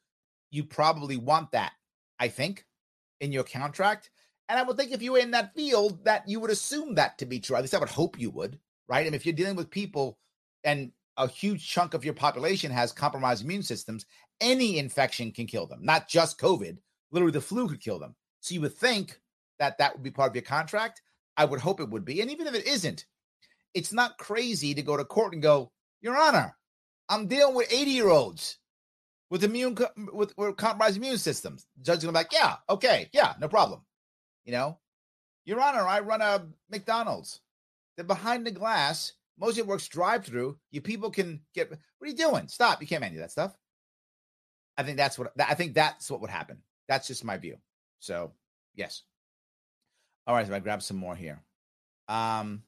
you 0.51 0.63
probably 0.63 1.17
want 1.17 1.51
that, 1.51 1.73
I 2.19 2.27
think, 2.27 2.65
in 3.19 3.31
your 3.31 3.43
contract. 3.43 4.11
And 4.49 4.59
I 4.59 4.63
would 4.63 4.77
think 4.77 4.91
if 4.91 5.01
you 5.01 5.13
were 5.13 5.19
in 5.19 5.31
that 5.31 5.55
field, 5.55 6.03
that 6.03 6.27
you 6.27 6.39
would 6.39 6.51
assume 6.51 6.95
that 6.95 7.17
to 7.17 7.25
be 7.25 7.39
true. 7.39 7.55
At 7.55 7.61
least 7.61 7.73
I 7.73 7.79
would 7.79 7.89
hope 7.89 8.19
you 8.19 8.29
would, 8.31 8.59
right? 8.87 9.05
And 9.05 9.15
if 9.15 9.25
you're 9.25 9.33
dealing 9.33 9.55
with 9.55 9.69
people 9.69 10.17
and 10.63 10.91
a 11.17 11.27
huge 11.27 11.67
chunk 11.67 11.93
of 11.93 12.03
your 12.03 12.13
population 12.13 12.71
has 12.71 12.91
compromised 12.91 13.43
immune 13.43 13.63
systems, 13.63 14.05
any 14.41 14.77
infection 14.77 15.31
can 15.31 15.45
kill 15.45 15.67
them, 15.67 15.79
not 15.81 16.09
just 16.09 16.39
COVID. 16.39 16.77
Literally, 17.11 17.31
the 17.31 17.41
flu 17.41 17.67
could 17.67 17.81
kill 17.81 17.99
them. 17.99 18.15
So 18.41 18.53
you 18.53 18.61
would 18.61 18.75
think 18.75 19.19
that 19.59 19.77
that 19.77 19.93
would 19.93 20.03
be 20.03 20.11
part 20.11 20.31
of 20.31 20.35
your 20.35 20.43
contract. 20.43 21.01
I 21.37 21.45
would 21.45 21.59
hope 21.59 21.79
it 21.79 21.89
would 21.89 22.03
be. 22.03 22.21
And 22.21 22.31
even 22.31 22.47
if 22.47 22.55
it 22.55 22.67
isn't, 22.67 23.05
it's 23.73 23.93
not 23.93 24.17
crazy 24.17 24.73
to 24.73 24.81
go 24.81 24.97
to 24.97 25.05
court 25.05 25.33
and 25.33 25.41
go, 25.41 25.71
Your 26.01 26.17
Honor, 26.17 26.57
I'm 27.07 27.27
dealing 27.27 27.55
with 27.55 27.71
80 27.71 27.91
year 27.91 28.09
olds 28.09 28.57
with 29.31 29.43
immune 29.45 29.75
with, 30.13 30.37
with 30.37 30.57
compromised 30.57 30.97
immune 30.97 31.17
systems. 31.17 31.65
Judge 31.81 32.01
be 32.01 32.07
like, 32.07 32.31
Yeah, 32.31 32.57
okay, 32.69 33.09
yeah, 33.13 33.33
no 33.39 33.47
problem. 33.47 33.81
You 34.45 34.51
know, 34.51 34.77
Your 35.45 35.59
Honor, 35.59 35.87
I 35.87 36.01
run 36.01 36.21
a 36.21 36.45
McDonald's. 36.69 37.41
They're 37.95 38.05
behind 38.05 38.45
the 38.45 38.51
glass. 38.51 39.13
Most 39.39 39.53
of 39.53 39.59
it 39.59 39.67
works 39.67 39.87
drive 39.87 40.25
through. 40.25 40.57
You 40.69 40.81
people 40.81 41.09
can 41.09 41.41
get. 41.55 41.69
What 41.71 41.79
are 42.03 42.07
you 42.07 42.15
doing? 42.15 42.47
Stop! 42.47 42.81
You 42.81 42.87
can't 42.87 43.01
manage 43.01 43.17
that 43.17 43.31
stuff. 43.31 43.55
I 44.77 44.83
think 44.83 44.97
that's 44.97 45.17
what 45.17 45.31
I 45.39 45.55
think 45.55 45.73
that's 45.73 46.11
what 46.11 46.21
would 46.21 46.29
happen. 46.29 46.57
That's 46.87 47.07
just 47.07 47.23
my 47.23 47.37
view. 47.37 47.57
So 47.99 48.33
yes. 48.75 49.03
All 50.27 50.35
right, 50.35 50.45
so 50.45 50.53
I 50.53 50.59
grab 50.59 50.83
some 50.83 50.97
more 50.97 51.15
here. 51.15 51.41
Um, 52.07 52.63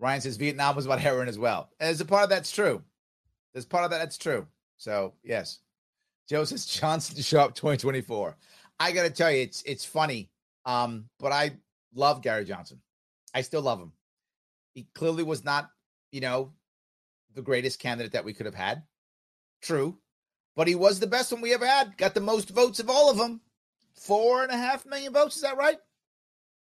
Ryan 0.00 0.20
says 0.20 0.36
Vietnam 0.36 0.74
was 0.74 0.86
about 0.86 1.00
heroin 1.00 1.28
as 1.28 1.38
well. 1.38 1.70
As 1.78 2.00
a 2.00 2.04
part 2.04 2.24
of 2.24 2.30
that's 2.30 2.50
true. 2.50 2.82
There's 3.52 3.64
part 3.64 3.84
of 3.84 3.90
that 3.90 3.98
that's 3.98 4.18
true. 4.18 4.46
So 4.78 5.14
yes. 5.22 5.58
Joe 6.28 6.44
says 6.44 6.64
Johnson 6.80 7.16
to 7.16 7.22
show 7.22 7.40
up 7.40 7.54
2024. 7.54 8.36
I 8.80 8.92
gotta 8.92 9.10
tell 9.10 9.30
you, 9.30 9.42
it's 9.42 9.62
it's 9.62 9.84
funny. 9.84 10.30
Um, 10.64 11.08
but 11.18 11.32
I 11.32 11.52
love 11.94 12.22
Gary 12.22 12.44
Johnson. 12.44 12.80
I 13.34 13.42
still 13.42 13.62
love 13.62 13.80
him. 13.80 13.92
He 14.74 14.86
clearly 14.94 15.22
was 15.22 15.44
not, 15.44 15.70
you 16.12 16.20
know, 16.20 16.52
the 17.34 17.42
greatest 17.42 17.80
candidate 17.80 18.12
that 18.12 18.24
we 18.24 18.32
could 18.32 18.46
have 18.46 18.54
had. 18.54 18.82
True. 19.60 19.98
But 20.56 20.68
he 20.68 20.74
was 20.74 20.98
the 20.98 21.06
best 21.06 21.32
one 21.32 21.40
we 21.40 21.54
ever 21.54 21.66
had. 21.66 21.96
Got 21.96 22.14
the 22.14 22.20
most 22.20 22.50
votes 22.50 22.80
of 22.80 22.90
all 22.90 23.10
of 23.10 23.16
them 23.16 23.40
four 23.98 24.42
and 24.42 24.52
a 24.52 24.56
half 24.56 24.86
million 24.86 25.12
votes. 25.12 25.36
Is 25.36 25.42
that 25.42 25.56
right? 25.56 25.78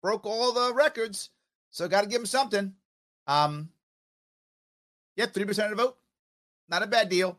Broke 0.02 0.26
all 0.26 0.52
the 0.52 0.74
records. 0.74 1.30
So 1.72 1.88
got 1.88 2.02
to 2.02 2.08
give 2.08 2.22
him 2.22 2.26
something. 2.26 2.74
Um, 3.28 3.70
yeah, 5.16 5.26
3% 5.26 5.50
of 5.50 5.70
the 5.70 5.76
vote. 5.76 5.98
Not 6.70 6.84
a 6.84 6.88
bad 6.88 7.10
deal. 7.10 7.38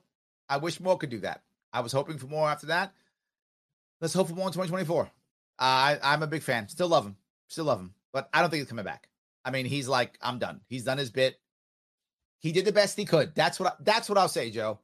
I 0.48 0.58
wish 0.58 0.80
more 0.80 0.98
could 0.98 1.10
do 1.10 1.20
that. 1.20 1.42
I 1.72 1.80
was 1.80 1.92
hoping 1.92 2.18
for 2.18 2.26
more 2.26 2.48
after 2.48 2.66
that. 2.66 2.92
Let's 4.00 4.14
hope 4.14 4.28
for 4.28 4.34
more 4.34 4.46
in 4.46 4.52
2024. 4.52 5.02
Uh, 5.04 5.08
I, 5.58 5.98
I'm 6.02 6.22
a 6.22 6.26
big 6.26 6.42
fan. 6.42 6.68
Still 6.68 6.88
love 6.88 7.04
him. 7.04 7.16
Still 7.48 7.64
love 7.64 7.80
him. 7.80 7.94
But 8.12 8.28
I 8.32 8.40
don't 8.40 8.50
think 8.50 8.60
he's 8.60 8.68
coming 8.68 8.84
back. 8.84 9.08
I 9.44 9.50
mean, 9.50 9.66
he's 9.66 9.88
like, 9.88 10.18
I'm 10.20 10.38
done. 10.38 10.60
He's 10.68 10.84
done 10.84 10.98
his 10.98 11.10
bit. 11.10 11.38
He 12.40 12.52
did 12.52 12.64
the 12.64 12.72
best 12.72 12.96
he 12.96 13.04
could. 13.04 13.34
That's 13.34 13.58
what 13.58 13.72
I, 13.72 13.76
that's 13.80 14.08
what 14.08 14.18
I'll 14.18 14.28
say, 14.28 14.50
Joe. 14.50 14.78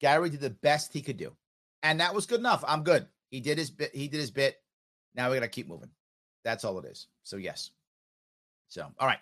Gary 0.00 0.30
did 0.30 0.40
the 0.40 0.50
best 0.50 0.92
he 0.92 1.02
could 1.02 1.16
do. 1.16 1.32
And 1.82 2.00
that 2.00 2.14
was 2.14 2.26
good 2.26 2.40
enough. 2.40 2.64
I'm 2.66 2.84
good. 2.84 3.06
He 3.30 3.40
did 3.40 3.58
his 3.58 3.70
bit. 3.70 3.94
He 3.94 4.08
did 4.08 4.20
his 4.20 4.30
bit. 4.30 4.60
Now 5.14 5.30
we 5.30 5.36
got 5.36 5.42
to 5.42 5.48
keep 5.48 5.68
moving. 5.68 5.90
That's 6.44 6.64
all 6.64 6.78
it 6.78 6.86
is. 6.86 7.06
So 7.22 7.36
yes. 7.36 7.70
So 8.68 8.86
all 8.98 9.06
right. 9.06 9.18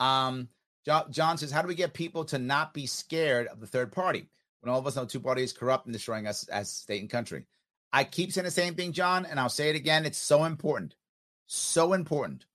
Um, 0.00 0.48
John, 0.84 1.12
John 1.12 1.38
says, 1.38 1.50
how 1.50 1.62
do 1.62 1.68
we 1.68 1.74
get 1.74 1.94
people 1.94 2.24
to 2.26 2.38
not 2.38 2.74
be 2.74 2.86
scared 2.86 3.46
of 3.46 3.60
the 3.60 3.66
third 3.66 3.92
party 3.92 4.26
when 4.62 4.72
all 4.72 4.78
of 4.78 4.86
us 4.86 4.96
know 4.96 5.04
two 5.04 5.20
parties 5.20 5.52
corrupt 5.52 5.86
and 5.86 5.92
destroying 5.92 6.26
us 6.26 6.48
as 6.48 6.70
state 6.70 7.00
and 7.00 7.10
country? 7.10 7.44
I 7.92 8.04
keep 8.04 8.32
saying 8.32 8.44
the 8.44 8.50
same 8.50 8.74
thing, 8.74 8.92
John, 8.92 9.26
and 9.26 9.38
I'll 9.38 9.50
say 9.50 9.68
it 9.68 9.76
again. 9.76 10.06
It's 10.06 10.18
so 10.18 10.44
important. 10.44 10.94
So 11.46 11.92
important. 11.92 12.46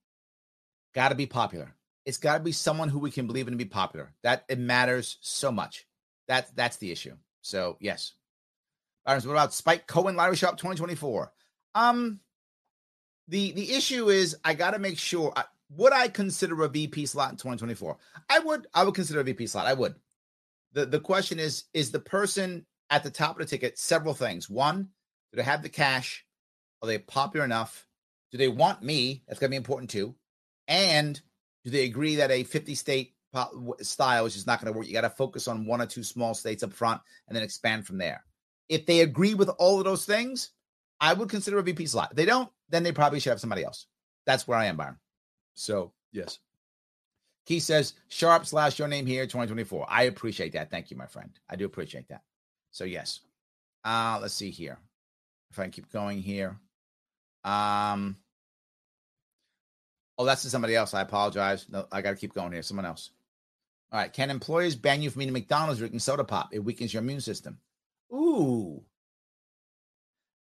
Got 0.95 1.09
to 1.09 1.15
be 1.15 1.27
popular. 1.27 1.75
It's 2.05 2.17
got 2.17 2.37
to 2.37 2.43
be 2.43 2.53
someone 2.53 2.89
who 2.89 2.99
we 2.99 3.11
can 3.11 3.27
believe 3.27 3.47
in 3.47 3.51
to 3.51 3.57
be 3.57 3.65
popular. 3.65 4.13
That 4.23 4.45
it 4.49 4.57
matters 4.57 5.17
so 5.21 5.51
much. 5.51 5.85
That 6.27 6.55
that's 6.55 6.77
the 6.77 6.91
issue. 6.91 7.15
So 7.41 7.77
yes, 7.79 8.13
what 9.03 9.25
about 9.25 9.53
Spike 9.53 9.87
Cohen 9.87 10.15
Larry 10.15 10.35
Sharpe 10.35 10.57
2024? 10.57 11.31
Um, 11.75 12.19
the 13.27 13.51
the 13.51 13.73
issue 13.73 14.09
is 14.09 14.37
I 14.43 14.53
got 14.53 14.71
to 14.71 14.79
make 14.79 14.97
sure. 14.97 15.33
I, 15.35 15.43
would 15.75 15.91
I 15.91 16.07
consider 16.07 16.63
a 16.63 16.69
VP 16.69 17.05
slot 17.07 17.31
in 17.31 17.37
2024? 17.37 17.97
I 18.29 18.39
would. 18.39 18.67
I 18.73 18.83
would 18.83 18.95
consider 18.95 19.19
a 19.19 19.23
VP 19.23 19.47
slot. 19.47 19.67
I 19.67 19.73
would. 19.73 19.95
The 20.77 20.85
The 20.85 20.99
question 20.99 21.39
is: 21.39 21.65
Is 21.73 21.91
the 21.91 21.99
person 21.99 22.65
at 22.89 23.03
the 23.03 23.09
top 23.09 23.31
of 23.31 23.39
the 23.39 23.49
ticket 23.49 23.77
several 23.77 24.13
things? 24.13 24.49
One, 24.49 24.89
do 25.31 25.37
they 25.37 25.43
have 25.43 25.63
the 25.63 25.69
cash? 25.69 26.25
Are 26.81 26.87
they 26.87 26.99
popular 26.99 27.45
enough? 27.45 27.87
Do 28.31 28.37
they 28.37 28.47
want 28.47 28.83
me? 28.83 29.23
That's 29.27 29.39
going 29.39 29.49
to 29.49 29.53
be 29.53 29.57
important 29.57 29.89
too. 29.89 30.15
And 30.67 31.19
do 31.63 31.71
they 31.71 31.85
agree 31.85 32.17
that 32.17 32.31
a 32.31 32.43
50 32.43 32.75
state 32.75 33.13
style 33.81 34.25
is 34.25 34.33
just 34.33 34.47
not 34.47 34.61
going 34.61 34.71
to 34.71 34.77
work? 34.77 34.87
You 34.87 34.93
got 34.93 35.01
to 35.01 35.09
focus 35.09 35.47
on 35.47 35.65
one 35.65 35.81
or 35.81 35.85
two 35.85 36.03
small 36.03 36.33
states 36.33 36.63
up 36.63 36.73
front 36.73 37.01
and 37.27 37.35
then 37.35 37.43
expand 37.43 37.87
from 37.87 37.97
there. 37.97 38.23
If 38.69 38.85
they 38.85 38.99
agree 38.99 39.33
with 39.33 39.49
all 39.57 39.79
of 39.79 39.85
those 39.85 40.05
things, 40.05 40.51
I 40.99 41.13
would 41.13 41.29
consider 41.29 41.57
a 41.57 41.63
VP 41.63 41.87
slot. 41.87 42.11
If 42.11 42.17
they 42.17 42.25
don't, 42.25 42.49
then 42.69 42.83
they 42.83 42.91
probably 42.91 43.19
should 43.19 43.29
have 43.29 43.39
somebody 43.39 43.63
else. 43.63 43.87
That's 44.25 44.47
where 44.47 44.57
I 44.57 44.65
am, 44.65 44.77
Byron. 44.77 44.97
So, 45.55 45.93
yes. 46.11 46.39
Key 47.47 47.61
says, 47.61 47.93
Sharpe 48.09 48.45
slash 48.45 48.77
your 48.77 48.89
name 48.89 49.05
here 49.05 49.23
2024. 49.23 49.87
I 49.89 50.03
appreciate 50.03 50.53
that. 50.53 50.69
Thank 50.69 50.91
you, 50.91 50.97
my 50.97 51.07
friend. 51.07 51.31
I 51.49 51.55
do 51.55 51.65
appreciate 51.65 52.09
that. 52.09 52.21
So, 52.71 52.83
yes. 52.83 53.21
Uh, 53.85 54.19
let's 54.21 54.33
see 54.33 54.51
here. 54.51 54.77
If 55.51 55.57
I 55.57 55.63
can 55.63 55.71
keep 55.71 55.91
going 55.91 56.21
here. 56.21 56.57
Um, 57.45 58.17
oh, 60.17 60.25
that's 60.25 60.41
to 60.41 60.49
somebody 60.49 60.75
else. 60.75 60.93
I 60.93 61.01
apologize. 61.01 61.65
No, 61.69 61.87
I 61.89 62.01
got 62.01 62.11
to 62.11 62.17
keep 62.17 62.33
going 62.33 62.51
here. 62.51 62.61
Someone 62.61 62.85
else. 62.85 63.11
All 63.93 63.99
right. 63.99 64.11
Can 64.11 64.29
employers 64.29 64.75
ban 64.75 65.01
you 65.01 65.09
from 65.09 65.21
eating 65.21 65.33
McDonald's 65.33 65.79
drinking 65.79 65.99
soda 65.99 66.25
pop? 66.25 66.49
It 66.51 66.59
weakens 66.59 66.93
your 66.93 67.01
immune 67.01 67.21
system. 67.21 67.59
Ooh. 68.13 68.83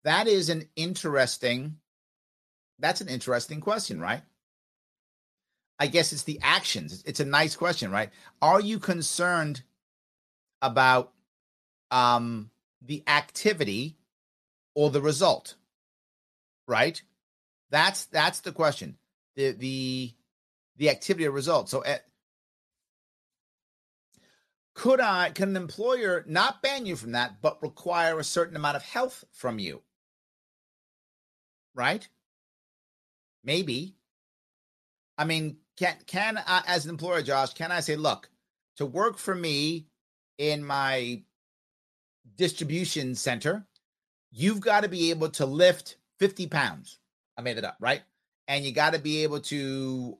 That 0.03 0.27
is 0.27 0.49
an 0.49 0.67
interesting 0.76 1.77
that's 2.80 3.01
an 3.01 3.09
interesting 3.09 3.59
question, 3.59 3.99
right? 3.99 4.21
I 5.80 5.88
guess 5.88 6.11
it's 6.11 6.23
the 6.23 6.39
actions. 6.41 7.03
It's 7.06 7.22
a 7.22 7.26
nice 7.26 7.56
question, 7.56 7.89
right? 7.89 8.10
Are 8.41 8.60
you 8.60 8.80
concerned 8.80 9.64
about 10.61 11.14
um 11.89 12.51
the 12.81 13.03
activity 13.07 13.97
or 14.76 14.89
the 14.89 15.01
result? 15.01 15.56
Right? 16.68 17.01
That's 17.69 18.06
that's 18.06 18.41
the 18.41 18.51
question. 18.51 18.97
The 19.35 19.51
the 19.51 20.14
the 20.77 20.89
activity 20.89 21.26
or 21.27 21.31
result. 21.31 21.69
So 21.69 21.84
at, 21.84 21.89
eh, 21.89 21.99
could 24.76 24.99
I 24.99 25.31
can 25.31 25.49
an 25.49 25.56
employer 25.57 26.23
not 26.27 26.61
ban 26.61 26.85
you 26.85 26.95
from 26.95 27.14
that, 27.14 27.41
but 27.41 27.61
require 27.61 28.19
a 28.19 28.23
certain 28.23 28.56
amount 28.56 28.77
of 28.77 28.84
health 28.84 29.23
from 29.31 29.60
you? 29.60 29.81
Right? 31.73 32.07
Maybe. 33.43 33.95
I 35.18 35.26
mean, 35.26 35.57
can 35.80 35.95
can 36.06 36.38
I, 36.45 36.61
as 36.68 36.85
an 36.85 36.91
employer, 36.91 37.22
Josh, 37.22 37.53
can 37.53 37.72
I 37.72 37.80
say, 37.80 37.95
look, 37.95 38.30
to 38.77 38.85
work 38.85 39.18
for 39.18 39.34
me 39.34 39.88
in 40.38 40.64
my 40.64 41.23
distribution 42.35 43.15
center, 43.15 43.65
you've 44.31 44.60
got 44.61 44.81
to 44.84 44.89
be 44.89 45.10
able 45.10 45.30
to 45.30 45.45
lift 45.45 45.97
50 46.19 46.47
pounds. 46.47 46.99
I 47.38 47.41
made 47.41 47.57
it 47.57 47.64
up, 47.64 47.77
right? 47.80 48.01
And 48.47 48.65
you 48.65 48.72
got 48.72 48.93
to 48.93 48.99
be 48.99 49.23
able 49.23 49.39
to, 49.41 50.18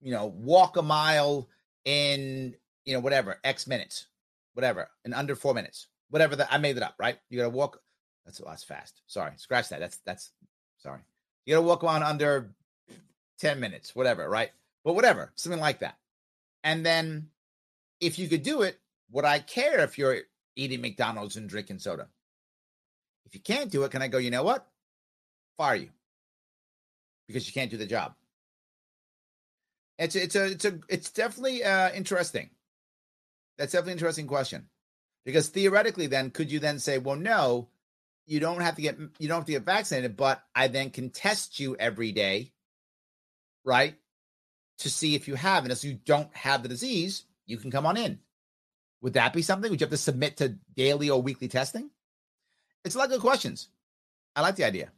you 0.00 0.12
know, 0.12 0.26
walk 0.26 0.76
a 0.76 0.82
mile 0.82 1.48
in 1.84 2.54
you 2.84 2.94
know, 2.94 3.00
whatever, 3.00 3.38
X 3.44 3.66
minutes, 3.66 4.06
whatever, 4.54 4.88
in 5.04 5.12
under 5.12 5.36
four 5.36 5.54
minutes, 5.54 5.88
whatever 6.10 6.36
that 6.36 6.48
I 6.50 6.58
made 6.58 6.76
it 6.76 6.82
up, 6.82 6.94
right? 6.98 7.18
You 7.30 7.38
gotta 7.38 7.50
walk. 7.50 7.80
That's 8.24 8.40
oh, 8.40 8.44
that's 8.48 8.64
fast. 8.64 9.02
Sorry, 9.06 9.32
scratch 9.36 9.68
that. 9.68 9.80
That's 9.80 9.98
that's 10.04 10.30
sorry. 10.78 11.00
You 11.46 11.54
gotta 11.54 11.66
walk 11.66 11.84
on 11.84 12.02
under 12.02 12.54
10 13.38 13.58
minutes, 13.60 13.94
whatever, 13.94 14.28
right? 14.28 14.50
But 14.84 14.94
whatever, 14.94 15.32
something 15.36 15.60
like 15.60 15.80
that. 15.80 15.96
And 16.64 16.84
then 16.84 17.28
if 18.00 18.18
you 18.18 18.28
could 18.28 18.42
do 18.42 18.62
it, 18.62 18.78
would 19.10 19.24
I 19.24 19.38
care 19.38 19.80
if 19.80 19.98
you're 19.98 20.18
eating 20.56 20.80
McDonald's 20.80 21.36
and 21.36 21.48
drinking 21.48 21.78
soda? 21.78 22.08
If 23.26 23.34
you 23.34 23.40
can't 23.40 23.70
do 23.70 23.84
it, 23.84 23.90
can 23.90 24.02
I 24.02 24.08
go, 24.08 24.18
you 24.18 24.30
know 24.30 24.42
what? 24.42 24.66
Fire 25.56 25.76
you 25.76 25.90
because 27.26 27.46
you 27.46 27.52
can't 27.52 27.70
do 27.70 27.76
the 27.76 27.86
job. 27.86 28.14
It's 29.98 30.16
it's 30.16 30.34
a 30.34 30.46
it's 30.46 30.64
a 30.64 30.80
it's 30.88 31.10
definitely 31.10 31.62
uh, 31.62 31.92
interesting. 31.92 32.50
That's 33.58 33.72
definitely 33.72 33.92
an 33.92 33.98
interesting 33.98 34.26
question 34.26 34.68
because 35.24 35.48
theoretically, 35.48 36.06
then 36.06 36.30
could 36.30 36.50
you 36.50 36.58
then 36.58 36.78
say, 36.78 36.98
well, 36.98 37.16
no, 37.16 37.68
you 38.26 38.40
don't 38.40 38.60
have 38.60 38.76
to 38.76 38.82
get 38.82 38.98
you 39.18 39.28
don't 39.28 39.38
have 39.38 39.46
to 39.46 39.52
get 39.52 39.62
vaccinated, 39.62 40.16
but 40.16 40.42
I 40.54 40.68
then 40.68 40.90
can 40.90 41.10
test 41.10 41.60
you 41.60 41.76
every 41.76 42.12
day, 42.12 42.52
right, 43.64 43.94
to 44.78 44.90
see 44.90 45.14
if 45.14 45.28
you 45.28 45.34
have, 45.34 45.64
and 45.64 45.72
if 45.72 45.84
you 45.84 45.98
don't 46.04 46.34
have 46.34 46.62
the 46.62 46.68
disease, 46.68 47.24
you 47.46 47.56
can 47.56 47.70
come 47.70 47.86
on 47.86 47.96
in. 47.96 48.18
Would 49.00 49.14
that 49.14 49.32
be 49.32 49.42
something? 49.42 49.70
Would 49.70 49.80
you 49.80 49.84
have 49.84 49.90
to 49.90 49.96
submit 49.96 50.36
to 50.38 50.56
daily 50.76 51.10
or 51.10 51.20
weekly 51.20 51.48
testing? 51.48 51.90
It's 52.84 52.94
a 52.94 52.98
lot 52.98 53.04
of 53.04 53.10
good 53.12 53.20
questions. 53.20 53.68
I 54.34 54.40
like 54.40 54.56
the 54.56 54.64
idea. 54.64 54.90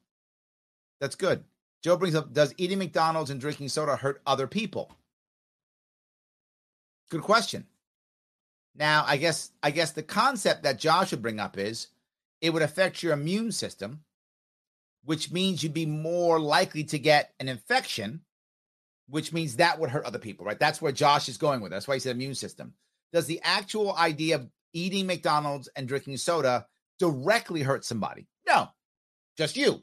That's 1.01 1.17
good. 1.17 1.45
Joe 1.83 1.97
brings 1.97 2.15
up 2.15 2.33
Does 2.33 2.55
eating 2.57 2.79
McDonald's 2.79 3.31
and 3.31 3.41
drinking 3.41 3.69
soda 3.69 3.97
hurt 3.97 4.23
other 4.27 4.47
people? 4.47 4.91
Good 7.11 7.23
question. 7.23 7.67
Now, 8.75 9.05
I 9.07 9.17
guess 9.19 9.53
I 9.63 9.71
guess 9.71 9.93
the 9.93 10.03
concept 10.03 10.63
that 10.63 10.79
Josh 10.79 11.11
would 11.11 11.23
bring 11.23 11.41
up 11.41 11.59
is 11.59 11.89
it 12.41 12.51
would 12.51 12.63
affect 12.63 13.03
your 13.03 13.13
immune 13.13 13.53
system, 13.53 14.01
which 15.05 15.31
means 15.31 15.63
you'd 15.63 15.75
be 15.75 15.87
more 15.87 16.41
likely 16.41 16.85
to 16.85 16.99
get 16.99 17.33
an 17.39 17.49
infection, 17.49 18.23
which 19.09 19.33
means 19.33 19.57
that 19.57 19.79
would 19.79 19.91
hurt 19.91 20.05
other 20.05 20.19
people, 20.19 20.47
right? 20.47 20.59
That's 20.59 20.81
where 20.81 20.93
Josh 20.93 21.29
is 21.29 21.37
going 21.37 21.61
with. 21.61 21.73
That's 21.73 21.87
why 21.87 21.95
he 21.95 22.01
said 22.01 22.17
immune 22.17 22.35
system. 22.35 22.75
Does 23.13 23.27
the 23.27 23.41
actual 23.45 23.95
idea 23.97 24.37
of 24.37 24.49
eating 24.73 25.07
McDonald's 25.07 25.69
and 25.77 25.87
drinking 25.87 26.17
soda 26.17 26.67
directly 26.99 27.63
hurt 27.63 27.85
somebody? 27.85 28.27
No, 28.47 28.69
just 29.37 29.57
you. 29.57 29.83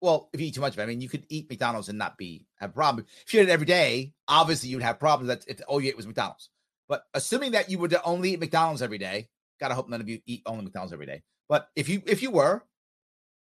Well, 0.00 0.28
if 0.32 0.40
you 0.40 0.48
eat 0.48 0.54
too 0.54 0.60
much 0.60 0.74
of 0.74 0.78
it, 0.78 0.82
I 0.82 0.86
mean, 0.86 1.00
you 1.00 1.08
could 1.08 1.24
eat 1.28 1.48
McDonald's 1.48 1.88
and 1.88 1.98
not 1.98 2.18
be 2.18 2.46
have 2.56 2.70
a 2.70 2.74
problem. 2.74 3.06
If 3.26 3.32
you 3.32 3.40
ate 3.40 3.48
it 3.48 3.52
every 3.52 3.66
day, 3.66 4.12
obviously 4.28 4.68
you'd 4.68 4.82
have 4.82 5.00
problems. 5.00 5.28
That's 5.28 5.46
if 5.46 5.60
all 5.66 5.80
you 5.80 5.88
ate 5.88 5.96
was 5.96 6.06
McDonald's. 6.06 6.50
But 6.88 7.04
assuming 7.14 7.52
that 7.52 7.70
you 7.70 7.78
would 7.78 7.96
only 8.04 8.32
eat 8.32 8.40
McDonald's 8.40 8.82
every 8.82 8.98
day, 8.98 9.28
gotta 9.58 9.74
hope 9.74 9.88
none 9.88 10.00
of 10.00 10.08
you 10.08 10.20
eat 10.26 10.42
only 10.46 10.64
McDonald's 10.64 10.92
every 10.92 11.06
day. 11.06 11.22
But 11.48 11.68
if 11.74 11.88
you 11.88 12.02
if 12.06 12.22
you 12.22 12.30
were, 12.30 12.62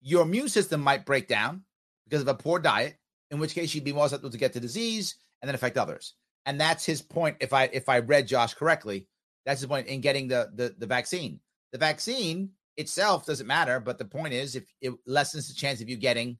your 0.01 0.23
immune 0.23 0.49
system 0.49 0.81
might 0.81 1.05
break 1.05 1.27
down 1.27 1.63
because 2.05 2.21
of 2.21 2.27
a 2.27 2.33
poor 2.33 2.59
diet, 2.59 2.95
in 3.31 3.39
which 3.39 3.53
case 3.53 3.73
you'd 3.73 3.83
be 3.83 3.93
more 3.93 4.05
susceptible 4.05 4.31
to 4.31 4.37
get 4.37 4.53
the 4.53 4.59
disease 4.59 5.15
and 5.41 5.47
then 5.47 5.55
affect 5.55 5.77
others. 5.77 6.13
And 6.45 6.59
that's 6.59 6.85
his 6.85 7.01
point. 7.01 7.37
If 7.39 7.53
I 7.53 7.65
if 7.71 7.89
I 7.89 7.99
read 7.99 8.27
Josh 8.27 8.53
correctly, 8.53 9.07
that's 9.45 9.61
his 9.61 9.67
point 9.67 9.87
in 9.87 10.01
getting 10.01 10.27
the 10.27 10.49
the, 10.53 10.75
the 10.77 10.87
vaccine. 10.87 11.39
The 11.71 11.77
vaccine 11.77 12.51
itself 12.77 13.25
doesn't 13.25 13.45
matter, 13.45 13.79
but 13.79 13.97
the 13.97 14.05
point 14.05 14.33
is 14.33 14.55
if 14.55 14.63
it 14.81 14.93
lessens 15.05 15.47
the 15.47 15.53
chance 15.53 15.81
of 15.81 15.89
you 15.89 15.97
getting 15.97 16.37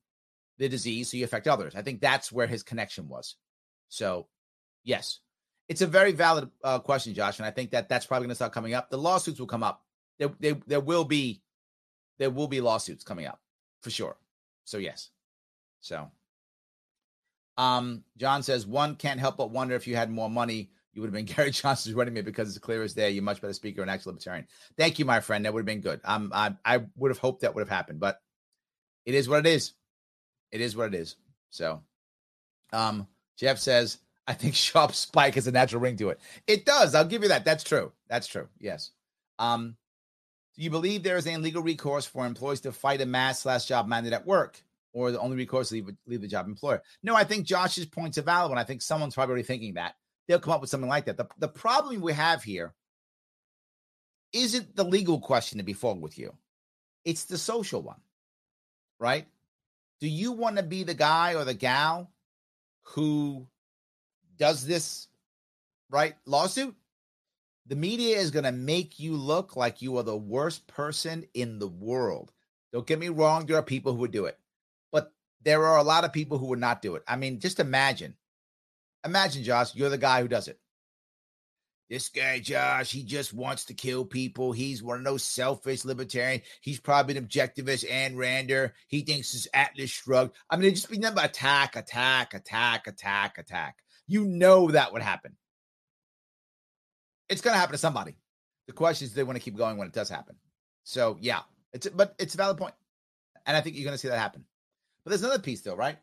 the 0.57 0.70
disease 0.70 1.10
so 1.10 1.18
you 1.18 1.24
affect 1.24 1.48
others. 1.48 1.76
I 1.76 1.82
think 1.82 2.02
that's 2.02 2.32
where 2.32 2.48
his 2.48 2.64
connection 2.64 3.07
was. 3.07 3.36
So, 3.88 4.28
yes, 4.84 5.20
it's 5.68 5.82
a 5.82 5.88
very 5.88 6.11
valid 6.11 6.49
uh, 6.64 6.80
question, 6.80 7.14
Josh, 7.14 7.40
and 7.40 7.45
I 7.45 7.52
think 7.52 7.72
that 7.72 7.90
that's 7.90 8.06
probably 8.06 8.26
going 8.26 8.32
to 8.32 8.36
start 8.36 8.52
coming 8.52 8.74
up. 8.74 8.90
The 8.90 8.98
lawsuits 8.98 9.40
will 9.40 9.48
come 9.48 9.64
up. 9.64 9.84
There, 10.20 10.32
there, 10.40 10.57
there 10.68 10.80
will 10.80 11.06
be, 11.06 11.41
there 12.20 12.30
will 12.30 12.48
be 12.48 12.61
lawsuits 12.61 13.03
coming 13.03 13.26
up 13.26 13.40
for 13.82 13.90
sure. 13.90 14.18
So 14.66 14.78
yes, 14.78 15.10
so. 15.82 16.11
Um, 17.60 18.06
John 18.15 18.41
says 18.41 18.65
one 18.65 18.95
can't 18.95 19.19
help 19.19 19.36
but 19.36 19.52
wonder 19.52 19.76
if 19.76 19.86
you 19.86 19.98
had 19.98 20.10
more 20.10 20.30
money, 20.30 20.72
you 20.94 21.02
would 21.02 21.07
have 21.07 21.14
been 21.14 21.26
Gary 21.36 21.52
Johnson's 21.52 21.94
running 21.94 22.14
mate 22.14 22.23
because 22.23 22.48
it's 22.48 22.57
clear 22.57 22.81
as 22.81 22.94
day. 22.94 23.10
You're 23.10 23.22
much 23.22 23.41
better 23.41 23.52
speaker 23.52 23.81
and 23.81 23.91
actual 23.91 24.14
libertarian. 24.14 24.48
Thank 24.77 24.98
you, 24.98 25.03
my 25.03 25.19
friend. 25.19 25.44
That 25.44 25.53
would 25.53 25.60
have 25.60 25.65
been 25.65 25.81
good. 25.81 25.99
Um, 26.06 26.31
I, 26.34 26.56
I 26.64 26.86
would 26.95 27.11
have 27.11 27.18
hoped 27.18 27.41
that 27.41 27.53
would 27.53 27.61
have 27.61 27.69
happened, 27.69 27.99
but 27.99 28.22
it 29.06 29.14
is 29.14 29.27
what 29.27 29.45
it 29.45 29.49
is. 29.49 29.73
It 30.53 30.61
is 30.61 30.73
what 30.73 30.88
it 30.88 30.95
is. 30.95 31.18
So, 31.49 31.81
um, 32.72 33.07
Jeff 33.38 33.60
says 33.60 33.98
I 34.26 34.34
think 34.34 34.56
Sharpe 34.56 34.95
spike 34.95 35.36
has 35.36 35.48
a 35.48 35.52
natural 35.52 35.81
ring 35.81 35.98
to 35.98 36.11
it. 36.11 36.22
It 36.48 36.65
does. 36.65 36.95
I'll 36.95 37.03
give 37.03 37.23
you 37.23 37.30
that. 37.30 37.44
That's 37.44 37.65
true. 37.65 37.91
That's 38.07 38.27
true. 38.27 38.48
Yes. 38.57 38.91
Um, 39.38 39.76
do 40.56 40.64
you 40.64 40.69
believe 40.69 41.03
there 41.03 41.18
is 41.18 41.27
any 41.27 41.38
legal 41.38 41.61
recourse 41.61 42.06
for 42.06 42.26
employees 42.26 42.61
to 42.61 42.72
fight 42.72 43.02
a 43.02 43.06
mass 43.06 43.41
slash 43.41 43.65
job 43.65 43.88
mandate 43.88 44.14
at 44.14 44.26
work, 44.26 44.61
or 44.94 45.11
the 45.11 45.20
only 45.20 45.38
recourse 45.38 45.72
leave, 45.72 45.90
leave 46.07 46.22
the 46.22 46.28
job 46.28 46.48
employer? 46.48 46.82
No, 47.03 47.16
I 47.16 47.24
think 47.24 47.45
Josh's 47.45 47.86
point's 47.86 48.18
a 48.18 48.22
valid 48.22 48.49
one. 48.49 48.57
I 48.57 48.64
think 48.64 48.82
someone's 48.82 49.16
probably 49.16 49.44
thinking 49.44 49.76
that 49.76 49.95
they'll 50.28 50.40
come 50.40 50.53
up 50.53 50.61
with 50.61 50.70
something 50.70 50.90
like 50.90 51.06
that. 51.06 51.18
The, 51.18 51.28
the 51.38 51.48
problem 51.48 52.02
we 52.02 52.14
have 52.14 52.44
here 52.44 52.74
isn't 54.34 54.76
the 54.76 54.84
legal 54.84 55.20
question 55.20 55.57
to 55.57 55.64
be 55.64 55.74
forward 55.74 56.02
with 56.02 56.18
you; 56.18 56.34
it's 57.06 57.26
the 57.26 57.38
social 57.38 57.82
one, 57.82 58.02
right? 58.99 59.28
Do 59.99 60.07
you 60.07 60.32
want 60.32 60.57
to 60.57 60.64
be 60.64 60.84
the 60.84 60.94
guy 60.94 61.36
or 61.36 61.44
the 61.44 61.53
gal 61.53 62.11
who 62.82 63.48
does 64.38 64.66
this 64.66 65.07
right 65.90 66.16
lawsuit, 66.26 66.76
the 67.68 67.76
media 67.76 68.18
is 68.18 68.32
going 68.32 68.45
to 68.45 68.52
make 68.52 68.99
you 68.99 69.16
look 69.16 69.56
like 69.56 69.82
you 69.82 69.98
are 69.98 70.03
the 70.03 70.18
worst 70.18 70.66
person 70.68 71.26
in 71.34 71.60
the 71.60 71.68
world. 71.68 72.32
Don't 72.72 72.88
get 72.88 72.99
me 72.99 73.10
wrong, 73.10 73.45
there 73.45 73.57
are 73.57 73.64
people 73.64 73.94
who 73.94 73.99
would 73.99 74.11
do 74.11 74.26
it, 74.26 74.40
there 75.44 75.66
are 75.66 75.78
a 75.78 75.84
lot 75.84 76.03
of 76.03 76.14
people 76.14 76.38
who 76.38 76.48
would 76.48 76.60
not 76.60 76.82
do 76.82 76.95
it. 76.95 77.03
I 77.07 77.16
mean, 77.16 77.40
just 77.40 77.60
imagine, 77.60 78.16
imagine, 79.06 79.44
Josh, 79.44 79.76
you're 79.76 79.90
the 79.90 79.98
guy 79.98 80.22
who 80.22 80.28
does 80.28 80.48
it. 80.48 80.60
This 81.90 82.10
guy, 82.10 82.38
Josh, 82.40 82.91
he 82.91 83.03
just 83.03 83.34
wants 83.34 83.66
to 83.66 83.74
kill 83.74 84.06
people. 84.06 84.52
He's 84.52 84.84
one 84.84 84.99
of 84.99 85.03
those 85.03 85.24
selfish 85.24 85.86
libertarian. 85.86 86.41
He's 86.61 86.80
probably 86.80 87.18
an 87.18 87.26
objectivist 87.26 87.90
and 87.90 88.16
Rander. 88.16 88.74
He 88.88 89.02
thinks 89.02 89.32
his 89.32 89.48
Atlas 89.56 89.90
shrugged. 89.90 90.36
I 90.52 90.56
mean, 90.56 90.68
it 90.68 90.76
just 90.76 90.91
be 90.91 90.99
nothing 90.99 91.24
attack, 91.24 91.76
attack, 91.76 92.36
attack, 92.36 92.86
attack, 92.86 93.40
attack. 93.40 93.78
You 94.06 94.26
know 94.26 94.70
that 94.70 94.94
would 94.94 95.02
happen. 95.02 95.36
It's 97.28 97.41
going 97.41 97.56
to 97.56 97.60
happen 97.60 97.74
to 97.74 97.80
somebody. 97.80 98.18
The 98.68 98.74
question 98.74 99.07
is, 99.07 99.14
they 99.16 99.24
want 99.24 99.38
to 99.38 99.44
keep 99.44 99.57
going 99.57 99.78
when 99.78 99.88
it 99.88 99.94
does 99.94 100.10
happen? 100.10 100.36
So 100.84 101.18
yeah, 101.20 101.41
it's 101.74 101.88
but 101.88 102.14
it's 102.20 102.36
a 102.36 102.38
valid 102.38 102.57
point, 102.57 102.76
and 103.45 103.57
I 103.57 103.61
think 103.61 103.76
you're 103.76 103.84
going 103.84 103.95
to 103.95 103.98
see 103.98 104.07
that 104.10 104.20
happen. 104.20 104.45
But 105.10 105.14
there's 105.14 105.23
another 105.23 105.41
piece, 105.41 105.61
though, 105.61 105.76
right? 105.76 105.98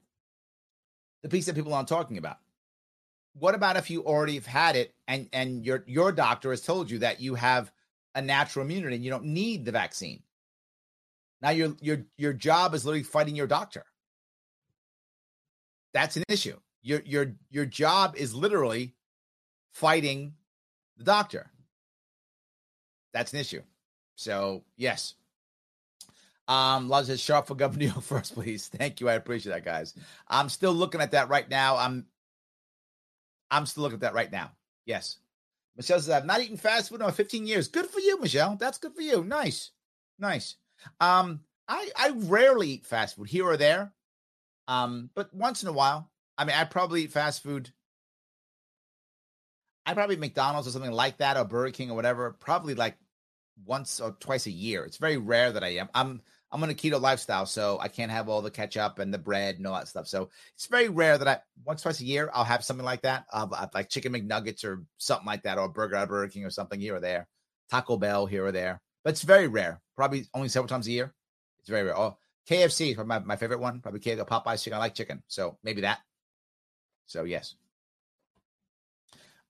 The 1.23 1.29
piece 1.29 1.47
that 1.47 1.55
people 1.55 1.73
aren't 1.73 1.87
talking 1.87 2.19
about. 2.19 2.39
What 3.35 3.55
about 3.55 3.77
if 3.77 3.89
you 3.89 4.03
already 4.03 4.35
have 4.35 4.47
had 4.47 4.75
it, 4.75 4.97
and 5.07 5.29
and 5.33 5.65
your 5.65 5.85
your 5.87 6.11
doctor 6.11 6.51
has 6.51 6.61
told 6.61 6.91
you 6.91 6.99
that 6.99 7.21
you 7.21 7.37
have 7.37 7.71
a 8.17 8.21
natural 8.21 8.65
immunity 8.65 8.97
and 8.97 9.05
you 9.05 9.13
don't 9.13 9.27
need 9.27 9.65
the 9.65 9.71
vaccine? 9.71 10.25
Now 11.41 11.51
your 11.51 11.77
your 11.81 12.05
your 12.17 12.33
job 12.33 12.75
is 12.75 12.85
literally 12.85 13.05
fighting 13.05 13.37
your 13.37 13.47
doctor. 13.47 13.85
That's 15.95 16.17
an 16.17 16.25
issue 16.29 16.59
your 16.83 17.01
your 17.05 17.37
your 17.49 17.65
job 17.65 18.17
is 18.17 18.35
literally 18.35 18.97
fighting 19.71 20.35
the 20.97 21.05
doctor. 21.05 21.49
That's 23.13 23.33
an 23.33 23.39
issue. 23.39 23.63
So 24.17 24.65
yes. 24.77 25.15
Um, 26.49 26.89
Lodge 26.89 27.07
says 27.07 27.21
Sharpe 27.21 27.49
for 27.49 27.55
Governor 27.55 27.79
New 27.87 27.91
York 27.91 28.03
first, 28.03 28.35
please. 28.35 28.69
Thank 28.69 29.01
you. 29.01 29.09
I 29.09 29.15
appreciate 29.15 29.53
that, 29.53 29.65
guys. 29.65 29.95
I'm 30.29 30.49
still 30.49 30.73
looking 30.73 31.01
at 31.01 31.13
that 31.13 31.29
right 31.29 31.49
now. 31.49 31.77
I'm 31.77 32.07
I'm 33.51 33.67
still 33.67 33.83
looking 33.83 33.97
at 33.97 34.01
that 34.01 34.15
right 34.15 34.31
now. 34.31 34.53
Yes. 34.85 35.19
Michelle 35.77 36.01
says, 36.01 36.11
I've 36.11 36.25
not 36.25 36.41
eaten 36.41 36.57
fast 36.57 36.89
food 36.89 37.03
in 37.03 37.11
15 37.11 37.47
years. 37.47 37.69
Good 37.69 37.87
for 37.87 38.01
you, 38.01 38.21
Michelle. 38.21 38.57
That's 38.57 38.79
good 38.79 38.95
for 38.95 39.03
you. 39.03 39.23
Nice. 39.23 39.73
Nice. 40.19 40.57
Um, 41.01 41.41
I 41.69 41.91
I 41.97 42.13
rarely 42.15 42.69
eat 42.71 42.87
fast 42.87 43.17
food 43.17 43.29
here 43.29 43.45
or 43.45 43.57
there. 43.57 43.93
Um, 44.69 45.11
but 45.15 45.33
once 45.35 45.63
in 45.63 45.69
a 45.69 45.73
while, 45.73 46.11
I 46.39 46.45
mean, 46.45 46.57
I 46.57 46.65
probably 46.65 47.03
eat 47.03 47.13
fast 47.13 47.43
food. 47.43 47.71
I 49.85 49.95
probably 49.95 50.17
McDonald's 50.17 50.67
or 50.67 50.73
something 50.73 50.91
like 50.91 51.19
that, 51.19 51.37
or 51.37 51.45
Burger 51.45 51.71
King 51.73 51.91
or 51.91 51.95
whatever. 51.95 52.33
Probably 52.33 52.75
like 52.75 52.97
once 53.65 54.01
or 54.01 54.13
twice 54.19 54.47
a 54.47 54.51
year. 54.51 54.85
It's 54.85 54.97
very 54.97 55.17
rare 55.17 55.53
that 55.53 55.63
I 55.63 55.77
am. 55.77 55.89
I'm 55.95 56.23
I'm 56.53 56.63
on 56.63 56.71
a 56.71 56.75
keto 56.75 57.01
lifestyle, 57.01 57.45
so 57.45 57.79
I 57.81 57.89
can't 57.89 58.11
have 58.11 58.29
all 58.29 58.41
the 58.41 58.51
ketchup 58.51 58.99
and 58.99 59.13
the 59.13 59.19
bread 59.19 59.57
and 59.57 59.67
all 59.67 59.75
that 59.75 59.89
stuff. 59.89 60.07
So 60.07 60.31
it's 60.55 60.67
very 60.67 60.89
rare 60.89 61.19
that 61.19 61.27
I 61.27 61.41
once 61.65 61.83
twice 61.83 62.01
a 62.01 62.05
year 62.05 62.31
I'll 62.33 62.45
have 62.45 62.65
something 62.65 62.85
like 62.85 63.03
that. 63.03 63.27
Like 63.75 63.89
chicken 63.89 64.13
McNuggets 64.13 64.65
or 64.65 64.85
something 64.99 65.27
like 65.27 65.43
that, 65.43 65.59
or 65.59 65.65
a 65.65 65.69
burger 65.69 65.97
at 65.97 66.09
Burger 66.09 66.31
King 66.31 66.45
or 66.45 66.51
something 66.51 66.81
here 66.81 66.97
or 66.97 67.01
there. 67.01 67.27
Taco 67.71 67.97
Bell 67.97 68.27
here 68.27 68.45
or 68.47 68.53
there, 68.53 68.81
but 69.03 69.11
it's 69.11 69.23
very 69.23 69.49
rare. 69.49 69.81
Probably 69.97 70.27
only 70.35 70.49
several 70.49 70.69
times 70.69 70.87
a 70.87 70.93
year. 70.93 71.13
It's 71.59 71.69
very 71.69 71.83
rare. 71.83 71.99
Oh, 71.99 72.17
KFC 72.49 72.93
is 72.93 73.05
my, 73.05 73.19
my 73.19 73.37
favorite 73.37 73.59
one. 73.59 73.81
Probably 73.81 74.01
KFC, 74.01 74.25
Popeyes 74.27 74.63
chicken. 74.63 74.77
I 74.77 74.81
like 74.81 74.95
chicken, 74.95 75.23
so 75.27 75.59
maybe 75.65 75.81
that. 75.81 75.99
So 77.07 77.25
yes. 77.25 77.57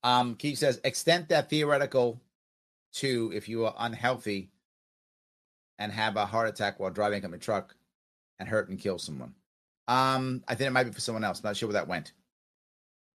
Um, 0.02 0.36
Keith 0.36 0.58
says, 0.58 0.80
extend 0.84 1.28
that 1.28 1.50
theoretical 1.50 2.20
to 2.94 3.32
if 3.34 3.48
you 3.48 3.66
are 3.66 3.74
unhealthy 3.78 4.50
and 5.78 5.92
have 5.92 6.16
a 6.16 6.26
heart 6.26 6.48
attack 6.48 6.78
while 6.78 6.90
driving 6.90 7.24
a 7.24 7.38
truck 7.38 7.74
and 8.38 8.48
hurt 8.48 8.68
and 8.68 8.78
kill 8.78 8.98
someone. 8.98 9.34
Um, 9.88 10.42
I 10.48 10.54
think 10.54 10.68
it 10.68 10.72
might 10.72 10.84
be 10.84 10.92
for 10.92 11.00
someone 11.00 11.24
else. 11.24 11.40
I'm 11.40 11.48
not 11.48 11.56
sure 11.56 11.68
where 11.68 11.74
that 11.74 11.88
went. 11.88 12.12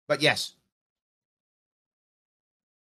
But 0.08 0.22
yes. 0.22 0.54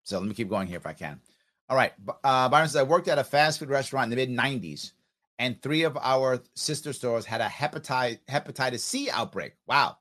So 0.04 0.18
let 0.18 0.28
me 0.28 0.34
keep 0.34 0.48
going 0.48 0.66
here 0.66 0.76
if 0.76 0.86
I 0.86 0.92
can. 0.92 1.20
All 1.68 1.76
right. 1.76 1.92
Uh, 2.24 2.48
Byron 2.48 2.68
says, 2.68 2.76
I 2.76 2.82
worked 2.82 3.08
at 3.08 3.18
a 3.18 3.24
fast 3.24 3.58
food 3.58 3.70
restaurant 3.70 4.12
in 4.12 4.18
the 4.18 4.26
mid 4.26 4.30
90s, 4.30 4.92
and 5.38 5.60
three 5.60 5.84
of 5.84 5.96
our 5.96 6.42
sister 6.54 6.92
stores 6.92 7.24
had 7.24 7.40
a 7.40 7.46
hepatitis, 7.46 8.18
hepatitis 8.28 8.80
C 8.80 9.08
outbreak. 9.10 9.54
Wow. 9.66 9.96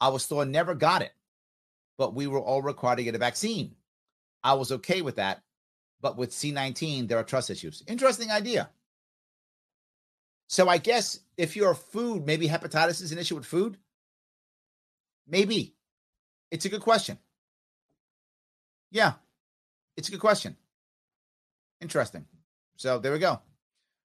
Our 0.00 0.18
store 0.18 0.44
never 0.44 0.74
got 0.74 1.02
it, 1.02 1.12
but 1.96 2.14
we 2.14 2.26
were 2.26 2.40
all 2.40 2.62
required 2.62 2.96
to 2.96 3.04
get 3.04 3.14
a 3.14 3.18
vaccine. 3.18 3.74
I 4.44 4.54
was 4.54 4.70
okay 4.72 5.02
with 5.02 5.16
that. 5.16 5.42
But 6.02 6.16
with 6.18 6.30
C19, 6.30 7.08
there 7.08 7.18
are 7.18 7.24
trust 7.24 7.50
issues. 7.50 7.82
Interesting 7.86 8.30
idea. 8.30 8.68
So 10.48 10.68
I 10.68 10.78
guess 10.78 11.20
if 11.36 11.56
you're 11.56 11.74
food, 11.74 12.26
maybe 12.26 12.48
hepatitis 12.48 13.02
is 13.02 13.12
an 13.12 13.18
issue 13.18 13.36
with 13.36 13.46
food. 13.46 13.76
Maybe. 15.26 15.74
It's 16.50 16.64
a 16.64 16.68
good 16.68 16.82
question. 16.82 17.18
Yeah. 18.90 19.14
It's 19.96 20.08
a 20.08 20.12
good 20.12 20.20
question. 20.20 20.56
Interesting. 21.80 22.26
So 22.76 22.98
there 22.98 23.12
we 23.12 23.18
go. 23.18 23.40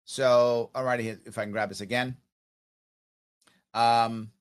So, 0.04 0.72
all 0.74 0.84
righty, 0.84 1.10
if 1.10 1.38
I 1.38 1.44
can 1.44 1.52
grab 1.52 1.70
this 1.70 1.82
again. 1.82 2.18
Um, 3.74 4.32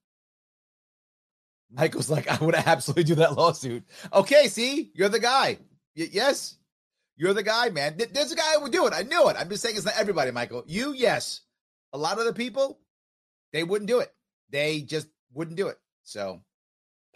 Michael's 1.71 2.11
like, 2.11 2.29
I 2.29 2.43
would 2.45 2.55
absolutely 2.55 3.05
do 3.05 3.15
that 3.17 3.37
lawsuit. 3.37 3.85
Okay, 4.13 4.49
see, 4.49 4.91
you're 4.95 5.09
the 5.09 5.21
guy. 5.21 5.59
Y- 5.97 6.09
yes, 6.11 6.57
you're 7.17 7.35
the 7.35 7.43
guy, 7.43 7.69
man. 7.69 7.97
There's 8.13 8.33
a 8.33 8.37
guy 8.37 8.55
who 8.55 8.63
would 8.63 8.73
do 8.73 8.87
it. 8.87 8.95
I 8.95 9.03
knew 9.03 9.29
it. 9.29 9.37
I'm 9.39 9.49
just 9.49 9.63
saying 9.63 9.77
it's 9.77 9.85
not 9.85 9.99
everybody, 9.99 10.31
Michael. 10.31 10.65
You, 10.67 10.93
yes. 10.93 11.43
A 11.93 11.99
lot 11.99 12.19
of 12.19 12.25
the 12.25 12.33
people, 12.33 12.79
they 13.53 13.65
wouldn't 13.65 13.89
do 13.89 14.01
it. 14.01 14.13
They 14.51 14.81
just 14.81 15.09
wouldn't 15.33 15.57
do 15.57 15.69
it. 15.69 15.79
So 16.03 16.41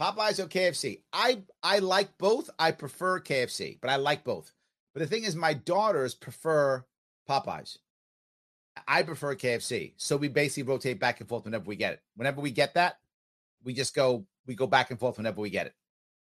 Popeyes 0.00 0.38
or 0.38 0.46
KFC. 0.46 1.02
I 1.12 1.42
I 1.62 1.78
like 1.78 2.16
both. 2.18 2.50
I 2.58 2.72
prefer 2.72 3.20
KFC, 3.20 3.78
but 3.80 3.90
I 3.90 3.96
like 3.96 4.24
both. 4.24 4.52
But 4.92 5.00
the 5.00 5.06
thing 5.06 5.24
is, 5.24 5.36
my 5.36 5.54
daughters 5.54 6.14
prefer 6.14 6.84
Popeyes. 7.28 7.78
I 8.88 9.02
prefer 9.02 9.36
KFC. 9.36 9.92
So 9.96 10.16
we 10.16 10.28
basically 10.28 10.64
rotate 10.64 10.98
back 10.98 11.20
and 11.20 11.28
forth 11.28 11.44
whenever 11.44 11.64
we 11.64 11.76
get 11.76 11.92
it. 11.92 12.02
Whenever 12.16 12.40
we 12.40 12.50
get 12.50 12.74
that, 12.74 12.98
we 13.62 13.72
just 13.72 13.94
go 13.94 14.26
we 14.46 14.54
go 14.54 14.66
back 14.66 14.90
and 14.90 14.98
forth 14.98 15.16
whenever 15.16 15.40
we 15.40 15.50
get 15.50 15.66
it. 15.66 15.74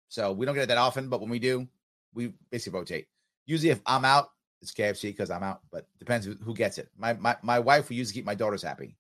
So 0.10 0.34
we 0.34 0.45
don't 0.45 0.56
get 0.56 0.64
it 0.64 0.68
that 0.68 0.78
often, 0.78 1.07
but 1.07 1.22
when 1.22 1.30
we 1.30 1.40
do, 1.40 1.68
we 2.14 2.34
basically 2.49 2.78
rotate. 2.78 3.07
Usually, 3.45 3.72
if 3.72 3.80
I'm 3.86 4.03
out, 4.03 4.32
it's 4.62 4.74
KFC 4.74 5.04
because 5.04 5.32
I'm 5.32 5.44
out, 5.44 5.62
but 5.72 5.88
depends 6.00 6.26
who, 6.26 6.54
gets 6.54 6.78
it. 6.78 6.90
My 6.98 7.14
my 7.14 7.36
my 7.42 7.60
wife 7.60 7.90
will 7.90 7.96
usually 7.96 8.14
keep 8.14 8.26
my 8.26 8.36
daughters 8.36 8.62
happy. 8.62 8.96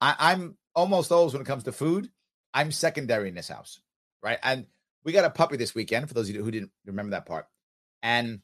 I, 0.00 0.14
I'm 0.18 0.56
almost 0.74 1.10
always 1.10 1.32
when 1.32 1.42
it 1.42 1.46
comes 1.46 1.64
to 1.64 1.72
food, 1.72 2.10
I'm 2.54 2.72
secondary 2.72 3.28
in 3.28 3.34
this 3.34 3.48
house, 3.48 3.80
right? 4.22 4.38
And 4.42 4.66
we 5.04 5.12
got 5.12 5.24
a 5.24 5.30
puppy 5.30 5.56
this 5.56 5.74
weekend. 5.74 6.08
For 6.08 6.14
those 6.14 6.28
of 6.28 6.34
you 6.34 6.44
who 6.44 6.50
didn't 6.50 6.70
remember 6.86 7.10
that 7.10 7.26
part, 7.26 7.46
and 8.02 8.40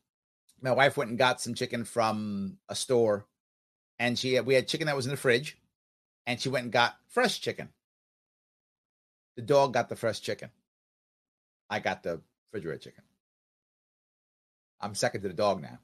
my 0.60 0.72
wife 0.72 0.96
went 0.96 1.10
and 1.10 1.18
got 1.18 1.40
some 1.40 1.54
chicken 1.54 1.84
from 1.84 2.58
a 2.68 2.74
store, 2.74 3.26
and 3.98 4.18
she 4.18 4.38
we 4.40 4.54
had 4.54 4.68
chicken 4.68 4.86
that 4.88 4.96
was 4.96 5.06
in 5.06 5.12
the 5.12 5.16
fridge, 5.16 5.56
and 6.26 6.40
she 6.40 6.48
went 6.48 6.64
and 6.64 6.72
got 6.72 6.96
fresh 7.08 7.40
chicken. 7.40 7.68
The 9.36 9.42
dog 9.42 9.72
got 9.72 9.88
the 9.88 9.96
fresh 9.96 10.20
chicken. 10.20 10.50
I 11.70 11.78
got 11.78 12.02
the 12.02 12.20
refrigerated 12.52 12.82
chicken. 12.82 13.04
I'm 14.80 14.94
second 14.94 15.22
to 15.22 15.28
the 15.28 15.34
dog 15.34 15.62
now. 15.62 15.78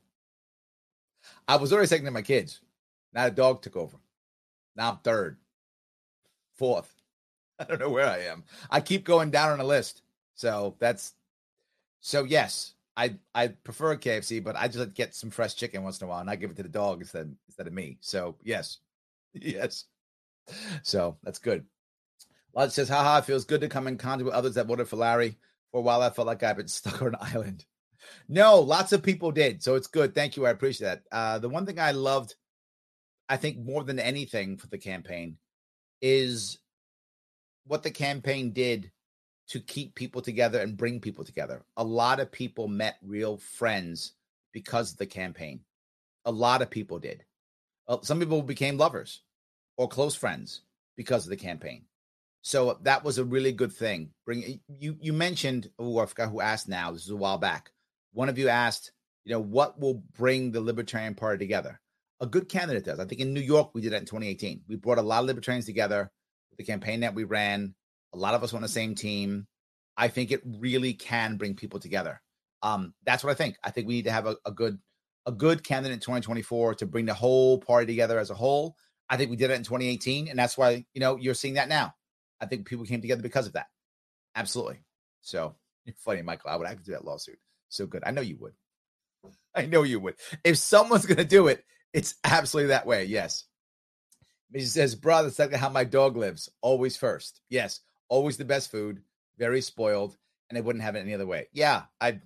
I 1.49 1.57
was 1.57 1.73
already 1.73 1.89
second 1.89 2.07
to 2.07 2.11
my 2.11 2.23
kids. 2.23 2.61
Now 3.13 3.25
the 3.25 3.31
dog 3.31 3.63
took 3.63 3.77
over. 3.77 3.97
Now 4.77 4.93
I'm 4.93 4.99
third, 4.99 5.37
fourth. 6.55 6.93
I 7.59 7.65
don't 7.65 7.81
know 7.81 7.91
where 7.91 8.09
I 8.09 8.21
am. 8.21 8.45
I 8.71 8.81
keep 8.81 9.05
going 9.05 9.31
down 9.31 9.51
on 9.51 9.59
the 9.59 9.65
list. 9.65 10.03
So 10.35 10.77
that's 10.79 11.13
so 12.01 12.25
yes, 12.25 12.75
I 12.97 13.17
I 13.35 13.49
prefer 13.49 13.97
KFC, 13.97 14.43
but 14.43 14.57
I 14.57 14.67
just 14.67 14.79
like 14.79 14.95
get 14.95 15.15
some 15.15 15.31
fresh 15.31 15.55
chicken 15.55 15.83
once 15.83 16.01
in 16.01 16.07
a 16.07 16.11
while, 16.11 16.21
and 16.21 16.31
I 16.31 16.37
give 16.37 16.51
it 16.51 16.57
to 16.57 16.63
the 16.63 16.69
dog 16.69 17.01
instead 17.01 17.35
instead 17.47 17.67
of 17.67 17.73
me. 17.73 17.99
So 18.01 18.37
yes, 18.43 18.79
yes. 19.35 19.85
So 20.83 21.17
that's 21.23 21.39
good. 21.39 21.65
Lodge 22.55 22.73
says, 22.73 22.89
haha, 22.89 23.19
it 23.19 23.25
feels 23.25 23.45
good 23.45 23.63
to 23.63 23.69
come 23.69 23.87
in 23.87 23.97
contact 23.97 24.27
with 24.27 24.35
others 24.35 24.55
that 24.55 24.67
voted 24.67 24.89
for 24.89 24.97
Larry. 24.97 25.39
For 25.71 25.79
a 25.79 25.83
while, 25.83 26.03
I 26.03 26.11
felt 26.11 26.27
like 26.27 26.43
I've 26.43 26.57
been 26.57 26.69
stuck 26.69 27.01
on 27.01 27.09
an 27.09 27.17
island. 27.21 27.65
No, 28.29 28.61
lots 28.61 28.93
of 28.93 29.03
people 29.03 29.33
did. 29.33 29.63
So 29.63 29.75
it's 29.75 29.87
good. 29.87 30.15
Thank 30.15 30.37
you. 30.37 30.47
I 30.47 30.51
appreciate 30.51 30.87
that. 30.87 31.03
Uh, 31.11 31.39
the 31.39 31.49
one 31.49 31.67
thing 31.67 31.79
I 31.79 31.93
loved, 31.93 32.35
I 33.29 33.37
think, 33.37 33.59
more 33.59 33.85
than 33.85 33.99
anything 33.99 34.57
for 34.57 34.69
the 34.69 34.79
campaign 34.79 35.37
is 36.01 36.59
what 37.67 37.83
the 37.83 37.91
campaign 37.91 38.53
did 38.53 38.91
to 39.49 39.61
keep 39.61 39.95
people 39.95 40.23
together 40.23 40.61
and 40.61 40.77
bring 40.77 41.01
people 41.01 41.25
together. 41.25 41.65
A 41.77 41.85
lot 41.85 42.21
of 42.21 42.33
people 42.33 42.69
met 42.69 42.97
real 43.03 43.37
friends 43.37 44.13
because 44.53 44.93
of 44.93 44.99
the 44.99 45.07
campaign. 45.07 45.61
A 46.25 46.33
lot 46.33 46.63
of 46.63 46.71
people 46.71 46.99
did. 46.99 47.25
Uh, 47.89 47.99
some 48.03 48.19
people 48.19 48.43
became 48.43 48.79
lovers 48.79 49.23
or 49.77 49.89
close 49.89 50.15
friends 50.15 50.63
because 50.97 51.25
of 51.25 51.31
the 51.31 51.37
campaign. 51.37 51.85
So 52.43 52.79
that 52.83 53.05
was 53.05 53.19
a 53.19 53.25
really 53.25 53.53
good 53.53 53.73
thing. 53.73 54.11
Bring 54.25 54.61
you 54.69 54.97
you 55.01 55.13
mentioned 55.13 55.71
oh, 55.79 55.99
I 55.99 56.07
forgot 56.07 56.31
who 56.31 56.41
asked 56.41 56.69
now. 56.69 56.91
This 56.91 57.05
is 57.05 57.11
a 57.11 57.17
while 57.17 57.39
back 57.39 57.71
one 58.13 58.29
of 58.29 58.39
you 58.39 58.49
asked, 58.49 58.93
you 59.25 59.33
know, 59.33 59.41
what 59.41 59.81
will 59.81 60.03
bring 60.17 60.53
the 60.53 60.61
Libertarian 60.61 61.15
Party 61.15 61.39
together? 61.39 61.81
A 62.21 62.27
good 62.27 62.49
candidate 62.49 62.85
does. 62.85 63.01
I 63.01 63.05
think 63.05 63.21
in 63.21 63.35
New 63.35 63.41
York, 63.41 63.71
we 63.75 63.81
did 63.81 63.93
that 63.93 64.01
in 64.01 64.07
2018. 64.07 64.63
We 64.69 64.77
brought 64.77 64.99
a 64.99 65.03
lot 65.03 65.21
of 65.21 65.27
libertarians 65.27 65.67
together 65.67 66.11
with 66.51 66.59
the 66.59 66.65
campaign 66.65 67.01
that 67.01 67.15
we 67.15 67.25
ran. 67.25 67.75
A 68.13 68.19
lot 68.19 68.35
of 68.35 68.45
us 68.45 68.55
on 68.55 68.63
the 68.63 68.69
same 68.69 68.95
team. 68.95 69.47
I 69.97 70.09
think 70.09 70.31
it 70.31 70.43
really 70.45 70.95
can 70.95 71.37
bring 71.37 71.55
people 71.55 71.81
together. 71.81 72.21
Um, 72.63 72.95
that's 73.05 73.25
what 73.25 73.31
I 73.31 73.35
think. 73.35 73.57
I 73.63 73.71
think 73.71 73.89
we 73.89 73.95
need 73.95 74.05
to 74.05 74.13
have 74.13 74.27
a, 74.27 74.37
a 74.47 74.53
good 74.53 74.79
a 75.27 75.33
good 75.33 75.63
candidate 75.63 75.95
in 75.95 76.01
2024 76.01 76.77
to 76.77 76.87
bring 76.87 77.07
the 77.07 77.15
whole 77.15 77.59
party 77.59 77.87
together 77.87 78.19
as 78.19 78.31
a 78.31 78.35
whole. 78.35 78.77
I 79.09 79.17
think 79.17 79.31
we 79.31 79.37
did 79.37 79.51
it 79.51 79.55
in 79.55 79.63
2018, 79.63 80.29
and 80.29 80.39
that's 80.39 80.57
why 80.57 80.85
you 80.95 81.01
know 81.01 81.17
you're 81.17 81.35
seeing 81.35 81.55
that 81.55 81.69
now. 81.69 81.95
I 82.41 82.47
think 82.47 82.67
people 82.67 82.85
came 82.85 83.01
together 83.01 83.23
because 83.23 83.47
of 83.47 83.55
that. 83.55 83.67
Absolutely. 84.35 84.81
So 85.21 85.55
funny, 85.97 86.23
Michael. 86.23 86.51
I 86.51 86.57
would 86.57 86.69
have 86.69 86.79
to 86.79 86.85
do 86.85 86.93
that 86.93 87.05
lawsuit 87.05 87.39
so 87.73 87.87
good. 87.87 88.03
I 88.05 88.11
know 88.11 88.21
you 88.21 88.37
would. 88.39 88.55
I 89.55 89.67
know 89.67 89.83
you 89.83 90.01
would. 90.01 90.17
If 90.45 90.59
someone's 90.59 91.07
going 91.07 91.19
to 91.19 91.25
do 91.25 91.49
it, 91.49 91.65
it's 91.93 92.15
absolutely 92.25 92.69
that 92.69 92.87
way. 92.87 93.05
Yes. 93.05 93.45
She 94.55 94.63
says, 94.63 94.95
brother, 94.95 95.29
that's 95.29 95.39
like 95.39 95.59
how 95.59 95.69
my 95.69 95.85
dog 95.85 96.17
lives. 96.17 96.51
Always 96.61 96.97
first. 96.97 97.41
Yes. 97.49 97.81
Always 98.09 98.37
the 98.37 98.45
best 98.45 98.71
food. 98.71 99.03
Very 99.39 99.61
spoiled. 99.61 100.17
And 100.49 100.57
they 100.57 100.61
wouldn't 100.61 100.85
have 100.85 100.97
it 100.97 101.01
any 101.01 101.15
other 101.15 101.27
way. 101.27 101.49
Yeah. 101.53 101.85
I 102.01 102.21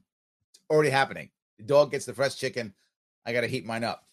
already 0.68 0.90
happening. 0.90 1.30
The 1.58 1.64
dog 1.64 1.92
gets 1.92 2.06
the 2.06 2.14
fresh 2.14 2.36
chicken. 2.36 2.74
I 3.24 3.32
got 3.32 3.42
to 3.42 3.46
heat 3.46 3.64
mine 3.64 3.84
up. 3.84 4.04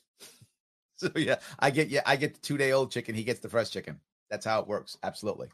so 0.96 1.10
yeah, 1.16 1.38
I 1.60 1.72
get, 1.72 1.90
yeah, 1.90 2.02
I 2.06 2.16
get 2.16 2.36
the 2.36 2.42
two 2.42 2.58
day 2.58 2.72
old 2.72 2.92
chicken. 2.92 3.16
He 3.16 3.24
gets 3.24 3.40
the 3.40 3.50
fresh 3.50 3.70
chicken. 3.70 4.00
That's 4.30 4.46
how 4.46 4.60
it 4.60 4.68
works. 4.68 4.98
Absolutely. 5.04 5.50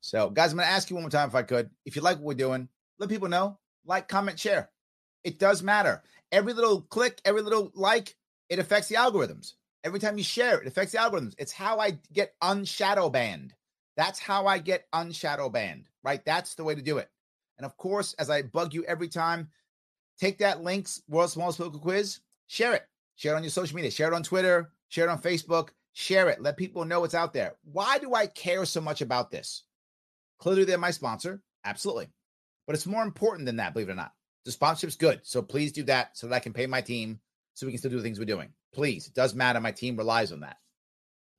So 0.00 0.30
guys, 0.30 0.50
I'm 0.50 0.58
going 0.58 0.68
to 0.68 0.72
ask 0.72 0.90
you 0.90 0.96
one 0.96 1.04
more 1.04 1.10
time 1.10 1.28
if 1.28 1.34
I 1.34 1.42
could, 1.42 1.70
if 1.84 1.96
you 1.96 2.02
like 2.02 2.18
what 2.18 2.26
we're 2.26 2.34
doing, 2.34 2.68
let 2.98 3.08
people 3.08 3.28
know, 3.28 3.58
like, 3.84 4.08
comment, 4.08 4.38
share. 4.38 4.70
It 5.24 5.38
does 5.38 5.62
matter. 5.62 6.02
Every 6.30 6.52
little 6.52 6.82
click, 6.82 7.20
every 7.24 7.42
little 7.42 7.70
like, 7.74 8.16
it 8.48 8.58
affects 8.58 8.88
the 8.88 8.96
algorithms. 8.96 9.54
Every 9.84 9.98
time 9.98 10.18
you 10.18 10.24
share 10.24 10.60
it, 10.60 10.66
affects 10.66 10.92
the 10.92 10.98
algorithms. 10.98 11.34
It's 11.38 11.52
how 11.52 11.78
I 11.78 11.98
get 12.12 12.34
unshadow 12.40 13.10
banned. 13.10 13.54
That's 13.96 14.18
how 14.18 14.46
I 14.46 14.58
get 14.58 14.86
unshadow 14.92 15.48
banned, 15.48 15.86
right? 16.02 16.24
That's 16.24 16.54
the 16.54 16.64
way 16.64 16.74
to 16.74 16.82
do 16.82 16.98
it. 16.98 17.10
And 17.58 17.66
of 17.66 17.76
course, 17.76 18.14
as 18.14 18.30
I 18.30 18.42
bug 18.42 18.74
you 18.74 18.84
every 18.84 19.08
time, 19.08 19.50
take 20.18 20.38
that 20.38 20.62
links, 20.62 21.02
World's 21.08 21.34
Smallest 21.34 21.58
Political 21.58 21.80
Quiz, 21.80 22.20
share 22.46 22.74
it. 22.74 22.86
Share 23.16 23.34
it 23.34 23.36
on 23.36 23.42
your 23.42 23.50
social 23.50 23.76
media, 23.76 23.90
share 23.90 24.08
it 24.08 24.14
on 24.14 24.22
Twitter, 24.22 24.70
share 24.88 25.06
it 25.06 25.10
on 25.10 25.20
Facebook, 25.20 25.68
share 25.92 26.28
it. 26.30 26.40
Let 26.40 26.56
people 26.56 26.84
know 26.84 27.04
it's 27.04 27.14
out 27.14 27.32
there. 27.32 27.56
Why 27.64 27.98
do 27.98 28.14
I 28.14 28.26
care 28.26 28.64
so 28.64 28.80
much 28.80 29.00
about 29.00 29.30
this? 29.30 29.64
Clearly, 30.38 30.64
they're 30.64 30.78
my 30.78 30.90
sponsor. 30.90 31.42
Absolutely. 31.64 32.08
But 32.66 32.74
it's 32.74 32.86
more 32.86 33.02
important 33.02 33.46
than 33.46 33.56
that, 33.56 33.74
believe 33.74 33.88
it 33.88 33.92
or 33.92 33.96
not. 33.96 34.12
The 34.44 34.52
sponsorship's 34.52 34.96
good. 34.96 35.20
So 35.22 35.42
please 35.42 35.72
do 35.72 35.82
that 35.84 36.16
so 36.16 36.26
that 36.26 36.34
I 36.34 36.40
can 36.40 36.52
pay 36.52 36.66
my 36.66 36.80
team 36.80 37.20
so 37.54 37.66
we 37.66 37.72
can 37.72 37.78
still 37.78 37.90
do 37.90 37.98
the 37.98 38.02
things 38.02 38.18
we're 38.18 38.24
doing. 38.24 38.52
Please. 38.72 39.06
It 39.06 39.14
does 39.14 39.34
matter. 39.34 39.60
My 39.60 39.72
team 39.72 39.96
relies 39.96 40.32
on 40.32 40.40
that. 40.40 40.56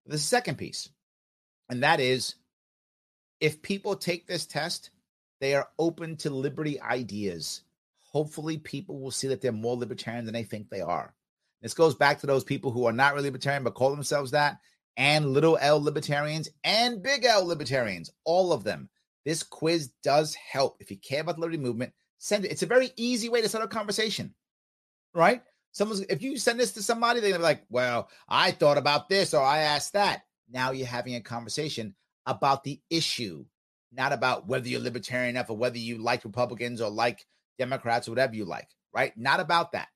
The 0.05 0.17
second 0.17 0.57
piece, 0.57 0.89
and 1.69 1.83
that 1.83 1.99
is 1.99 2.35
if 3.39 3.61
people 3.61 3.95
take 3.95 4.27
this 4.27 4.45
test, 4.45 4.91
they 5.39 5.55
are 5.55 5.69
open 5.79 6.15
to 6.17 6.29
liberty 6.29 6.79
ideas. 6.81 7.61
Hopefully, 8.03 8.57
people 8.57 8.99
will 8.99 9.11
see 9.11 9.27
that 9.29 9.41
they're 9.41 9.51
more 9.51 9.75
libertarian 9.75 10.25
than 10.25 10.33
they 10.33 10.43
think 10.43 10.69
they 10.69 10.81
are. 10.81 11.13
This 11.61 11.73
goes 11.73 11.95
back 11.95 12.19
to 12.19 12.27
those 12.27 12.43
people 12.43 12.71
who 12.71 12.85
are 12.85 12.93
not 12.93 13.13
really 13.13 13.29
libertarian 13.29 13.63
but 13.63 13.73
call 13.73 13.91
themselves 13.91 14.31
that, 14.31 14.59
and 14.97 15.33
little 15.33 15.57
L 15.59 15.81
libertarians 15.81 16.49
and 16.63 17.01
big 17.01 17.25
L 17.25 17.45
libertarians, 17.45 18.11
all 18.25 18.53
of 18.53 18.63
them. 18.63 18.89
This 19.25 19.41
quiz 19.41 19.89
does 20.03 20.35
help. 20.35 20.77
If 20.79 20.91
you 20.91 20.97
care 20.97 21.21
about 21.21 21.35
the 21.35 21.41
liberty 21.41 21.57
movement, 21.57 21.93
Send 22.23 22.45
it. 22.45 22.51
It's 22.51 22.63
a 22.63 22.67
very 22.67 22.89
easy 22.95 23.27
way 23.27 23.41
to 23.41 23.49
start 23.49 23.65
a 23.65 23.67
conversation, 23.67 24.33
right? 25.13 25.43
Someone's 25.73 25.99
if 26.03 26.21
you 26.21 26.37
send 26.37 26.57
this 26.57 26.71
to 26.75 26.81
somebody, 26.81 27.19
they're 27.19 27.31
gonna 27.31 27.39
be 27.39 27.43
like, 27.43 27.65
"Well, 27.69 28.09
I 28.29 28.51
thought 28.51 28.77
about 28.77 29.09
this 29.09 29.33
or 29.33 29.43
I 29.43 29.63
asked 29.63 29.91
that." 29.91 30.23
Now 30.49 30.71
you're 30.71 30.87
having 30.87 31.15
a 31.15 31.21
conversation 31.21 31.95
about 32.25 32.63
the 32.63 32.79
issue, 32.89 33.45
not 33.91 34.13
about 34.13 34.47
whether 34.47 34.69
you're 34.69 34.79
libertarian 34.79 35.31
enough 35.31 35.49
or 35.49 35.57
whether 35.57 35.77
you 35.77 35.97
like 35.97 36.23
Republicans 36.23 36.79
or 36.79 36.89
like 36.89 37.27
Democrats 37.59 38.07
or 38.07 38.11
whatever 38.11 38.35
you 38.35 38.45
like, 38.45 38.69
right? 38.93 39.11
Not 39.17 39.41
about 39.41 39.73
that. 39.73 39.89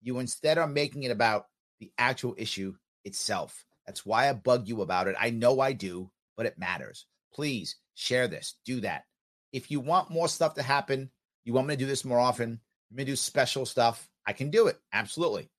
You 0.00 0.20
instead 0.20 0.58
are 0.58 0.68
making 0.68 1.02
it 1.02 1.10
about 1.10 1.48
the 1.80 1.90
actual 1.98 2.36
issue 2.38 2.76
itself. 3.04 3.66
That's 3.84 4.06
why 4.06 4.28
I 4.28 4.32
bug 4.32 4.68
you 4.68 4.80
about 4.82 5.08
it. 5.08 5.16
I 5.18 5.30
know 5.30 5.58
I 5.58 5.72
do, 5.72 6.12
but 6.36 6.46
it 6.46 6.56
matters. 6.56 7.06
Please 7.32 7.74
share 7.94 8.28
this, 8.28 8.54
do 8.64 8.78
that. 8.82 9.06
If 9.52 9.72
you 9.72 9.80
want 9.80 10.12
more 10.12 10.28
stuff 10.28 10.54
to 10.54 10.62
happen, 10.62 11.10
you 11.44 11.52
want 11.52 11.66
me 11.66 11.74
to 11.74 11.78
do 11.78 11.86
this 11.86 12.04
more 12.04 12.18
often, 12.18 12.60
you 12.90 12.96
to 12.98 13.04
do 13.04 13.16
special 13.16 13.66
stuff, 13.66 14.08
I 14.26 14.32
can 14.32 14.50
do 14.50 14.66
it. 14.66 14.78
Absolutely. 14.92 15.50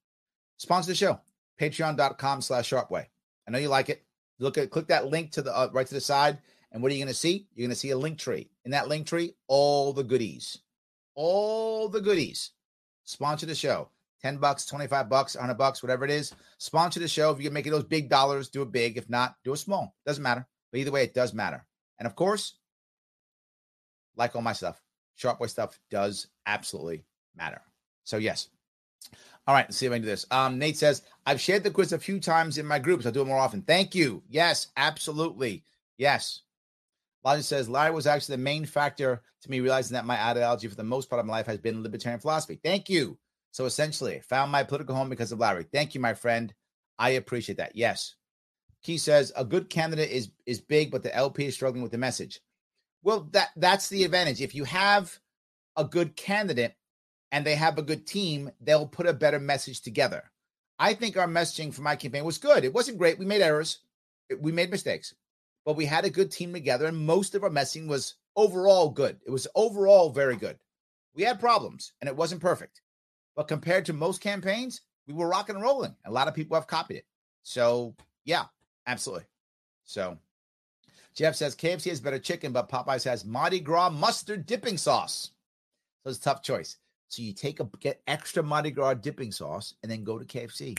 Sponsor 0.58 0.92
the 0.92 0.96
show, 0.96 1.20
patreon.com 1.60 2.42
slash 2.42 2.70
sharpeway. 2.70 3.06
I 3.48 3.52
know 3.52 3.60
you 3.60 3.70
like 3.70 3.90
it. 3.90 4.04
Look 4.40 4.58
at 4.58 4.72
click 4.72 4.88
that 4.88 5.08
link 5.08 5.32
to 5.34 5.42
the 5.42 5.56
uh, 5.56 5.70
right 5.72 5.88
to 5.88 5.94
the 5.94 6.02
side. 6.02 6.40
And 6.72 6.82
what 6.82 6.92
are 6.92 6.96
you 6.96 7.02
going 7.02 7.14
to 7.14 7.18
see? 7.18 7.48
You're 7.54 7.68
going 7.68 7.74
to 7.74 7.80
see 7.80 7.92
a 7.92 7.98
link 7.98 8.20
tree. 8.20 8.50
In 8.66 8.72
that 8.72 8.90
link 8.90 9.08
tree, 9.08 9.34
all 9.48 9.94
the 9.94 10.04
goodies. 10.04 10.58
All 11.14 11.88
the 11.88 12.02
goodies. 12.02 12.52
Sponsor 13.06 13.46
the 13.46 13.56
show. 13.56 13.90
10 14.22 14.38
bucks, 14.38 14.66
25 14.66 15.08
bucks, 15.08 15.36
100 15.36 15.54
bucks, 15.54 15.84
whatever 15.84 16.04
it 16.04 16.12
is. 16.12 16.34
Sponsor 16.58 17.00
the 17.00 17.08
show. 17.08 17.32
If 17.32 17.38
you 17.38 17.46
can 17.46 17.54
make 17.54 17.68
it 17.68 17.70
those 17.70 17.84
big 17.84 18.10
dollars, 18.10 18.50
do 18.50 18.64
it 18.64 18.72
big. 18.72 18.98
If 18.98 19.10
not, 19.10 19.36
do 19.44 19.54
it 19.54 19.58
small. 19.58 19.96
Doesn't 20.06 20.24
matter. 20.24 20.46
But 20.72 20.80
either 20.80 20.92
way, 20.92 21.04
it 21.04 21.14
does 21.14 21.34
matter. 21.34 21.66
And 22.00 22.08
of 22.08 22.16
course, 22.16 22.58
like 24.18 24.36
all 24.36 24.42
my 24.42 24.54
stuff, 24.54 24.82
Sharpe 25.16 25.40
Way 25.40 25.48
stuff 25.48 25.80
does 25.90 26.28
absolutely 26.46 27.04
matter. 27.36 27.62
So, 28.04 28.18
yes. 28.18 28.50
All 29.48 29.54
right, 29.54 29.66
let's 29.68 29.78
see 29.78 29.86
if 29.86 29.92
I 29.92 29.96
can 29.96 30.02
do 30.02 30.08
this. 30.08 30.26
Um, 30.32 30.58
Nate 30.58 30.78
says, 30.78 31.04
I've 31.26 31.42
shared 31.42 31.64
the 31.64 31.72
quiz 31.72 31.94
a 31.94 32.00
few 32.00 32.20
times 32.20 32.58
in 32.58 32.66
my 32.66 32.80
groups. 32.80 33.06
I'll 33.06 33.12
do 33.12 33.22
it 33.22 33.28
more 33.28 33.38
often. 33.38 33.62
Thank 33.62 33.94
you. 33.94 34.24
Yes, 34.28 34.68
absolutely. 34.76 35.64
Yes. 35.98 36.42
Lodge 37.24 37.44
says, 37.44 37.70
Larry 37.70 37.94
was 37.94 38.08
actually 38.08 38.36
the 38.38 38.44
main 38.44 38.66
factor 38.66 39.22
to 39.42 39.52
me 39.52 39.60
realizing 39.60 39.94
that 39.96 40.06
my 40.06 40.22
ideology 40.24 40.68
for 40.68 40.76
the 40.76 40.84
most 40.84 41.10
part 41.10 41.20
of 41.20 41.26
my 41.26 41.34
life 41.34 41.46
has 41.48 41.58
been 41.58 41.84
libertarian 41.84 42.20
philosophy. 42.20 42.60
Thank 42.64 42.90
you. 42.90 43.18
So 43.52 43.66
essentially, 43.66 44.20
found 44.20 44.52
my 44.52 44.64
political 44.64 44.96
home 44.96 45.10
because 45.10 45.32
of 45.32 45.40
Larry. 45.40 45.66
Thank 45.72 45.96
you, 45.96 46.02
my 46.02 46.14
friend. 46.14 46.54
I 47.00 47.12
appreciate 47.12 47.58
that. 47.58 47.76
Yes. 47.76 48.16
Key 48.84 48.98
says 48.98 49.32
a 49.36 49.46
good 49.46 49.70
candidate 49.70 50.12
is 50.12 50.30
is 50.46 50.62
big, 50.62 50.92
but 50.92 51.02
the 51.02 51.16
LP 51.16 51.46
is 51.46 51.56
struggling 51.56 51.82
with 51.82 51.92
the 51.92 51.98
message. 51.98 52.42
Well, 53.06 53.30
that 53.34 53.52
that's 53.56 53.88
the 53.88 54.04
advantage. 54.04 54.42
If 54.42 54.56
you 54.56 54.64
have 54.64 55.20
a 55.78 55.84
good 55.84 56.16
candidate 56.16 56.74
and 57.32 57.46
they 57.46 57.54
have 57.54 57.78
a 57.78 57.84
good 57.84 58.08
team, 58.08 58.50
they'll 58.60 58.88
put 58.88 59.06
a 59.06 59.14
better 59.14 59.40
message 59.40 59.82
together. 59.82 60.32
I 60.80 60.96
think 60.96 61.16
our 61.16 61.28
messaging 61.28 61.72
for 61.72 61.84
my 61.84 61.96
campaign 61.96 62.26
was 62.26 62.40
good. 62.40 62.66
It 62.66 62.74
wasn't 62.74 62.98
great. 62.98 63.20
We 63.20 63.26
made 63.26 63.44
errors. 63.44 63.78
We 64.40 64.52
made 64.52 64.72
mistakes. 64.72 65.14
But 65.66 65.76
we 65.76 65.86
had 65.86 66.04
a 66.04 66.10
good 66.10 66.32
team 66.32 66.52
together 66.52 66.88
and 66.88 66.98
most 66.98 67.36
of 67.36 67.44
our 67.44 67.50
messaging 67.52 67.88
was 67.88 68.16
overall 68.36 68.90
good. 68.90 69.20
It 69.24 69.30
was 69.30 69.48
overall 69.54 70.10
very 70.10 70.36
good. 70.36 70.58
We 71.14 71.22
had 71.22 71.40
problems 71.40 71.94
and 72.02 72.08
it 72.08 72.16
wasn't 72.16 72.42
perfect. 72.42 72.82
But 73.36 73.48
compared 73.48 73.86
to 73.86 73.94
most 73.94 74.20
campaigns, 74.20 74.82
we 75.06 75.14
were 75.14 75.30
rocking 75.30 75.56
and 75.56 75.64
rolling. 75.64 75.96
A 76.06 76.12
lot 76.12 76.28
of 76.28 76.34
people 76.34 76.56
have 76.56 76.66
copied 76.66 76.98
it. 76.98 77.06
So, 77.44 77.94
yeah, 78.24 78.46
absolutely. 78.88 79.26
So, 79.84 80.18
Jeff 81.16 81.36
says 81.36 81.56
KFC 81.56 81.90
has 81.90 82.02
better 82.02 82.20
chicken, 82.20 82.52
but 82.52 82.70
Popeyes 82.70 83.06
has 83.06 83.26
Mardi 83.26 83.60
Gras 83.60 83.90
mustard 83.90 84.46
dipping 84.46 84.78
sauce. 84.78 85.32
So 86.04 86.10
it's 86.10 86.20
a 86.20 86.24
tough 86.24 86.44
choice. 86.44 86.78
So 87.08 87.22
you 87.22 87.34
take 87.34 87.60
a 87.60 87.70
get 87.80 88.02
extra 88.08 88.44
Mardi 88.44 88.72
Gras 88.72 88.96
dipping 88.96 89.32
sauce 89.32 89.74
and 89.82 89.92
then 89.92 90.04
go 90.04 90.20
to 90.20 90.26
KFC. 90.26 90.78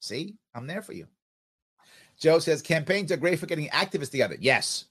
See, 0.00 0.36
I'm 0.54 0.66
there 0.66 0.82
for 0.82 0.92
you. 0.92 1.06
Joe 2.18 2.38
says 2.38 2.60
campaigns 2.60 3.12
are 3.12 3.16
great 3.16 3.38
for 3.38 3.46
getting 3.46 3.68
activists 3.68 4.10
together. 4.10 4.36
Yes. 4.38 4.86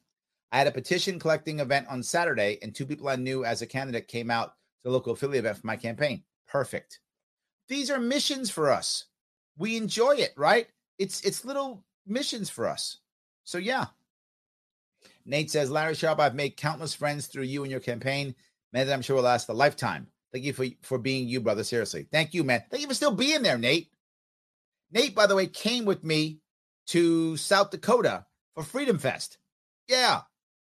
I 0.52 0.58
had 0.58 0.68
a 0.68 0.72
petition 0.72 1.20
collecting 1.20 1.60
event 1.60 1.88
on 1.90 2.02
Saturday, 2.02 2.58
and 2.64 2.74
two 2.74 2.88
people 2.88 3.08
I 3.08 3.18
knew 3.18 3.46
as 3.46 3.62
a 3.62 3.68
candidate 3.68 4.08
came 4.08 4.32
out 4.32 4.48
to 4.48 4.54
the 4.86 4.90
local 4.90 5.14
affiliate 5.14 5.46
event 5.46 5.60
for 5.60 5.68
my 5.68 5.76
campaign 5.76 6.24
perfect. 6.50 7.00
These 7.68 7.92
are 7.92 8.00
missions 8.00 8.50
for 8.50 8.72
us. 8.72 9.06
We 9.58 9.78
enjoy 9.78 10.16
it, 10.16 10.34
right? 10.36 10.68
It's 10.98 11.22
it's 11.22 11.46
little 11.46 11.86
missions 12.08 12.50
for 12.50 12.68
us. 12.68 12.98
So 13.44 13.58
yeah. 13.58 13.86
Nate 15.30 15.52
says, 15.52 15.70
Larry 15.70 15.94
Sharpe, 15.94 16.20
I've 16.20 16.34
made 16.34 16.58
countless 16.58 16.96
friends 16.96 17.28
through 17.28 17.44
you 17.44 17.62
and 17.62 17.70
your 17.70 17.80
campaign. 17.80 18.34
Man, 18.74 18.88
that 18.88 18.94
I'm 18.94 19.02
sure 19.02 19.16
will 19.16 19.24
last 19.24 19.50
a 19.50 19.54
lifetime. 19.54 20.08
Thank 20.34 20.44
you 20.44 20.54
for, 20.54 20.66
for 20.82 20.98
being 20.98 21.28
you, 21.28 21.40
brother. 21.40 21.64
Seriously. 21.64 22.08
Thank 22.12 22.34
you, 22.34 22.44
man. 22.44 22.64
Thank 22.70 22.82
you 22.82 22.88
for 22.88 22.96
still 22.96 23.14
being 23.14 23.44
there, 23.44 23.58
Nate. 23.58 23.92
Nate, 24.92 25.16
by 25.16 25.28
the 25.28 25.36
way, 25.36 25.46
came 25.46 25.86
with 25.86 26.04
me 26.04 26.40
to 26.88 27.38
South 27.38 27.70
Dakota 27.70 28.26
for 28.56 28.64
Freedom 28.64 28.98
Fest. 28.98 29.38
Yeah. 29.88 30.22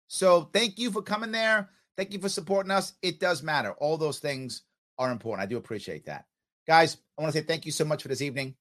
So 0.08 0.50
thank 0.54 0.80
you 0.80 0.92
for 0.92 1.02
coming 1.02 1.32
there. 1.32 1.70
Thank 1.98 2.14
you 2.14 2.20
for 2.20 2.30
supporting 2.30 2.72
us. 2.72 2.94
It 3.02 3.20
does 3.20 3.44
matter. 3.44 3.72
All 3.74 3.98
those 3.98 4.20
things 4.20 4.64
are 4.98 5.12
important. 5.12 5.44
I 5.44 5.50
do 5.50 5.58
appreciate 5.58 6.06
that. 6.06 6.26
Guys, 6.66 6.98
I 7.18 7.22
want 7.22 7.34
to 7.34 7.40
say 7.40 7.46
thank 7.46 7.66
you 7.66 7.72
so 7.72 7.86
much 7.86 8.02
for 8.02 8.08
this 8.08 8.22
evening. 8.22 8.56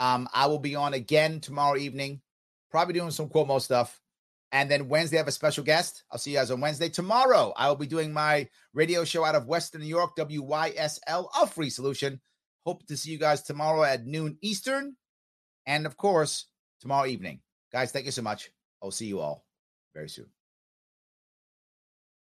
Um, 0.00 0.28
I 0.32 0.46
will 0.46 0.58
be 0.58 0.74
on 0.74 0.94
again 0.94 1.40
tomorrow 1.40 1.76
evening, 1.76 2.20
probably 2.70 2.94
doing 2.94 3.10
some 3.10 3.28
Cuomo 3.28 3.60
stuff. 3.60 4.00
And 4.50 4.70
then 4.70 4.88
Wednesday, 4.88 5.18
I 5.18 5.20
have 5.20 5.28
a 5.28 5.32
special 5.32 5.62
guest. 5.62 6.04
I'll 6.10 6.18
see 6.18 6.30
you 6.30 6.38
guys 6.38 6.50
on 6.50 6.60
Wednesday. 6.60 6.88
Tomorrow, 6.88 7.52
I 7.56 7.68
will 7.68 7.76
be 7.76 7.86
doing 7.86 8.12
my 8.12 8.48
radio 8.72 9.04
show 9.04 9.24
out 9.24 9.34
of 9.34 9.46
Western 9.46 9.82
New 9.82 9.88
York, 9.88 10.16
WYSL, 10.16 11.28
a 11.38 11.46
free 11.46 11.70
solution. 11.70 12.20
Hope 12.64 12.86
to 12.86 12.96
see 12.96 13.10
you 13.10 13.18
guys 13.18 13.42
tomorrow 13.42 13.82
at 13.82 14.06
noon 14.06 14.38
Eastern. 14.42 14.96
And 15.66 15.84
of 15.84 15.96
course, 15.96 16.46
tomorrow 16.80 17.06
evening. 17.06 17.40
Guys, 17.72 17.92
thank 17.92 18.06
you 18.06 18.12
so 18.12 18.22
much. 18.22 18.50
I'll 18.82 18.90
see 18.90 19.06
you 19.06 19.20
all 19.20 19.44
very 19.94 20.08
soon. 20.08 20.26